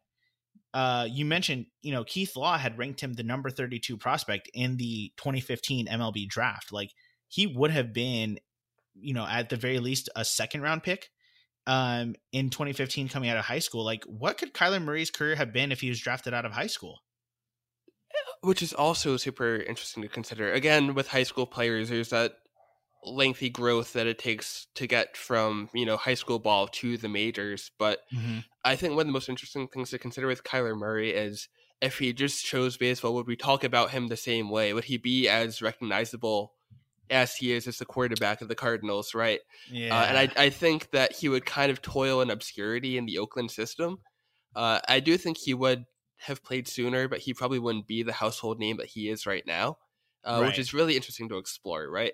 uh, 0.73 1.07
you 1.09 1.25
mentioned, 1.25 1.65
you 1.81 1.91
know, 1.91 2.03
Keith 2.03 2.35
Law 2.35 2.57
had 2.57 2.77
ranked 2.77 3.01
him 3.01 3.13
the 3.13 3.23
number 3.23 3.49
32 3.49 3.97
prospect 3.97 4.49
in 4.53 4.77
the 4.77 5.11
2015 5.17 5.87
MLB 5.87 6.27
draft. 6.27 6.71
Like 6.71 6.91
he 7.27 7.47
would 7.47 7.71
have 7.71 7.93
been, 7.93 8.39
you 8.93 9.13
know, 9.13 9.25
at 9.25 9.49
the 9.49 9.55
very 9.55 9.79
least 9.79 10.09
a 10.15 10.23
second 10.23 10.61
round 10.61 10.83
pick 10.83 11.09
um, 11.69 12.15
in 12.31 12.49
2015 12.49 13.09
coming 13.09 13.29
out 13.29 13.37
of 13.37 13.45
high 13.45 13.59
school. 13.59 13.85
Like, 13.85 14.03
what 14.05 14.39
could 14.39 14.53
Kyler 14.53 14.83
Murray's 14.83 15.11
career 15.11 15.35
have 15.35 15.53
been 15.53 15.71
if 15.71 15.81
he 15.81 15.89
was 15.89 15.99
drafted 15.99 16.33
out 16.33 16.43
of 16.43 16.51
high 16.51 16.67
school? 16.67 16.97
Which 18.41 18.63
is 18.63 18.73
also 18.73 19.17
super 19.17 19.57
interesting 19.57 20.01
to 20.01 20.09
consider. 20.09 20.51
Again, 20.51 20.95
with 20.95 21.09
high 21.09 21.23
school 21.23 21.45
players, 21.45 21.89
there's 21.89 22.09
that 22.09 22.33
lengthy 23.05 23.49
growth 23.49 23.93
that 23.93 24.07
it 24.07 24.17
takes 24.17 24.67
to 24.75 24.85
get 24.87 25.15
from 25.15 25.69
you 25.73 25.85
know 25.85 25.95
high 25.95 26.15
school 26.15 26.39
ball 26.39 26.67
to 26.67 26.97
the 26.97 27.07
majors. 27.07 27.69
But 27.77 27.99
mm-hmm. 28.11 28.39
I 28.65 28.75
think 28.75 28.95
one 28.95 29.01
of 29.01 29.07
the 29.07 29.13
most 29.13 29.29
interesting 29.29 29.67
things 29.67 29.91
to 29.91 29.99
consider 29.99 30.25
with 30.25 30.43
Kyler 30.43 30.75
Murray 30.75 31.11
is 31.11 31.49
if 31.81 31.99
he 31.99 32.13
just 32.13 32.43
chose 32.43 32.77
baseball, 32.77 33.13
would 33.13 33.27
we 33.27 33.35
talk 33.35 33.63
about 33.63 33.91
him 33.91 34.07
the 34.07 34.17
same 34.17 34.49
way? 34.49 34.73
Would 34.73 34.85
he 34.85 34.97
be 34.97 35.29
as 35.29 35.61
recognizable 35.61 36.53
as 37.09 37.35
he 37.35 37.51
is 37.51 37.67
as 37.67 37.77
the 37.77 37.85
quarterback 37.85 38.41
of 38.41 38.47
the 38.47 38.55
Cardinals, 38.55 39.13
right? 39.13 39.39
Yeah. 39.71 39.97
Uh, 39.97 40.05
and 40.05 40.17
I, 40.17 40.29
I 40.35 40.49
think 40.49 40.91
that 40.91 41.13
he 41.13 41.29
would 41.29 41.45
kind 41.45 41.71
of 41.71 41.81
toil 41.81 42.21
in 42.21 42.29
obscurity 42.29 42.97
in 42.97 43.05
the 43.05 43.19
Oakland 43.19 43.51
system. 43.51 43.99
Uh, 44.55 44.79
I 44.87 44.99
do 44.99 45.17
think 45.17 45.37
he 45.37 45.53
would 45.53 45.85
have 46.17 46.43
played 46.43 46.67
sooner, 46.67 47.07
but 47.07 47.19
he 47.19 47.33
probably 47.33 47.59
wouldn't 47.59 47.87
be 47.87 48.03
the 48.03 48.13
household 48.13 48.59
name 48.59 48.77
that 48.77 48.87
he 48.87 49.09
is 49.09 49.25
right 49.25 49.43
now, 49.45 49.77
uh, 50.23 50.39
right. 50.41 50.47
which 50.47 50.59
is 50.59 50.73
really 50.73 50.95
interesting 50.95 51.29
to 51.29 51.37
explore, 51.37 51.89
right? 51.89 52.13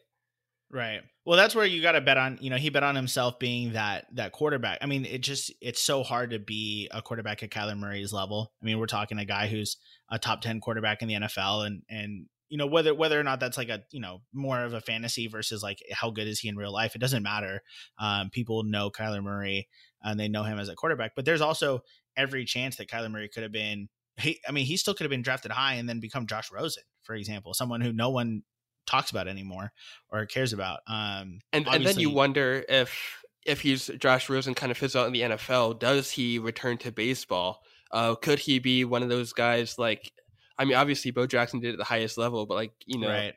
Right. 0.72 1.02
Well, 1.26 1.38
that's 1.38 1.56
where 1.56 1.66
you 1.66 1.82
got 1.82 1.94
to 1.94 2.02
bet 2.02 2.18
on. 2.18 2.38
You 2.42 2.50
know, 2.50 2.58
he 2.58 2.70
bet 2.70 2.84
on 2.84 2.96
himself 2.96 3.40
being 3.40 3.74
that 3.74 4.08
that 4.16 4.32
quarterback. 4.32 4.80
I 4.82 4.88
mean, 4.88 5.06
it 5.06 5.20
just 5.20 5.54
it's 5.62 5.82
so 5.82 6.04
hard 6.04 6.32
to 6.32 6.40
be 6.40 6.90
a 6.92 7.02
quarterback 7.02 7.44
at 7.44 7.52
Kyler 7.52 7.78
Murray's 7.78 8.12
level. 8.12 8.52
I 8.62 8.66
mean, 8.66 8.80
we're 8.80 8.88
talking 8.88 9.20
a 9.20 9.26
guy 9.26 9.48
who's 9.48 9.78
a 10.10 10.18
top 10.18 10.42
ten 10.42 10.60
quarterback 10.60 11.02
in 11.02 11.08
the 11.08 11.14
NFL, 11.16 11.68
and 11.68 11.84
and 11.90 12.26
you 12.56 12.58
know 12.58 12.68
whether 12.68 12.96
whether 12.96 13.20
or 13.20 13.24
not 13.24 13.42
that's 13.42 13.58
like 13.58 13.68
a 13.68 13.82
you 13.92 14.00
know 14.00 14.22
more 14.32 14.64
of 14.64 14.74
a 14.74 14.80
fantasy 14.80 15.28
versus 15.28 15.62
like 15.62 15.84
how 15.92 16.10
good 16.10 16.26
is 16.26 16.40
he 16.40 16.48
in 16.48 16.56
real 16.56 16.72
life 16.72 16.96
it 16.96 17.00
doesn't 17.00 17.22
matter. 17.22 17.62
Um, 18.00 18.30
people 18.30 18.64
know 18.64 18.90
kyler 18.90 19.22
murray 19.22 19.68
and 20.02 20.18
they 20.18 20.30
know 20.30 20.44
him 20.44 20.58
as 20.58 20.70
a 20.70 20.76
quarterback 20.76 21.12
but 21.18 21.26
there's 21.26 21.42
also 21.42 21.82
every 22.16 22.46
chance 22.46 22.78
that 22.78 22.88
kyler 22.88 23.12
murray 23.12 23.28
could 23.28 23.44
have 23.44 23.52
been 23.52 23.90
he 24.16 24.40
i 24.48 24.54
mean 24.54 24.66
he 24.66 24.78
still 24.78 24.94
could 24.94 25.04
have 25.04 25.10
been 25.10 25.22
drafted 25.22 25.52
high 25.52 25.74
and 25.74 25.90
then 25.90 26.00
become 26.00 26.28
josh 26.28 26.50
rosen 26.50 26.84
for 27.04 27.14
example 27.14 27.54
someone 27.54 27.82
who 27.82 27.92
no 27.92 28.10
one 28.10 28.42
talks 28.88 29.12
about 29.12 29.28
anymore 29.28 29.74
or 30.10 30.26
cares 30.26 30.54
about 30.54 30.80
um 30.88 31.40
and, 31.52 31.68
and 31.68 31.86
then 31.86 32.00
you 32.00 32.10
wonder 32.10 32.64
if 32.70 33.22
if 33.46 33.60
he's 33.60 33.88
josh 33.98 34.30
rosen 34.30 34.54
kind 34.54 34.72
of 34.72 34.78
fits 34.78 34.96
out 34.96 35.08
in 35.08 35.12
the 35.12 35.22
nfl 35.24 35.78
does 35.78 36.10
he 36.12 36.40
return 36.40 36.78
to 36.78 36.90
baseball? 36.90 37.62
Uh, 37.92 38.16
could 38.16 38.40
he 38.40 38.60
be 38.60 38.84
one 38.84 39.04
of 39.04 39.10
those 39.10 39.32
guys 39.32 39.78
like 39.78 40.12
I 40.58 40.66
mean, 40.66 40.76
obviously, 40.76 41.12
Bo 41.12 41.28
Jackson 41.28 41.60
did 41.60 41.70
it 41.70 41.74
at 41.74 41.78
the 41.80 41.84
highest 41.84 42.18
level, 42.18 42.46
but 42.46 42.56
like 42.56 42.74
you 42.86 43.00
know, 43.00 43.10
right. 43.10 43.34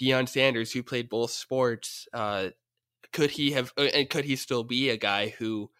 Deion 0.00 0.28
Sanders, 0.28 0.72
who 0.72 0.82
played 0.82 1.08
both 1.08 1.30
sports, 1.30 2.06
uh, 2.12 2.50
could 3.12 3.32
he 3.32 3.52
have 3.52 3.72
uh, 3.76 3.82
and 3.82 4.08
could 4.08 4.24
he 4.24 4.36
still 4.36 4.64
be 4.64 4.90
a 4.90 4.96
guy 4.96 5.28
who 5.38 5.70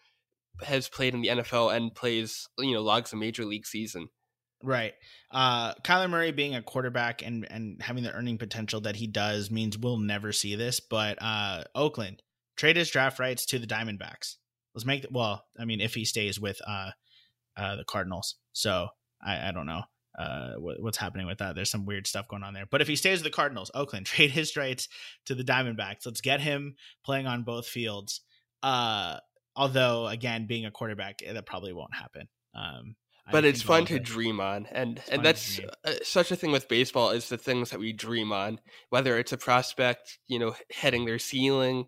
has 0.63 0.89
played 0.89 1.13
in 1.13 1.21
the 1.21 1.29
NFL 1.29 1.75
and 1.75 1.95
plays 1.95 2.47
you 2.59 2.73
know 2.73 2.81
logs 2.81 3.13
a 3.13 3.15
major 3.15 3.45
league 3.45 3.65
season? 3.65 4.09
Right. 4.63 4.93
Uh, 5.31 5.73
Kyler 5.75 6.09
Murray 6.09 6.31
being 6.31 6.55
a 6.55 6.61
quarterback 6.61 7.25
and 7.25 7.47
and 7.49 7.81
having 7.81 8.03
the 8.03 8.13
earning 8.13 8.37
potential 8.37 8.81
that 8.81 8.97
he 8.97 9.07
does 9.07 9.49
means 9.49 9.77
we'll 9.77 9.97
never 9.97 10.31
see 10.31 10.55
this. 10.55 10.79
But 10.79 11.17
uh, 11.21 11.63
Oakland 11.73 12.21
trade 12.57 12.75
his 12.75 12.91
draft 12.91 13.17
rights 13.17 13.45
to 13.47 13.59
the 13.59 13.67
Diamondbacks. 13.67 14.35
Let's 14.75 14.85
make 14.85 15.03
the, 15.03 15.07
well. 15.11 15.45
I 15.57 15.65
mean, 15.65 15.81
if 15.81 15.95
he 15.95 16.05
stays 16.05 16.39
with 16.39 16.61
uh, 16.67 16.91
uh, 17.57 17.77
the 17.77 17.85
Cardinals, 17.85 18.35
so 18.53 18.89
I, 19.25 19.49
I 19.49 19.51
don't 19.51 19.65
know 19.65 19.83
uh, 20.17 20.53
what's 20.57 20.97
happening 20.97 21.27
with 21.27 21.39
that. 21.39 21.55
There's 21.55 21.69
some 21.69 21.85
weird 21.85 22.07
stuff 22.07 22.27
going 22.27 22.43
on 22.43 22.53
there. 22.53 22.65
But 22.69 22.81
if 22.81 22.87
he 22.87 22.95
stays 22.95 23.19
with 23.19 23.31
the 23.31 23.35
Cardinals, 23.35 23.71
Oakland, 23.73 24.05
trade 24.07 24.31
his 24.31 24.55
rights 24.55 24.87
to 25.25 25.35
the 25.35 25.43
Diamondbacks. 25.43 26.05
Let's 26.05 26.21
get 26.21 26.41
him 26.41 26.75
playing 27.03 27.27
on 27.27 27.43
both 27.43 27.67
fields. 27.67 28.21
Uh, 28.63 29.17
although, 29.55 30.07
again, 30.07 30.47
being 30.47 30.65
a 30.65 30.71
quarterback, 30.71 31.21
eh, 31.25 31.33
that 31.33 31.45
probably 31.45 31.73
won't 31.73 31.95
happen. 31.95 32.27
Um, 32.53 32.95
but 33.31 33.45
it's 33.45 33.61
fun 33.61 33.85
to 33.85 33.99
dream 33.99 34.41
on, 34.41 34.67
and 34.71 35.01
and 35.09 35.23
that's 35.23 35.59
uh, 35.85 35.93
such 36.03 36.31
a 36.31 36.35
thing 36.35 36.51
with 36.51 36.67
baseball 36.67 37.11
is 37.11 37.29
the 37.29 37.37
things 37.37 37.69
that 37.69 37.79
we 37.79 37.93
dream 37.93 38.33
on. 38.33 38.59
Whether 38.89 39.17
it's 39.19 39.31
a 39.31 39.37
prospect, 39.37 40.17
you 40.27 40.37
know, 40.37 40.53
heading 40.69 41.05
their 41.05 41.19
ceiling, 41.19 41.85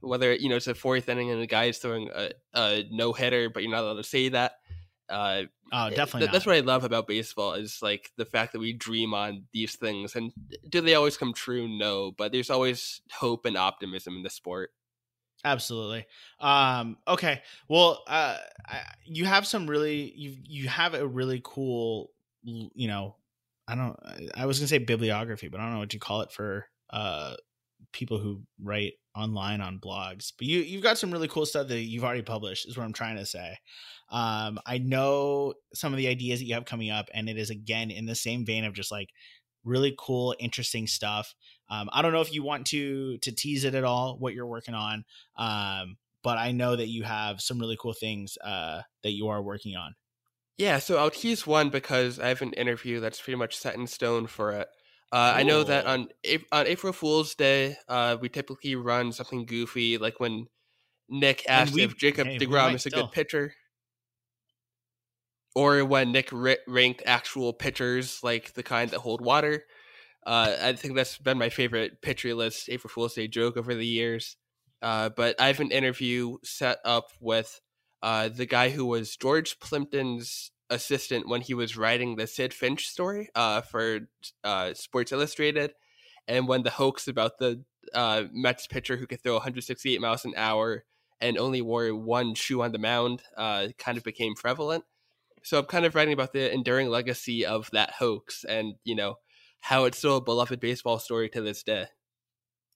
whether 0.00 0.32
you 0.32 0.48
know 0.48 0.56
it's 0.56 0.68
a 0.68 0.74
fourth 0.74 1.08
inning 1.08 1.30
and 1.30 1.40
the 1.40 1.46
guy 1.46 1.64
is 1.64 1.78
throwing 1.78 2.10
a, 2.14 2.30
a 2.54 2.84
no 2.90 3.12
hitter, 3.12 3.50
but 3.50 3.62
you're 3.62 3.72
not 3.72 3.82
allowed 3.82 3.94
to 3.94 4.04
say 4.04 4.28
that. 4.28 4.52
Uh, 5.08 5.44
oh, 5.72 5.86
eh, 5.86 5.90
definitely. 5.90 6.20
Th- 6.20 6.32
that's 6.32 6.46
what 6.46 6.56
I 6.56 6.60
love 6.60 6.84
about 6.84 7.06
baseball 7.06 7.54
is 7.54 7.80
like 7.82 8.12
the 8.16 8.24
fact 8.24 8.52
that 8.52 8.58
we 8.58 8.72
dream 8.72 9.14
on 9.14 9.44
these 9.52 9.76
things, 9.76 10.16
and 10.16 10.32
do 10.68 10.80
they 10.80 10.94
always 10.94 11.16
come 11.16 11.32
true? 11.32 11.68
No, 11.68 12.12
but 12.12 12.32
there's 12.32 12.50
always 12.50 13.00
hope 13.12 13.46
and 13.46 13.56
optimism 13.56 14.16
in 14.16 14.22
the 14.22 14.30
sport. 14.30 14.70
Absolutely. 15.44 16.04
Um, 16.40 16.98
okay. 17.06 17.42
Well, 17.68 18.02
uh, 18.06 18.38
I, 18.66 18.80
you 19.04 19.24
have 19.24 19.46
some 19.46 19.68
really 19.68 20.12
you 20.16 20.36
you 20.44 20.68
have 20.68 20.94
a 20.94 21.06
really 21.06 21.40
cool, 21.44 22.10
you 22.42 22.88
know, 22.88 23.16
I 23.66 23.74
don't. 23.74 23.96
I 24.34 24.46
was 24.46 24.58
gonna 24.58 24.68
say 24.68 24.78
bibliography, 24.78 25.48
but 25.48 25.60
I 25.60 25.64
don't 25.64 25.74
know 25.74 25.78
what 25.78 25.94
you 25.94 26.00
call 26.00 26.22
it 26.22 26.32
for 26.32 26.66
uh 26.90 27.34
people 27.92 28.18
who 28.18 28.42
write 28.62 28.94
online 29.18 29.60
on 29.60 29.80
blogs. 29.80 30.32
But 30.36 30.46
you 30.46 30.60
you've 30.60 30.82
got 30.82 30.98
some 30.98 31.10
really 31.10 31.28
cool 31.28 31.46
stuff 31.46 31.68
that 31.68 31.80
you've 31.80 32.04
already 32.04 32.22
published. 32.22 32.68
Is 32.68 32.76
what 32.76 32.84
I'm 32.84 32.92
trying 32.92 33.16
to 33.16 33.26
say. 33.26 33.58
Um, 34.10 34.58
I 34.64 34.78
know 34.78 35.54
some 35.74 35.92
of 35.92 35.98
the 35.98 36.08
ideas 36.08 36.40
that 36.40 36.46
you 36.46 36.54
have 36.54 36.64
coming 36.64 36.90
up, 36.90 37.08
and 37.12 37.28
it 37.28 37.36
is 37.36 37.50
again 37.50 37.90
in 37.90 38.06
the 38.06 38.14
same 38.14 38.46
vein 38.46 38.64
of 38.64 38.74
just 38.74 38.90
like 38.90 39.10
really 39.64 39.94
cool, 39.98 40.34
interesting 40.38 40.86
stuff. 40.86 41.34
Um, 41.68 41.90
I 41.92 42.02
don't 42.02 42.12
know 42.12 42.20
if 42.20 42.32
you 42.32 42.42
want 42.42 42.66
to 42.68 43.18
to 43.18 43.32
tease 43.32 43.64
it 43.64 43.74
at 43.74 43.84
all 43.84 44.16
what 44.18 44.34
you're 44.34 44.46
working 44.46 44.74
on, 44.74 45.04
um, 45.36 45.96
but 46.22 46.38
I 46.38 46.52
know 46.52 46.76
that 46.76 46.88
you 46.88 47.02
have 47.04 47.40
some 47.40 47.58
really 47.58 47.76
cool 47.80 47.92
things 47.92 48.38
uh, 48.42 48.82
that 49.02 49.12
you 49.12 49.28
are 49.28 49.42
working 49.42 49.76
on. 49.76 49.94
Yeah, 50.56 50.80
so 50.80 50.98
I'll 50.98 51.10
tease 51.10 51.46
one 51.46 51.70
because 51.70 52.18
I 52.18 52.28
have 52.28 52.42
an 52.42 52.52
interview 52.54 52.98
that's 52.98 53.20
pretty 53.20 53.36
much 53.36 53.56
set 53.56 53.76
in 53.76 53.86
stone 53.86 54.26
for 54.26 54.50
it. 54.52 54.68
Uh, 55.10 55.32
I 55.36 55.42
know 55.42 55.64
that 55.64 55.86
on 55.86 56.08
on 56.52 56.66
April 56.66 56.92
Fool's 56.92 57.34
Day, 57.34 57.76
uh, 57.88 58.16
we 58.20 58.28
typically 58.28 58.74
run 58.74 59.12
something 59.12 59.46
goofy, 59.46 59.96
like 59.96 60.20
when 60.20 60.48
Nick 61.08 61.44
asked 61.48 61.72
we, 61.72 61.82
if 61.82 61.96
Jacob 61.96 62.26
hey, 62.26 62.38
Degrom 62.38 62.74
is 62.74 62.86
a 62.86 62.90
still. 62.90 63.04
good 63.04 63.12
pitcher 63.12 63.54
or 65.58 65.84
when 65.84 66.12
Nick 66.12 66.30
ranked 66.68 67.02
actual 67.04 67.52
pitchers 67.52 68.20
like 68.22 68.52
the 68.54 68.62
kind 68.62 68.90
that 68.90 69.00
hold 69.00 69.20
water. 69.20 69.64
Uh, 70.24 70.54
I 70.62 70.72
think 70.74 70.94
that's 70.94 71.18
been 71.18 71.36
my 71.36 71.48
favorite 71.48 72.00
pitcher 72.00 72.32
list 72.34 72.68
April 72.68 72.90
Fool's 72.90 73.14
Day 73.14 73.26
joke 73.26 73.56
over 73.56 73.74
the 73.74 73.86
years. 73.86 74.36
Uh, 74.80 75.08
but 75.08 75.40
I 75.40 75.48
have 75.48 75.58
an 75.58 75.72
interview 75.72 76.36
set 76.44 76.78
up 76.84 77.06
with 77.20 77.60
uh, 78.02 78.28
the 78.28 78.46
guy 78.46 78.68
who 78.68 78.86
was 78.86 79.16
George 79.16 79.58
Plimpton's 79.58 80.52
assistant 80.70 81.28
when 81.28 81.40
he 81.40 81.54
was 81.54 81.76
writing 81.76 82.16
the 82.16 82.26
Sid 82.26 82.52
Finch 82.52 82.88
story 82.88 83.30
uh, 83.34 83.60
for 83.62 84.08
uh, 84.44 84.74
Sports 84.74 85.12
Illustrated. 85.12 85.72
and 86.26 86.46
when 86.46 86.62
the 86.62 86.70
hoax 86.70 87.08
about 87.08 87.38
the 87.38 87.64
uh, 87.94 88.24
Mets 88.32 88.66
pitcher 88.66 88.96
who 88.96 89.06
could 89.06 89.22
throw 89.22 89.34
168 89.34 90.00
miles 90.00 90.24
an 90.24 90.34
hour 90.36 90.84
and 91.20 91.38
only 91.38 91.62
wore 91.62 91.94
one 91.94 92.34
shoe 92.34 92.62
on 92.62 92.72
the 92.72 92.78
mound 92.78 93.22
uh, 93.36 93.68
kind 93.78 93.98
of 93.98 94.04
became 94.04 94.34
prevalent. 94.34 94.84
So 95.42 95.58
I'm 95.58 95.64
kind 95.64 95.86
of 95.86 95.94
writing 95.94 96.12
about 96.12 96.32
the 96.32 96.52
enduring 96.52 96.88
legacy 96.88 97.46
of 97.46 97.70
that 97.72 97.92
hoax 97.92 98.44
and, 98.44 98.74
you 98.84 98.94
know, 98.94 99.16
how 99.60 99.84
it's 99.84 99.98
still 99.98 100.16
a 100.16 100.20
beloved 100.20 100.60
baseball 100.60 100.98
story 100.98 101.28
to 101.30 101.40
this 101.40 101.62
day. 101.62 101.86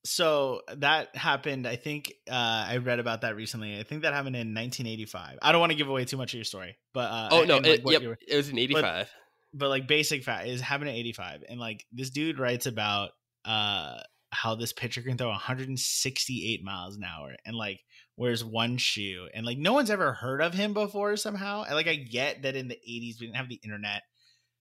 So 0.05 0.63
that 0.77 1.15
happened. 1.15 1.67
I 1.67 1.77
think 1.77 2.13
uh, 2.29 2.35
I 2.69 2.79
read 2.79 2.99
about 2.99 3.21
that 3.21 3.37
recently. 3.37 3.79
I 3.79 3.85
think 3.85 4.03
that 4.03 4.13
happened 4.15 4.35
in 4.35 4.49
1985. 4.55 5.39
I 5.41 5.53
don't 5.53 5.61
want 5.61 5.71
to 5.71 5.79
give 5.79 5.89
away 5.89 6.05
too 6.05 6.17
much 6.17 6.33
of 6.33 6.39
your 6.39 6.45
story, 6.45 6.77
but 6.93 7.11
uh, 7.11 7.29
oh 7.31 7.45
no, 7.45 7.59
and, 7.59 7.67
it, 7.67 7.83
yep, 7.87 8.03
were- 8.03 8.19
it 8.27 8.37
was 8.37 8.49
in 8.49 8.59
85. 8.59 9.09
but 9.55 9.69
like 9.69 9.87
basic 9.87 10.25
fact 10.25 10.49
is 10.49 10.61
happened 10.61 10.91
in 10.91 10.97
85 10.97 11.45
and 11.49 11.61
like 11.61 11.85
this 11.93 12.11
dude 12.11 12.39
writes 12.39 12.67
about 12.67 13.11
uh 13.45 13.99
how 14.31 14.55
this 14.55 14.73
pitcher 14.73 15.03
can 15.03 15.19
throw 15.19 15.29
168 15.29 16.65
miles 16.65 16.97
an 16.97 17.05
hour 17.05 17.37
and 17.45 17.55
like 17.55 17.81
wears 18.17 18.43
one 18.43 18.79
shoe 18.79 19.29
and 19.35 19.45
like 19.45 19.59
no 19.59 19.75
one's 19.75 19.91
ever 19.91 20.15
heard 20.15 20.41
of 20.41 20.55
him 20.55 20.73
before 20.73 21.17
somehow 21.17 21.65
and 21.65 21.75
like 21.75 21.89
i 21.89 21.95
get 21.97 22.43
that 22.43 22.57
in 22.57 22.69
the 22.69 22.77
80s 22.77 23.21
we 23.21 23.27
didn't 23.27 23.37
have 23.37 23.49
the 23.51 23.61
internet 23.63 24.03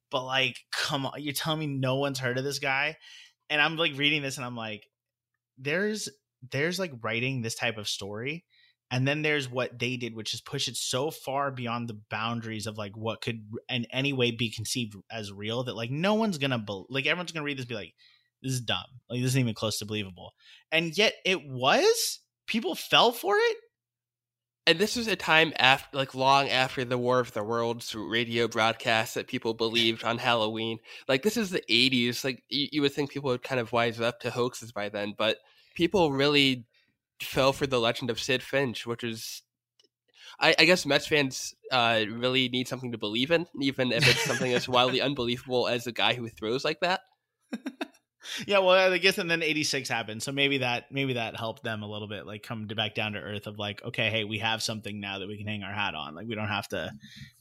but 0.10 0.26
like 0.26 0.58
come 0.72 1.06
on 1.06 1.14
you're 1.22 1.34
telling 1.34 1.60
me 1.60 1.68
no 1.68 1.96
one's 1.96 2.20
heard 2.20 2.38
of 2.38 2.44
this 2.44 2.60
guy 2.60 2.98
and 3.50 3.62
i'm 3.62 3.78
like 3.78 3.98
reading 3.98 4.22
this 4.22 4.36
and 4.36 4.46
i'm 4.46 4.58
like 4.58 4.86
there's 5.62 6.10
there's 6.52 6.80
like 6.80 6.92
writing 7.02 7.42
this 7.42 7.56
type 7.56 7.78
of 7.78 7.88
story 7.88 8.46
and 8.90 9.08
then 9.08 9.22
there's 9.22 9.50
what 9.50 9.78
they 9.80 9.96
did 9.98 10.16
which 10.16 10.34
is 10.34 10.42
push 10.42 10.68
it 10.68 10.76
so 10.76 11.12
far 11.12 11.52
beyond 11.52 11.88
the 11.88 12.00
boundaries 12.10 12.68
of 12.68 12.78
like 12.78 12.96
what 12.98 13.22
could 13.22 13.46
in 13.70 13.86
any 13.92 14.14
way 14.14 14.32
be 14.32 14.50
conceived 14.52 14.96
as 15.12 15.32
real 15.32 15.64
that 15.64 15.76
like 15.76 15.92
no 15.92 16.14
one's 16.16 16.38
gonna 16.38 16.60
be- 16.60 16.84
like 16.90 17.06
everyone's 17.06 17.32
gonna 17.32 17.46
read 17.46 17.58
this 17.58 17.66
be 17.66 17.76
like 17.76 17.94
this 18.42 18.54
is 18.54 18.62
dumb 18.62 18.86
like 19.10 19.20
this 19.20 19.30
isn't 19.30 19.42
even 19.42 19.54
close 19.54 19.78
to 19.80 19.86
believable 19.86 20.34
and 20.72 20.98
yet 20.98 21.14
it 21.26 21.48
was 21.48 22.20
people 22.48 22.76
fell 22.76 23.12
for 23.12 23.36
it 23.38 23.58
And 24.68 24.78
this 24.78 24.96
was 24.96 25.08
a 25.08 25.16
time 25.16 25.54
after, 25.58 25.98
like, 25.98 26.14
long 26.14 26.50
after 26.50 26.86
the 26.86 26.98
War 26.98 27.20
of 27.20 27.34
the 27.34 27.44
Worlds 27.44 27.96
radio 27.96 28.48
broadcast 28.48 29.16
that 29.16 29.28
people 29.28 29.56
believed 29.56 30.04
on 30.04 30.20
Halloween. 30.20 30.78
Like, 31.08 31.24
this 31.24 31.36
is 31.36 31.50
the 31.50 31.64
'80s. 31.68 32.24
Like, 32.24 32.44
you 32.50 32.82
would 32.84 32.94
think 32.94 33.10
people 33.12 33.30
would 33.32 33.42
kind 33.44 33.60
of 33.60 33.72
wise 33.72 34.00
up 34.00 34.20
to 34.22 34.30
hoaxes 34.30 34.72
by 34.72 34.90
then, 34.90 35.16
but 35.18 35.38
people 35.74 36.12
really 36.12 36.66
fell 37.22 37.54
for 37.54 37.68
the 37.68 37.80
legend 37.80 38.10
of 38.10 38.20
Sid 38.20 38.42
Finch, 38.42 38.86
which 38.86 39.04
is, 39.04 39.44
I, 40.40 40.56
I 40.58 40.66
guess, 40.66 40.86
Mets 40.86 41.08
fans 41.08 41.56
uh, 41.72 42.04
really 42.10 42.50
need 42.50 42.68
something 42.68 42.92
to 42.92 42.98
believe 42.98 43.32
in, 43.32 43.48
even 43.62 43.92
if 43.92 44.08
it's 44.08 44.24
something 44.24 44.54
as 44.54 44.68
wildly 44.68 45.02
unbelievable 45.02 45.68
as 45.68 45.88
a 45.88 45.92
guy 45.92 46.14
who 46.14 46.30
throws 46.30 46.66
like 46.66 46.80
that. 46.82 47.02
yeah 48.46 48.60
well 48.60 48.92
i 48.92 48.98
guess 48.98 49.18
and 49.18 49.30
then 49.30 49.42
86 49.42 49.90
happened 49.90 50.22
so 50.22 50.32
maybe 50.32 50.60
that 50.60 50.92
maybe 50.92 51.14
that 51.14 51.36
helped 51.36 51.64
them 51.64 51.82
a 51.82 51.90
little 51.90 52.08
bit 52.08 52.26
like 52.28 52.44
come 52.44 52.68
to 52.68 52.76
back 52.76 52.94
down 52.94 53.14
to 53.14 53.20
earth 53.20 53.48
of 53.48 53.58
like 53.58 53.84
okay 53.84 54.10
hey 54.10 54.24
we 54.24 54.38
have 54.38 54.62
something 54.62 55.00
now 55.00 55.20
that 55.20 55.28
we 55.28 55.38
can 55.38 55.48
hang 55.48 55.64
our 55.64 55.74
hat 55.74 55.96
on 55.96 56.14
like 56.14 56.28
we 56.28 56.36
don't 56.36 56.48
have 56.48 56.68
to 56.68 56.92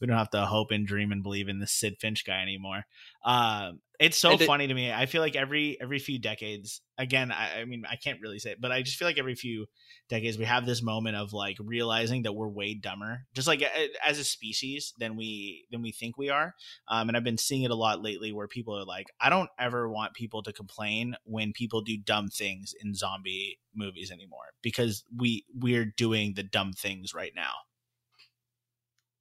we 0.00 0.06
don't 0.06 0.16
have 0.16 0.30
to 0.30 0.46
hope 0.46 0.70
and 0.70 0.86
dream 0.86 1.12
and 1.12 1.22
believe 1.22 1.48
in 1.48 1.60
this 1.60 1.72
sid 1.72 1.96
finch 2.00 2.24
guy 2.24 2.40
anymore 2.40 2.86
um 3.24 3.80
it's 3.98 4.16
so 4.16 4.32
it- 4.32 4.46
funny 4.46 4.66
to 4.66 4.74
me 4.74 4.90
i 4.90 5.04
feel 5.06 5.20
like 5.20 5.36
every 5.36 5.78
every 5.80 5.98
few 5.98 6.18
decades 6.18 6.80
again 6.96 7.30
I, 7.30 7.60
I 7.60 7.64
mean 7.66 7.84
i 7.88 7.96
can't 7.96 8.20
really 8.20 8.38
say 8.38 8.52
it 8.52 8.60
but 8.60 8.72
i 8.72 8.80
just 8.82 8.96
feel 8.96 9.06
like 9.06 9.18
every 9.18 9.34
few 9.34 9.66
decades 10.08 10.38
we 10.38 10.44
have 10.46 10.64
this 10.64 10.82
moment 10.82 11.16
of 11.16 11.32
like 11.32 11.56
realizing 11.60 12.22
that 12.22 12.32
we're 12.32 12.48
way 12.48 12.74
dumber 12.74 13.26
just 13.34 13.46
like 13.46 13.62
as 14.04 14.18
a 14.18 14.24
species 14.24 14.94
than 14.98 15.16
we 15.16 15.66
than 15.70 15.82
we 15.82 15.92
think 15.92 16.16
we 16.16 16.30
are 16.30 16.54
um, 16.88 17.08
and 17.08 17.16
I've 17.16 17.24
been 17.24 17.38
seeing 17.38 17.62
it 17.62 17.70
a 17.70 17.74
lot 17.76 18.02
lately 18.02 18.32
where 18.32 18.48
people 18.48 18.76
are 18.76 18.84
like, 18.84 19.06
I 19.20 19.30
don't 19.30 19.50
ever 19.58 19.88
want 19.88 20.14
people 20.14 20.42
to 20.42 20.52
complain 20.52 21.16
when 21.24 21.52
people 21.52 21.82
do 21.82 21.96
dumb 21.96 22.28
things 22.28 22.74
in 22.80 22.94
zombie 22.94 23.60
movies 23.74 24.10
anymore 24.10 24.54
because 24.62 25.04
we 25.16 25.44
we're 25.54 25.84
doing 25.84 26.34
the 26.34 26.42
dumb 26.42 26.72
things 26.72 27.14
right 27.14 27.32
now. 27.34 27.52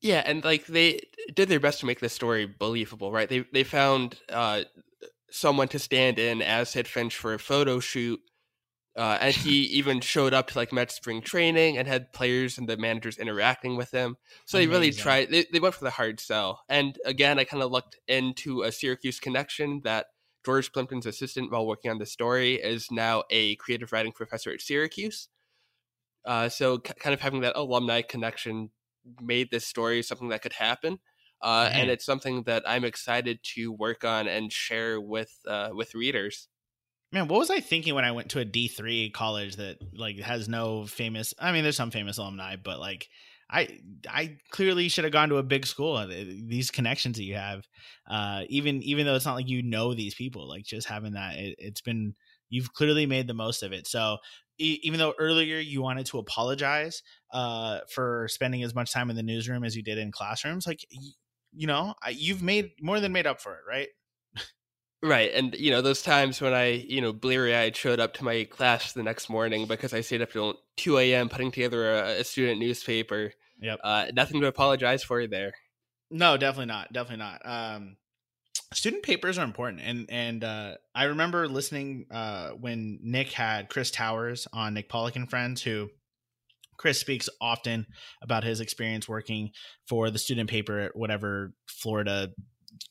Yeah, 0.02 0.24
and 0.26 0.44
like 0.44 0.66
they 0.66 1.02
did 1.34 1.50
their 1.50 1.60
best 1.60 1.82
to 1.82 1.86
make 1.86 2.00
this 2.00 2.14
story 2.14 2.46
believable, 2.46 3.12
right? 3.12 3.28
They 3.28 3.46
they 3.52 3.64
found 3.64 4.20
uh, 4.30 4.64
someone 5.30 5.68
to 5.70 5.80
stand 5.80 6.20
in 6.20 6.42
as 6.42 6.70
Sid 6.70 6.88
Finch 6.88 7.16
for 7.16 7.34
a 7.34 7.40
photo 7.40 7.80
shoot, 7.80 8.20
uh, 8.96 9.18
and 9.20 9.36
he 9.36 9.64
even 9.64 10.00
showed 10.00 10.34
up 10.34 10.48
to 10.48 10.58
like 10.58 10.72
Mets 10.72 10.96
spring 10.96 11.22
training 11.22 11.78
and 11.78 11.88
had 11.88 12.14
players 12.14 12.58
and 12.58 12.68
the 12.68 12.78
managers 12.78 13.18
interacting 13.18 13.76
with 13.76 13.92
him. 13.92 14.16
So 14.46 14.58
they 14.58 14.68
really 14.68 14.92
tried. 14.92 15.32
They, 15.32 15.46
they 15.52 15.60
went 15.60 15.76
for 15.76 15.84
the 15.84 15.92
hard 15.92 16.20
sell. 16.20 16.62
And 16.70 16.98
again, 17.06 17.38
I 17.38 17.44
kind 17.44 17.62
of 17.62 17.72
looked 17.72 17.98
into 18.08 18.62
a 18.62 18.72
Syracuse 18.72 19.20
connection 19.20 19.82
that 19.84 20.08
George 20.46 20.72
Plimpton's 20.72 21.06
assistant 21.06 21.52
while 21.52 21.68
working 21.68 21.92
on 21.92 21.98
the 22.00 22.06
story 22.06 22.56
is 22.56 22.90
now 22.90 23.24
a 23.30 23.56
creative 23.58 23.92
writing 23.92 24.14
professor 24.14 24.52
at 24.52 24.62
Syracuse. 24.62 25.28
Uh, 26.26 26.48
so 26.48 26.78
k- 26.78 26.94
kind 27.00 27.14
of 27.14 27.20
having 27.20 27.42
that 27.42 27.56
alumni 27.56 28.02
connection 28.02 28.70
made 29.22 29.52
this 29.52 29.68
story 29.68 30.02
something 30.04 30.30
that 30.30 30.42
could 30.42 30.54
happen. 30.54 31.00
Uh, 31.42 31.70
and 31.74 31.90
it's 31.90 32.06
something 32.06 32.44
that 32.44 32.64
I'm 32.68 32.84
excited 32.84 33.40
to 33.56 33.72
work 33.72 34.04
on 34.04 34.28
and 34.28 34.52
share 34.52 35.00
with 35.00 35.40
uh, 35.48 35.70
with 35.74 35.96
readers. 35.96 36.50
Man, 37.12 37.28
what 37.28 37.40
was 37.40 37.50
I 37.50 37.60
thinking 37.60 37.96
when 37.96 38.06
I 38.06 38.12
went 38.12 38.30
to 38.32 38.40
a 38.40 38.46
D 38.46 38.68
three 38.68 39.10
college 39.10 39.56
that 39.56 39.78
like 39.98 40.20
has 40.20 40.48
no 40.48 40.86
famous? 40.86 41.34
I 41.40 41.52
mean, 41.52 41.64
there's 41.64 41.76
some 41.76 41.90
famous 41.90 42.20
alumni, 42.20 42.56
but 42.56 42.80
like 42.80 43.10
I 43.50 43.80
I 44.08 44.38
clearly 44.52 44.90
should 44.90 45.06
have 45.06 45.14
gone 45.14 45.30
to 45.30 45.38
a 45.38 45.44
big 45.44 45.66
school. 45.66 45.96
Uh, 45.96 46.06
These 46.06 46.70
connections 46.70 47.18
that 47.18 47.24
you 47.24 47.34
have, 47.36 47.68
uh, 48.08 48.44
even 48.50 48.84
even 48.84 49.08
though 49.08 49.16
it's 49.16 49.26
not 49.26 49.34
like 49.34 49.50
you 49.50 49.64
know 49.64 49.96
these 49.96 50.14
people, 50.14 50.48
like 50.48 50.66
just 50.66 50.88
having 50.88 51.14
that, 51.14 51.38
it, 51.38 51.56
it's 51.58 51.82
been 51.82 52.16
you've 52.50 52.74
clearly 52.74 53.08
made 53.08 53.26
the 53.28 53.34
most 53.34 53.64
of 53.64 53.74
it. 53.74 53.88
So 53.88 54.18
e- 54.60 54.80
even 54.84 55.00
though 55.00 55.14
earlier 55.18 55.58
you 55.58 55.82
wanted 55.82 56.06
to 56.08 56.20
apologize 56.20 57.02
uh, 57.34 57.80
for 57.94 58.28
spending 58.30 58.64
as 58.64 58.76
much 58.76 58.92
time 58.94 59.10
in 59.10 59.16
the 59.16 59.24
newsroom 59.24 59.64
as 59.64 59.76
you 59.76 59.82
did 59.82 59.98
in 59.98 60.12
classrooms, 60.12 60.68
like 60.68 60.86
y- 60.94 61.14
you 61.52 61.66
know, 61.66 61.96
I, 62.04 62.10
you've 62.10 62.44
made 62.44 62.72
more 62.82 63.00
than 63.00 63.12
made 63.12 63.26
up 63.26 63.42
for 63.42 63.54
it, 63.54 63.62
right? 63.68 63.88
Right, 65.02 65.32
and 65.34 65.56
you 65.56 65.72
know 65.72 65.82
those 65.82 66.02
times 66.02 66.42
when 66.42 66.54
I, 66.54 66.72
you 66.72 67.00
know, 67.00 67.14
bleary-eyed 67.14 67.74
showed 67.74 68.02
up 68.02 68.16
to 68.16 68.26
my 68.26 68.44
class 68.44 68.92
the 68.92 69.02
next 69.02 69.30
morning 69.30 69.66
because 69.66 69.94
I 69.94 70.02
stayed 70.02 70.22
up 70.22 70.32
till 70.32 70.60
two 70.76 70.98
a.m. 70.98 71.30
putting 71.30 71.52
together 71.52 71.94
a, 71.94 72.20
a 72.20 72.24
student 72.26 72.60
newspaper. 72.60 73.32
Yep. 73.62 73.80
Uh, 73.82 74.06
nothing 74.14 74.42
to 74.42 74.48
apologize 74.48 75.02
for 75.02 75.26
there. 75.26 75.54
No, 76.12 76.36
definitely 76.36 76.66
not. 76.66 76.92
Definitely 76.92 77.24
not. 77.24 77.42
Um, 77.46 77.96
student 78.74 79.04
papers 79.04 79.38
are 79.38 79.46
important, 79.46 79.82
and 79.84 80.06
and 80.10 80.44
uh, 80.44 80.76
I 80.94 81.06
remember 81.06 81.48
listening 81.48 82.06
uh, 82.12 82.50
when 82.52 83.00
Nick 83.02 83.32
had 83.32 83.70
Chris 83.70 83.92
Towers 83.92 84.48
on 84.54 84.74
Nick 84.74 84.90
Pollack 84.90 85.16
and 85.16 85.30
Friends, 85.30 85.62
who 85.62 85.90
Chris 86.78 87.00
speaks 87.00 87.30
often 87.42 87.88
about 88.22 88.44
his 88.44 88.62
experience 88.62 89.08
working 89.08 89.52
for 89.88 90.10
the 90.10 90.20
student 90.20 90.50
paper 90.50 90.80
at 90.80 90.96
whatever 90.96 91.54
Florida 91.68 92.30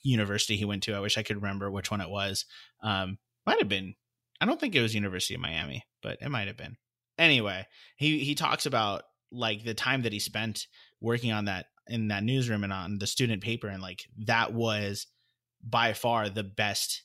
university 0.02 0.56
he 0.56 0.64
went 0.64 0.82
to. 0.84 0.94
I 0.94 1.00
wish 1.00 1.16
I 1.16 1.22
could 1.22 1.36
remember 1.36 1.70
which 1.70 1.90
one 1.90 2.00
it 2.00 2.10
was. 2.10 2.44
Um, 2.82 3.18
might 3.46 3.58
have 3.58 3.68
been. 3.68 3.94
I 4.40 4.46
don't 4.46 4.60
think 4.60 4.74
it 4.74 4.82
was 4.82 4.94
University 4.94 5.34
of 5.34 5.40
Miami, 5.40 5.84
but 6.02 6.18
it 6.20 6.28
might 6.28 6.48
have 6.48 6.56
been. 6.56 6.76
Anyway, 7.18 7.66
he 7.96 8.18
he 8.18 8.34
talks 8.34 8.66
about 8.66 9.02
like 9.30 9.64
the 9.64 9.74
time 9.74 10.02
that 10.02 10.12
he 10.12 10.20
spent 10.20 10.66
working 11.00 11.32
on 11.32 11.46
that 11.46 11.66
in 11.86 12.08
that 12.08 12.24
newsroom 12.24 12.64
and 12.64 12.72
on 12.72 12.98
the 12.98 13.06
student 13.06 13.42
paper 13.42 13.68
and 13.68 13.82
like 13.82 14.04
that 14.26 14.52
was 14.52 15.06
by 15.62 15.92
far 15.92 16.28
the 16.28 16.44
best 16.44 17.02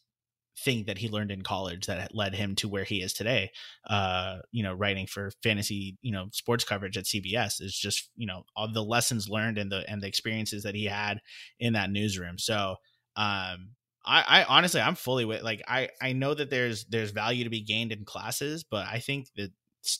thing 0.58 0.86
that 0.86 1.00
he 1.00 1.10
learned 1.10 1.32
in 1.32 1.42
college 1.42 1.88
that 1.88 2.14
led 2.14 2.36
him 2.36 2.56
to 2.56 2.70
where 2.70 2.84
he 2.84 3.02
is 3.02 3.14
today. 3.14 3.52
Uh 3.88 4.38
you 4.52 4.64
know 4.64 4.74
writing 4.74 5.08
for 5.08 5.32
fantasy 5.42 5.98
you 6.02 6.12
know 6.12 6.28
sports 6.32 6.64
coverage 6.64 6.98
at 6.98 7.06
CBS 7.06 7.62
is 7.62 7.76
just 7.76 8.10
you 8.16 8.28
know 8.28 8.44
all 8.56 8.72
the 8.72 8.84
lessons 8.84 9.28
learned 9.28 9.58
and 9.58 9.72
the 9.72 9.84
and 9.90 10.02
the 10.02 10.08
experiences 10.08 10.64
that 10.64 10.76
he 10.76 10.86
had 10.86 11.20
in 11.60 11.74
that 11.74 11.90
newsroom. 11.92 12.38
So 12.38 12.76
um 13.16 13.72
I, 14.06 14.24
I 14.28 14.44
honestly 14.48 14.82
I'm 14.82 14.96
fully 14.96 15.26
with 15.26 15.42
like 15.44 15.64
I 15.68 15.90
I 16.02 16.14
know 16.14 16.34
that 16.34 16.50
there's 16.50 16.86
there's 16.86 17.12
value 17.12 17.44
to 17.46 17.50
be 17.50 17.62
gained 17.62 17.92
in 17.92 18.06
classes 18.06 18.64
but 18.64 18.86
I 18.88 19.00
think 19.00 19.28
that 19.36 19.52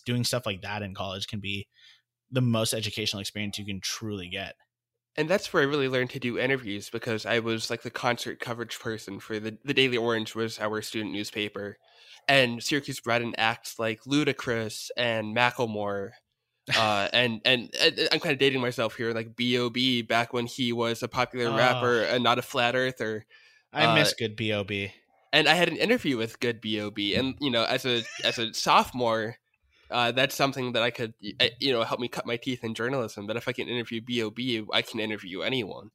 doing 0.06 0.24
stuff 0.24 0.46
like 0.46 0.62
that 0.62 0.82
in 0.82 0.94
college 0.94 1.28
can 1.28 1.40
be 1.40 1.68
the 2.32 2.42
most 2.42 2.74
educational 2.74 3.22
experience 3.22 3.58
you 3.58 3.66
can 3.66 3.80
truly 3.82 4.28
get 4.30 4.56
And 5.16 5.30
that's 5.30 5.54
where 5.54 5.62
I 5.62 5.66
really 5.68 5.88
learned 5.88 6.10
to 6.12 6.20
do 6.20 6.40
interviews 6.40 6.90
because 6.90 7.26
I 7.26 7.40
was 7.40 7.70
like 7.70 7.84
the 7.84 7.92
concert 7.92 8.40
coverage 8.40 8.80
person 8.80 9.20
for 9.20 9.40
the 9.40 9.58
the 9.64 9.74
Daily 9.74 9.98
Orange 9.98 10.34
was 10.36 10.60
our 10.60 10.82
student 10.82 11.12
newspaper, 11.14 11.78
and 12.28 12.64
Syracuse 12.64 13.00
brought 13.00 13.22
in 13.22 13.36
acts 13.36 13.78
like 13.78 14.02
Ludacris 14.06 14.90
and 14.98 15.36
Macklemore. 15.36 16.12
uh, 16.76 17.10
and, 17.14 17.42
and 17.46 17.74
and 17.76 18.10
I'm 18.12 18.20
kind 18.22 18.34
of 18.34 18.40
dating 18.40 18.62
myself 18.62 18.96
here, 18.98 19.14
like 19.14 19.36
B.O.B. 19.36 20.04
back 20.04 20.34
when 20.34 20.48
he 20.48 20.74
was 20.74 21.04
a 21.04 21.08
popular 21.10 21.52
Oh. 21.52 21.54
rapper 21.54 22.04
and 22.04 22.24
not 22.24 22.40
a 22.40 22.44
flat 22.44 22.76
earther. 22.76 23.26
I 23.74 23.86
Uh, 23.86 23.88
miss 23.88 24.14
good 24.14 24.36
bob 24.36 24.72
and 25.32 25.48
I 25.48 25.56
had 25.56 25.70
an 25.70 25.78
interview 25.78 26.18
with 26.18 26.40
Good 26.40 26.62
B.O.B. 26.62 27.16
and 27.16 27.36
you 27.40 27.50
know 27.52 27.64
as 27.64 27.86
a 27.86 28.04
as 28.24 28.38
a 28.38 28.54
sophomore, 28.54 29.38
uh, 29.94 30.12
that's 30.12 30.36
something 30.36 30.74
that 30.74 30.84
I 30.84 30.92
could 30.92 31.14
uh, 31.40 31.48
you 31.60 31.72
know 31.72 31.84
help 31.84 32.00
me 32.00 32.08
cut 32.08 32.26
my 32.26 32.38
teeth 32.38 32.64
in 32.64 32.74
journalism. 32.74 33.28
That 33.28 33.38
if 33.38 33.48
I 33.48 33.54
can 33.54 33.68
interview 33.68 34.02
B.O.B., 34.02 34.66
I 34.74 34.82
can 34.82 35.00
interview 35.00 35.42
anyone. 35.42 35.92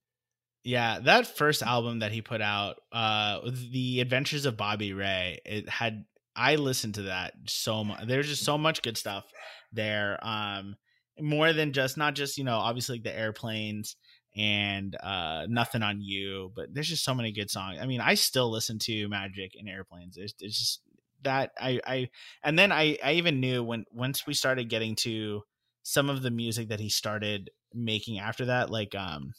Yeah, 0.65 0.99
that 1.01 1.27
first 1.27 1.63
album 1.63 2.01
that 2.01 2.13
he 2.13 2.21
put 2.21 2.41
out, 2.41 2.77
uh, 2.93 3.41
The 3.73 4.01
Adventures 4.01 4.45
of 4.45 4.57
Bobby 4.57 4.93
Ray, 4.93 5.41
it 5.45 5.69
had 5.69 6.05
I 6.37 6.57
listened 6.57 6.95
to 6.95 7.03
that 7.03 7.35
so 7.47 7.85
much. 7.85 8.07
There's 8.07 8.29
just 8.29 8.45
so 8.45 8.57
much 8.57 8.83
good 8.83 8.97
stuff 8.97 9.25
there. 9.73 10.19
Um, 10.23 10.77
more 11.21 11.53
than 11.53 11.73
just 11.73 11.97
not 11.97 12.15
just 12.15 12.39
you 12.39 12.45
know 12.45 12.57
obviously 12.57 12.99
the 12.99 13.17
airplanes 13.17 13.97
and 14.37 14.97
uh 15.03 15.47
nothing 15.49 15.83
on 15.83 16.01
you 16.01 16.53
but 16.55 16.73
there's 16.73 16.89
just 16.89 17.05
so 17.05 17.15
many 17.15 17.33
good 17.33 17.51
songs 17.51 17.79
i 17.81 17.87
mean 17.87 18.01
i 18.01 18.15
still 18.15 18.51
listen 18.51 18.79
to 18.79 19.09
magic 19.09 19.53
and 19.59 19.69
airplanes 19.69 20.17
it's, 20.17 20.35
it's 20.41 20.59
just 20.59 20.81
that 21.23 21.51
i 21.61 21.81
i 21.87 22.09
and 22.45 22.59
then 22.59 22.73
i 22.73 22.97
i 23.05 23.13
even 23.13 23.41
knew 23.41 23.63
when 23.63 23.85
once 23.93 24.27
we 24.27 24.35
started 24.35 24.69
getting 24.69 24.95
to 24.95 25.43
some 25.83 26.09
of 26.11 26.23
the 26.23 26.31
music 26.31 26.69
that 26.69 26.81
he 26.81 26.89
started 26.89 27.51
making 27.75 28.19
after 28.19 28.47
that 28.47 28.71
like 28.71 28.95
um 28.95 29.33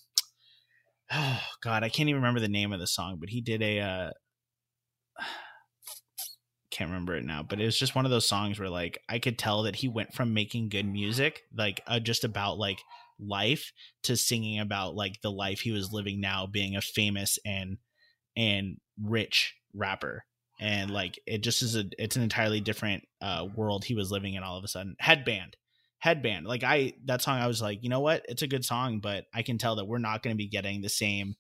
oh 1.12 1.42
god 1.64 1.84
i 1.84 1.90
can't 1.90 2.10
even 2.10 2.22
remember 2.22 2.40
the 2.40 2.48
name 2.48 2.74
of 2.74 2.80
the 2.80 2.88
song 2.88 3.18
but 3.20 3.30
he 3.30 3.42
did 3.42 3.62
a 3.62 3.80
uh 3.80 4.10
can't 6.72 6.90
remember 6.90 7.16
it 7.16 7.26
now, 7.26 7.44
but 7.44 7.60
it 7.60 7.66
was 7.66 7.78
just 7.78 7.96
one 7.96 8.06
of 8.06 8.12
those 8.12 8.28
songs 8.28 8.60
where 8.60 8.70
like 8.70 9.00
I 9.10 9.20
could 9.20 9.38
tell 9.38 9.64
that 9.64 9.78
he 9.78 9.88
went 9.88 10.14
from 10.14 10.34
making 10.34 10.70
good 10.70 10.86
music, 10.86 11.42
like 11.56 11.82
uh, 11.88 12.00
just 12.00 12.24
about 12.24 12.58
like 12.58 12.82
life, 13.20 13.72
to 14.04 14.16
singing 14.16 14.60
about 14.60 14.96
like 14.96 15.22
the 15.22 15.32
life 15.32 15.62
he 15.62 15.72
was 15.72 15.92
living 15.92 16.22
now, 16.22 16.46
being 16.46 16.76
a 16.76 16.82
famous 16.82 17.40
and 17.46 17.78
and 18.38 18.78
rich 19.02 19.56
rapper. 19.74 20.26
And 20.60 20.92
like 20.92 21.20
it 21.26 21.40
just 21.40 21.62
is 21.62 21.76
a 21.76 21.86
it's 21.98 22.16
an 22.16 22.24
entirely 22.24 22.62
different 22.62 23.04
uh 23.22 23.48
world 23.56 23.86
he 23.86 23.96
was 23.96 24.12
living 24.12 24.34
in 24.34 24.44
all 24.44 24.58
of 24.58 24.64
a 24.64 24.68
sudden. 24.68 24.96
Headband. 25.00 25.56
Headband. 26.00 26.46
Like 26.46 26.64
I 26.64 26.94
that 27.06 27.22
song 27.22 27.40
I 27.40 27.48
was 27.48 27.62
like, 27.62 27.84
you 27.84 27.90
know 27.90 28.02
what? 28.02 28.26
It's 28.28 28.42
a 28.42 28.48
good 28.48 28.66
song, 28.66 29.00
but 29.00 29.26
I 29.34 29.42
can 29.42 29.58
tell 29.58 29.78
that 29.78 29.86
we're 29.86 30.00
not 30.00 30.24
going 30.24 30.34
to 30.34 30.38
be 30.38 30.48
getting 30.48 30.82
the 30.82 30.90
same 30.90 31.36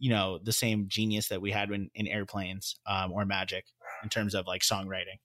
you 0.00 0.10
know 0.10 0.38
the 0.42 0.52
same 0.52 0.86
genius 0.88 1.28
that 1.28 1.40
we 1.40 1.50
had 1.50 1.70
in, 1.70 1.90
in 1.94 2.06
airplanes 2.06 2.76
um, 2.86 3.12
or 3.12 3.24
magic 3.24 3.64
in 4.02 4.08
terms 4.08 4.34
of 4.34 4.46
like 4.46 4.62
songwriting. 4.62 5.18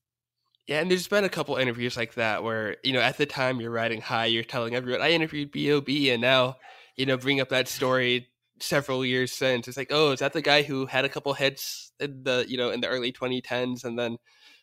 Yeah, 0.67 0.79
and 0.79 0.89
there's 0.89 1.07
been 1.07 1.25
a 1.25 1.29
couple 1.29 1.57
interviews 1.57 1.97
like 1.97 2.13
that 2.13 2.41
where, 2.41 2.77
you 2.83 2.93
know, 2.93 3.01
at 3.01 3.17
the 3.17 3.25
time 3.25 3.59
you're 3.59 3.69
riding 3.69 3.99
high, 3.99 4.27
you're 4.27 4.45
telling 4.45 4.75
everyone, 4.75 5.01
I 5.01 5.11
interviewed 5.11 5.51
B.O.B. 5.51 6.09
and 6.09 6.21
now, 6.21 6.55
you 6.95 7.05
know, 7.05 7.17
bring 7.17 7.41
up 7.41 7.49
that 7.49 7.67
story 7.67 8.29
several 8.59 9.05
years 9.05 9.31
since. 9.31 9.67
It's 9.67 9.77
like, 9.77 9.91
oh, 9.91 10.11
is 10.11 10.19
that 10.19 10.33
the 10.33 10.41
guy 10.41 10.63
who 10.63 10.85
had 10.85 11.05
a 11.05 11.09
couple 11.09 11.33
hits 11.33 11.91
in 11.99 12.23
the, 12.23 12.45
you 12.47 12.57
know, 12.57 12.69
in 12.69 12.81
the 12.81 12.87
early 12.87 13.11
2010s 13.11 13.83
and 13.83 13.97
then 13.97 14.17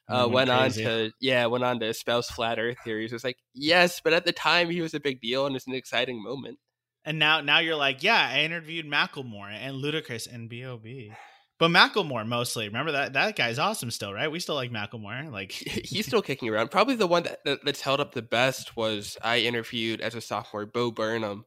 uh, 0.09 0.27
mm, 0.27 0.33
went 0.33 0.51
crazy. 0.51 0.85
on 0.85 0.91
to, 0.91 1.12
yeah, 1.21 1.47
went 1.47 1.65
on 1.65 1.81
to 1.81 1.87
espouse 1.87 2.31
flat 2.31 2.59
earth 2.59 2.79
theories. 2.85 3.12
It's 3.12 3.25
like, 3.25 3.39
yes, 3.55 4.01
but 4.03 4.12
at 4.12 4.25
the 4.25 4.33
time 4.33 4.71
he 4.71 4.81
was 4.81 4.95
a 4.95 5.01
big 5.01 5.21
deal 5.21 5.47
and 5.47 5.57
it's 5.57 5.67
an 5.67 5.75
exciting 5.75 6.23
moment. 6.23 6.59
And 7.05 7.19
now, 7.19 7.41
now 7.41 7.61
you're 7.61 7.77
like, 7.77 8.03
yeah, 8.03 8.29
I 8.31 8.41
interviewed 8.41 8.87
Macklemore 8.87 9.51
and 9.51 9.83
Ludacris 9.83 10.33
and 10.33 10.49
B.O.B. 10.49 11.12
But 11.61 11.71
Macklemore 11.71 12.27
mostly. 12.27 12.67
Remember 12.67 12.93
that 12.93 13.12
that 13.12 13.37
guy's 13.37 13.59
awesome 13.59 13.91
still, 13.91 14.15
right? 14.15 14.33
We 14.33 14.41
still 14.41 14.55
like 14.55 14.71
Macklemore. 14.71 15.31
Like 15.31 15.53
he's 15.53 16.07
still 16.07 16.23
kicking 16.23 16.49
around. 16.49 16.71
Probably 16.71 16.95
the 16.95 17.07
one 17.07 17.25
that, 17.25 17.61
that's 17.62 17.83
held 17.83 18.01
up 18.01 18.15
the 18.15 18.23
best 18.23 18.77
was 18.77 19.19
I 19.23 19.41
interviewed 19.41 20.01
as 20.01 20.15
a 20.15 20.23
sophomore 20.23 20.65
Bo 20.65 20.91
Burnham, 20.91 21.45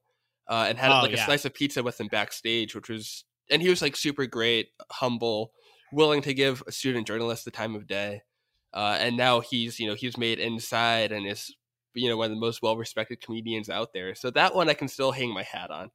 uh, 0.48 0.66
and 0.68 0.78
had 0.78 0.92
oh, 0.92 1.02
like 1.02 1.12
yeah. 1.12 1.22
a 1.22 1.26
slice 1.26 1.46
of 1.46 1.54
pizza 1.54 1.84
with 1.84 2.00
him 2.00 2.08
backstage, 2.08 2.76
which 2.76 2.90
was 2.90 3.26
and 3.50 3.62
he 3.62 3.70
was 3.70 3.82
like 3.82 3.96
super 3.96 4.26
great, 4.26 4.70
humble, 4.92 5.52
willing 5.92 6.22
to 6.24 6.34
give 6.34 6.64
a 6.68 6.72
student 6.72 7.08
journalist 7.08 7.46
the 7.46 7.52
time 7.52 7.76
of 7.76 7.88
day. 7.88 8.22
Uh, 8.74 8.98
and 9.00 9.16
now 9.16 9.40
he's 9.40 9.80
you 9.80 9.88
know 9.88 9.96
he's 9.96 10.18
made 10.18 10.40
inside 10.40 11.12
and 11.12 11.28
is 11.28 11.56
you 11.94 12.10
know 12.10 12.18
one 12.18 12.26
of 12.26 12.32
the 12.32 12.40
most 12.40 12.62
well 12.62 12.78
respected 12.78 13.22
comedians 13.22 13.70
out 13.70 13.94
there. 13.94 14.16
So 14.16 14.32
that 14.32 14.56
one 14.56 14.70
I 14.70 14.74
can 14.74 14.88
still 14.88 15.12
hang 15.12 15.34
my 15.34 15.44
hat 15.44 15.70
on. 15.70 15.92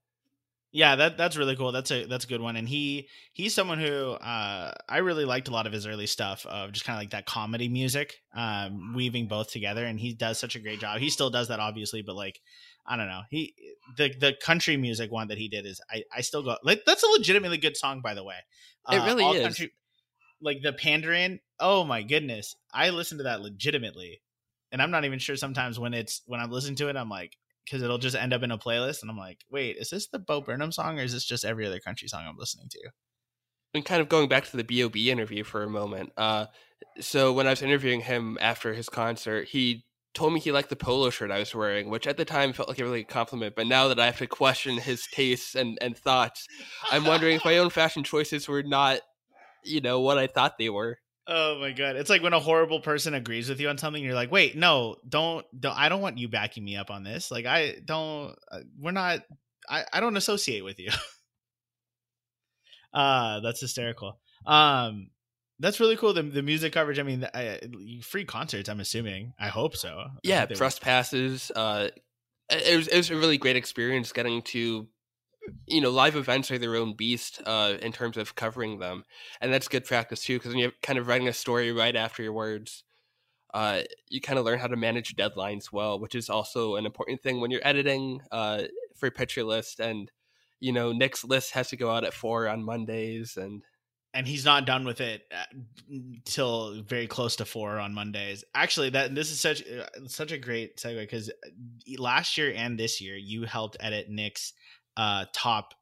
Yeah, 0.70 0.97
that 0.97 1.16
that's 1.16 1.37
really 1.39 1.57
cool. 1.57 1.73
That's 1.73 1.91
a 1.91 2.05
that's 2.05 2.27
a 2.27 2.29
good 2.29 2.43
one. 2.43 2.57
And 2.57 2.69
he 2.69 3.09
he's 3.33 3.55
someone 3.55 3.79
who 3.79 4.11
uh, 4.12 4.75
I 4.87 4.99
really 4.99 5.25
liked 5.25 5.49
a 5.49 5.51
lot 5.51 5.66
of 5.66 5.73
his 5.73 5.87
early 5.87 6.07
stuff 6.07 6.45
of 6.45 6.73
just 6.73 6.85
kind 6.85 6.97
of 6.97 7.01
like 7.01 7.11
that 7.11 7.25
comedy 7.25 7.69
music, 7.69 8.20
um, 8.35 8.95
weaving 8.95 9.29
both 9.29 9.51
together. 9.51 9.85
And 9.87 9.99
he 9.99 10.12
does 10.12 10.39
such 10.39 10.57
a 10.57 10.61
great 10.61 10.79
job. 10.79 11.01
He 11.01 11.09
still 11.09 11.31
does 11.31 11.49
that, 11.49 11.59
obviously, 11.59 12.03
but 12.03 12.16
like 12.16 12.41
I 12.89 12.97
don't 12.97 13.09
know, 13.09 13.23
he 13.31 13.55
the 13.97 14.15
the 14.19 14.35
country 14.43 14.77
music 14.77 15.12
one 15.12 15.28
that 15.28 15.39
he 15.39 15.48
did 15.48 15.66
is 15.66 15.81
I 15.90 16.05
I 16.12 16.23
still 16.23 16.43
go 16.43 16.56
like 16.65 16.82
that's 16.86 17.02
a 17.02 17.09
legitimately 17.09 17.59
good 17.59 17.77
song 17.77 18.01
by 18.02 18.15
the 18.15 18.24
way. 18.24 18.36
Uh, 18.86 18.97
it 18.97 19.06
really 19.06 19.24
is. 19.24 19.43
Country, 19.43 19.73
like 20.40 20.62
the 20.62 20.73
pandering. 20.73 21.40
Oh 21.60 21.85
my 21.85 22.02
goodness, 22.02 22.55
I 22.73 22.90
listen 22.90 23.19
to 23.19 23.24
that 23.24 23.43
legitimately, 23.43 24.23
and 24.73 24.81
I'm 24.81 24.90
not 24.90 25.05
even 25.05 25.19
sure 25.19 25.36
sometimes 25.36 25.78
when 25.78 25.94
it's 25.94 26.23
when 26.27 26.40
I'm 26.40 26.51
listening 26.51 26.77
to 26.77 26.89
it, 26.89 26.97
I'm 26.97 27.10
like 27.10 27.36
because 27.65 27.82
it'll 27.82 27.98
just 27.98 28.16
end 28.16 28.32
up 28.32 28.43
in 28.43 28.51
a 28.51 28.59
playlist, 28.59 29.02
and 29.02 29.10
I'm 29.10 29.19
like, 29.19 29.44
wait, 29.51 29.77
is 29.77 29.90
this 29.90 30.06
the 30.06 30.19
Bo 30.19 30.40
Burnham 30.40 30.73
song, 30.73 30.98
or 30.98 31.02
is 31.02 31.12
this 31.12 31.24
just 31.24 31.44
every 31.44 31.66
other 31.66 31.81
country 31.81 32.09
song 32.09 32.24
I'm 32.27 32.39
listening 32.39 32.69
to? 32.70 32.90
And 33.74 33.85
kind 33.85 34.01
of 34.01 34.09
going 34.09 34.28
back 34.28 34.47
to 34.47 34.56
the 34.56 34.65
B.O.B. 34.65 35.10
interview 35.10 35.44
for 35.44 35.62
a 35.62 35.69
moment. 35.69 36.12
Uh, 36.16 36.47
so 37.01 37.35
when 37.35 37.47
I 37.47 37.51
was 37.51 37.60
interviewing 37.60 38.01
him 38.01 38.39
after 38.40 38.73
his 38.73 38.89
concert, 38.89 39.48
he 39.48 39.85
told 40.19 40.32
me 40.32 40.40
he 40.40 40.51
liked 40.51 40.69
the 40.69 40.77
polo 40.77 41.11
shirt 41.11 41.31
I 41.31 41.39
was 41.39 41.55
wearing, 41.55 41.90
which 41.90 42.09
at 42.09 42.16
the 42.16 42.24
time 42.24 42.53
felt 42.53 42.69
like 42.69 42.81
a 42.81 42.85
really 42.85 43.05
compliment. 43.05 43.55
But 43.55 43.69
now 43.69 43.86
that 43.86 44.01
I 44.01 44.07
have 44.07 44.19
to 44.19 44.27
question 44.27 44.77
his 44.77 45.07
tastes 45.07 45.55
and, 45.55 45.78
and 45.81 45.97
thoughts, 45.97 46.49
I'm 46.90 47.05
wondering 47.05 47.36
if 47.36 47.45
my 47.45 47.59
own 47.59 47.70
fashion 47.70 48.03
choices 48.03 48.49
were 48.49 48.65
not, 48.65 49.01
you 49.65 49.81
know, 49.81 50.01
what 50.01 50.19
I 50.19 50.27
thought 50.27 50.59
they 50.59 50.70
were. 50.70 50.99
Oh 51.28 51.61
my 51.61 51.73
god! 51.73 51.97
It's 51.97 52.11
like 52.11 52.23
when 52.23 52.32
a 52.32 52.40
horrible 52.40 52.81
person 52.81 53.15
agrees 53.15 53.49
with 53.49 53.61
you 53.61 53.69
on 53.69 53.78
something, 53.78 54.03
you're 54.03 54.15
like, 54.15 54.32
"Wait, 54.32 54.57
no, 54.57 54.97
don't, 55.07 55.45
don't. 55.59 55.77
I 55.77 55.90
don't 55.90 56.01
want 56.01 56.16
you 56.16 56.27
backing 56.27 56.65
me 56.65 56.74
up 56.74 56.90
on 56.90 57.05
this. 57.05 57.31
Like, 57.31 57.45
I 57.45 57.77
don't. 57.85 58.35
Uh, 58.51 58.61
we're 58.81 58.93
not. 58.93 59.20
I, 59.69 59.85
I 59.93 60.01
don't 60.01 60.16
associate 60.16 60.65
with 60.65 60.81
you." 60.81 60.90
uh 62.95 63.40
that's 63.43 63.61
hysterical. 63.61 64.19
Um, 64.47 65.11
that's 65.59 65.80
really 65.80 65.97
cool. 65.97 66.12
The 66.12 66.22
the 66.22 66.43
music 66.43 66.72
coverage. 66.72 66.98
I 66.98 67.02
mean, 67.02 67.26
I, 67.35 67.60
free 68.02 68.24
concerts. 68.24 68.68
I'm 68.68 68.80
assuming. 68.80 69.35
I 69.39 69.48
hope 69.48 69.76
so. 69.76 70.05
Yeah, 70.22 70.47
press 70.47 70.78
passes. 70.78 71.51
Uh, 71.55 71.89
it 72.51 72.76
was 72.76 72.89
it 72.89 72.97
was 72.97 73.10
a 73.10 73.16
really 73.16 73.39
great 73.39 73.56
experience 73.56 74.12
getting 74.12 74.43
to 74.43 74.89
you 75.66 75.80
know, 75.80 75.90
live 75.90 76.16
events 76.16 76.51
are 76.51 76.59
their 76.59 76.76
own 76.76 76.94
beast 76.94 77.40
uh, 77.47 77.74
in 77.80 77.93
terms 77.93 78.16
of 78.16 78.35
covering 78.35 78.78
them, 78.78 79.05
and 79.40 79.52
that's 79.52 79.68
good 79.68 79.85
practice 79.85 80.22
too. 80.22 80.39
Because 80.39 80.51
when 80.51 80.59
you're 80.59 80.72
kind 80.82 80.98
of 80.98 81.06
writing 81.06 81.28
a 81.28 81.32
story 81.32 81.72
right 81.72 81.94
after 81.97 82.22
your 82.22 82.32
words, 82.32 82.85
uh, 83.55 83.82
you 84.09 84.20
kind 84.20 84.39
of 84.39 84.44
learn 84.44 84.59
how 84.59 84.66
to 84.66 84.76
manage 84.76 85.16
deadlines 85.16 85.72
well, 85.72 85.98
which 85.98 86.14
is 86.14 86.28
also 86.28 86.76
an 86.76 86.86
important 86.86 87.22
thing 87.22 87.40
when 87.40 87.51
you're 87.51 87.66
editing 87.66 88.20
uh, 88.30 88.62
for 88.97 89.10
Pitcher 89.10 89.44
List. 89.44 89.80
And 89.80 90.10
you 90.60 90.72
know, 90.72 90.93
Nick's 90.93 91.24
list 91.24 91.52
has 91.52 91.68
to 91.68 91.76
go 91.76 91.90
out 91.90 92.05
at 92.05 92.14
four 92.14 92.48
on 92.48 92.64
Mondays, 92.64 93.36
and 93.36 93.62
and 94.14 94.26
he's 94.26 94.44
not 94.44 94.66
done 94.66 94.85
with 94.85 95.01
it 95.01 95.22
uh, 95.32 96.70
very 96.82 97.06
close 97.06 97.36
to 97.36 97.44
four 97.44 97.78
on 97.78 97.94
Mondays. 97.94 98.44
Actually, 98.55 98.90
that 98.90 99.14
this 99.14 99.30
is 99.30 99.40
such 99.40 99.62
uh, 99.66 99.86
such 100.06 100.32
a 100.32 100.39
great 100.39 100.76
segue 100.76 101.01
because 101.01 101.28
uh, 101.30 102.02
last 102.02 102.39
year 102.39 102.52
and 102.56 102.78
this 102.78 103.01
year 103.01 103.16
you 103.16 103.44
helped 103.44 103.76
edit 103.80 104.09
Nick's 104.09 104.52
uh, 104.97 105.26
top 105.32 105.74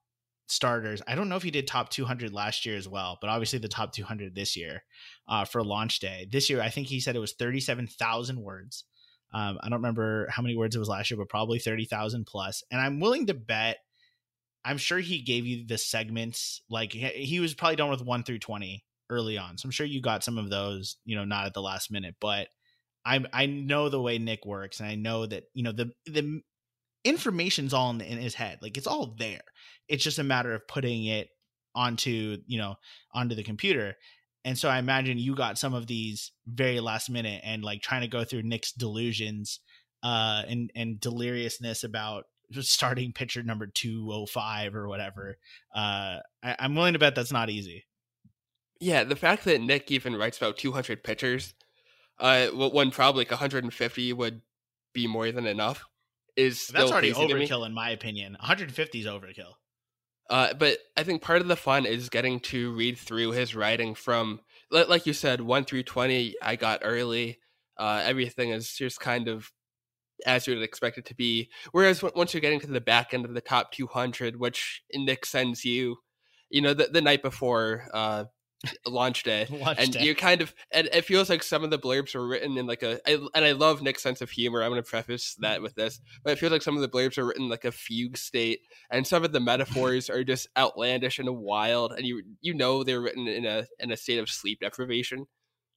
starters. 0.49 1.03
I 1.07 1.15
don't 1.15 1.29
know 1.29 1.37
if 1.37 1.43
he 1.43 1.51
did 1.51 1.67
top 1.67 1.91
200 1.91 2.33
last 2.33 2.67
year 2.67 2.77
as 2.77 2.89
well, 2.89 3.19
but 3.21 3.31
obviously 3.31 3.59
the 3.59 3.69
top 3.69 3.93
200 3.93 4.35
this 4.35 4.57
year 4.57 4.85
uh, 5.29 5.45
for 5.45 5.63
launch 5.63 5.99
day. 6.01 6.29
This 6.31 6.49
year, 6.49 6.61
I 6.61 6.71
think 6.71 6.87
he 6.87 7.01
said 7.01 7.17
it 7.17 7.21
was 7.21 7.33
37,000 7.33 8.41
words. 8.41 8.85
Um, 9.35 9.59
I 9.61 9.69
don't 9.69 9.81
remember 9.81 10.29
how 10.31 10.43
many 10.43 10.57
words 10.57 10.77
it 10.77 10.79
was 10.79 10.89
last 10.89 11.11
year, 11.11 11.19
but 11.19 11.29
probably 11.29 11.59
30,000 11.59 12.27
plus. 12.27 12.63
And 12.71 12.81
I'm 12.81 13.01
willing 13.01 13.27
to 13.27 13.35
bet, 13.35 13.79
I'm 14.67 14.79
sure 14.79 14.99
he 14.99 15.23
gave 15.23 15.47
you 15.47 15.65
the 15.65 15.79
segments. 15.79 16.61
Like 16.69 16.93
he 16.93 17.39
was 17.39 17.55
probably 17.55 17.77
done 17.77 17.89
with 17.89 18.03
one 18.03 18.25
through 18.25 18.41
20 18.41 18.85
early 19.09 19.39
on. 19.39 19.57
So 19.57 19.67
I'm 19.67 19.71
sure 19.71 19.87
you 19.87 20.03
got 20.03 20.25
some 20.25 20.39
of 20.39 20.51
those, 20.51 20.97
you 21.05 21.15
know, 21.15 21.25
not 21.25 21.47
at 21.47 21.55
the 21.55 21.63
last 21.63 21.93
minute, 21.93 22.17
but 22.21 22.49
I 23.05 23.25
I 23.33 23.47
know 23.47 23.89
the 23.89 24.03
way 24.03 24.19
Nick 24.19 24.45
works, 24.45 24.81
and 24.81 24.89
I 24.89 24.97
know 24.97 25.25
that 25.25 25.45
you 25.55 25.63
know 25.63 25.71
the 25.71 25.93
the 26.07 26.41
information's 27.05 27.73
all 27.73 27.91
in, 27.91 28.01
in 28.01 28.19
his 28.19 28.35
head. 28.35 28.59
Like 28.61 28.77
it's 28.77 28.89
all 28.89 29.15
there. 29.17 29.43
It's 29.89 30.03
just 30.03 30.19
a 30.19 30.25
matter 30.25 30.53
of 30.53 30.67
putting 30.67 31.05
it 31.05 31.29
onto, 31.77 32.39
you 32.47 32.59
know, 32.59 32.75
onto 33.15 33.37
the 33.37 33.45
computer. 33.45 33.95
And 34.45 34.59
so 34.59 34.69
I 34.69 34.79
imagine 34.79 35.19
you 35.19 35.37
got 35.37 35.59
some 35.59 35.75
of 35.75 35.87
these 35.87 36.33
very 36.47 36.81
last 36.81 37.09
minute 37.09 37.43
and 37.45 37.63
like 37.63 37.83
trying 37.83 38.01
to 38.01 38.09
go 38.09 38.25
through 38.25 38.43
Nick's 38.43 38.73
delusions 38.73 39.61
uh 40.03 40.43
and 40.47 40.71
and 40.77 41.01
deliriousness 41.01 41.83
about 41.83 42.25
starting 42.61 43.13
pitcher 43.13 43.43
number 43.43 43.67
205 43.67 44.75
or 44.75 44.89
whatever. 44.89 45.37
Uh 45.75 46.19
I, 46.43 46.57
I'm 46.59 46.75
willing 46.75 46.93
to 46.95 46.99
bet 46.99 47.15
that's 47.15 47.33
not 47.33 47.51
easy. 47.51 47.85
Yeah, 48.81 49.05
the 49.05 49.17
fact 49.17 49.45
that 49.45 49.61
Nick 49.61 49.91
even 49.91 50.17
writes 50.17 50.37
about 50.37 50.59
200 50.59 51.03
pitchers, 51.03 51.55
uh, 52.19 52.49
when 52.49 52.91
probably 52.91 53.23
like 53.23 53.31
150 53.31 54.13
would 54.13 54.43
be 54.93 55.07
more 55.07 55.33
than 55.33 55.47
enough 55.47 55.85
is 56.37 56.67
that's 56.69 56.93
already 56.93 57.13
overkill 57.13 57.65
in 57.67 57.73
my 57.73 57.91
opinion. 57.91 58.33
150 58.33 59.01
is 59.01 59.07
overkill. 59.07 59.55
Uh, 60.29 60.53
but 60.55 60.79
I 60.97 61.05
think 61.05 61.23
part 61.23 61.41
of 61.41 61.49
the 61.49 61.57
fun 61.57 61.87
is 61.87 62.09
getting 62.09 62.41
to 62.41 62.73
read 62.73 62.99
through 62.99 63.31
his 63.31 63.55
writing 63.55 63.95
from, 63.95 64.41
like 64.71 65.07
you 65.07 65.13
said, 65.13 65.41
one 65.41 65.65
through 65.65 65.85
twenty. 65.85 66.35
I 66.43 66.57
got 66.57 66.81
early. 66.83 67.39
Uh, 67.79 68.03
everything 68.05 68.51
is 68.51 68.73
just 68.73 68.99
kind 68.99 69.29
of 69.29 69.53
as 70.25 70.47
you 70.47 70.55
would 70.55 70.63
expect 70.63 70.99
it 70.99 71.05
to 71.07 71.15
be. 71.15 71.51
Whereas 71.73 72.03
once 72.03 72.33
you're 72.33 72.41
getting 72.41 72.61
to 72.61 72.67
the 72.67 72.81
back 72.81 73.13
end 73.13 73.25
of 73.25 73.35
the 73.35 73.41
top 73.41 73.73
200, 73.73 74.39
which 74.39 74.83
Nick 74.95 75.27
sends 75.27 75.65
you, 75.65 75.97
you 76.51 76.63
know, 76.63 76.75
the, 76.75 76.87
the 76.87 77.03
night 77.03 77.23
before 77.23 77.89
uh, 77.93 78.25
launch 78.87 79.23
day 79.23 79.47
Launch 79.51 79.79
and 79.79 79.93
day. 79.93 80.03
you 80.03 80.15
kind 80.15 80.41
of 80.41 80.55
and 80.73 80.89
it 80.93 81.05
feels 81.05 81.29
like 81.29 81.43
some 81.43 81.63
of 81.63 81.71
the 81.71 81.79
blurbs 81.79 82.15
were 82.15 82.27
written 82.27 82.57
in 82.57 82.67
like 82.67 82.83
a 82.83 82.99
I, 83.07 83.19
and 83.35 83.45
i 83.45 83.53
love 83.53 83.83
nick's 83.83 84.03
sense 84.03 84.23
of 84.23 84.31
humor 84.31 84.63
i'm 84.63 84.71
going 84.71 84.83
to 84.83 84.89
preface 84.89 85.37
that 85.41 85.61
with 85.61 85.75
this 85.75 86.01
but 86.25 86.33
it 86.33 86.39
feels 86.39 86.53
like 86.53 86.63
some 86.63 86.75
of 86.75 86.81
the 86.81 86.89
blurbs 86.89 87.19
are 87.19 87.27
written 87.27 87.45
in, 87.45 87.49
like 87.51 87.67
a 87.67 87.71
fugue 87.71 88.17
state 88.17 88.61
and 88.91 89.07
some 89.07 89.25
of 89.25 89.33
the 89.33 89.41
metaphors 89.41 90.09
are 90.09 90.25
just 90.25 90.49
outlandish 90.57 91.19
and 91.19 91.29
wild 91.37 91.93
and 91.93 92.07
you 92.07 92.23
you 92.41 92.55
know 92.55 92.83
they're 92.83 93.03
written 93.03 93.29
in 93.29 93.45
a 93.45 93.67
in 93.79 93.93
a 93.93 93.97
state 93.97 94.19
of 94.19 94.31
sleep 94.31 94.61
deprivation 94.61 95.27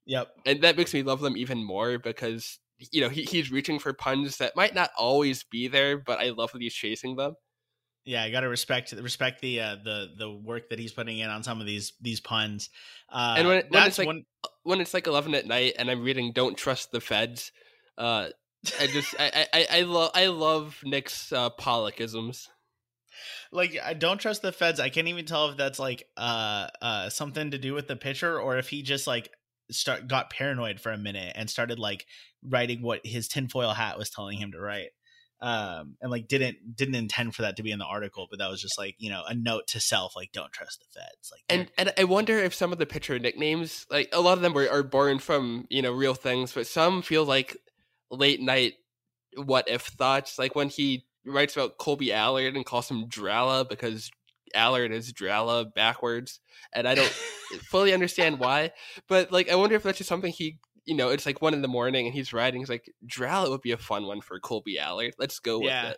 Yep. 0.05 0.29
and 0.45 0.61
that 0.61 0.77
makes 0.77 0.93
me 0.93 1.03
love 1.03 1.19
them 1.19 1.35
even 1.35 1.63
more 1.63 1.99
because 1.99 2.59
you 2.91 3.01
know 3.01 3.09
he, 3.09 3.23
he's 3.23 3.51
reaching 3.51 3.79
for 3.79 3.93
puns 3.93 4.37
that 4.37 4.55
might 4.55 4.73
not 4.73 4.89
always 4.97 5.43
be 5.43 5.67
there 5.67 5.97
but 5.97 6.19
i 6.19 6.29
love 6.29 6.51
that 6.53 6.61
he's 6.61 6.73
chasing 6.73 7.15
them 7.15 7.33
Yeah, 8.05 8.23
I 8.23 8.31
got 8.31 8.41
to 8.41 8.49
respect 8.49 8.91
respect 8.93 9.41
the 9.41 9.59
uh, 9.61 9.75
the 9.83 10.07
the 10.17 10.31
work 10.31 10.69
that 10.69 10.79
he's 10.79 10.93
putting 10.93 11.19
in 11.19 11.29
on 11.29 11.43
some 11.43 11.59
of 11.61 11.67
these 11.67 11.93
these 12.01 12.19
puns. 12.21 12.69
Uh, 13.11 13.35
And 13.37 13.47
when 13.47 13.57
it- 13.57 13.65
when 13.69 13.79
that's 13.83 13.87
it's 13.89 13.97
like- 13.99 14.07
one. 14.07 14.23
when 14.63 14.81
it's 14.81 14.93
like 14.93 15.05
11 15.07 15.35
at 15.35 15.45
night 15.45 15.73
and 15.77 15.89
i'm 15.91 16.01
reading 16.03 16.31
don't 16.33 16.57
trust 16.57 16.91
the 16.91 17.01
feds 17.01 17.51
uh 17.97 18.29
i 18.79 18.87
just 18.87 19.13
i 19.19 19.45
i 19.53 19.67
i 19.79 19.81
love 19.81 20.11
i 20.15 20.27
love 20.27 20.79
nick's 20.83 21.31
uh 21.33 21.49
pollackisms 21.59 22.47
like 23.51 23.77
I 23.83 23.93
don't 23.95 24.19
trust 24.19 24.41
the 24.43 24.51
feds. 24.51 24.79
I 24.79 24.89
can't 24.89 25.07
even 25.07 25.25
tell 25.25 25.49
if 25.49 25.57
that's 25.57 25.79
like 25.79 26.03
uh 26.17 26.67
uh 26.81 27.09
something 27.09 27.51
to 27.51 27.57
do 27.57 27.73
with 27.73 27.87
the 27.87 27.95
pitcher 27.95 28.39
or 28.39 28.57
if 28.57 28.69
he 28.69 28.81
just 28.83 29.07
like 29.07 29.29
start 29.71 30.07
got 30.07 30.29
paranoid 30.29 30.79
for 30.79 30.91
a 30.91 30.97
minute 30.97 31.33
and 31.35 31.49
started 31.49 31.79
like 31.79 32.05
writing 32.43 32.81
what 32.81 33.01
his 33.05 33.27
tinfoil 33.27 33.73
hat 33.73 33.97
was 33.97 34.09
telling 34.09 34.37
him 34.37 34.51
to 34.51 34.59
write. 34.59 34.89
Um 35.41 35.95
and 36.01 36.11
like 36.11 36.27
didn't 36.27 36.75
didn't 36.75 36.95
intend 36.95 37.33
for 37.33 37.43
that 37.43 37.55
to 37.57 37.63
be 37.63 37.71
in 37.71 37.79
the 37.79 37.85
article, 37.85 38.27
but 38.29 38.39
that 38.39 38.49
was 38.49 38.61
just 38.61 38.77
like, 38.77 38.95
you 38.97 39.09
know, 39.09 39.23
a 39.25 39.33
note 39.33 39.67
to 39.67 39.79
self, 39.79 40.15
like 40.15 40.31
don't 40.33 40.51
trust 40.51 40.79
the 40.79 40.99
feds. 40.99 41.31
Like 41.31 41.41
and 41.49 41.71
and 41.77 41.93
i 41.97 42.03
wonder 42.03 42.37
if 42.37 42.53
some 42.53 42.71
of 42.71 42.77
the 42.77 42.85
pitcher 42.85 43.17
nicknames 43.19 43.85
like 43.89 44.09
a 44.13 44.21
lot 44.21 44.37
of 44.37 44.41
them 44.41 44.53
were, 44.53 44.69
are 44.69 44.83
born 44.83 45.19
from 45.19 45.65
you 45.69 45.81
know 45.81 45.91
real 45.91 46.13
things 46.13 46.53
but 46.53 46.67
some 46.67 47.01
feel 47.01 47.25
like 47.25 47.57
late 48.11 48.41
night 48.41 48.73
what 49.35 49.67
if 49.67 49.81
thoughts 49.81 50.39
like 50.39 50.55
when 50.55 50.69
he 50.69 51.05
writes 51.25 51.55
about 51.55 51.77
kolby 51.77 52.11
allard 52.11 52.55
and 52.55 52.65
calls 52.65 52.89
him 52.89 53.07
drala 53.07 53.65
because 53.65 54.09
allard 54.55 54.91
is 54.91 55.11
drala 55.13 55.65
backwards 55.65 56.39
and 56.73 56.87
i 56.87 56.95
don't 56.95 57.07
fully 57.69 57.93
understand 57.93 58.39
why 58.39 58.71
but 59.07 59.31
like 59.31 59.49
i 59.49 59.55
wonder 59.55 59.75
if 59.75 59.83
that's 59.83 59.97
just 59.97 60.07
something 60.09 60.31
he 60.31 60.57
you 60.85 60.95
know 60.95 61.09
it's 61.09 61.25
like 61.25 61.41
one 61.41 61.53
in 61.53 61.61
the 61.61 61.67
morning 61.67 62.05
and 62.05 62.13
he's 62.15 62.33
writing 62.33 62.61
he's 62.61 62.69
like 62.69 62.89
drala 63.05 63.49
would 63.49 63.61
be 63.61 63.71
a 63.71 63.77
fun 63.77 64.05
one 64.05 64.21
for 64.21 64.39
kolby 64.39 64.77
allard 64.79 65.13
let's 65.19 65.39
go 65.39 65.59
with 65.59 65.67
it 65.91 65.97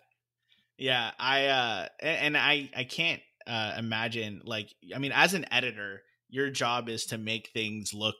Yeah, 0.78 1.10
I 1.18 1.46
uh 1.46 1.86
and 2.00 2.36
I 2.36 2.70
I 2.76 2.84
can't 2.84 3.20
uh 3.46 3.74
imagine 3.78 4.40
like 4.44 4.74
I 4.94 4.98
mean 4.98 5.12
as 5.12 5.34
an 5.34 5.46
editor, 5.52 6.02
your 6.28 6.50
job 6.50 6.88
is 6.88 7.06
to 7.06 7.18
make 7.18 7.50
things 7.52 7.92
look 7.94 8.16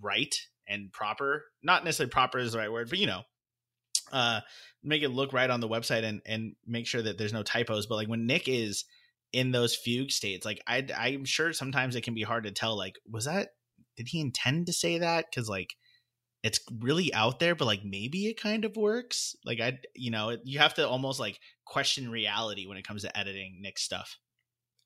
right 0.00 0.34
and 0.68 0.92
proper. 0.92 1.44
Not 1.62 1.84
necessarily 1.84 2.10
proper 2.10 2.38
is 2.38 2.52
the 2.52 2.58
right 2.58 2.72
word, 2.72 2.90
but 2.90 2.98
you 2.98 3.06
know, 3.06 3.22
uh 4.12 4.40
make 4.82 5.02
it 5.02 5.08
look 5.10 5.32
right 5.32 5.48
on 5.48 5.60
the 5.60 5.68
website 5.68 6.04
and 6.04 6.20
and 6.26 6.54
make 6.66 6.86
sure 6.86 7.00
that 7.02 7.16
there's 7.16 7.32
no 7.32 7.42
typos, 7.42 7.86
but 7.86 7.96
like 7.96 8.08
when 8.08 8.26
Nick 8.26 8.46
is 8.46 8.84
in 9.32 9.52
those 9.52 9.74
fugue 9.74 10.10
states, 10.10 10.44
like 10.44 10.62
I 10.66 10.86
I'm 10.96 11.24
sure 11.24 11.52
sometimes 11.52 11.96
it 11.96 12.02
can 12.02 12.14
be 12.14 12.22
hard 12.22 12.44
to 12.44 12.52
tell 12.52 12.76
like 12.76 12.96
was 13.10 13.24
that 13.24 13.50
did 13.96 14.08
he 14.08 14.20
intend 14.20 14.66
to 14.66 14.72
say 14.72 14.98
that 14.98 15.26
cuz 15.34 15.48
like 15.48 15.74
it's 16.42 16.60
really 16.80 17.12
out 17.14 17.38
there 17.38 17.54
but 17.54 17.66
like 17.66 17.84
maybe 17.84 18.26
it 18.26 18.40
kind 18.40 18.64
of 18.64 18.76
works 18.76 19.36
like 19.44 19.60
i 19.60 19.78
you 19.94 20.10
know 20.10 20.36
you 20.44 20.58
have 20.58 20.74
to 20.74 20.88
almost 20.88 21.20
like 21.20 21.38
question 21.64 22.10
reality 22.10 22.66
when 22.66 22.76
it 22.76 22.86
comes 22.86 23.02
to 23.02 23.16
editing 23.16 23.60
Nick's 23.62 23.82
stuff 23.82 24.18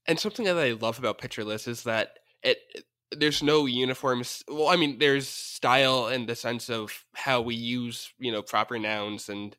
and 0.06 0.18
something 0.18 0.44
that 0.44 0.56
I 0.56 0.72
love 0.72 0.98
about 0.98 1.18
Pitcher 1.18 1.44
List 1.44 1.68
is 1.68 1.82
that 1.82 2.18
it 2.42 2.58
there's 3.12 3.42
no 3.42 3.66
uniforms. 3.66 4.42
Well, 4.48 4.68
I 4.68 4.76
mean, 4.76 4.98
there's 4.98 5.28
style 5.28 6.08
in 6.08 6.26
the 6.26 6.34
sense 6.34 6.68
of 6.68 7.04
how 7.14 7.40
we 7.40 7.54
use 7.54 8.12
you 8.18 8.32
know 8.32 8.42
proper 8.42 8.78
nouns 8.78 9.28
and 9.28 9.56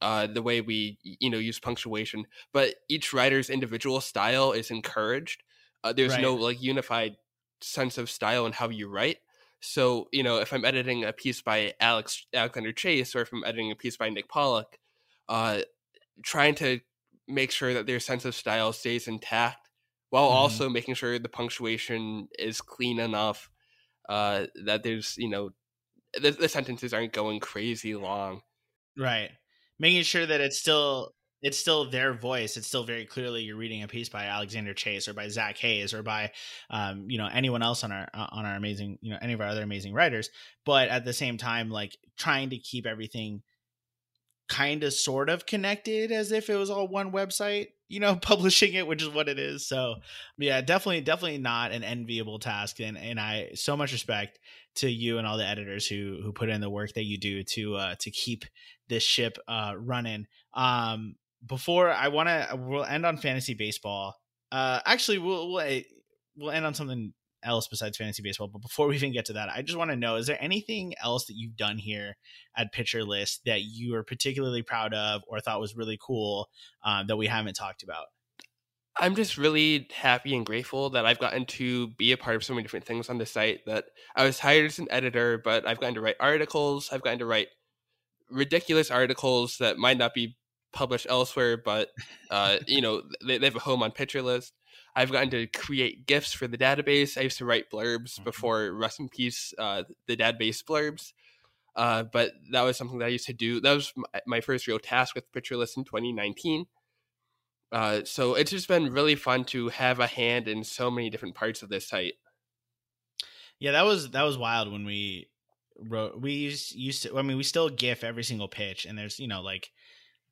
uh, 0.00 0.26
the 0.26 0.42
way 0.42 0.60
we 0.60 0.98
you 1.02 1.30
know 1.30 1.38
use 1.38 1.60
punctuation, 1.60 2.26
but 2.52 2.76
each 2.88 3.12
writer's 3.12 3.50
individual 3.50 4.00
style 4.00 4.52
is 4.52 4.70
encouraged. 4.70 5.42
Uh, 5.82 5.92
there's 5.92 6.18
no 6.18 6.34
like 6.34 6.60
unified 6.62 7.16
sense 7.62 7.98
of 7.98 8.10
style 8.10 8.46
in 8.46 8.52
how 8.52 8.68
you 8.68 8.88
write. 8.88 9.18
So 9.60 10.08
you 10.12 10.22
know, 10.22 10.38
if 10.38 10.52
I'm 10.52 10.64
editing 10.64 11.04
a 11.04 11.12
piece 11.12 11.42
by 11.42 11.74
Alex 11.80 12.26
Alexander 12.34 12.72
Chase, 12.72 13.14
or 13.16 13.22
if 13.22 13.32
I'm 13.32 13.44
editing 13.44 13.70
a 13.70 13.76
piece 13.76 13.96
by 13.96 14.10
Nick 14.10 14.28
Pollack, 14.28 14.78
uh, 15.28 15.62
trying 16.22 16.54
to 16.56 16.80
make 17.28 17.50
sure 17.50 17.74
that 17.74 17.86
their 17.86 18.00
sense 18.00 18.24
of 18.24 18.34
style 18.34 18.72
stays 18.72 19.08
intact 19.08 19.68
while 20.10 20.24
Mhm. 20.28 20.36
also 20.38 20.68
making 20.68 20.94
sure 20.94 21.18
the 21.18 21.28
punctuation 21.28 22.28
is 22.38 22.60
clean 22.60 22.98
enough 23.00 23.50
uh, 24.08 24.46
that 24.64 24.82
there's 24.82 25.16
you 25.18 25.28
know 25.28 25.50
the, 26.14 26.32
the 26.32 26.48
sentences 26.48 26.94
aren't 26.94 27.12
going 27.12 27.40
crazy 27.40 27.94
long. 27.96 28.42
right 28.96 29.32
making 29.78 30.02
sure 30.02 30.26
that 30.26 30.40
it's 30.40 30.58
still 30.58 31.14
it's 31.42 31.58
still 31.58 31.90
their 31.90 32.14
voice. 32.14 32.56
It's 32.56 32.66
still 32.66 32.84
very 32.84 33.04
clearly 33.04 33.42
you're 33.42 33.58
reading 33.58 33.82
a 33.82 33.88
piece 33.88 34.08
by 34.08 34.24
alexander 34.24 34.72
chase 34.72 35.08
or 35.08 35.12
by 35.12 35.28
zach 35.28 35.58
hayes 35.58 35.92
or 35.92 36.02
by 36.02 36.32
um, 36.70 37.04
you 37.08 37.18
know 37.18 37.28
anyone 37.30 37.62
else 37.62 37.84
on 37.84 37.92
our 37.92 38.08
uh, 38.14 38.26
on 38.30 38.46
our 38.46 38.56
amazing 38.56 38.98
you 39.02 39.10
know 39.10 39.18
any 39.20 39.34
of 39.34 39.40
our 39.40 39.48
other 39.48 39.62
amazing 39.62 39.92
writers. 39.92 40.30
But 40.64 40.88
at 40.88 41.04
the 41.04 41.12
same 41.12 41.36
time 41.36 41.70
like 41.70 41.96
trying 42.16 42.50
to 42.50 42.58
keep 42.58 42.86
everything 42.86 43.42
kind 44.48 44.84
of 44.84 44.92
sort 44.92 45.28
of 45.28 45.46
connected 45.46 46.12
as 46.12 46.32
if 46.32 46.50
it 46.50 46.56
was 46.56 46.70
all 46.70 46.88
one 46.88 47.12
website 47.12 47.68
you 47.94 48.00
know 48.00 48.16
publishing 48.22 48.74
it 48.74 48.86
which 48.86 49.02
is 49.02 49.08
what 49.08 49.28
it 49.28 49.38
is. 49.38 49.66
So 49.66 49.96
yeah 50.36 50.60
definitely 50.60 51.00
definitely 51.00 51.38
not 51.38 51.72
an 51.72 51.84
enviable 51.84 52.38
task 52.38 52.80
and 52.80 52.98
and 52.98 53.20
i 53.20 53.50
so 53.54 53.76
much 53.76 53.92
respect 53.92 54.38
to 54.76 54.90
you 54.90 55.18
and 55.18 55.26
all 55.26 55.38
the 55.38 55.46
editors 55.46 55.86
who 55.86 56.18
who 56.22 56.32
put 56.32 56.48
in 56.48 56.60
the 56.60 56.68
work 56.68 56.92
that 56.94 57.04
you 57.04 57.18
do 57.18 57.42
to 57.44 57.76
uh 57.76 57.94
to 58.00 58.10
keep 58.10 58.44
this 58.88 59.02
ship 59.02 59.38
uh 59.48 59.74
running. 59.76 60.26
Um 60.52 61.14
before 61.46 61.90
i 61.90 62.08
want 62.08 62.28
to 62.28 62.56
we'll 62.56 62.84
end 62.84 63.06
on 63.06 63.16
fantasy 63.16 63.54
baseball. 63.54 64.16
Uh 64.50 64.80
actually 64.84 65.18
we'll 65.18 65.52
we'll, 65.52 65.60
eh, 65.60 65.82
we'll 66.36 66.50
end 66.50 66.66
on 66.66 66.74
something 66.74 67.12
else 67.44 67.68
besides 67.68 67.96
fantasy 67.96 68.22
baseball 68.22 68.48
but 68.48 68.62
before 68.62 68.86
we 68.86 68.96
even 68.96 69.12
get 69.12 69.24
to 69.24 69.32
that 69.32 69.48
i 69.48 69.62
just 69.62 69.78
want 69.78 69.90
to 69.90 69.96
know 69.96 70.16
is 70.16 70.26
there 70.26 70.42
anything 70.42 70.94
else 71.02 71.26
that 71.26 71.34
you've 71.36 71.56
done 71.56 71.78
here 71.78 72.16
at 72.56 72.72
pitcher 72.72 73.04
list 73.04 73.42
that 73.44 73.62
you 73.62 73.94
are 73.94 74.02
particularly 74.02 74.62
proud 74.62 74.94
of 74.94 75.22
or 75.28 75.40
thought 75.40 75.60
was 75.60 75.76
really 75.76 75.98
cool 76.00 76.48
um, 76.84 77.06
that 77.06 77.16
we 77.16 77.26
haven't 77.26 77.54
talked 77.54 77.82
about 77.82 78.06
I'm 78.96 79.16
just 79.16 79.36
really 79.36 79.88
happy 79.92 80.36
and 80.36 80.46
grateful 80.46 80.90
that 80.90 81.04
I've 81.04 81.18
gotten 81.18 81.46
to 81.46 81.88
be 81.88 82.12
a 82.12 82.16
part 82.16 82.36
of 82.36 82.44
so 82.44 82.54
many 82.54 82.62
different 82.62 82.86
things 82.86 83.08
on 83.08 83.18
the 83.18 83.26
site. 83.26 83.66
That 83.66 83.86
I 84.14 84.24
was 84.24 84.38
hired 84.38 84.66
as 84.66 84.78
an 84.78 84.86
editor, 84.88 85.36
but 85.36 85.66
I've 85.66 85.80
gotten 85.80 85.96
to 85.96 86.00
write 86.00 86.14
articles. 86.20 86.90
I've 86.92 87.02
gotten 87.02 87.18
to 87.18 87.26
write 87.26 87.48
ridiculous 88.30 88.90
articles 88.90 89.58
that 89.58 89.78
might 89.78 89.98
not 89.98 90.14
be 90.14 90.36
published 90.72 91.06
elsewhere, 91.08 91.56
but 91.56 91.88
uh, 92.30 92.58
you 92.66 92.80
know 92.80 93.02
they, 93.26 93.38
they 93.38 93.46
have 93.46 93.56
a 93.56 93.60
home 93.60 93.82
on 93.82 93.90
Pitcher 93.90 94.22
List. 94.22 94.52
I've 94.96 95.10
gotten 95.10 95.30
to 95.30 95.46
create 95.48 96.06
gifs 96.06 96.32
for 96.32 96.46
the 96.46 96.58
database. 96.58 97.18
I 97.18 97.22
used 97.22 97.38
to 97.38 97.44
write 97.44 97.70
blurbs 97.70 98.18
Mhm. 98.20 98.24
before 98.24 98.72
rest 98.72 99.00
in 99.00 99.08
peace 99.08 99.52
uh, 99.58 99.84
the 100.06 100.16
database 100.16 100.62
blurbs. 100.62 101.12
Uh, 101.76 102.04
but 102.04 102.32
that 102.52 102.62
was 102.62 102.76
something 102.76 102.98
that 102.98 103.06
I 103.06 103.08
used 103.08 103.26
to 103.26 103.32
do. 103.32 103.60
That 103.60 103.72
was 103.72 103.92
my, 103.96 104.20
my 104.26 104.40
first 104.40 104.66
real 104.66 104.78
task 104.78 105.16
with 105.16 105.24
List 105.50 105.76
in 105.76 105.84
2019. 105.84 106.66
Uh, 107.72 108.04
so 108.04 108.34
it's 108.34 108.52
just 108.52 108.68
been 108.68 108.92
really 108.92 109.16
fun 109.16 109.44
to 109.46 109.68
have 109.70 109.98
a 109.98 110.06
hand 110.06 110.46
in 110.46 110.62
so 110.62 110.90
many 110.90 111.10
different 111.10 111.34
parts 111.34 111.62
of 111.62 111.68
this 111.68 111.88
site. 111.88 112.14
Yeah, 113.58 113.72
that 113.72 113.82
was 113.82 114.10
that 114.12 114.22
was 114.22 114.38
wild 114.38 114.70
when 114.70 114.84
we 114.84 115.28
wrote. 115.76 116.20
We 116.20 116.32
used, 116.32 116.74
used 116.74 117.02
to. 117.02 117.18
I 117.18 117.22
mean, 117.22 117.36
we 117.36 117.42
still 117.42 117.68
GIF 117.68 118.04
every 118.04 118.22
single 118.22 118.48
pitch, 118.48 118.84
and 118.86 118.96
there's 118.96 119.18
you 119.18 119.26
know 119.26 119.42
like 119.42 119.72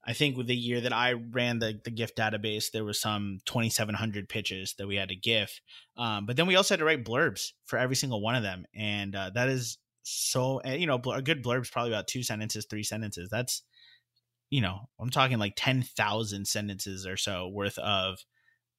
I 0.04 0.14
think 0.14 0.36
with 0.36 0.48
the 0.48 0.56
year 0.56 0.80
that 0.80 0.92
I 0.92 1.12
ran 1.12 1.58
the 1.60 1.80
the 1.84 1.90
GIF 1.90 2.14
database, 2.14 2.70
there 2.70 2.84
was 2.84 3.00
some 3.00 3.38
2,700 3.46 4.28
pitches 4.28 4.74
that 4.78 4.88
we 4.88 4.96
had 4.96 5.10
to 5.10 5.16
GIF. 5.16 5.60
Um, 5.96 6.26
but 6.26 6.36
then 6.36 6.46
we 6.46 6.56
also 6.56 6.74
had 6.74 6.80
to 6.80 6.84
write 6.84 7.04
blurbs 7.04 7.52
for 7.64 7.78
every 7.78 7.96
single 7.96 8.20
one 8.20 8.34
of 8.34 8.42
them, 8.42 8.64
and 8.74 9.14
uh, 9.14 9.30
that 9.34 9.48
is 9.48 9.78
so. 10.02 10.60
You 10.64 10.86
know, 10.86 11.00
a 11.12 11.22
good 11.22 11.44
blurb 11.44 11.62
is 11.62 11.70
probably 11.70 11.92
about 11.92 12.08
two 12.08 12.22
sentences, 12.22 12.66
three 12.68 12.82
sentences. 12.82 13.28
That's 13.30 13.62
you 14.52 14.60
know, 14.60 14.80
I'm 15.00 15.08
talking 15.08 15.38
like 15.38 15.54
10,000 15.56 16.46
sentences 16.46 17.06
or 17.06 17.16
so 17.16 17.48
worth 17.48 17.78
of 17.78 18.18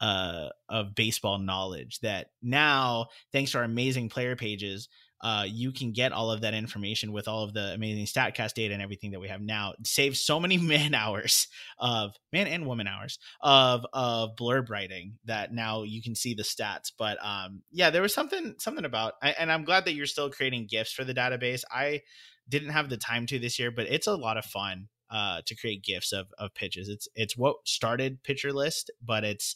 uh 0.02 0.50
of 0.70 0.96
baseball 0.96 1.38
knowledge 1.38 2.00
that 2.00 2.28
now 2.42 3.08
thanks 3.32 3.52
to 3.52 3.60
our 3.60 3.64
amazing 3.64 4.10
player 4.10 4.36
pages 4.36 4.90
uh 5.24 5.46
you 5.48 5.72
can 5.72 5.94
get 5.94 6.12
all 6.12 6.30
of 6.30 6.42
that 6.42 6.54
information 6.54 7.12
with 7.12 7.28
all 7.28 7.44
of 7.44 7.54
the 7.54 7.74
amazing 7.74 8.06
statcast 8.06 8.54
data 8.54 8.74
and 8.74 8.84
everything 8.84 9.12
that 9.12 9.20
we 9.20 9.30
have 9.30 9.42
now. 9.42 9.74
It 9.80 9.88
saves 9.88 10.22
so 10.22 10.40
many 10.40 10.58
man 10.74 10.94
hours 10.94 11.48
of 11.80 12.16
man 12.32 12.48
and 12.48 12.68
woman 12.68 12.88
hours 12.88 13.18
of 13.42 13.86
of 13.94 14.36
blurb 14.36 14.70
writing 14.70 15.16
that 15.26 15.54
now 15.54 15.84
you 15.84 16.04
can 16.04 16.14
see 16.14 16.34
the 16.36 16.44
stats. 16.44 16.92
But 16.98 17.18
um 17.26 17.64
yeah 17.72 17.90
there 17.90 18.02
was 18.02 18.14
something 18.14 18.56
something 18.60 18.86
about 18.86 19.14
and 19.22 19.52
i'm 19.52 19.64
glad 19.64 19.86
that 19.86 19.94
you're 19.94 20.06
still 20.06 20.30
creating 20.30 20.68
gifts 20.70 20.92
for 20.92 21.04
the 21.04 21.14
database. 21.14 21.64
I 21.72 22.02
didn't 22.50 22.70
have 22.70 22.90
the 22.90 22.98
time 22.98 23.26
to 23.28 23.40
this 23.40 23.58
year 23.58 23.72
but 23.72 23.88
it's 23.88 24.08
a 24.08 24.16
lot 24.16 24.38
of 24.38 24.46
fun 24.46 24.90
uh 25.10 25.42
to 25.46 25.56
create 25.56 25.84
gifts 25.84 26.12
of 26.12 26.28
of 26.38 26.54
pitches. 26.54 26.90
It's 26.90 27.08
it's 27.16 27.38
what 27.38 27.56
started 27.66 28.24
pitcher 28.24 28.52
list 28.52 28.92
but 29.02 29.24
it's 29.24 29.56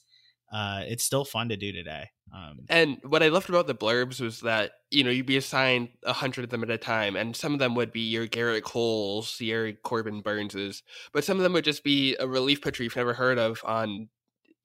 uh, 0.52 0.84
it's 0.88 1.03
still 1.03 1.26
fun 1.26 1.49
to 1.49 1.57
do 1.57 1.72
today. 1.72 2.10
Um, 2.34 2.60
and 2.69 2.98
what 3.03 3.24
I 3.24 3.30
loved 3.30 3.49
about 3.49 3.68
the 3.68 3.76
blurbs 3.76 4.19
was 4.19 4.41
that 4.41 4.72
you 4.91 5.03
know 5.03 5.10
you'd 5.10 5.26
be 5.26 5.38
assigned 5.38 5.90
a 6.03 6.14
hundred 6.14 6.44
of 6.44 6.49
them 6.49 6.64
at 6.64 6.69
a 6.69 6.78
time, 6.78 7.15
and 7.15 7.36
some 7.36 7.53
of 7.53 7.60
them 7.60 7.76
would 7.76 7.91
be 7.91 8.02
your 8.02 8.28
Gerrit 8.28 8.64
Coles, 8.64 9.40
your 9.40 9.74
Corbin 9.74 10.22
Burnses, 10.22 10.84
but 11.14 11.24
some 11.24 11.38
of 11.38 11.44
them 11.44 11.53
would 11.53 11.65
just 11.65 11.84
be 11.84 12.15
a 12.19 12.28
relief 12.28 12.61
pitcher 12.61 12.84
you've 12.84 12.95
never 12.95 13.14
heard 13.14 13.38
of 13.38 13.61
on 13.65 14.10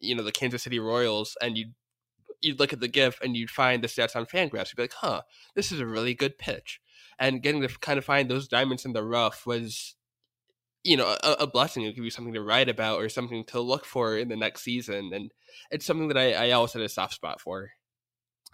you 0.00 0.14
know 0.14 0.22
the 0.22 0.32
Kansas 0.32 0.62
City 0.62 0.78
Royals, 0.78 1.36
and 1.40 1.56
you'd 1.56 1.74
you'd 2.40 2.58
look 2.58 2.72
at 2.72 2.80
the 2.80 2.88
GIF 2.88 3.20
and 3.20 3.36
you'd 3.36 3.50
find 3.50 3.82
the 3.82 3.88
stats 3.88 4.16
on 4.16 4.26
Fangraphs. 4.26 4.70
You'd 4.70 4.76
be 4.76 4.82
like, 4.82 4.94
"Huh, 4.94 5.22
this 5.54 5.72
is 5.72 5.80
a 5.80 5.86
really 5.86 6.14
good 6.14 6.38
pitch." 6.38 6.80
And 7.18 7.42
getting 7.42 7.62
to 7.62 7.68
kind 7.68 7.98
of 7.98 8.04
find 8.04 8.28
those 8.28 8.48
diamonds 8.48 8.84
in 8.84 8.92
the 8.92 9.04
rough 9.04 9.46
was 9.46 9.94
you 10.84 10.96
know 10.96 11.16
a, 11.22 11.32
a, 11.40 11.46
blessing 11.46 11.82
it'll 11.82 11.94
give 11.94 12.04
you 12.04 12.10
something 12.10 12.34
to 12.34 12.42
write 12.42 12.68
about 12.68 12.98
or 12.98 13.08
something 13.08 13.44
to 13.44 13.60
look 13.60 13.84
for 13.84 14.16
in 14.16 14.28
the 14.28 14.36
next 14.36 14.62
season 14.62 15.10
and 15.12 15.30
it's 15.70 15.86
something 15.86 16.08
that 16.08 16.18
i, 16.18 16.32
I 16.32 16.50
always 16.52 16.72
had 16.72 16.82
a 16.82 16.88
soft 16.88 17.14
spot 17.14 17.40
for. 17.40 17.70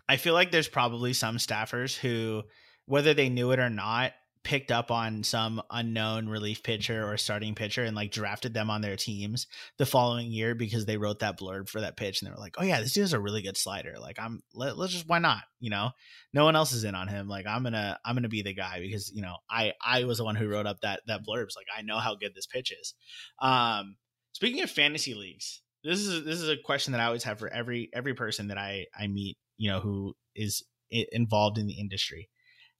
I 0.08 0.16
feel 0.16 0.34
like 0.34 0.50
there's 0.50 0.68
probably 0.68 1.12
some 1.12 1.36
staffers 1.36 1.96
who 1.96 2.42
whether 2.86 3.12
they 3.12 3.28
knew 3.28 3.50
it 3.50 3.58
or 3.58 3.68
not 3.68 4.12
picked 4.42 4.70
up 4.70 4.90
on 4.90 5.22
some 5.22 5.60
unknown 5.70 6.28
relief 6.28 6.62
pitcher 6.62 7.08
or 7.08 7.16
starting 7.16 7.54
pitcher 7.54 7.84
and 7.84 7.96
like 7.96 8.10
drafted 8.10 8.54
them 8.54 8.70
on 8.70 8.80
their 8.80 8.96
teams 8.96 9.46
the 9.76 9.86
following 9.86 10.30
year 10.30 10.54
because 10.54 10.86
they 10.86 10.96
wrote 10.96 11.20
that 11.20 11.38
blurb 11.38 11.68
for 11.68 11.80
that 11.80 11.96
pitch 11.96 12.20
and 12.20 12.26
they 12.26 12.32
were 12.32 12.40
like, 12.40 12.56
"Oh 12.58 12.64
yeah, 12.64 12.80
this 12.80 12.92
dude 12.92 13.02
has 13.02 13.12
a 13.12 13.20
really 13.20 13.42
good 13.42 13.56
slider. 13.56 13.94
Like 14.00 14.18
I'm 14.18 14.42
let, 14.54 14.78
us 14.78 14.90
just 14.90 15.08
why 15.08 15.18
not? 15.18 15.42
You 15.60 15.70
know, 15.70 15.90
no 16.32 16.44
one 16.44 16.56
else 16.56 16.72
is 16.72 16.84
in 16.84 16.94
on 16.94 17.08
him. 17.08 17.28
Like 17.28 17.46
I'm 17.46 17.62
gonna 17.62 17.98
I'm 18.04 18.14
gonna 18.14 18.28
be 18.28 18.42
the 18.42 18.54
guy 18.54 18.80
because 18.80 19.10
you 19.12 19.22
know 19.22 19.36
I 19.50 19.72
I 19.84 20.04
was 20.04 20.18
the 20.18 20.24
one 20.24 20.36
who 20.36 20.48
wrote 20.48 20.66
up 20.66 20.80
that 20.80 21.00
that 21.06 21.26
blurbs. 21.26 21.56
Like 21.56 21.66
I 21.76 21.82
know 21.82 21.98
how 21.98 22.14
good 22.14 22.34
this 22.34 22.46
pitch 22.46 22.72
is. 22.72 22.94
Um, 23.40 23.96
speaking 24.32 24.62
of 24.62 24.70
fantasy 24.70 25.14
leagues, 25.14 25.62
this 25.84 26.00
is 26.00 26.24
this 26.24 26.40
is 26.40 26.48
a 26.48 26.56
question 26.64 26.92
that 26.92 27.00
I 27.00 27.06
always 27.06 27.24
have 27.24 27.38
for 27.38 27.48
every 27.48 27.90
every 27.92 28.14
person 28.14 28.48
that 28.48 28.58
I 28.58 28.86
I 28.98 29.06
meet. 29.06 29.36
You 29.56 29.70
know 29.70 29.80
who 29.80 30.14
is 30.34 30.64
involved 30.90 31.58
in 31.58 31.66
the 31.66 31.78
industry 31.78 32.28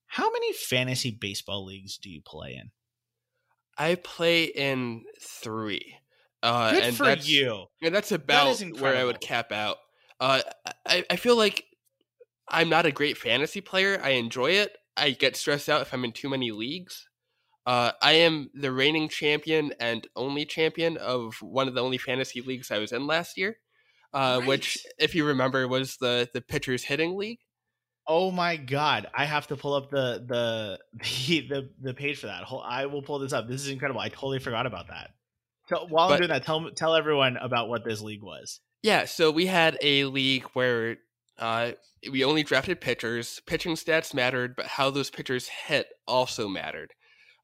how 0.09 0.31
many 0.31 0.53
fantasy 0.53 1.11
baseball 1.11 1.65
leagues 1.65 1.99
do 1.99 2.11
you 2.11 2.21
play 2.21 2.55
in? 2.61 2.71
I 3.77 3.95
play 3.95 4.45
in 4.45 5.05
three. 5.23 5.97
Uh, 6.43 6.73
Good 6.73 6.85
and 6.85 6.97
for 6.97 7.07
that's, 7.07 7.29
you. 7.29 7.67
And 7.83 7.95
that's 7.95 8.13
about 8.13 8.59
that 8.59 8.81
where 8.81 8.97
I 8.97 9.05
would 9.05 9.21
cap 9.21 9.53
out. 9.53 9.77
Uh, 10.21 10.41
I, 10.87 11.05
I 11.11 11.17
feel 11.17 11.37
like 11.37 11.65
I'm 12.49 12.69
not 12.69 12.87
a 12.87 12.93
great 12.93 13.17
fantasy 13.17 13.61
player. 13.61 14.01
I 14.03 14.11
enjoy 14.11 14.53
it. 14.53 14.77
I 14.97 15.11
get 15.11 15.37
stressed 15.37 15.69
out 15.69 15.83
if 15.83 15.93
I'm 15.93 16.05
in 16.05 16.13
too 16.13 16.29
many 16.29 16.51
leagues. 16.51 17.07
Uh, 17.67 17.93
I 18.01 18.13
am 18.13 18.51
the 18.55 18.73
reigning 18.73 19.09
champion 19.09 19.73
and 19.79 20.09
only 20.17 20.47
champion 20.47 20.97
of 20.97 21.35
one 21.43 21.69
of 21.69 21.75
the 21.75 21.83
only 21.83 21.99
fantasy 21.99 22.41
leagues 22.41 22.71
I 22.71 22.79
was 22.79 22.93
in 22.93 23.07
last 23.07 23.37
year, 23.37 23.59
uh, 24.15 24.39
nice. 24.39 24.49
which, 24.49 24.87
if 24.99 25.15
you 25.15 25.27
remember, 25.27 25.69
was 25.69 25.99
the 25.99 26.29
the 26.33 26.41
pitchers 26.41 26.85
hitting 26.85 27.17
league. 27.17 27.41
Oh 28.11 28.31
my 28.31 28.57
god! 28.57 29.07
I 29.15 29.27
have 29.27 29.47
to 29.49 29.57
pull 29.57 29.75
up 29.75 29.91
the 29.91 30.25
the 30.27 30.79
the 31.29 31.49
the, 31.49 31.71
the 31.81 31.95
page 31.95 32.19
for 32.19 32.27
that. 32.27 32.45
I 32.65 32.87
will 32.87 33.03
pull 33.03 33.19
this 33.19 33.33
up. 33.33 33.47
This 33.47 33.61
is 33.61 33.69
incredible. 33.69 34.01
I 34.01 34.09
totally 34.09 34.39
forgot 34.39 34.67
about 34.67 34.89
that. 34.89 35.11
So 35.69 35.87
while 35.89 36.09
but, 36.09 36.15
I'm 36.15 36.19
doing 36.21 36.31
that, 36.31 36.45
tell 36.45 36.71
tell 36.71 36.95
everyone 36.95 37.37
about 37.37 37.69
what 37.69 37.85
this 37.85 38.01
league 38.01 38.23
was. 38.23 38.61
Yeah, 38.83 39.05
so 39.05 39.31
we 39.31 39.47
had 39.47 39.77
a 39.83 40.05
league 40.05 40.45
where 40.55 40.97
uh, 41.39 41.73
we 42.11 42.25
only 42.25 42.43
drafted 42.43 42.81
pitchers. 42.81 43.41
Pitching 43.47 43.75
stats 43.75 44.15
mattered, 44.15 44.57
but 44.57 44.67
how 44.67 44.91
those 44.91 45.11
pitchers 45.11 45.49
hit 45.49 45.89
also 46.07 46.49
mattered. 46.49 46.95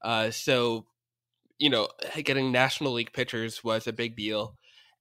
Uh, 0.03 0.31
so, 0.31 0.85
you 1.59 1.69
know, 1.69 1.89
getting 2.23 2.51
National 2.51 2.93
League 2.93 3.13
pitchers 3.13 3.63
was 3.63 3.85
a 3.85 3.93
big 3.93 4.15
deal, 4.15 4.55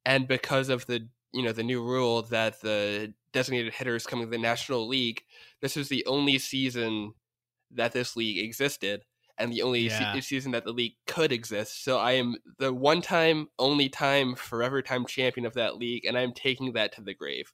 and 0.04 0.28
because 0.28 0.68
of 0.68 0.86
the 0.86 1.08
you 1.32 1.42
know 1.42 1.52
the 1.52 1.62
new 1.62 1.82
rule 1.82 2.22
that 2.22 2.60
the 2.60 3.14
designated 3.34 3.74
hitters 3.74 4.06
coming 4.06 4.26
to 4.26 4.30
the 4.30 4.38
National 4.38 4.88
League, 4.88 5.22
this 5.60 5.76
was 5.76 5.90
the 5.90 6.06
only 6.06 6.38
season 6.38 7.12
that 7.72 7.92
this 7.92 8.16
league 8.16 8.38
existed 8.38 9.02
and 9.36 9.52
the 9.52 9.62
only 9.62 9.80
yeah. 9.80 10.14
se- 10.14 10.20
season 10.20 10.52
that 10.52 10.64
the 10.64 10.72
league 10.72 10.94
could 11.06 11.32
exist. 11.32 11.84
So 11.84 11.98
I 11.98 12.12
am 12.12 12.36
the 12.58 12.72
one 12.72 13.02
time, 13.02 13.48
only 13.58 13.88
time, 13.88 14.36
forever 14.36 14.80
time 14.80 15.04
champion 15.04 15.44
of 15.44 15.54
that 15.54 15.76
league, 15.76 16.04
and 16.04 16.16
I'm 16.16 16.32
taking 16.32 16.72
that 16.74 16.94
to 16.94 17.02
the 17.02 17.14
grave. 17.14 17.52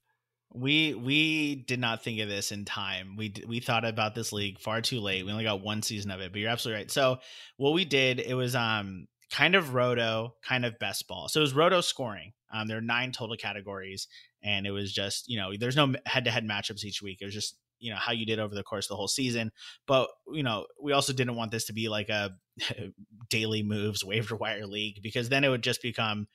We 0.53 0.95
we 0.95 1.55
did 1.55 1.81
not 1.81 2.03
think 2.03 2.21
of 2.21 2.29
this 2.29 2.53
in 2.53 2.65
time. 2.65 3.17
We 3.17 3.33
we 3.47 3.61
thought 3.61 3.85
about 3.85 4.15
this 4.15 4.33
league 4.33 4.59
far 4.59 4.83
too 4.83 5.01
late. 5.01 5.25
We 5.25 5.33
only 5.33 5.45
got 5.45 5.63
one 5.63 5.81
season 5.81 6.11
of 6.11 6.21
it, 6.21 6.33
but 6.33 6.41
you're 6.41 6.51
absolutely 6.51 6.83
right. 6.83 6.91
So 6.91 7.19
what 7.57 7.73
we 7.73 7.85
did, 7.85 8.21
it 8.21 8.35
was 8.35 8.55
um 8.55 9.07
kind 9.31 9.55
of 9.55 9.75
roto, 9.75 10.35
kind 10.43 10.65
of 10.65 10.79
best 10.79 11.07
ball. 11.07 11.29
So 11.29 11.41
it 11.41 11.43
was 11.43 11.55
roto 11.55 11.81
scoring. 11.81 12.33
Um, 12.53 12.67
there 12.67 12.79
are 12.79 12.83
nine 12.83 13.13
total 13.13 13.37
categories, 13.37 14.09
and 14.43 14.67
it 14.67 14.71
was 14.71 14.93
just 14.93 15.29
you 15.29 15.39
know 15.39 15.53
there's 15.59 15.77
no 15.77 15.95
head 16.07 16.25
to 16.25 16.31
head 16.31 16.47
matchups 16.47 16.85
each 16.85 17.03
week. 17.03 17.19
It 17.21 17.25
was 17.25 17.35
just 17.35 17.57
you 17.81 17.91
know 17.91 17.99
how 17.99 18.13
you 18.13 18.27
did 18.27 18.39
over 18.39 18.55
the 18.55 18.63
course 18.63 18.87
of 18.87 18.91
the 18.91 18.97
whole 18.97 19.09
season 19.09 19.51
but 19.87 20.09
you 20.33 20.43
know 20.43 20.67
we 20.81 20.93
also 20.93 21.15
didn't 21.15 21.35
want 21.35 21.51
this 21.51 21.65
to 21.65 21.73
be 21.73 21.89
like 21.89 22.11
a 22.11 22.31
daily 23.31 23.63
moves 23.63 24.05
waiver 24.05 24.37
wire 24.37 24.67
league 24.67 25.01
because 25.03 25.31
then 25.31 25.45
it 25.45 25.49
would 25.49 25.63
just 25.63 25.81
become 25.81 26.27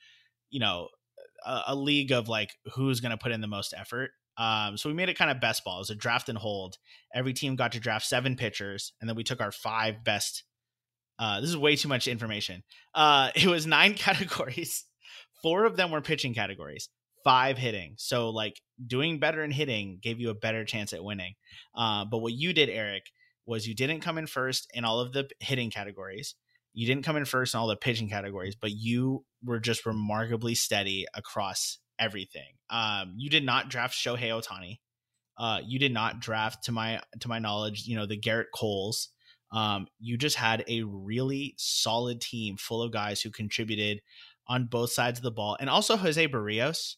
you 0.50 0.60
know 0.60 0.88
a, 1.46 1.62
a 1.68 1.76
league 1.76 2.12
of 2.12 2.28
like 2.28 2.50
who's 2.74 3.00
going 3.00 3.12
to 3.12 3.18
put 3.18 3.32
in 3.32 3.42
the 3.42 3.48
most 3.48 3.76
effort 3.78 4.10
um, 4.38 4.78
so 4.78 4.90
we 4.90 4.96
made 4.96 5.10
it 5.10 5.18
kind 5.18 5.32
of 5.32 5.40
best 5.40 5.64
ball. 5.64 5.80
Was 5.80 5.90
a 5.90 5.96
draft 5.96 6.30
and 6.30 6.38
hold. 6.38 6.78
Every 7.14 7.34
team 7.34 7.56
got 7.56 7.72
to 7.72 7.80
draft 7.80 8.06
seven 8.06 8.36
pitchers, 8.36 8.94
and 9.00 9.10
then 9.10 9.16
we 9.16 9.24
took 9.24 9.42
our 9.42 9.52
five 9.52 10.04
best. 10.04 10.44
Uh, 11.18 11.40
this 11.40 11.50
is 11.50 11.58
way 11.58 11.78
too 11.78 11.88
much 11.88 12.08
information. 12.08 12.64
Uh, 12.94 13.30
it 13.36 13.48
was 13.48 13.66
nine 13.66 13.94
categories. 13.96 14.86
Four 15.42 15.66
of 15.66 15.78
them 15.78 15.92
were 15.92 16.02
pitching 16.02 16.34
categories 16.34 16.90
five 17.26 17.58
hitting. 17.58 17.96
So 17.98 18.30
like 18.30 18.62
doing 18.88 19.20
better 19.20 19.44
in 19.44 19.52
hitting 19.52 20.00
gave 20.02 20.22
you 20.22 20.30
a 20.30 20.36
better 20.36 20.64
chance 20.64 20.94
at 20.94 21.04
winning. 21.04 21.34
Uh, 21.76 22.06
but 22.06 22.20
what 22.20 22.34
you 22.34 22.54
did, 22.54 22.70
Erik, 22.70 23.08
was 23.46 23.68
you 23.68 23.76
didn't 23.76 24.00
come 24.00 24.18
in 24.18 24.28
first 24.28 24.72
in 24.74 24.86
all 24.86 25.02
of 25.02 25.12
the 25.12 25.28
hitting 25.42 25.72
categories. 25.72 26.36
You 26.74 26.88
didn't 26.88 27.04
come 27.04 27.18
in 27.18 27.26
first 27.26 27.54
in 27.54 27.60
all 27.60 27.68
the 27.68 27.76
pitching 27.76 28.10
categories, 28.10 28.56
but 28.56 28.72
you 28.72 29.26
were 29.44 29.60
just 29.60 29.86
remarkably 29.86 30.56
steady 30.56 31.06
across 31.14 31.80
everything. 32.00 32.54
Um, 32.70 33.14
you 33.18 33.30
did 33.30 33.44
not 33.44 33.70
draft 33.70 33.96
Shohei 33.96 34.30
Ohtani. 34.30 34.80
Uh, 35.38 35.60
you 35.66 35.80
did 35.80 35.94
not 35.94 36.22
draft, 36.22 36.64
to 36.66 36.72
my 36.72 37.02
to 37.20 37.28
my 37.28 37.40
knowledge, 37.40 37.88
you 37.88 37.96
know 37.96 38.06
the 38.06 38.20
Gerrit 38.20 38.46
Coles. 38.54 39.10
Um, 39.52 39.88
you 40.00 40.18
just 40.18 40.36
had 40.38 40.64
a 40.68 40.84
really 40.84 41.56
solid 41.58 42.22
team 42.22 42.58
full 42.58 42.82
of 42.82 42.92
guys 42.92 43.22
who 43.22 43.32
contributed 43.32 44.02
on 44.48 44.66
both 44.66 44.92
sides 44.92 45.20
of 45.20 45.24
the 45.24 45.32
ball, 45.32 45.58
and 45.60 45.70
also 45.70 45.98
Jose 45.98 46.28
Berrios 46.28 46.96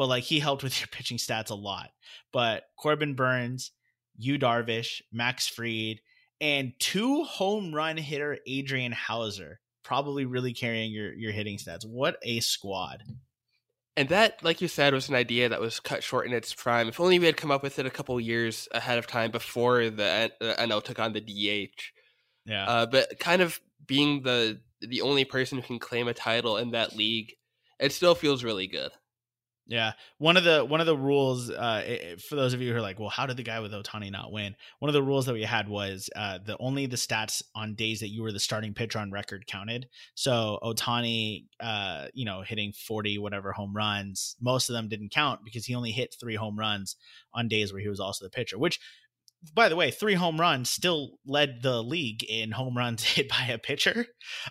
but 0.00 0.08
like 0.08 0.24
he 0.24 0.40
helped 0.40 0.62
with 0.62 0.80
your 0.80 0.86
pitching 0.86 1.18
stats 1.18 1.50
a 1.50 1.54
lot. 1.54 1.90
But 2.32 2.62
Corbin 2.78 3.12
Burnes, 3.12 3.70
Yu 4.16 4.38
Darvish, 4.38 5.02
Max 5.12 5.46
Fried, 5.46 6.00
and 6.40 6.72
two 6.78 7.22
home 7.24 7.74
run 7.74 7.98
hitter 7.98 8.38
Adrian 8.46 8.92
Houser 8.92 9.60
probably 9.82 10.24
really 10.24 10.54
carrying 10.54 10.90
your 10.90 11.12
your 11.12 11.32
hitting 11.32 11.58
stats. 11.58 11.84
What 11.84 12.16
a 12.22 12.40
squad. 12.40 13.02
And 13.94 14.08
that, 14.08 14.42
like 14.42 14.62
you 14.62 14.68
said, 14.68 14.94
was 14.94 15.10
an 15.10 15.16
idea 15.16 15.50
that 15.50 15.60
was 15.60 15.80
cut 15.80 16.02
short 16.02 16.26
in 16.26 16.32
its 16.32 16.54
prime. 16.54 16.88
If 16.88 16.98
only 16.98 17.18
we 17.18 17.26
had 17.26 17.36
come 17.36 17.50
up 17.50 17.62
with 17.62 17.78
it 17.78 17.84
a 17.84 17.90
couple 17.90 18.18
years 18.18 18.68
ahead 18.72 18.96
of 18.96 19.06
time 19.06 19.30
before 19.30 19.90
the, 19.90 20.32
the 20.40 20.54
NL 20.58 20.82
took 20.82 20.98
on 20.98 21.12
the 21.12 21.20
DH. 21.20 21.92
Yeah. 22.46 22.64
Uh, 22.64 22.86
but 22.86 23.18
kind 23.18 23.42
of 23.42 23.60
being 23.86 24.22
the 24.22 24.60
the 24.80 25.02
only 25.02 25.26
person 25.26 25.58
who 25.58 25.62
can 25.64 25.78
claim 25.78 26.08
a 26.08 26.14
title 26.14 26.56
in 26.56 26.70
that 26.70 26.96
league, 26.96 27.34
it 27.78 27.92
still 27.92 28.14
feels 28.14 28.42
really 28.42 28.66
good. 28.66 28.92
Yeah, 29.70 29.92
one 30.18 30.36
of 30.36 30.42
the 30.42 30.64
one 30.64 30.80
of 30.80 30.88
the 30.88 30.96
rules 30.96 31.48
uh, 31.48 32.16
for 32.28 32.34
those 32.34 32.54
of 32.54 32.60
you 32.60 32.72
who 32.72 32.78
are 32.78 32.82
like, 32.82 32.98
well, 32.98 33.08
how 33.08 33.26
did 33.26 33.36
the 33.36 33.44
guy 33.44 33.60
with 33.60 33.70
Ohtani 33.70 34.10
not 34.10 34.32
win? 34.32 34.56
One 34.80 34.88
of 34.88 34.94
the 34.94 35.02
rules 35.02 35.26
that 35.26 35.32
we 35.32 35.44
had 35.44 35.68
was 35.68 36.10
uh, 36.16 36.40
the 36.44 36.56
only 36.58 36.86
the 36.86 36.96
stats 36.96 37.40
on 37.54 37.76
days 37.76 38.00
that 38.00 38.08
you 38.08 38.22
were 38.22 38.32
the 38.32 38.40
starting 38.40 38.74
pitcher 38.74 38.98
on 38.98 39.12
record 39.12 39.46
counted. 39.46 39.86
So 40.16 40.58
Ohtani, 40.60 41.44
uh, 41.60 42.08
you 42.14 42.24
know, 42.24 42.42
hitting 42.42 42.72
forty 42.72 43.16
whatever 43.16 43.52
home 43.52 43.72
runs, 43.72 44.34
most 44.40 44.70
of 44.70 44.74
them 44.74 44.88
didn't 44.88 45.12
count 45.12 45.42
because 45.44 45.66
he 45.66 45.76
only 45.76 45.92
hit 45.92 46.16
three 46.20 46.34
home 46.34 46.58
runs 46.58 46.96
on 47.32 47.46
days 47.46 47.72
where 47.72 47.80
he 47.80 47.88
was 47.88 48.00
also 48.00 48.24
the 48.24 48.30
pitcher. 48.30 48.58
Which, 48.58 48.80
by 49.54 49.68
the 49.68 49.76
way, 49.76 49.92
three 49.92 50.14
home 50.14 50.40
runs 50.40 50.68
still 50.68 51.12
led 51.24 51.62
the 51.62 51.80
league 51.80 52.24
in 52.24 52.50
home 52.50 52.76
runs 52.76 53.04
hit 53.14 53.28
by 53.28 53.44
a 53.44 53.56
pitcher, 53.56 54.06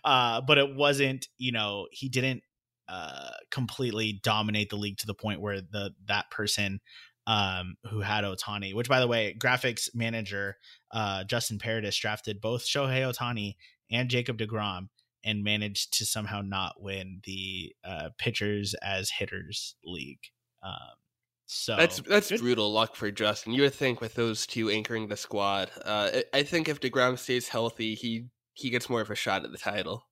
uh, 0.05 0.39
but 0.39 0.57
it 0.57 0.77
wasn't. 0.77 1.27
You 1.37 1.51
know, 1.51 1.87
he 1.91 2.07
didn't 2.07 2.41
uh, 2.89 3.31
completely 3.51 4.19
dominate 4.23 4.69
the 4.69 4.75
league 4.75 4.97
to 4.97 5.07
the 5.07 5.13
point 5.13 5.41
where 5.41 5.61
the 5.61 5.91
that 6.07 6.29
person 6.31 6.79
um, 7.27 7.75
who 7.89 7.99
had 7.99 8.23
Ohtani, 8.23 8.73
which 8.73 8.89
by 8.89 8.99
the 8.99 9.07
way, 9.07 9.35
graphics 9.37 9.89
manager 9.93 10.57
uh, 10.91 11.23
Justin 11.23 11.59
Paradis 11.59 11.97
drafted 11.97 12.41
both 12.41 12.65
Shohei 12.65 13.01
Ohtani 13.01 13.55
and 13.91 14.09
Jacob 14.09 14.37
DeGrom 14.37 14.87
and 15.23 15.43
managed 15.43 15.97
to 15.97 16.05
somehow 16.05 16.41
not 16.41 16.81
win 16.81 17.21
the 17.25 17.75
uh, 17.83 18.09
pitchers 18.17 18.73
as 18.81 19.11
hitters 19.11 19.75
league. 19.83 20.21
Um, 20.63 20.97
so 21.45 21.75
that's 21.75 21.99
that's 22.01 22.29
good. 22.29 22.41
brutal 22.41 22.71
luck 22.71 22.95
for 22.95 23.09
Justin. 23.11 23.53
You 23.53 23.63
would 23.63 23.73
think 23.73 24.01
with 24.01 24.13
those 24.13 24.45
two 24.45 24.69
anchoring 24.69 25.07
the 25.07 25.17
squad, 25.17 25.71
uh, 25.83 26.09
I 26.33 26.43
think 26.43 26.69
if 26.69 26.79
Degrom 26.79 27.17
stays 27.17 27.47
healthy, 27.47 27.95
he 27.95 28.27
he 28.53 28.69
gets 28.69 28.89
more 28.89 29.01
of 29.01 29.09
a 29.09 29.15
shot 29.15 29.43
at 29.43 29.51
the 29.51 29.57
title. 29.57 30.08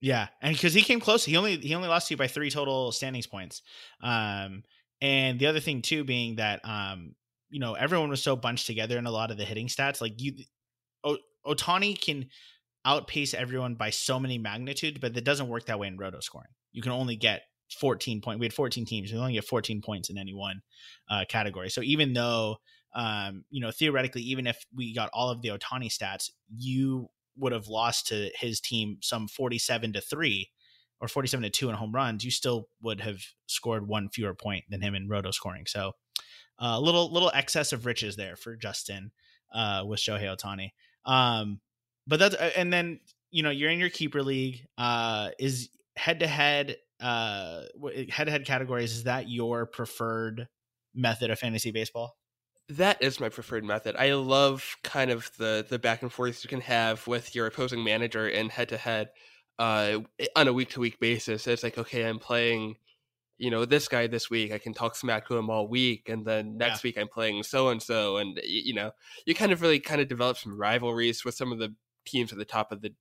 Yeah, 0.00 0.28
and 0.40 0.54
because 0.54 0.72
he 0.72 0.82
came 0.82 1.00
close, 1.00 1.24
he 1.24 1.36
only 1.36 1.58
he 1.58 1.74
only 1.74 1.88
lost 1.88 2.08
to 2.08 2.14
you 2.14 2.18
by 2.18 2.26
three 2.26 2.50
total 2.50 2.90
standings 2.92 3.26
points. 3.26 3.62
Um, 4.02 4.64
And 5.02 5.38
the 5.38 5.46
other 5.46 5.60
thing 5.60 5.82
too 5.82 6.04
being 6.04 6.36
that 6.36 6.60
um, 6.64 7.14
you 7.50 7.60
know, 7.60 7.74
everyone 7.74 8.10
was 8.10 8.22
so 8.22 8.36
bunched 8.36 8.66
together 8.66 8.96
in 8.98 9.06
a 9.06 9.10
lot 9.10 9.30
of 9.30 9.36
the 9.36 9.44
hitting 9.44 9.68
stats. 9.68 10.00
Like 10.00 10.20
you 10.20 10.34
o- 11.04 11.18
Ohtani 11.46 12.00
can 12.00 12.28
outpace 12.86 13.34
everyone 13.34 13.76
by 13.76 13.90
so 13.90 14.20
many 14.20 14.38
magnitude, 14.38 15.00
but 15.00 15.16
it 15.16 15.24
doesn't 15.24 15.48
work 15.48 15.66
that 15.66 15.78
way 15.80 15.88
in 15.88 15.98
roto 15.98 16.20
scoring. 16.20 16.50
You 16.72 16.82
can 16.82 16.92
only 16.92 17.16
get 17.16 17.42
14 17.78 18.22
point. 18.22 18.40
We 18.40 18.46
had 18.46 18.54
14 18.54 18.86
teams. 18.86 19.12
We 19.12 19.18
only 19.18 19.34
get 19.34 19.44
14 19.46 19.82
points 19.82 20.10
in 20.10 20.18
any 20.18 20.34
one 20.34 20.62
uh, 21.08 21.24
category. 21.28 21.70
So 21.70 21.82
even 21.82 22.12
though, 22.14 22.58
um, 22.94 23.44
you 23.50 23.60
know, 23.60 23.70
theoretically, 23.70 24.22
even 24.22 24.46
if 24.46 24.64
we 24.74 24.94
got 24.94 25.10
all 25.12 25.30
of 25.30 25.42
the 25.42 25.48
Ohtani 25.50 25.88
stats, 25.88 26.30
you 26.54 27.08
would 27.40 27.52
have 27.52 27.68
lost 27.68 28.08
to 28.08 28.30
his 28.38 28.60
team 28.60 28.98
some 29.00 29.26
47 29.26 29.94
to 29.94 30.00
three 30.00 30.50
or 31.00 31.08
47 31.08 31.42
to 31.42 31.50
two 31.50 31.68
in 31.68 31.74
home 31.74 31.92
runs. 31.92 32.24
You 32.24 32.30
still 32.30 32.68
would 32.82 33.00
have 33.00 33.20
scored 33.46 33.88
one 33.88 34.08
fewer 34.08 34.34
point 34.34 34.64
than 34.68 34.80
him 34.80 34.94
in 34.94 35.08
roto 35.08 35.30
scoring. 35.30 35.66
So 35.66 35.92
a 36.58 36.64
uh, 36.64 36.80
little 36.80 37.10
little 37.10 37.30
excess 37.34 37.72
of 37.72 37.86
riches 37.86 38.16
there 38.16 38.36
for 38.36 38.54
Justin 38.54 39.12
uh, 39.52 39.84
with 39.86 39.98
Shohei 39.98 40.36
Ohtani. 40.36 40.70
Um, 41.10 41.60
but 42.06 42.18
that's 42.18 42.34
and 42.34 42.72
then 42.72 43.00
you 43.30 43.42
know 43.42 43.50
you're 43.50 43.70
in 43.70 43.78
your 43.78 43.88
keeper 43.88 44.22
league. 44.22 44.66
Uh, 44.76 45.30
is 45.38 45.70
head 45.96 46.20
to 46.20 46.26
head 46.26 46.76
uh 47.00 47.62
head 48.10 48.26
to 48.26 48.30
head 48.30 48.44
categories 48.44 48.92
is 48.92 49.04
that 49.04 49.28
your 49.28 49.64
preferred 49.64 50.48
method 50.94 51.30
of 51.30 51.38
fantasy 51.38 51.70
baseball? 51.70 52.14
That 52.70 53.02
is 53.02 53.20
my 53.20 53.28
preferred 53.28 53.64
method. 53.64 53.96
I 53.96 54.12
love 54.14 54.76
kind 54.82 55.10
of 55.10 55.30
the 55.38 55.66
the 55.68 55.78
back 55.78 56.02
and 56.02 56.12
forth 56.12 56.44
you 56.44 56.48
can 56.48 56.60
have 56.62 57.06
with 57.06 57.34
your 57.34 57.46
opposing 57.46 57.84
manager 57.84 58.28
in 58.28 58.48
head 58.48 58.68
to 58.70 58.76
head 58.76 59.10
uh 59.58 59.98
on 60.36 60.48
a 60.48 60.52
week 60.52 60.70
to 60.70 60.80
week 60.80 61.00
basis. 61.00 61.46
It's 61.46 61.62
like 61.62 61.78
okay, 61.78 62.04
I'm 62.04 62.18
playing 62.18 62.76
you 63.38 63.50
know 63.50 63.64
this 63.64 63.88
guy 63.88 64.06
this 64.06 64.28
week 64.28 64.52
i 64.52 64.58
can 64.58 64.74
talk 64.74 64.94
smack 64.94 65.26
to 65.26 65.34
him 65.34 65.48
all 65.48 65.66
week 65.66 66.10
and 66.10 66.26
then 66.26 66.58
next 66.58 66.84
yeah. 66.84 66.88
week 66.88 66.98
i'm 66.98 67.08
playing 67.08 67.42
so 67.42 67.70
and 67.70 67.82
so 67.82 68.18
and 68.18 68.38
you 68.44 68.74
know 68.74 68.90
you 69.24 69.34
kind 69.34 69.50
of 69.50 69.62
really 69.62 69.80
kind 69.80 69.98
of 69.98 70.08
develop 70.08 70.36
some 70.36 70.60
rivalries 70.60 71.24
with 71.24 71.34
some 71.34 71.50
of 71.50 71.58
the 71.58 71.74
teams 72.04 72.32
at 72.32 72.38
the 72.38 72.44
top 72.44 72.70
of 72.70 72.82
the 72.82 72.92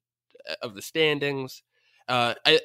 uh, 0.50 0.56
of 0.62 0.76
the 0.76 0.82
standings 0.82 1.62
uh, 2.10 2.34
I 2.46 2.60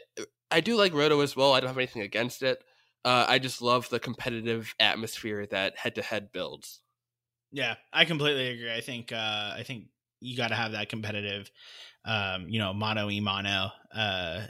I 0.50 0.60
do 0.60 0.76
like 0.76 0.94
Roto 0.94 1.20
as 1.20 1.36
well. 1.36 1.52
I 1.52 1.60
don't 1.60 1.68
have 1.68 1.78
anything 1.78 2.02
against 2.02 2.42
it. 2.42 2.64
Uh, 3.04 3.26
I 3.28 3.38
just 3.38 3.60
love 3.60 3.88
the 3.90 4.00
competitive 4.00 4.74
atmosphere 4.80 5.46
that 5.46 5.78
head 5.78 5.94
to 5.96 6.02
head 6.02 6.32
builds. 6.32 6.80
Yeah, 7.54 7.76
I 7.92 8.04
completely 8.04 8.48
agree. 8.48 8.74
I 8.74 8.80
think 8.80 9.12
uh, 9.12 9.54
I 9.56 9.62
think 9.64 9.84
you 10.18 10.36
got 10.36 10.48
to 10.48 10.56
have 10.56 10.72
that 10.72 10.88
competitive, 10.88 11.52
um, 12.04 12.48
you 12.48 12.58
know, 12.58 12.72
mono 12.72 13.08
e 13.08 13.20
mono 13.20 13.70
uh, 13.94 14.40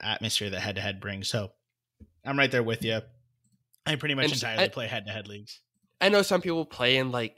atmosphere 0.00 0.48
that 0.48 0.60
head 0.60 0.76
to 0.76 0.80
head 0.80 0.98
brings. 0.98 1.28
So 1.28 1.50
I'm 2.24 2.38
right 2.38 2.50
there 2.50 2.62
with 2.62 2.82
you. 2.82 3.00
I 3.84 3.96
pretty 3.96 4.14
much 4.14 4.24
and 4.24 4.32
entirely 4.32 4.64
I, 4.64 4.68
play 4.68 4.86
head 4.86 5.04
to 5.04 5.12
head 5.12 5.28
leagues. 5.28 5.60
I 6.00 6.08
know 6.08 6.22
some 6.22 6.40
people 6.40 6.64
play 6.64 6.96
in 6.96 7.12
like 7.12 7.36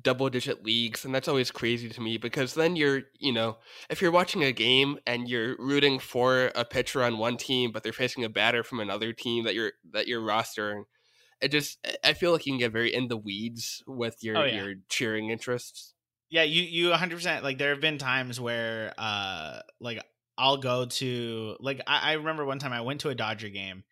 double 0.00 0.30
digit 0.30 0.64
leagues 0.64 1.04
and 1.04 1.12
that's 1.12 1.26
always 1.26 1.50
crazy 1.50 1.88
to 1.88 2.00
me 2.00 2.16
because 2.16 2.54
then 2.54 2.76
you're 2.76 3.02
you 3.18 3.32
know 3.32 3.58
if 3.90 4.00
you're 4.00 4.10
watching 4.10 4.42
a 4.42 4.50
game 4.50 4.98
and 5.06 5.28
you're 5.28 5.54
rooting 5.58 5.98
for 5.98 6.50
a 6.54 6.64
pitcher 6.64 7.02
on 7.02 7.18
one 7.18 7.36
team 7.36 7.72
but 7.72 7.82
they're 7.82 7.92
facing 7.92 8.24
a 8.24 8.28
batter 8.28 8.62
from 8.62 8.80
another 8.80 9.12
team 9.12 9.44
that 9.44 9.54
you're 9.54 9.72
that 9.92 10.08
you're 10.08 10.22
rostering 10.22 10.84
it 11.40 11.48
just 11.48 11.84
i 12.04 12.12
feel 12.12 12.32
like 12.32 12.46
you 12.46 12.52
can 12.52 12.58
get 12.58 12.72
very 12.72 12.94
in 12.94 13.08
the 13.08 13.16
weeds 13.16 13.82
with 13.86 14.22
your 14.22 14.36
oh, 14.36 14.44
yeah. 14.44 14.64
your 14.64 14.74
cheering 14.88 15.30
interests 15.30 15.94
yeah 16.30 16.42
you 16.42 16.62
you 16.62 16.90
100% 16.90 17.42
like 17.42 17.58
there 17.58 17.70
have 17.70 17.80
been 17.80 17.98
times 17.98 18.40
where 18.40 18.92
uh 18.98 19.60
like 19.80 20.02
i'll 20.38 20.56
go 20.56 20.86
to 20.86 21.56
like 21.60 21.80
I, 21.86 22.10
I 22.10 22.12
remember 22.14 22.44
one 22.44 22.58
time 22.58 22.72
i 22.72 22.80
went 22.80 23.00
to 23.02 23.10
a 23.10 23.14
dodger 23.14 23.48
game 23.48 23.84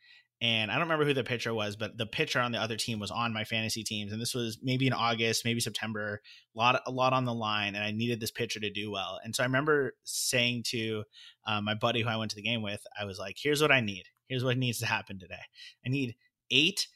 and 0.45 0.71
I 0.71 0.75
don't 0.75 0.83
remember 0.83 1.07
who 1.07 1.15
the 1.15 1.25
pitcher 1.25 1.55
was, 1.55 1.75
but 1.75 1.97
the 1.97 2.05
pitcher 2.05 2.39
on 2.39 2.53
the 2.53 2.59
other 2.59 2.77
team 2.77 2.99
was 2.99 3.11
on 3.11 3.33
my 3.33 3.45
fantasy 3.45 3.83
teams, 3.83 4.13
and 4.13 4.21
this 4.21 4.35
was 4.35 4.59
maybe 4.63 4.87
in 4.87 4.93
August, 4.93 5.45
maybe 5.45 5.59
September, 5.61 6.21
a 6.55 6.59
lot, 6.59 6.83
a 6.87 6.91
lot 6.91 7.15
on 7.15 7.25
the 7.25 7.33
line, 7.33 7.75
and 7.75 7.83
I 7.83 7.93
needed 7.93 8.21
this 8.21 8.31
pitcher 8.31 8.61
to 8.61 8.69
do 8.69 8.91
well. 8.91 9.19
And 9.25 9.35
so 9.35 9.43
I 9.43 9.47
remember 9.47 9.95
saying 10.03 10.65
to 10.67 11.05
um, 11.47 11.65
my 11.65 11.75
buddy 11.75 12.03
who 12.03 12.11
I 12.11 12.17
went 12.17 12.31
to 12.33 12.37
the 12.37 12.43
game 12.43 12.61
with, 12.61 12.83
I 13.01 13.07
was 13.07 13.19
like, 13.19 13.37
"Here's 13.41 13.63
what 13.63 13.73
I 13.73 13.81
need. 13.81 14.05
Here's 14.29 14.45
what 14.45 14.59
needs 14.59 14.81
to 14.81 14.87
happen 14.87 15.19
today. 15.19 15.41
I 15.87 15.89
need 15.89 16.17
eight 16.51 16.89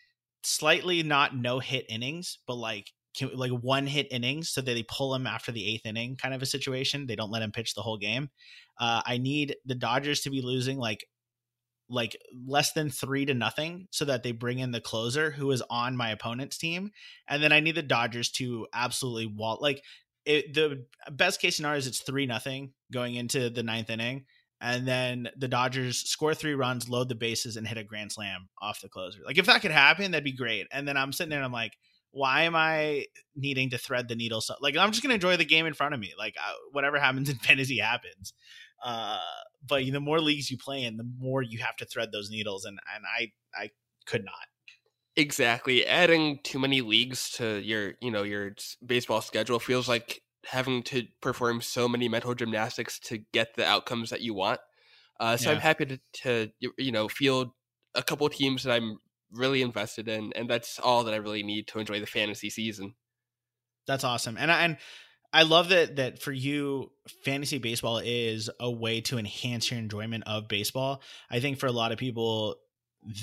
slightly 0.48 1.02
not 1.02 1.36
no 1.36 1.58
hit 1.58 1.86
innings, 1.88 2.38
but 2.46 2.54
like 2.54 2.92
can, 3.16 3.30
like 3.34 3.50
one 3.50 3.86
hit 3.86 4.08
innings 4.10 4.50
so 4.50 4.60
that 4.60 4.72
they 4.72 4.84
pull 4.84 5.14
him 5.14 5.26
after 5.26 5.52
the 5.52 5.66
eighth 5.66 5.86
inning 5.86 6.16
kind 6.16 6.34
of 6.34 6.42
a 6.42 6.46
situation. 6.46 7.06
They 7.06 7.16
don't 7.16 7.30
let 7.30 7.42
him 7.42 7.52
pitch 7.52 7.74
the 7.74 7.82
whole 7.82 7.98
game. 7.98 8.30
Uh, 8.78 9.02
I 9.04 9.18
need 9.18 9.56
the 9.64 9.74
Dodgers 9.74 10.20
to 10.22 10.30
be 10.30 10.42
losing 10.42 10.78
like 10.78 11.04
like 11.90 12.18
less 12.46 12.72
than 12.72 12.90
three 12.90 13.24
to 13.24 13.32
nothing 13.32 13.88
so 13.90 14.04
that 14.04 14.22
they 14.22 14.32
bring 14.32 14.58
in 14.58 14.72
the 14.72 14.80
closer 14.80 15.30
who 15.30 15.50
is 15.50 15.62
on 15.70 15.96
my 15.96 16.10
opponent's 16.10 16.58
team. 16.58 16.90
And 17.26 17.42
then 17.42 17.50
I 17.50 17.60
need 17.60 17.76
the 17.76 17.82
Dodgers 17.82 18.30
to 18.32 18.66
absolutely 18.74 19.26
wall 19.26 19.58
like 19.60 19.82
it, 20.26 20.52
the 20.52 20.84
best 21.10 21.40
case 21.40 21.56
scenario 21.56 21.78
is 21.78 21.86
it's 21.86 22.02
three 22.02 22.26
nothing 22.26 22.72
going 22.92 23.14
into 23.14 23.48
the 23.48 23.62
ninth 23.62 23.88
inning. 23.88 24.26
And 24.60 24.88
then 24.88 25.28
the 25.36 25.48
Dodgers 25.48 25.98
score 25.98 26.34
three 26.34 26.54
runs, 26.54 26.88
load 26.88 27.08
the 27.08 27.14
bases, 27.14 27.56
and 27.56 27.66
hit 27.66 27.78
a 27.78 27.84
grand 27.84 28.12
slam 28.12 28.48
off 28.60 28.80
the 28.80 28.88
closer. 28.88 29.20
Like 29.24 29.38
if 29.38 29.46
that 29.46 29.62
could 29.62 29.70
happen, 29.70 30.10
that'd 30.10 30.24
be 30.24 30.32
great. 30.32 30.66
And 30.72 30.86
then 30.86 30.96
I'm 30.96 31.12
sitting 31.12 31.30
there 31.30 31.38
and 31.38 31.46
I'm 31.46 31.52
like, 31.52 31.74
why 32.10 32.42
am 32.42 32.56
I 32.56 33.06
needing 33.36 33.70
to 33.70 33.78
thread 33.78 34.08
the 34.08 34.16
needle? 34.16 34.40
So 34.40 34.54
like 34.60 34.76
I'm 34.76 34.90
just 34.90 35.02
gonna 35.02 35.14
enjoy 35.14 35.36
the 35.36 35.44
game 35.44 35.66
in 35.66 35.74
front 35.74 35.94
of 35.94 36.00
me. 36.00 36.12
Like 36.18 36.34
uh, 36.38 36.52
whatever 36.72 36.98
happens 36.98 37.28
in 37.28 37.36
fantasy 37.42 37.78
happens. 37.78 38.32
Uh, 38.84 39.18
but 39.66 39.84
the 39.84 40.00
more 40.00 40.20
leagues 40.20 40.50
you 40.50 40.58
play 40.58 40.84
in, 40.84 40.96
the 40.96 41.08
more 41.18 41.42
you 41.42 41.58
have 41.58 41.76
to 41.76 41.84
thread 41.84 42.10
those 42.12 42.30
needles, 42.30 42.64
and 42.64 42.78
and 42.94 43.04
I 43.06 43.32
I 43.60 43.70
could 44.06 44.24
not. 44.24 44.34
Exactly, 45.16 45.84
adding 45.84 46.38
too 46.44 46.58
many 46.58 46.80
leagues 46.80 47.30
to 47.32 47.58
your 47.58 47.94
you 48.00 48.10
know 48.10 48.22
your 48.22 48.54
baseball 48.84 49.20
schedule 49.20 49.58
feels 49.58 49.88
like 49.88 50.22
having 50.46 50.82
to 50.84 51.06
perform 51.20 51.60
so 51.60 51.88
many 51.88 52.08
mental 52.08 52.34
gymnastics 52.34 52.98
to 53.00 53.18
get 53.32 53.54
the 53.54 53.64
outcomes 53.64 54.10
that 54.10 54.20
you 54.20 54.34
want. 54.34 54.60
Uh, 55.20 55.36
so 55.36 55.50
yeah. 55.50 55.56
I'm 55.56 55.60
happy 55.60 55.86
to, 55.86 56.00
to 56.22 56.48
you 56.76 56.92
know 56.92 57.08
field 57.08 57.50
a 57.94 58.02
couple 58.02 58.28
teams 58.28 58.62
that 58.62 58.72
I'm 58.72 58.98
really 59.32 59.62
invested 59.62 60.08
in, 60.08 60.32
and 60.34 60.48
that's 60.48 60.78
all 60.78 61.04
that 61.04 61.14
I 61.14 61.18
really 61.18 61.42
need 61.42 61.66
to 61.68 61.78
enjoy 61.78 62.00
the 62.00 62.06
fantasy 62.06 62.50
season. 62.50 62.94
That's 63.86 64.04
awesome, 64.04 64.36
and 64.38 64.52
I, 64.52 64.64
and 64.64 64.76
I 65.32 65.42
love 65.42 65.70
that 65.70 65.96
that 65.96 66.22
for 66.22 66.32
you, 66.32 66.92
fantasy 67.24 67.58
baseball 67.58 67.98
is 67.98 68.48
a 68.60 68.70
way 68.70 69.00
to 69.02 69.18
enhance 69.18 69.70
your 69.70 69.78
enjoyment 69.78 70.24
of 70.26 70.48
baseball. 70.48 71.02
I 71.30 71.40
think 71.40 71.58
for 71.58 71.66
a 71.66 71.72
lot 71.72 71.92
of 71.92 71.98
people, 71.98 72.56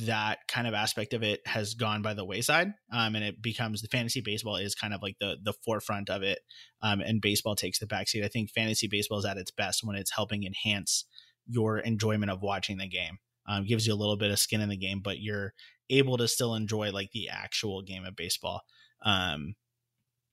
that 0.03 0.39
kind 0.47 0.67
of 0.67 0.73
aspect 0.73 1.13
of 1.13 1.21
it 1.21 1.45
has 1.45 1.73
gone 1.73 2.01
by 2.01 2.13
the 2.13 2.25
wayside, 2.25 2.73
um, 2.91 3.15
and 3.15 3.23
it 3.23 3.41
becomes 3.41 3.81
the 3.81 3.87
fantasy 3.87 4.21
baseball 4.21 4.55
is 4.55 4.75
kind 4.75 4.93
of 4.93 5.01
like 5.01 5.17
the 5.19 5.37
the 5.43 5.53
forefront 5.65 6.09
of 6.09 6.23
it, 6.23 6.39
um, 6.81 7.01
and 7.01 7.21
baseball 7.21 7.55
takes 7.55 7.79
the 7.79 7.85
backseat. 7.85 8.23
I 8.23 8.27
think 8.27 8.51
fantasy 8.51 8.87
baseball 8.87 9.19
is 9.19 9.25
at 9.25 9.37
its 9.37 9.51
best 9.51 9.81
when 9.83 9.95
it's 9.95 10.11
helping 10.15 10.43
enhance 10.43 11.05
your 11.47 11.79
enjoyment 11.79 12.31
of 12.31 12.41
watching 12.41 12.77
the 12.77 12.87
game. 12.87 13.19
Um, 13.47 13.65
gives 13.65 13.85
you 13.85 13.93
a 13.93 13.95
little 13.95 14.17
bit 14.17 14.31
of 14.31 14.39
skin 14.39 14.61
in 14.61 14.69
the 14.69 14.77
game, 14.77 15.01
but 15.03 15.19
you're 15.19 15.53
able 15.89 16.17
to 16.17 16.27
still 16.27 16.55
enjoy 16.55 16.91
like 16.91 17.11
the 17.11 17.29
actual 17.29 17.83
game 17.83 18.03
of 18.03 18.15
baseball. 18.15 18.61
Um, 19.03 19.55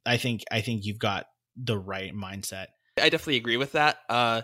I 0.06 0.16
think 0.16 0.43
I 0.51 0.60
think 0.60 0.85
you've 0.85 0.98
got 0.98 1.27
the 1.56 1.78
right 1.78 2.14
mindset. 2.14 2.66
I 2.98 3.09
definitely 3.09 3.36
agree 3.36 3.56
with 3.56 3.73
that. 3.73 3.98
Uh, 4.09 4.43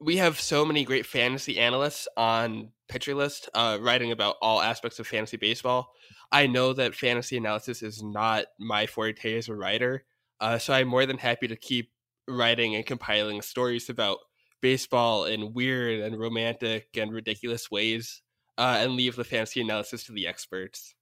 we 0.00 0.16
have 0.16 0.40
so 0.40 0.64
many 0.64 0.84
great 0.84 1.04
fantasy 1.04 1.58
analysts 1.58 2.08
on 2.16 2.70
Pitcher 2.88 3.14
List, 3.14 3.50
uh, 3.54 3.78
writing 3.80 4.12
about 4.12 4.36
all 4.40 4.62
aspects 4.62 4.98
of 4.98 5.06
fantasy 5.06 5.36
baseball. 5.36 5.92
I 6.32 6.46
know 6.46 6.72
that 6.72 6.94
fantasy 6.94 7.36
analysis 7.36 7.82
is 7.82 8.02
not 8.02 8.46
my 8.58 8.86
forte 8.86 9.36
as 9.36 9.48
a 9.48 9.54
writer, 9.54 10.04
uh, 10.40 10.58
so 10.58 10.72
I'm 10.72 10.88
more 10.88 11.04
than 11.04 11.18
happy 11.18 11.48
to 11.48 11.56
keep 11.56 11.92
writing 12.26 12.74
and 12.74 12.86
compiling 12.86 13.42
stories 13.42 13.90
about 13.90 14.18
baseball 14.62 15.24
in 15.24 15.52
weird 15.52 16.00
and 16.00 16.18
romantic 16.18 16.88
and 16.96 17.12
ridiculous 17.12 17.70
ways, 17.70 18.22
uh, 18.56 18.78
and 18.80 18.92
leave 18.92 19.16
the 19.16 19.24
fantasy 19.24 19.60
analysis 19.60 20.04
to 20.04 20.12
the 20.12 20.26
experts 20.26 20.94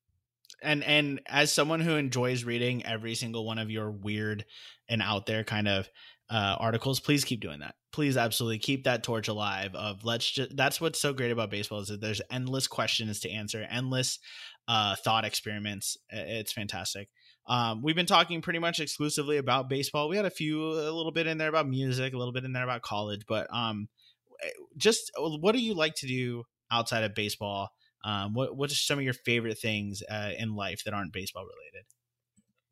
and 0.62 0.82
and 0.84 1.20
as 1.26 1.52
someone 1.52 1.80
who 1.80 1.94
enjoys 1.94 2.44
reading 2.44 2.84
every 2.84 3.14
single 3.14 3.46
one 3.46 3.58
of 3.58 3.70
your 3.70 3.90
weird 3.90 4.44
and 4.88 5.02
out 5.02 5.26
there 5.26 5.44
kind 5.44 5.68
of 5.68 5.88
uh, 6.30 6.56
articles 6.58 7.00
please 7.00 7.24
keep 7.24 7.40
doing 7.40 7.60
that. 7.60 7.74
Please 7.92 8.16
absolutely 8.16 8.58
keep 8.58 8.84
that 8.84 9.02
torch 9.02 9.28
alive 9.28 9.74
of 9.74 10.04
let's 10.04 10.30
just 10.30 10.56
that's 10.56 10.80
what's 10.80 11.00
so 11.00 11.12
great 11.12 11.30
about 11.30 11.50
baseball 11.50 11.80
is 11.80 11.88
that 11.88 12.00
there's 12.00 12.20
endless 12.30 12.66
questions 12.66 13.20
to 13.20 13.30
answer 13.30 13.66
endless 13.70 14.18
uh, 14.66 14.94
thought 14.96 15.24
experiments. 15.24 15.96
It's 16.10 16.52
fantastic. 16.52 17.08
Um, 17.46 17.82
we've 17.82 17.96
been 17.96 18.04
talking 18.04 18.42
pretty 18.42 18.58
much 18.58 18.78
exclusively 18.78 19.38
about 19.38 19.70
baseball. 19.70 20.10
We 20.10 20.16
had 20.16 20.26
a 20.26 20.30
few 20.30 20.62
a 20.62 20.92
little 20.92 21.12
bit 21.12 21.26
in 21.26 21.38
there 21.38 21.48
about 21.48 21.66
music 21.68 22.12
a 22.12 22.18
little 22.18 22.32
bit 22.32 22.44
in 22.44 22.52
there 22.52 22.64
about 22.64 22.82
college 22.82 23.22
but 23.26 23.46
um, 23.50 23.88
eh, 24.42 24.48
just 24.76 25.10
what 25.16 25.52
do 25.52 25.60
you 25.60 25.74
like 25.74 25.94
to 25.96 26.06
do 26.06 26.44
outside 26.70 27.04
of 27.04 27.14
baseball? 27.14 27.70
Um, 28.04 28.34
what 28.34 28.56
what 28.56 28.70
are 28.70 28.74
some 28.74 28.98
of 28.98 29.04
your 29.04 29.14
favorite 29.14 29.58
things 29.58 30.02
uh, 30.10 30.30
in 30.38 30.54
life 30.54 30.82
that 30.84 30.94
aren't 30.94 31.12
baseball 31.12 31.44
related? 31.44 31.86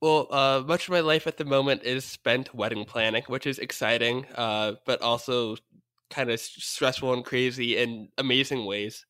Well, 0.00 0.28
uh, 0.30 0.62
much 0.66 0.88
of 0.88 0.92
my 0.92 1.00
life 1.00 1.26
at 1.26 1.38
the 1.38 1.44
moment 1.44 1.82
is 1.82 2.04
spent 2.04 2.54
wedding 2.54 2.84
planning, 2.84 3.22
which 3.28 3.46
is 3.46 3.58
exciting, 3.58 4.26
uh, 4.34 4.74
but 4.84 5.00
also 5.00 5.56
kind 6.10 6.30
of 6.30 6.38
stressful 6.38 7.12
and 7.14 7.24
crazy 7.24 7.78
in 7.78 8.08
amazing 8.18 8.66
ways. 8.66 9.06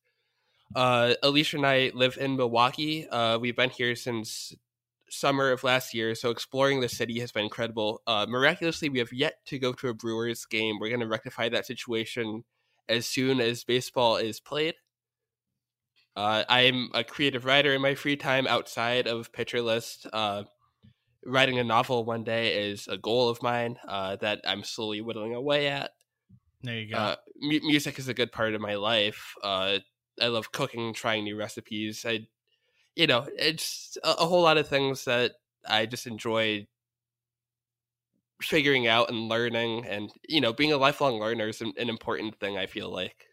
Uh, 0.75 1.13
Alicia 1.23 1.57
and 1.57 1.65
I 1.65 1.91
live 1.93 2.17
in 2.19 2.37
Milwaukee. 2.37 3.07
Uh, 3.07 3.37
we've 3.37 3.55
been 3.55 3.69
here 3.69 3.95
since 3.95 4.53
summer 5.09 5.51
of 5.51 5.63
last 5.63 5.93
year, 5.93 6.15
so 6.15 6.29
exploring 6.29 6.79
the 6.79 6.89
city 6.89 7.19
has 7.19 7.31
been 7.31 7.43
incredible. 7.43 8.01
Uh, 8.07 8.25
miraculously, 8.27 8.89
we 8.89 8.99
have 8.99 9.13
yet 9.13 9.45
to 9.45 9.59
go 9.59 9.73
to 9.73 9.89
a 9.89 9.93
Brewers 9.93 10.45
game. 10.45 10.79
We're 10.79 10.89
going 10.89 11.01
to 11.01 11.07
rectify 11.07 11.49
that 11.49 11.65
situation 11.65 12.43
as 12.89 13.05
soon 13.05 13.41
as 13.41 13.63
baseball 13.63 14.17
is 14.17 14.39
played. 14.39 14.75
Uh, 16.15 16.43
I'm 16.49 16.89
a 16.93 17.03
creative 17.03 17.45
writer 17.45 17.73
in 17.73 17.81
my 17.81 17.93
free 17.93 18.15
time 18.15 18.47
outside 18.47 19.07
of 19.07 19.31
Pitcher 19.31 19.61
List. 19.61 20.07
Writing 21.27 21.59
a 21.59 21.63
novel 21.63 22.05
one 22.05 22.23
day 22.23 22.69
is 22.69 22.87
a 22.87 22.97
goal 22.97 23.29
of 23.29 23.43
mine 23.43 23.77
uh, 23.87 24.15
that 24.15 24.41
I'm 24.45 24.63
slowly 24.63 25.01
whittling 25.01 25.35
away 25.35 25.67
at. 25.67 25.91
There 26.61 26.79
you 26.79 26.89
go. 26.89 26.97
Uh, 26.97 27.15
mu- 27.35 27.59
music 27.63 27.99
is 27.99 28.07
a 28.07 28.13
good 28.13 28.31
part 28.31 28.53
of 28.53 28.61
my 28.61 28.75
life. 28.75 29.35
Uh, 29.43 29.79
I 30.21 30.27
love 30.27 30.51
cooking, 30.51 30.93
trying 30.93 31.25
new 31.25 31.35
recipes. 31.35 32.05
I, 32.05 32.27
you 32.95 33.07
know, 33.07 33.27
it's 33.37 33.97
a, 34.03 34.11
a 34.19 34.25
whole 34.27 34.43
lot 34.43 34.57
of 34.57 34.67
things 34.67 35.05
that 35.05 35.33
I 35.67 35.85
just 35.85 36.07
enjoy 36.07 36.67
figuring 38.41 38.87
out 38.87 39.09
and 39.09 39.27
learning. 39.27 39.85
And 39.85 40.11
you 40.27 40.41
know, 40.41 40.53
being 40.53 40.71
a 40.71 40.77
lifelong 40.77 41.19
learner 41.19 41.47
is 41.47 41.61
an, 41.61 41.73
an 41.77 41.89
important 41.89 42.39
thing. 42.39 42.57
I 42.57 42.65
feel 42.65 42.89
like. 42.89 43.26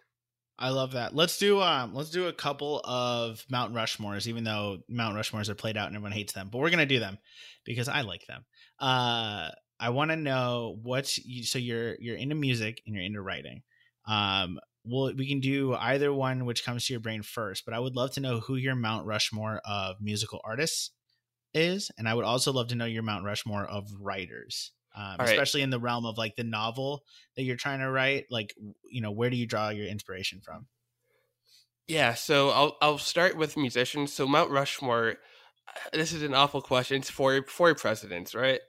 I 0.59 0.71
love 0.71 0.93
that. 0.93 1.15
Let's 1.15 1.39
do 1.39 1.61
um 1.61 1.95
let's 1.95 2.11
do 2.11 2.29
a 2.29 2.33
couple 2.33 2.81
of 2.85 3.45
Mount 3.51 3.75
Rushmores, 3.75 4.27
even 4.27 4.45
though 4.45 4.79
Mount 4.89 5.17
Rushmores 5.17 5.49
are 5.49 5.55
played 5.55 5.77
out 5.77 5.89
and 5.89 5.97
everyone 5.97 6.13
hates 6.13 6.33
them, 6.33 6.49
but 6.51 6.59
we're 6.59 6.71
gonna 6.71 6.87
do 6.87 7.01
them 7.01 7.19
because 7.65 7.89
I 7.89 8.03
like 8.03 8.27
them. 8.27 8.45
Uh 8.79 9.51
I 9.81 9.91
want 9.91 10.13
to 10.13 10.17
know 10.17 10.79
what's 10.83 11.19
you, 11.19 11.43
so 11.43 11.59
you're 11.59 11.97
you're 11.99 12.17
into 12.17 12.37
music 12.37 12.81
and 12.87 12.95
you're 12.95 13.05
into 13.05 13.21
writing. 13.21 13.63
Um 14.07 14.61
well 14.85 15.13
we 15.17 15.29
can 15.29 15.41
do 15.41 15.75
either 15.75 16.13
one 16.13 16.45
which 16.45 16.65
comes 16.65 16.87
to 16.87 16.93
your 16.93 17.01
brain 17.01 17.23
first, 17.23 17.65
but 17.65 17.75
I 17.75 17.81
would 17.81 17.97
love 17.97 18.13
to 18.13 18.21
know 18.21 18.39
who 18.41 18.55
your 18.55 18.77
Mount 18.77 19.07
Rushmore 19.07 19.61
of 19.65 19.97
musical 20.01 20.41
artists 20.45 20.93
is, 21.53 21.91
and 21.99 22.09
I 22.09 22.15
would 22.15 22.25
also 22.25 22.53
love 22.53 22.69
to 22.69 22.77
know 22.77 22.85
your 22.85 23.03
Mount 23.03 23.25
Rushmore 23.25 23.65
of 23.65 23.89
writers. 24.01 24.73
Um, 24.97 25.17
right. 25.19 25.29
especially 25.29 25.63
in 25.63 25.71
the 25.71 25.81
realm 25.81 26.07
of 26.07 26.17
like 26.17 26.37
the 26.37 26.45
novel 26.45 27.05
that 27.35 27.43
you're 27.43 27.57
trying 27.57 27.81
to 27.81 27.91
write 27.91 28.27
like 28.31 28.55
you 28.89 29.01
know 29.01 29.11
where 29.11 29.29
do 29.29 29.37
you 29.37 29.47
draw 29.47 29.71
your 29.71 29.87
inspiration 29.87 30.41
from 30.41 30.69
Yeah, 31.87 32.15
so 32.15 32.51
I'll 32.51 32.77
I'll 32.81 32.99
start 32.99 33.37
with 33.37 33.57
musicians. 33.57 34.13
So 34.13 34.27
Mount 34.27 34.51
Rushmore. 34.51 35.17
This 35.93 36.13
is 36.13 36.23
an 36.23 36.35
awful 36.35 36.63
question. 36.63 36.99
It's 36.99 37.11
for 37.11 37.43
for 37.49 37.75
presidents, 37.75 38.35
right? 38.35 38.61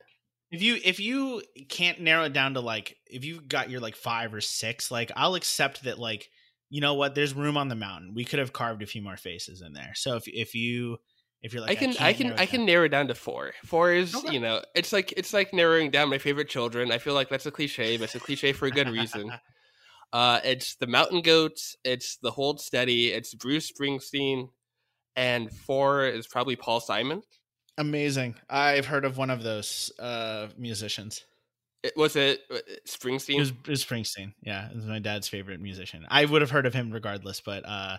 if 0.52 0.62
you 0.62 0.80
if 0.84 1.00
you 1.00 1.42
can't 1.70 2.00
narrow 2.00 2.26
it 2.26 2.34
down 2.34 2.54
to 2.54 2.60
like 2.60 2.98
if 3.08 3.26
you've 3.26 3.48
got 3.48 3.70
your 3.70 3.80
like 3.80 3.96
five 3.96 4.34
or 4.34 4.42
six 4.42 4.92
like 4.92 5.12
i'll 5.16 5.36
accept 5.36 5.84
that 5.84 6.00
like 6.00 6.30
you 6.70 6.82
know 6.82 6.94
what 6.94 7.16
there's 7.16 7.34
room 7.34 7.58
on 7.58 7.68
the 7.68 7.76
mountain 7.76 8.14
we 8.14 8.26
could 8.26 8.40
have 8.40 8.54
carved 8.54 8.82
a 8.82 8.88
few 8.88 9.02
more 9.02 9.18
faces 9.18 9.62
in 9.62 9.74
there 9.74 9.94
so 9.96 10.16
if 10.16 10.24
if 10.28 10.54
you 10.54 10.98
if 11.46 11.54
you're 11.54 11.62
like 11.62 11.72
I 11.72 11.76
can 11.76 11.96
I, 12.00 12.12
can 12.14 12.34
I 12.34 12.46
can 12.46 12.66
narrow 12.66 12.86
it 12.86 12.90
down 12.90 13.08
to 13.08 13.16
four. 13.16 13.54
Four 13.66 13.94
is 13.94 14.14
Okay. 14.16 14.34
you 14.34 14.40
know 14.40 14.62
it's 14.76 14.92
like 14.92 15.14
it's 15.16 15.32
like 15.34 15.54
narrowing 15.54 15.92
down 15.92 16.10
my 16.10 16.18
favorite 16.18 16.50
children. 16.50 16.92
I 16.92 16.98
feel 16.98 17.14
like 17.14 17.30
that's 17.30 17.46
a 17.46 17.52
cliche, 17.52 17.98
but 17.98 18.06
it's 18.06 18.16
a 18.16 18.20
cliche 18.20 18.52
for 18.54 18.66
a 18.66 18.72
good 18.72 18.90
reason. 18.90 19.32
Uh, 20.14 20.40
it's 20.46 20.76
the 20.76 20.88
Mountain 20.88 21.22
Goats. 21.22 21.76
It's 21.84 22.18
the 22.18 22.32
Hold 22.32 22.62
Steady. 22.62 23.10
It's 23.12 23.34
Bruce 23.34 23.70
Springsteen, 23.70 24.48
and 25.18 25.52
four 25.52 26.06
is 26.06 26.26
probably 26.28 26.56
Paul 26.56 26.80
Simon. 26.80 27.22
amazing 27.78 28.36
i've 28.50 28.86
heard 28.86 29.04
of 29.04 29.18
one 29.18 29.30
of 29.30 29.44
those 29.44 29.92
uh 30.00 30.48
musicians 30.58 31.26
It, 31.84 31.94
was 31.98 32.16
it 32.16 32.42
uh, 32.50 32.56
it 32.68 32.86
Springsteen? 32.88 33.40
was, 33.40 33.50
it 33.50 33.68
was 33.68 33.84
springsteen 33.84 34.34
yeah 34.42 34.70
it 34.70 34.76
was 34.78 34.86
my 34.86 35.00
dad's 35.00 35.28
favorite 35.28 35.60
musician 35.60 36.06
i 36.10 36.24
would 36.24 36.42
have 36.42 36.52
heard 36.52 36.66
of 36.66 36.74
him 36.74 36.92
regardless 36.92 37.42
but 37.42 37.68
uh 37.68 37.98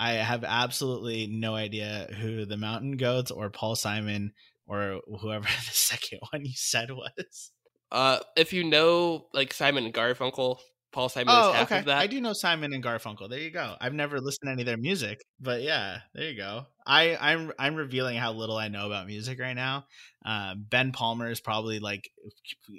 i 0.00 0.12
have 0.12 0.44
absolutely 0.44 1.26
no 1.26 1.54
idea 1.54 2.08
who 2.20 2.44
the 2.44 2.56
mountain 2.56 2.96
goats 2.96 3.30
or 3.30 3.50
paul 3.50 3.76
simon 3.76 4.32
or 4.66 5.00
whoever 5.20 5.44
the 5.66 5.72
second 5.72 6.20
one 6.30 6.44
you 6.44 6.52
said 6.54 6.90
was 6.90 7.52
uh, 7.90 8.18
if 8.36 8.52
you 8.52 8.64
know 8.64 9.28
like 9.32 9.54
Simon 9.54 9.84
and 9.86 9.94
Garfunkel, 9.94 10.58
Paul 10.92 11.08
Simon 11.08 11.34
Oh, 11.34 11.50
is 11.50 11.54
half 11.54 11.68
okay. 11.68 11.78
of 11.80 11.84
that. 11.86 11.98
I 11.98 12.06
do 12.06 12.20
know 12.20 12.32
Simon 12.32 12.74
and 12.74 12.84
Garfunkel. 12.84 13.30
There 13.30 13.38
you 13.38 13.50
go. 13.50 13.76
I've 13.80 13.94
never 13.94 14.20
listened 14.20 14.48
to 14.48 14.52
any 14.52 14.62
of 14.62 14.66
their 14.66 14.76
music, 14.76 15.20
but 15.40 15.62
yeah, 15.62 16.00
there 16.14 16.28
you 16.30 16.36
go. 16.36 16.66
I 16.86 17.16
I'm 17.16 17.52
I'm 17.58 17.76
revealing 17.76 18.16
how 18.16 18.32
little 18.32 18.56
I 18.56 18.68
know 18.68 18.86
about 18.86 19.06
music 19.06 19.38
right 19.40 19.54
now. 19.54 19.86
Uh, 20.24 20.54
ben 20.56 20.92
Palmer 20.92 21.30
is 21.30 21.40
probably 21.40 21.78
like 21.78 22.10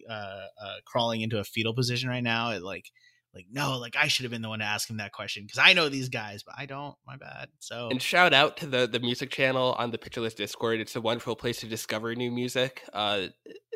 uh, 0.09 0.13
uh, 0.13 0.75
crawling 0.85 1.21
into 1.21 1.39
a 1.39 1.43
fetal 1.43 1.73
position 1.73 2.09
right 2.09 2.23
now. 2.23 2.51
It 2.51 2.61
like 2.61 2.85
like 3.33 3.45
no, 3.51 3.77
like 3.77 3.95
I 3.95 4.07
should 4.07 4.23
have 4.23 4.31
been 4.31 4.41
the 4.41 4.49
one 4.49 4.59
to 4.59 4.65
ask 4.65 4.89
him 4.89 4.97
that 4.97 5.11
question 5.11 5.43
because 5.43 5.59
I 5.59 5.73
know 5.73 5.87
these 5.89 6.09
guys, 6.09 6.41
but 6.43 6.55
I 6.57 6.65
don't. 6.65 6.95
My 7.05 7.15
bad. 7.15 7.49
So 7.59 7.89
And 7.89 8.01
shout 8.01 8.33
out 8.33 8.57
to 8.57 8.65
the 8.65 8.87
the 8.87 8.99
music 8.99 9.29
channel 9.29 9.75
on 9.77 9.91
the 9.91 9.97
Pitcher 9.97 10.21
List 10.21 10.37
Discord. 10.37 10.79
It's 10.79 10.95
a 10.95 11.01
wonderful 11.01 11.35
place 11.35 11.59
to 11.59 11.67
discover 11.67 12.15
new 12.15 12.31
music. 12.31 12.83
Uh, 12.91 13.27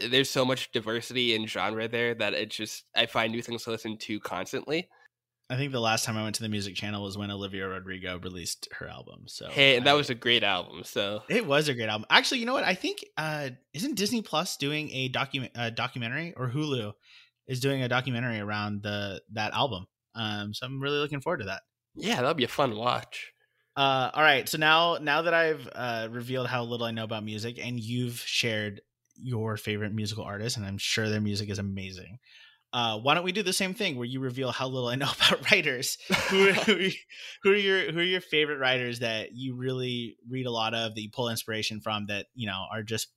there's 0.10 0.30
so 0.30 0.44
much 0.44 0.72
diversity 0.72 1.36
in 1.36 1.46
genre 1.46 1.88
there 1.88 2.16
that 2.16 2.34
it 2.34 2.50
just 2.50 2.86
I 2.96 3.06
find 3.06 3.32
new 3.32 3.42
things 3.44 3.64
to 3.66 3.72
listen 3.72 3.98
to 4.00 4.20
constantly. 4.20 4.90
I 5.50 5.58
think 5.58 5.72
the 5.72 5.80
last 5.82 6.06
time 6.06 6.18
I 6.18 6.24
went 6.24 6.36
to 6.36 6.42
the 6.42 6.50
music 6.50 6.74
channel 6.74 7.04
was 7.04 7.16
when 7.18 7.30
Olivia 7.30 7.68
Rodrigo 7.68 8.18
released 8.18 8.70
her 8.80 8.88
album. 8.88 9.26
So 9.28 9.50
hey, 9.52 9.76
and 9.76 9.86
that 9.86 9.92
I- 9.92 9.98
was 9.98 10.10
a 10.10 10.16
great 10.16 10.42
album. 10.44 10.84
So 10.84 11.22
It 11.30 11.46
was 11.46 11.68
a 11.68 11.76
great 11.76 11.90
album. 11.90 12.08
Actually, 12.10 12.40
you 12.40 12.48
know 12.48 12.54
what? 12.54 12.64
I 12.64 12.74
think 12.74 13.06
uh 13.18 13.50
isn't 13.74 13.96
Disney 13.96 14.24
Plus 14.24 14.58
doing 14.58 14.90
a 14.92 15.10
document 15.10 15.52
uh, 15.56 15.70
documentary 15.70 16.34
or 16.36 16.50
Hulu 16.50 16.94
is 17.48 17.60
doing 17.60 17.82
a 17.84 17.90
documentary 17.90 18.40
around 18.40 18.84
the 18.84 19.22
that 19.34 19.54
album. 19.54 19.86
Um 20.16 20.54
so 20.54 20.66
I'm 20.66 20.82
really 20.82 21.00
looking 21.00 21.22
forward 21.22 21.40
to 21.40 21.46
that. 21.46 21.62
yeah, 21.96 22.18
that'll 22.18 22.34
be 22.34 22.44
a 22.44 22.50
fun 22.50 22.76
watch. 22.76 23.34
Uh 23.76 24.10
all 24.14 24.24
right. 24.24 24.48
So 24.48 24.58
now 24.58 24.98
now 25.02 25.24
that 25.24 25.34
I've 25.34 25.68
uh 25.74 26.08
revealed 26.12 26.48
how 26.48 26.64
little 26.64 26.86
I 26.86 26.92
know 26.92 27.04
about 27.04 27.24
music 27.24 27.58
and 27.64 27.80
you've 27.80 28.20
shared 28.20 28.82
your 29.16 29.58
favorite 29.58 29.94
musical 29.94 30.24
artist 30.24 30.58
and 30.58 30.66
I'm 30.66 30.78
sure 30.78 31.10
their 31.10 31.22
music 31.22 31.50
is 31.50 31.60
amazing. 31.60 32.20
Uh, 32.74 32.98
why 32.98 33.14
don't 33.14 33.24
we 33.24 33.32
do 33.32 33.44
the 33.44 33.54
same 33.54 33.76
thing 33.76 33.96
where 33.96 34.06
you 34.06 34.20
reveal 34.20 34.52
how 34.52 34.68
little 34.68 34.88
I 34.88 34.96
know 34.96 35.08
about 35.28 35.52
writers? 35.52 36.00
who, 36.30 36.50
are, 36.50 36.54
who, 36.66 36.74
are, 36.74 36.90
who 37.44 37.52
are 37.52 37.56
your 37.56 37.92
who 37.92 38.00
are 38.00 38.04
your 38.04 38.22
favorite 38.22 38.58
writers 38.58 39.00
that 39.00 39.32
you 39.34 39.56
really 39.56 40.18
read 40.28 40.48
a 40.48 40.52
lot 40.52 40.74
of 40.74 40.96
that 40.96 41.02
you 41.02 41.12
pull 41.12 41.30
inspiration 41.30 41.82
from 41.82 42.08
that 42.08 42.26
you 42.34 42.48
know 42.48 42.66
are 42.72 42.82
just 42.82 43.10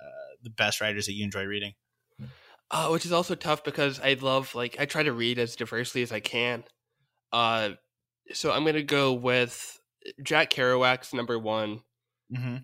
uh, 0.00 0.34
the 0.42 0.50
best 0.50 0.80
writers 0.80 1.06
that 1.06 1.12
you 1.12 1.24
enjoy 1.24 1.44
reading? 1.44 1.74
Uh, 2.70 2.88
which 2.88 3.04
is 3.04 3.12
also 3.12 3.34
tough 3.34 3.62
because 3.62 4.00
I 4.00 4.14
love 4.14 4.54
like 4.54 4.76
I 4.80 4.86
try 4.86 5.02
to 5.02 5.12
read 5.12 5.38
as 5.38 5.54
diversely 5.54 6.02
as 6.02 6.10
I 6.12 6.20
can. 6.20 6.64
Uh, 7.32 7.70
so 8.32 8.52
I'm 8.52 8.64
gonna 8.64 8.82
go 8.82 9.12
with 9.12 9.78
Jack 10.22 10.50
Kerouac's 10.50 11.12
number 11.14 11.38
one. 11.38 11.82
Mm-hmm. 12.34 12.56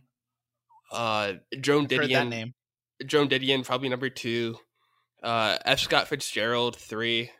Uh, 0.92 1.34
Joan 1.60 1.86
that 1.86 2.00
Didion. 2.00 2.28
name. 2.28 2.54
Joan 3.06 3.28
Didion 3.28 3.64
probably 3.64 3.88
number 3.88 4.10
two. 4.10 4.56
Uh, 5.22 5.58
F. 5.64 5.80
Scott 5.80 6.08
Fitzgerald 6.08 6.76
three. 6.76 7.30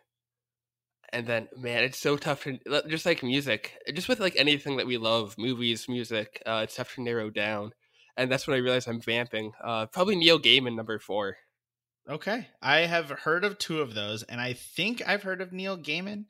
And 1.13 1.27
then, 1.27 1.49
man, 1.57 1.83
it's 1.83 1.99
so 1.99 2.17
tough 2.17 2.45
to 2.45 2.59
just 2.89 3.05
like 3.05 3.25
music, 3.25 3.73
just 3.95 4.09
with 4.09 4.21
like 4.21 4.37
anything 4.37 4.77
that 4.77 4.87
we 4.87 4.97
love, 4.97 5.35
movies, 5.37 5.89
music. 5.89 6.41
Uh, 6.47 6.61
it's 6.63 6.77
tough 6.77 6.95
to 6.95 7.03
narrow 7.03 7.31
down, 7.31 7.73
and 8.17 8.31
that's 8.31 8.47
when 8.47 8.57
I 8.57 8.61
realized 8.61 8.89
I'm 8.89 9.01
vamping. 9.01 9.51
Uh, 9.63 9.87
probably 9.87 10.15
Neil 10.15 10.39
Gaiman 10.39 10.77
number 10.77 11.01
four. 11.01 11.39
Okay, 12.09 12.49
I 12.61 12.79
have 12.81 13.11
heard 13.11 13.45
of 13.45 13.59
two 13.59 13.81
of 13.81 13.95
those, 13.95 14.23
and 14.25 14.41
I 14.41 14.55
think 14.55 15.07
I've 15.07 15.23
heard 15.23 15.41
of 15.41 15.53
Neil 15.53 15.79
Gaiman. 15.79 16.27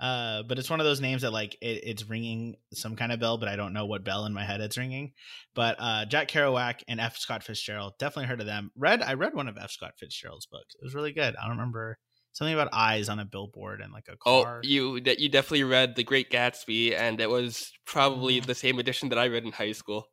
Uh, 0.00 0.42
but 0.44 0.58
it's 0.58 0.70
one 0.70 0.80
of 0.80 0.86
those 0.86 1.00
names 1.02 1.20
that 1.22 1.30
like 1.30 1.56
it, 1.60 1.82
it's 1.84 2.08
ringing 2.08 2.56
some 2.72 2.96
kind 2.96 3.12
of 3.12 3.20
bell, 3.20 3.36
but 3.36 3.48
I 3.48 3.56
don't 3.56 3.74
know 3.74 3.84
what 3.84 4.02
bell 4.02 4.24
in 4.24 4.32
my 4.32 4.44
head 4.44 4.62
it's 4.62 4.78
ringing. 4.78 5.12
But 5.54 5.76
uh, 5.78 6.06
Jack 6.06 6.28
Kerouac 6.28 6.82
and 6.88 6.98
F. 6.98 7.18
Scott 7.18 7.44
Fitzgerald 7.44 7.98
definitely 7.98 8.24
heard 8.28 8.40
of 8.40 8.46
them. 8.46 8.70
Read 8.76 9.02
I 9.02 9.12
read 9.12 9.34
one 9.34 9.46
of 9.46 9.58
F. 9.58 9.70
Scott 9.70 9.92
Fitzgerald's 9.98 10.46
books. 10.46 10.74
It 10.74 10.82
was 10.82 10.94
really 10.94 11.12
good. 11.12 11.36
I 11.36 11.42
don't 11.42 11.50
remember 11.58 11.98
something 12.32 12.54
about 12.54 12.70
eyes 12.72 13.10
on 13.10 13.18
a 13.18 13.26
billboard 13.26 13.82
and 13.82 13.92
like 13.92 14.08
a 14.08 14.16
car. 14.16 14.62
Oh, 14.64 14.66
you 14.66 15.02
that 15.02 15.18
you 15.20 15.28
definitely 15.28 15.64
read 15.64 15.96
The 15.96 16.02
Great 16.04 16.30
Gatsby, 16.30 16.94
and 16.96 17.20
it 17.20 17.28
was 17.28 17.70
probably 17.84 18.40
Mhm. 18.40 18.46
the 18.46 18.54
same 18.54 18.78
edition 18.78 19.10
that 19.10 19.18
I 19.18 19.28
read 19.28 19.44
in 19.44 19.52
high 19.52 19.72
school. 19.72 20.08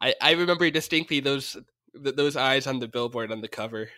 I 0.00 0.14
I 0.20 0.32
remember 0.32 0.70
distinctly 0.70 1.20
those 1.20 1.56
those 1.94 2.36
eyes 2.36 2.66
on 2.66 2.80
the 2.80 2.88
billboard 2.88 3.32
on 3.32 3.42
the 3.42 3.48
cover. 3.48 3.90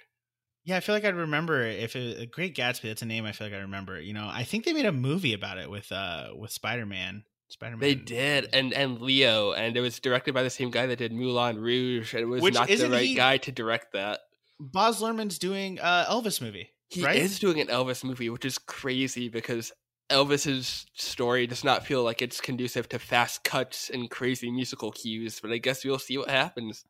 Yeah, 0.64 0.76
I 0.76 0.80
feel 0.80 0.94
like 0.94 1.04
I'd 1.04 1.16
remember 1.16 1.62
it. 1.62 1.80
if 1.80 1.96
it, 1.96 2.20
a 2.20 2.26
Great 2.26 2.54
Gatsby. 2.56 2.82
That's 2.82 3.02
a 3.02 3.06
name 3.06 3.24
I 3.24 3.32
feel 3.32 3.48
like 3.48 3.54
I 3.54 3.60
remember. 3.60 4.00
You 4.00 4.12
know, 4.14 4.28
I 4.32 4.44
think 4.44 4.64
they 4.64 4.72
made 4.72 4.86
a 4.86 4.92
movie 4.92 5.32
about 5.34 5.58
it 5.58 5.70
with 5.70 5.90
uh 5.90 6.28
with 6.36 6.50
Spider 6.52 6.86
Man. 6.86 7.24
Spider 7.48 7.76
Man. 7.76 7.80
They 7.80 7.94
did, 7.94 8.48
and 8.52 8.72
and 8.72 9.00
Leo, 9.00 9.52
and 9.52 9.76
it 9.76 9.80
was 9.80 9.98
directed 9.98 10.34
by 10.34 10.42
the 10.42 10.50
same 10.50 10.70
guy 10.70 10.86
that 10.86 10.96
did 10.96 11.12
Moulin 11.12 11.58
Rouge, 11.58 12.14
and 12.14 12.22
it 12.22 12.26
was 12.26 12.42
Which 12.42 12.54
not 12.54 12.68
the 12.68 12.88
right 12.88 13.06
he- 13.06 13.14
guy 13.14 13.38
to 13.38 13.52
direct 13.52 13.92
that. 13.92 14.20
Baz 14.60 15.00
Luhrmann's 15.00 15.38
doing 15.38 15.80
uh 15.80 16.06
Elvis 16.08 16.40
movie. 16.40 16.70
He 16.88 17.04
right? 17.04 17.16
is 17.16 17.38
doing 17.38 17.58
an 17.60 17.68
Elvis 17.68 18.04
movie, 18.04 18.30
which 18.30 18.44
is 18.44 18.58
crazy 18.58 19.28
because 19.28 19.72
Elvis's 20.10 20.86
story 20.94 21.46
does 21.46 21.64
not 21.64 21.86
feel 21.86 22.04
like 22.04 22.20
it's 22.20 22.40
conducive 22.40 22.88
to 22.90 22.98
fast 22.98 23.44
cuts 23.44 23.88
and 23.90 24.10
crazy 24.10 24.50
musical 24.50 24.92
cues. 24.92 25.40
But 25.40 25.52
I 25.52 25.58
guess 25.58 25.84
we'll 25.84 25.98
see 25.98 26.18
what 26.18 26.28
happens. 26.30 26.84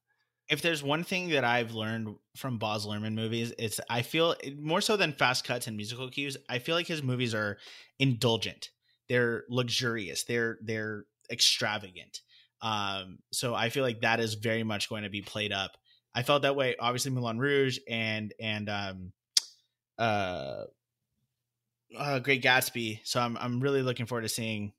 If 0.48 0.60
there's 0.60 0.82
one 0.82 1.05
thing 1.05 1.31
that 1.31 1.44
I've 1.44 1.73
learned 1.73 2.16
from 2.36 2.59
Baz 2.59 2.85
Luhrmann 2.85 3.14
movies, 3.14 3.52
it's 3.59 3.81
I 3.89 4.02
feel 4.02 4.35
more 4.59 4.81
so 4.81 4.97
than 4.97 5.12
fast 5.12 5.44
cuts 5.44 5.66
and 5.66 5.77
musical 5.77 6.10
cues. 6.10 6.36
I 6.48 6.59
feel 6.59 6.74
like 6.74 6.86
his 6.86 7.02
movies 7.02 7.35
are 7.35 7.59
indulgent. 7.98 8.70
They're 9.09 9.44
luxurious. 9.48 10.24
They're 10.24 10.59
they're 10.62 11.05
extravagant. 11.31 12.20
Um, 12.60 13.19
so 13.32 13.55
I 13.55 13.70
feel 13.70 13.82
like 13.82 14.02
that 14.02 14.20
is 14.20 14.35
very 14.35 14.62
much 14.62 14.89
going 14.89 15.02
to 15.02 15.10
be 15.10 15.23
played 15.23 15.52
up. 15.52 15.73
I 16.14 16.23
felt 16.23 16.43
that 16.43 16.56
way, 16.56 16.77
obviously 16.78 17.10
Moulin 17.10 17.39
Rouge 17.39 17.78
and 17.89 18.32
and 18.39 18.69
um, 18.69 19.12
uh, 19.98 20.64
uh, 21.97 22.19
Great 22.20 22.43
Gatsby. 22.43 23.01
So 23.05 23.20
I'm 23.20 23.36
I'm 23.39 23.60
really 23.60 23.82
looking 23.82 24.06
forward 24.06 24.23
to 24.23 24.28
seeing 24.28 24.73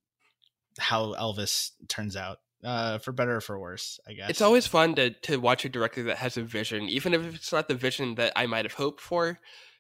how 0.80 1.14
Elvis 1.14 1.72
turns 1.88 2.16
out. 2.16 2.40
Uh, 2.64 2.98
for 3.00 3.12
better 3.12 3.36
or 3.36 3.42
for 3.42 3.60
worse, 3.60 4.00
I 4.08 4.14
guess. 4.14 4.30
It's 4.30 4.42
always 4.42 4.66
fun 4.68 4.96
to 4.96 5.10
to 5.12 5.38
watch 5.38 5.66
a 5.66 5.70
director 5.70 6.04
that 6.04 6.18
has 6.18 6.38
a 6.38 6.44
vision, 6.44 6.84
even 6.90 7.14
if 7.14 7.36
it's 7.36 7.52
not 7.52 7.68
the 7.68 7.76
vision 7.76 8.16
that 8.16 8.32
I 8.36 8.46
might 8.46 8.66
have 8.66 8.74
hoped 8.76 9.02
for. 9.02 9.40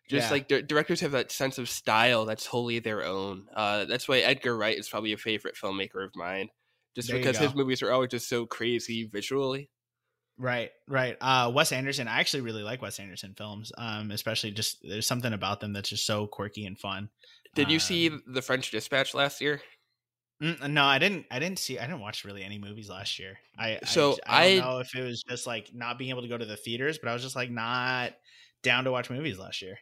Just 0.09 0.27
Yeah. 0.27 0.31
like 0.31 0.47
di- 0.49 0.61
directors 0.63 0.99
have 0.99 1.13
that 1.13 1.31
sense 1.31 1.57
of 1.57 1.69
style 1.69 2.25
that's 2.25 2.45
wholly 2.45 2.79
their 2.79 3.05
own. 3.05 3.47
Uh, 3.55 3.85
that's 3.85 4.07
why 4.09 4.17
Edgar 4.19 4.57
Wright 4.57 4.77
is 4.77 4.89
probably 4.89 5.13
a 5.13 5.17
favorite 5.17 5.55
filmmaker 5.55 6.03
of 6.05 6.13
mine, 6.13 6.49
just 6.93 7.07
There 7.07 7.17
because 7.17 7.37
his 7.37 7.55
movies 7.55 7.81
are 7.81 7.91
always 7.91 8.09
just 8.11 8.27
so 8.27 8.45
crazy 8.45 9.05
visually. 9.05 9.69
Right, 10.37 10.71
right. 10.89 11.15
Uh, 11.21 11.51
Wes 11.55 11.71
Anderson. 11.71 12.07
I 12.09 12.19
actually 12.19 12.41
really 12.41 12.63
like 12.63 12.81
Wes 12.81 12.99
Anderson 12.99 13.33
films. 13.37 13.71
Um, 13.77 14.11
especially 14.11 14.51
just 14.51 14.79
there's 14.81 15.07
something 15.07 15.31
about 15.31 15.61
them 15.61 15.71
that's 15.71 15.89
just 15.89 16.05
so 16.05 16.27
quirky 16.27 16.65
and 16.65 16.77
fun. 16.77 17.09
Did 17.55 17.69
you 17.71 17.79
see 17.79 18.09
Um, 18.09 18.23
The 18.27 18.41
French 18.41 18.71
Dispatch 18.71 19.13
last 19.13 19.39
year? 19.39 19.61
Mm, 20.41 20.71
no, 20.71 20.83
I 20.83 20.99
didn't. 20.99 21.27
I 21.31 21.39
didn't 21.39 21.59
see. 21.59 21.79
I 21.79 21.85
didn't 21.85 22.01
watch 22.01 22.25
really 22.25 22.43
any 22.43 22.57
movies 22.57 22.89
last 22.89 23.19
year. 23.19 23.39
I 23.57 23.79
So 23.83 24.19
I, 24.27 24.33
I 24.33 24.37
don't 24.37 24.55
I- 24.55 24.55
know 24.55 24.79
if 24.79 24.93
it 24.95 25.01
was 25.03 25.23
just 25.23 25.47
like 25.47 25.73
not 25.73 25.97
being 25.97 26.09
able 26.09 26.21
to 26.23 26.27
go 26.27 26.37
to 26.37 26.45
the 26.45 26.57
theaters, 26.57 26.97
but 26.97 27.09
I 27.09 27.13
was 27.13 27.21
just 27.21 27.35
like 27.35 27.49
not 27.51 28.13
down 28.61 28.83
to 28.85 28.91
watch 28.91 29.09
movies 29.09 29.39
last 29.39 29.61
year. 29.61 29.77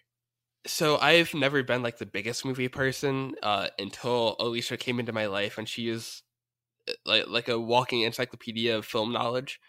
So 0.67 0.97
I've 0.97 1.33
never 1.33 1.63
been 1.63 1.81
like 1.81 1.97
the 1.97 2.05
biggest 2.05 2.45
movie 2.45 2.67
person 2.67 3.35
uh, 3.41 3.69
until 3.79 4.35
Alicia 4.39 4.77
came 4.77 4.99
into 4.99 5.11
my 5.11 5.25
life, 5.25 5.57
and 5.57 5.67
she 5.67 5.87
is 5.87 6.21
uh, 6.89 6.93
like 7.05 7.27
like 7.27 7.49
a 7.49 7.59
walking 7.59 8.01
encyclopedia 8.03 8.77
of 8.77 8.85
film 8.85 9.11
knowledge. 9.13 9.61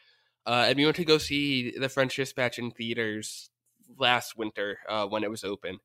Uh, 0.47 0.67
and 0.69 0.77
we 0.79 0.85
went 0.85 0.97
to 0.97 1.05
go 1.07 1.19
see 1.19 1.73
The 1.79 1.89
French 1.91 2.17
Dispatch 2.17 2.59
in 2.59 2.71
theaters 2.73 3.51
last 3.99 4.37
winter 4.39 4.79
uh, 4.89 5.07
when 5.09 5.25
it 5.25 5.31
was 5.31 5.45
open, 5.45 5.81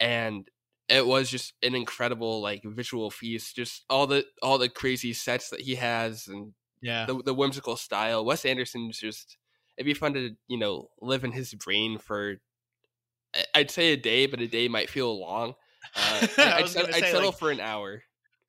and 0.00 0.48
it 0.90 1.06
was 1.06 1.30
just 1.30 1.54
an 1.62 1.74
incredible 1.74 2.42
like 2.42 2.62
visual 2.64 3.10
feast. 3.10 3.56
Just 3.56 3.84
all 3.88 4.06
the 4.06 4.24
all 4.42 4.58
the 4.58 4.68
crazy 4.68 5.12
sets 5.12 5.50
that 5.50 5.60
he 5.60 5.76
has, 5.76 6.26
and 6.28 6.52
Yeah, 6.82 7.06
the 7.06 7.22
the 7.22 7.34
whimsical 7.34 7.76
style. 7.76 8.24
Wes 8.24 8.44
Anderson's 8.44 8.98
just 8.98 9.36
it'd 9.78 9.86
be 9.86 9.94
fun 9.94 10.14
to 10.14 10.30
you 10.48 10.58
know 10.58 10.88
live 11.00 11.24
in 11.24 11.32
his 11.32 11.54
brain 11.54 11.98
for 11.98 12.36
I'd 13.54 13.70
say 13.70 13.92
a 13.92 13.96
day, 13.96 14.26
but 14.26 14.40
a 14.40 14.48
day 14.48 14.68
might 14.68 14.90
feel 14.90 15.18
long. 15.18 15.54
Uh, 15.96 16.26
I'd, 16.38 16.62
I'd 16.64 16.68
say, 16.68 17.00
settle 17.12 17.30
like- 17.30 17.38
for 17.38 17.50
an 17.50 17.60
hour. 17.60 18.02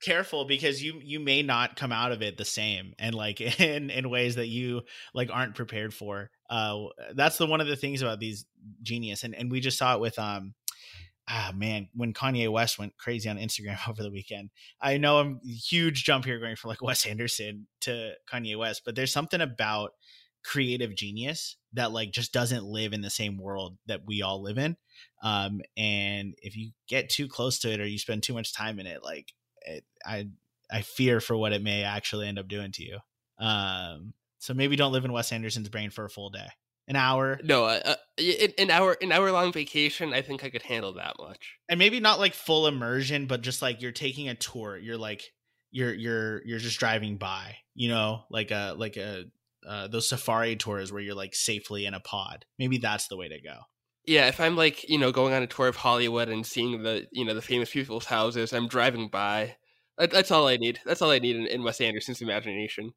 careful 0.04 0.46
because 0.46 0.84
you 0.84 1.00
you 1.04 1.20
may 1.20 1.44
not 1.44 1.76
come 1.76 1.92
out 1.92 2.12
of 2.12 2.24
it 2.24 2.36
the 2.36 2.44
same 2.46 2.94
and 2.98 3.14
like 3.14 3.40
in 3.60 3.90
in 3.92 4.10
ways 4.10 4.36
that 4.36 4.48
you 4.48 4.82
like 5.14 5.30
aren't 5.32 5.54
prepared 5.56 5.94
for 5.94 6.32
uh 6.50 6.86
that's 7.14 7.38
the 7.38 7.46
one 7.46 7.62
of 7.62 7.68
the 7.68 7.76
things 7.76 8.02
about 8.02 8.20
these 8.20 8.46
genius 8.82 9.24
and 9.24 9.36
and 9.36 9.52
we 9.52 9.60
just 9.60 9.78
saw 9.78 9.94
it 9.94 10.02
with 10.02 10.18
um 10.18 10.56
ah 11.30 11.52
man 11.56 11.88
when 11.94 12.14
kanye 12.14 12.52
west 12.52 12.80
went 12.80 12.98
crazy 12.98 13.30
on 13.30 13.38
instagram 13.38 13.78
over 13.90 14.04
the 14.04 14.12
weekend 14.12 14.50
i 14.82 14.98
know 14.98 15.20
i'm 15.20 15.40
huge 15.44 16.04
jump 16.04 16.26
here 16.26 16.40
going 16.40 16.56
from 16.56 16.70
like 16.70 16.82
wes 16.82 17.06
anderson 17.06 17.68
to 17.80 18.12
kanye 18.32 18.58
west 18.58 18.82
but 18.86 18.96
there's 18.96 19.14
something 19.14 19.42
about 19.42 19.92
creative 20.44 20.96
genius 20.96 21.58
that 21.74 21.92
like 21.92 22.12
just 22.12 22.34
doesn't 22.34 22.66
live 22.66 22.94
in 22.94 23.02
the 23.02 23.12
same 23.12 23.38
world 23.38 23.78
that 23.86 24.02
we 24.08 24.24
all 24.24 24.42
live 24.42 24.58
in 24.58 24.76
um 25.22 25.62
and 25.78 26.34
if 26.42 26.58
you 26.58 26.72
get 26.88 27.10
too 27.10 27.28
close 27.28 27.60
to 27.60 27.72
it 27.72 27.80
or 27.80 27.86
you 27.86 28.00
spend 28.00 28.24
too 28.24 28.34
much 28.34 28.54
time 28.54 28.80
in 28.80 28.88
it 28.88 29.04
like 29.04 29.34
it, 29.64 29.84
I 30.06 30.30
I 30.72 30.82
fear 30.82 31.20
for 31.20 31.36
what 31.36 31.54
it 31.54 31.62
may 31.62 31.84
actually 31.84 32.28
end 32.28 32.40
up 32.40 32.48
doing 32.48 32.72
to 32.74 32.84
you. 32.84 33.00
Um, 33.38 34.14
so 34.40 34.54
maybe 34.54 34.76
don't 34.76 34.94
live 34.94 35.06
in 35.06 35.12
Wes 35.12 35.32
Anderson's 35.32 35.70
brain 35.70 35.90
for 35.90 36.06
a 36.06 36.10
full 36.10 36.30
day, 36.30 36.48
an 36.88 36.96
hour, 36.96 37.40
No, 37.44 37.66
uh, 37.66 37.82
uh, 37.84 37.96
an 38.58 38.70
hour 38.70 38.98
an 39.02 39.12
hour 39.12 39.32
long 39.32 39.52
vacation. 39.52 40.14
I 40.14 40.22
think 40.22 40.44
I 40.44 40.50
could 40.50 40.62
handle 40.62 40.94
that 40.94 41.16
much. 41.20 41.56
and 41.70 41.80
maybe 41.80 42.00
not 42.00 42.20
like 42.20 42.34
full 42.34 42.68
immersion, 42.68 43.26
but 43.26 43.42
just 43.42 43.62
like 43.62 43.82
you're 43.82 43.92
taking 43.92 44.30
a 44.30 44.36
tour. 44.36 44.78
You're 44.78 44.98
like 44.98 45.24
you're 45.72 45.94
you're 45.94 46.46
you're 46.46 46.60
just 46.60 46.80
driving 46.80 47.18
by, 47.18 47.58
you 47.74 47.90
know, 47.90 48.24
like 48.30 48.52
a 48.52 48.76
like 48.78 48.98
a 48.98 49.26
uh, 49.68 49.88
those 49.88 50.10
safari 50.10 50.56
tours 50.56 50.92
where 50.92 51.02
you're 51.02 51.16
like 51.16 51.36
safely 51.36 51.86
in 51.86 51.94
a 51.94 52.00
pod. 52.00 52.46
Maybe 52.58 52.78
that's 52.78 53.08
the 53.08 53.18
way 53.18 53.30
to 53.30 53.42
go. 53.42 53.60
Yeah, 54.06 54.28
if 54.28 54.40
I'm 54.40 54.56
like 54.56 54.90
you 54.90 54.98
know 54.98 55.12
going 55.12 55.34
on 55.34 55.44
a 55.44 55.48
tour 55.48 55.68
of 55.68 55.76
Hollywood 55.76 56.30
and 56.30 56.46
seeing 56.46 56.84
the 56.84 57.08
you 57.12 57.26
know 57.26 57.34
the 57.34 57.42
famous 57.42 57.72
people's 57.72 58.06
houses, 58.06 58.54
I'm 58.54 58.68
driving 58.68 59.10
by. 59.10 59.58
That's 59.98 60.32
all 60.32 60.48
I 60.48 60.58
need. 60.58 60.80
That's 60.86 61.02
all 61.02 61.12
I 61.12 61.20
need 61.20 61.36
in, 61.36 61.46
in 61.48 61.64
Wes 61.64 61.80
Anderson's 61.80 62.22
imagination. 62.22 62.94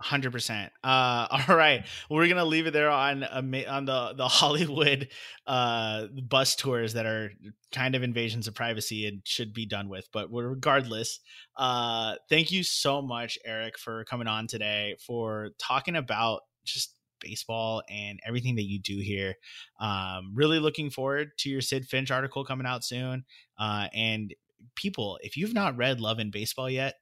Hundred 0.00 0.30
percent. 0.30 0.72
Uh, 0.84 1.26
all 1.48 1.56
right, 1.56 1.84
we're 2.08 2.28
gonna 2.28 2.44
leave 2.44 2.68
it 2.68 2.72
there 2.72 2.88
on 2.90 3.24
on 3.24 3.50
the 3.84 4.14
the 4.16 4.28
Hollywood 4.28 5.08
uh 5.44 6.06
bus 6.22 6.54
tours 6.54 6.92
that 6.92 7.04
are 7.04 7.32
kind 7.72 7.96
of 7.96 8.04
invasions 8.04 8.46
of 8.46 8.54
privacy 8.54 9.08
and 9.08 9.22
should 9.24 9.52
be 9.52 9.66
done 9.66 9.88
with. 9.88 10.08
But 10.12 10.28
regardless, 10.30 11.18
uh, 11.56 12.14
thank 12.28 12.52
you 12.52 12.62
so 12.62 13.02
much, 13.02 13.38
Erik, 13.44 13.76
for 13.76 14.04
coming 14.04 14.28
on 14.28 14.46
today 14.46 14.94
for 15.04 15.50
talking 15.58 15.96
about 15.96 16.42
just 16.64 16.94
baseball 17.20 17.82
and 17.88 18.20
everything 18.24 18.54
that 18.54 18.68
you 18.68 18.78
do 18.80 18.98
here. 18.98 19.34
Um, 19.80 20.32
really 20.34 20.60
looking 20.60 20.90
forward 20.90 21.32
to 21.38 21.50
your 21.50 21.60
Sidd 21.60 21.86
Finch 21.86 22.12
article 22.12 22.44
coming 22.44 22.66
out 22.66 22.84
soon. 22.84 23.24
Uh, 23.58 23.88
and 23.92 24.32
people, 24.76 25.18
if 25.22 25.36
you've 25.36 25.54
not 25.54 25.76
read 25.76 26.00
Love 26.00 26.20
and 26.20 26.30
Baseball 26.30 26.70
yet 26.70 26.94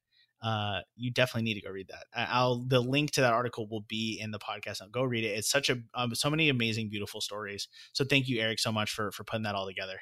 uh, 0.47 0.81
you 0.95 1.11
definitely 1.11 1.43
need 1.43 1.55
to 1.55 1.67
go 1.67 1.73
read 1.73 1.89
that. 1.89 2.05
I'll 2.15 2.65
the 2.65 2.79
link 2.79 3.11
to 3.13 3.21
that 3.23 3.33
article 3.33 3.67
will 3.67 3.81
be 3.81 4.17
in 4.23 4.31
the 4.31 4.39
podcast. 4.39 4.81
Now 4.81 4.87
go 4.87 5.03
read 5.03 5.25
it. 5.25 5.37
It's 5.37 5.51
such 5.51 5.71
a 5.71 5.79
um, 5.93 6.15
so 6.15 6.31
many 6.31 6.49
amazing, 6.49 6.89
beautiful 6.89 7.21
stories. 7.21 7.67
So 7.93 8.05
thank 8.05 8.29
you, 8.29 8.41
Erik, 8.41 8.61
so 8.61 8.71
much 8.71 8.93
for 8.93 9.11
for 9.11 9.25
putting 9.25 9.43
that 9.43 9.57
all 9.57 9.67
together. 9.67 9.99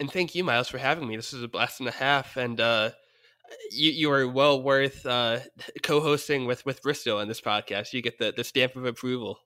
And 0.00 0.10
thank 0.10 0.34
you, 0.34 0.42
Myles, 0.42 0.66
for 0.68 0.78
having 0.78 1.06
me. 1.06 1.14
This 1.14 1.32
is 1.32 1.44
a 1.44 1.48
blast 1.48 1.78
and 1.78 1.88
a 1.88 1.92
half, 1.92 2.36
and 2.36 2.60
uh, 2.60 2.90
you 3.70 3.92
you 3.92 4.10
are 4.10 4.26
well 4.26 4.60
worth 4.60 5.06
uh, 5.06 5.38
co-hosting 5.84 6.46
with 6.46 6.66
with 6.66 6.82
Bristow 6.82 7.20
on 7.20 7.28
this 7.28 7.40
podcast. 7.40 7.92
You 7.92 8.02
get 8.02 8.18
the 8.18 8.32
the 8.36 8.42
stamp 8.42 8.74
of 8.74 8.84
approval. 8.84 9.38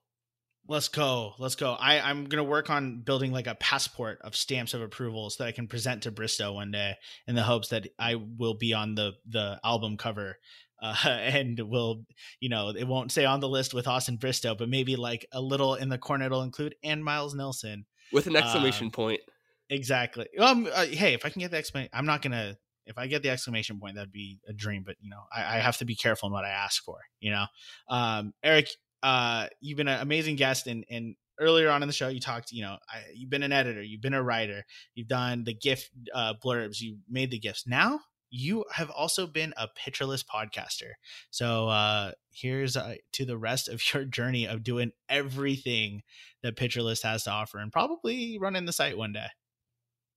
Let's 0.67 0.87
go. 0.87 1.33
Let's 1.39 1.55
go. 1.55 1.73
I, 1.73 1.99
I'm 1.99 2.25
gonna 2.25 2.43
work 2.43 2.69
on 2.69 3.01
building 3.01 3.31
like 3.31 3.47
a 3.47 3.55
passport 3.55 4.19
of 4.21 4.35
stamps 4.35 4.73
of 4.73 4.81
approval 4.81 5.29
so 5.29 5.43
that 5.43 5.49
I 5.49 5.51
can 5.51 5.67
present 5.67 6.03
to 6.03 6.11
Bristow 6.11 6.53
one 6.53 6.71
day 6.71 6.95
in 7.27 7.35
the 7.35 7.43
hopes 7.43 7.67
that 7.69 7.87
I 7.99 8.15
will 8.15 8.53
be 8.53 8.73
on 8.73 8.95
the 8.95 9.13
the 9.27 9.59
album 9.63 9.97
cover. 9.97 10.37
Uh, 10.81 10.95
and 11.05 11.59
will 11.59 12.05
you 12.39 12.47
know 12.49 12.69
it 12.69 12.87
won't 12.87 13.11
say 13.11 13.25
on 13.25 13.39
the 13.41 13.49
list 13.49 13.73
with 13.73 13.87
Austin 13.87 14.15
Bristow, 14.17 14.55
but 14.55 14.69
maybe 14.69 14.95
like 14.95 15.25
a 15.33 15.41
little 15.41 15.75
in 15.75 15.89
the 15.89 15.97
corner 15.97 16.25
it'll 16.25 16.43
include 16.43 16.75
and 16.83 17.03
Myles 17.03 17.35
Nelson. 17.35 17.85
with 18.13 18.27
an 18.27 18.35
exclamation 18.37 18.85
Um, 18.87 18.91
point. 18.91 19.19
Exactly. 19.69 20.27
Um. 20.39 20.67
Uh, 20.71 20.85
hey, 20.85 21.13
if 21.13 21.25
I 21.25 21.29
can 21.29 21.39
get 21.41 21.51
the 21.51 21.57
exclamation, 21.57 21.89
I'm 21.93 22.05
not 22.05 22.21
gonna. 22.21 22.57
If 22.85 22.97
I 22.97 23.07
get 23.07 23.23
the 23.23 23.29
exclamation 23.29 23.79
point, 23.79 23.95
that'd 23.95 24.11
be 24.11 24.39
a 24.47 24.53
dream. 24.53 24.83
But 24.85 24.95
you 25.01 25.09
know, 25.09 25.21
I, 25.33 25.57
I 25.57 25.59
have 25.59 25.77
to 25.77 25.85
be 25.85 25.95
careful 25.95 26.27
in 26.27 26.33
what 26.33 26.45
I 26.45 26.49
ask 26.49 26.83
for. 26.83 26.97
You 27.21 27.31
know, 27.31 27.45
um, 27.89 28.33
Erik, 28.43 28.69
uh, 29.03 29.47
you've 29.61 29.77
been 29.77 29.87
an 29.87 30.01
amazing 30.01 30.35
guest, 30.37 30.65
and 30.67 30.85
and 30.89 31.15
earlier 31.39 31.69
on 31.69 31.83
in 31.83 31.87
the 31.87 31.93
show, 31.93 32.07
you 32.07 32.19
talked. 32.19 32.51
You 32.51 32.63
know, 32.63 32.77
I, 32.89 33.03
you've 33.13 33.29
been 33.29 33.43
an 33.43 33.51
editor, 33.51 33.83
you've 33.83 34.01
been 34.01 34.13
a 34.13 34.23
writer, 34.23 34.63
you've 34.95 35.07
done 35.07 35.43
the 35.43 35.53
gift 35.53 35.91
uh, 36.13 36.33
blurbs, 36.43 36.81
you 36.81 36.97
made 37.09 37.29
the 37.29 37.39
gifts. 37.39 37.67
Now 37.67 37.99
you 38.35 38.65
have 38.71 38.89
also 38.89 39.27
been 39.27 39.53
a 39.57 39.67
Pitcher 39.67 40.07
List 40.07 40.25
podcaster. 40.27 40.93
So 41.29 41.67
uh, 41.67 42.13
here's 42.31 42.75
uh, 42.75 42.95
to 43.13 43.25
the 43.25 43.37
rest 43.37 43.69
of 43.69 43.81
your 43.93 44.05
journey 44.05 44.47
of 44.47 44.63
doing 44.63 44.91
everything 45.07 46.01
that 46.41 46.57
Pitcher 46.57 46.81
List 46.81 47.03
has 47.03 47.23
to 47.25 47.31
offer, 47.31 47.59
and 47.59 47.71
probably 47.71 48.37
running 48.39 48.65
the 48.65 48.73
site 48.73 48.97
one 48.97 49.13
day. 49.13 49.27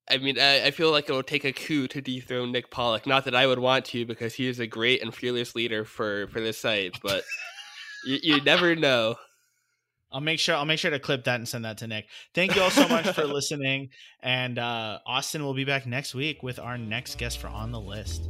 I 0.09 0.19
mean, 0.19 0.39
I, 0.39 0.71
feel 0.71 0.93
like 0.93 1.09
it 1.09 1.13
will 1.13 1.25
take 1.25 1.45
a 1.45 1.53
coup 1.53 1.89
to 1.89 2.01
dethrone 2.01 2.53
Nick 2.53 2.71
Pollack. 2.71 3.09
Not 3.09 3.25
that 3.25 3.35
I 3.35 3.45
would 3.45 3.59
want 3.59 3.87
to, 3.87 4.07
because 4.07 4.35
he 4.35 4.47
is 4.47 4.61
a 4.61 4.67
great 4.67 5.03
and 5.03 5.13
fearless 5.13 5.57
leader 5.57 5.85
for 5.85 6.29
for 6.29 6.41
this 6.41 6.59
site. 6.59 6.97
But 7.03 7.25
you, 8.07 8.19
you 8.23 8.41
never 8.43 8.75
know. 8.75 9.17
I'll 10.13 10.21
make 10.21 10.39
sure 10.39 10.55
I'll 10.55 10.65
make 10.65 10.79
sure 10.79 10.91
to 10.91 10.99
clip 10.99 11.25
that 11.25 11.35
and 11.37 11.49
send 11.49 11.65
that 11.65 11.79
to 11.79 11.87
Nick. 11.87 12.07
Thank 12.35 12.55
you 12.57 12.63
all 12.63 12.71
so 12.71 12.89
much 12.89 13.07
for 13.11 13.25
listening. 13.27 13.91
And 14.23 14.59
uh, 14.59 15.01
Austin 15.07 15.45
will 15.45 15.55
be 15.55 15.65
back 15.65 15.85
next 15.87 16.15
week 16.15 16.43
with 16.43 16.59
our 16.59 16.79
next 16.79 17.19
guest 17.19 17.39
for 17.39 17.49
on 17.49 17.73
the 17.73 17.81
list. 17.81 18.23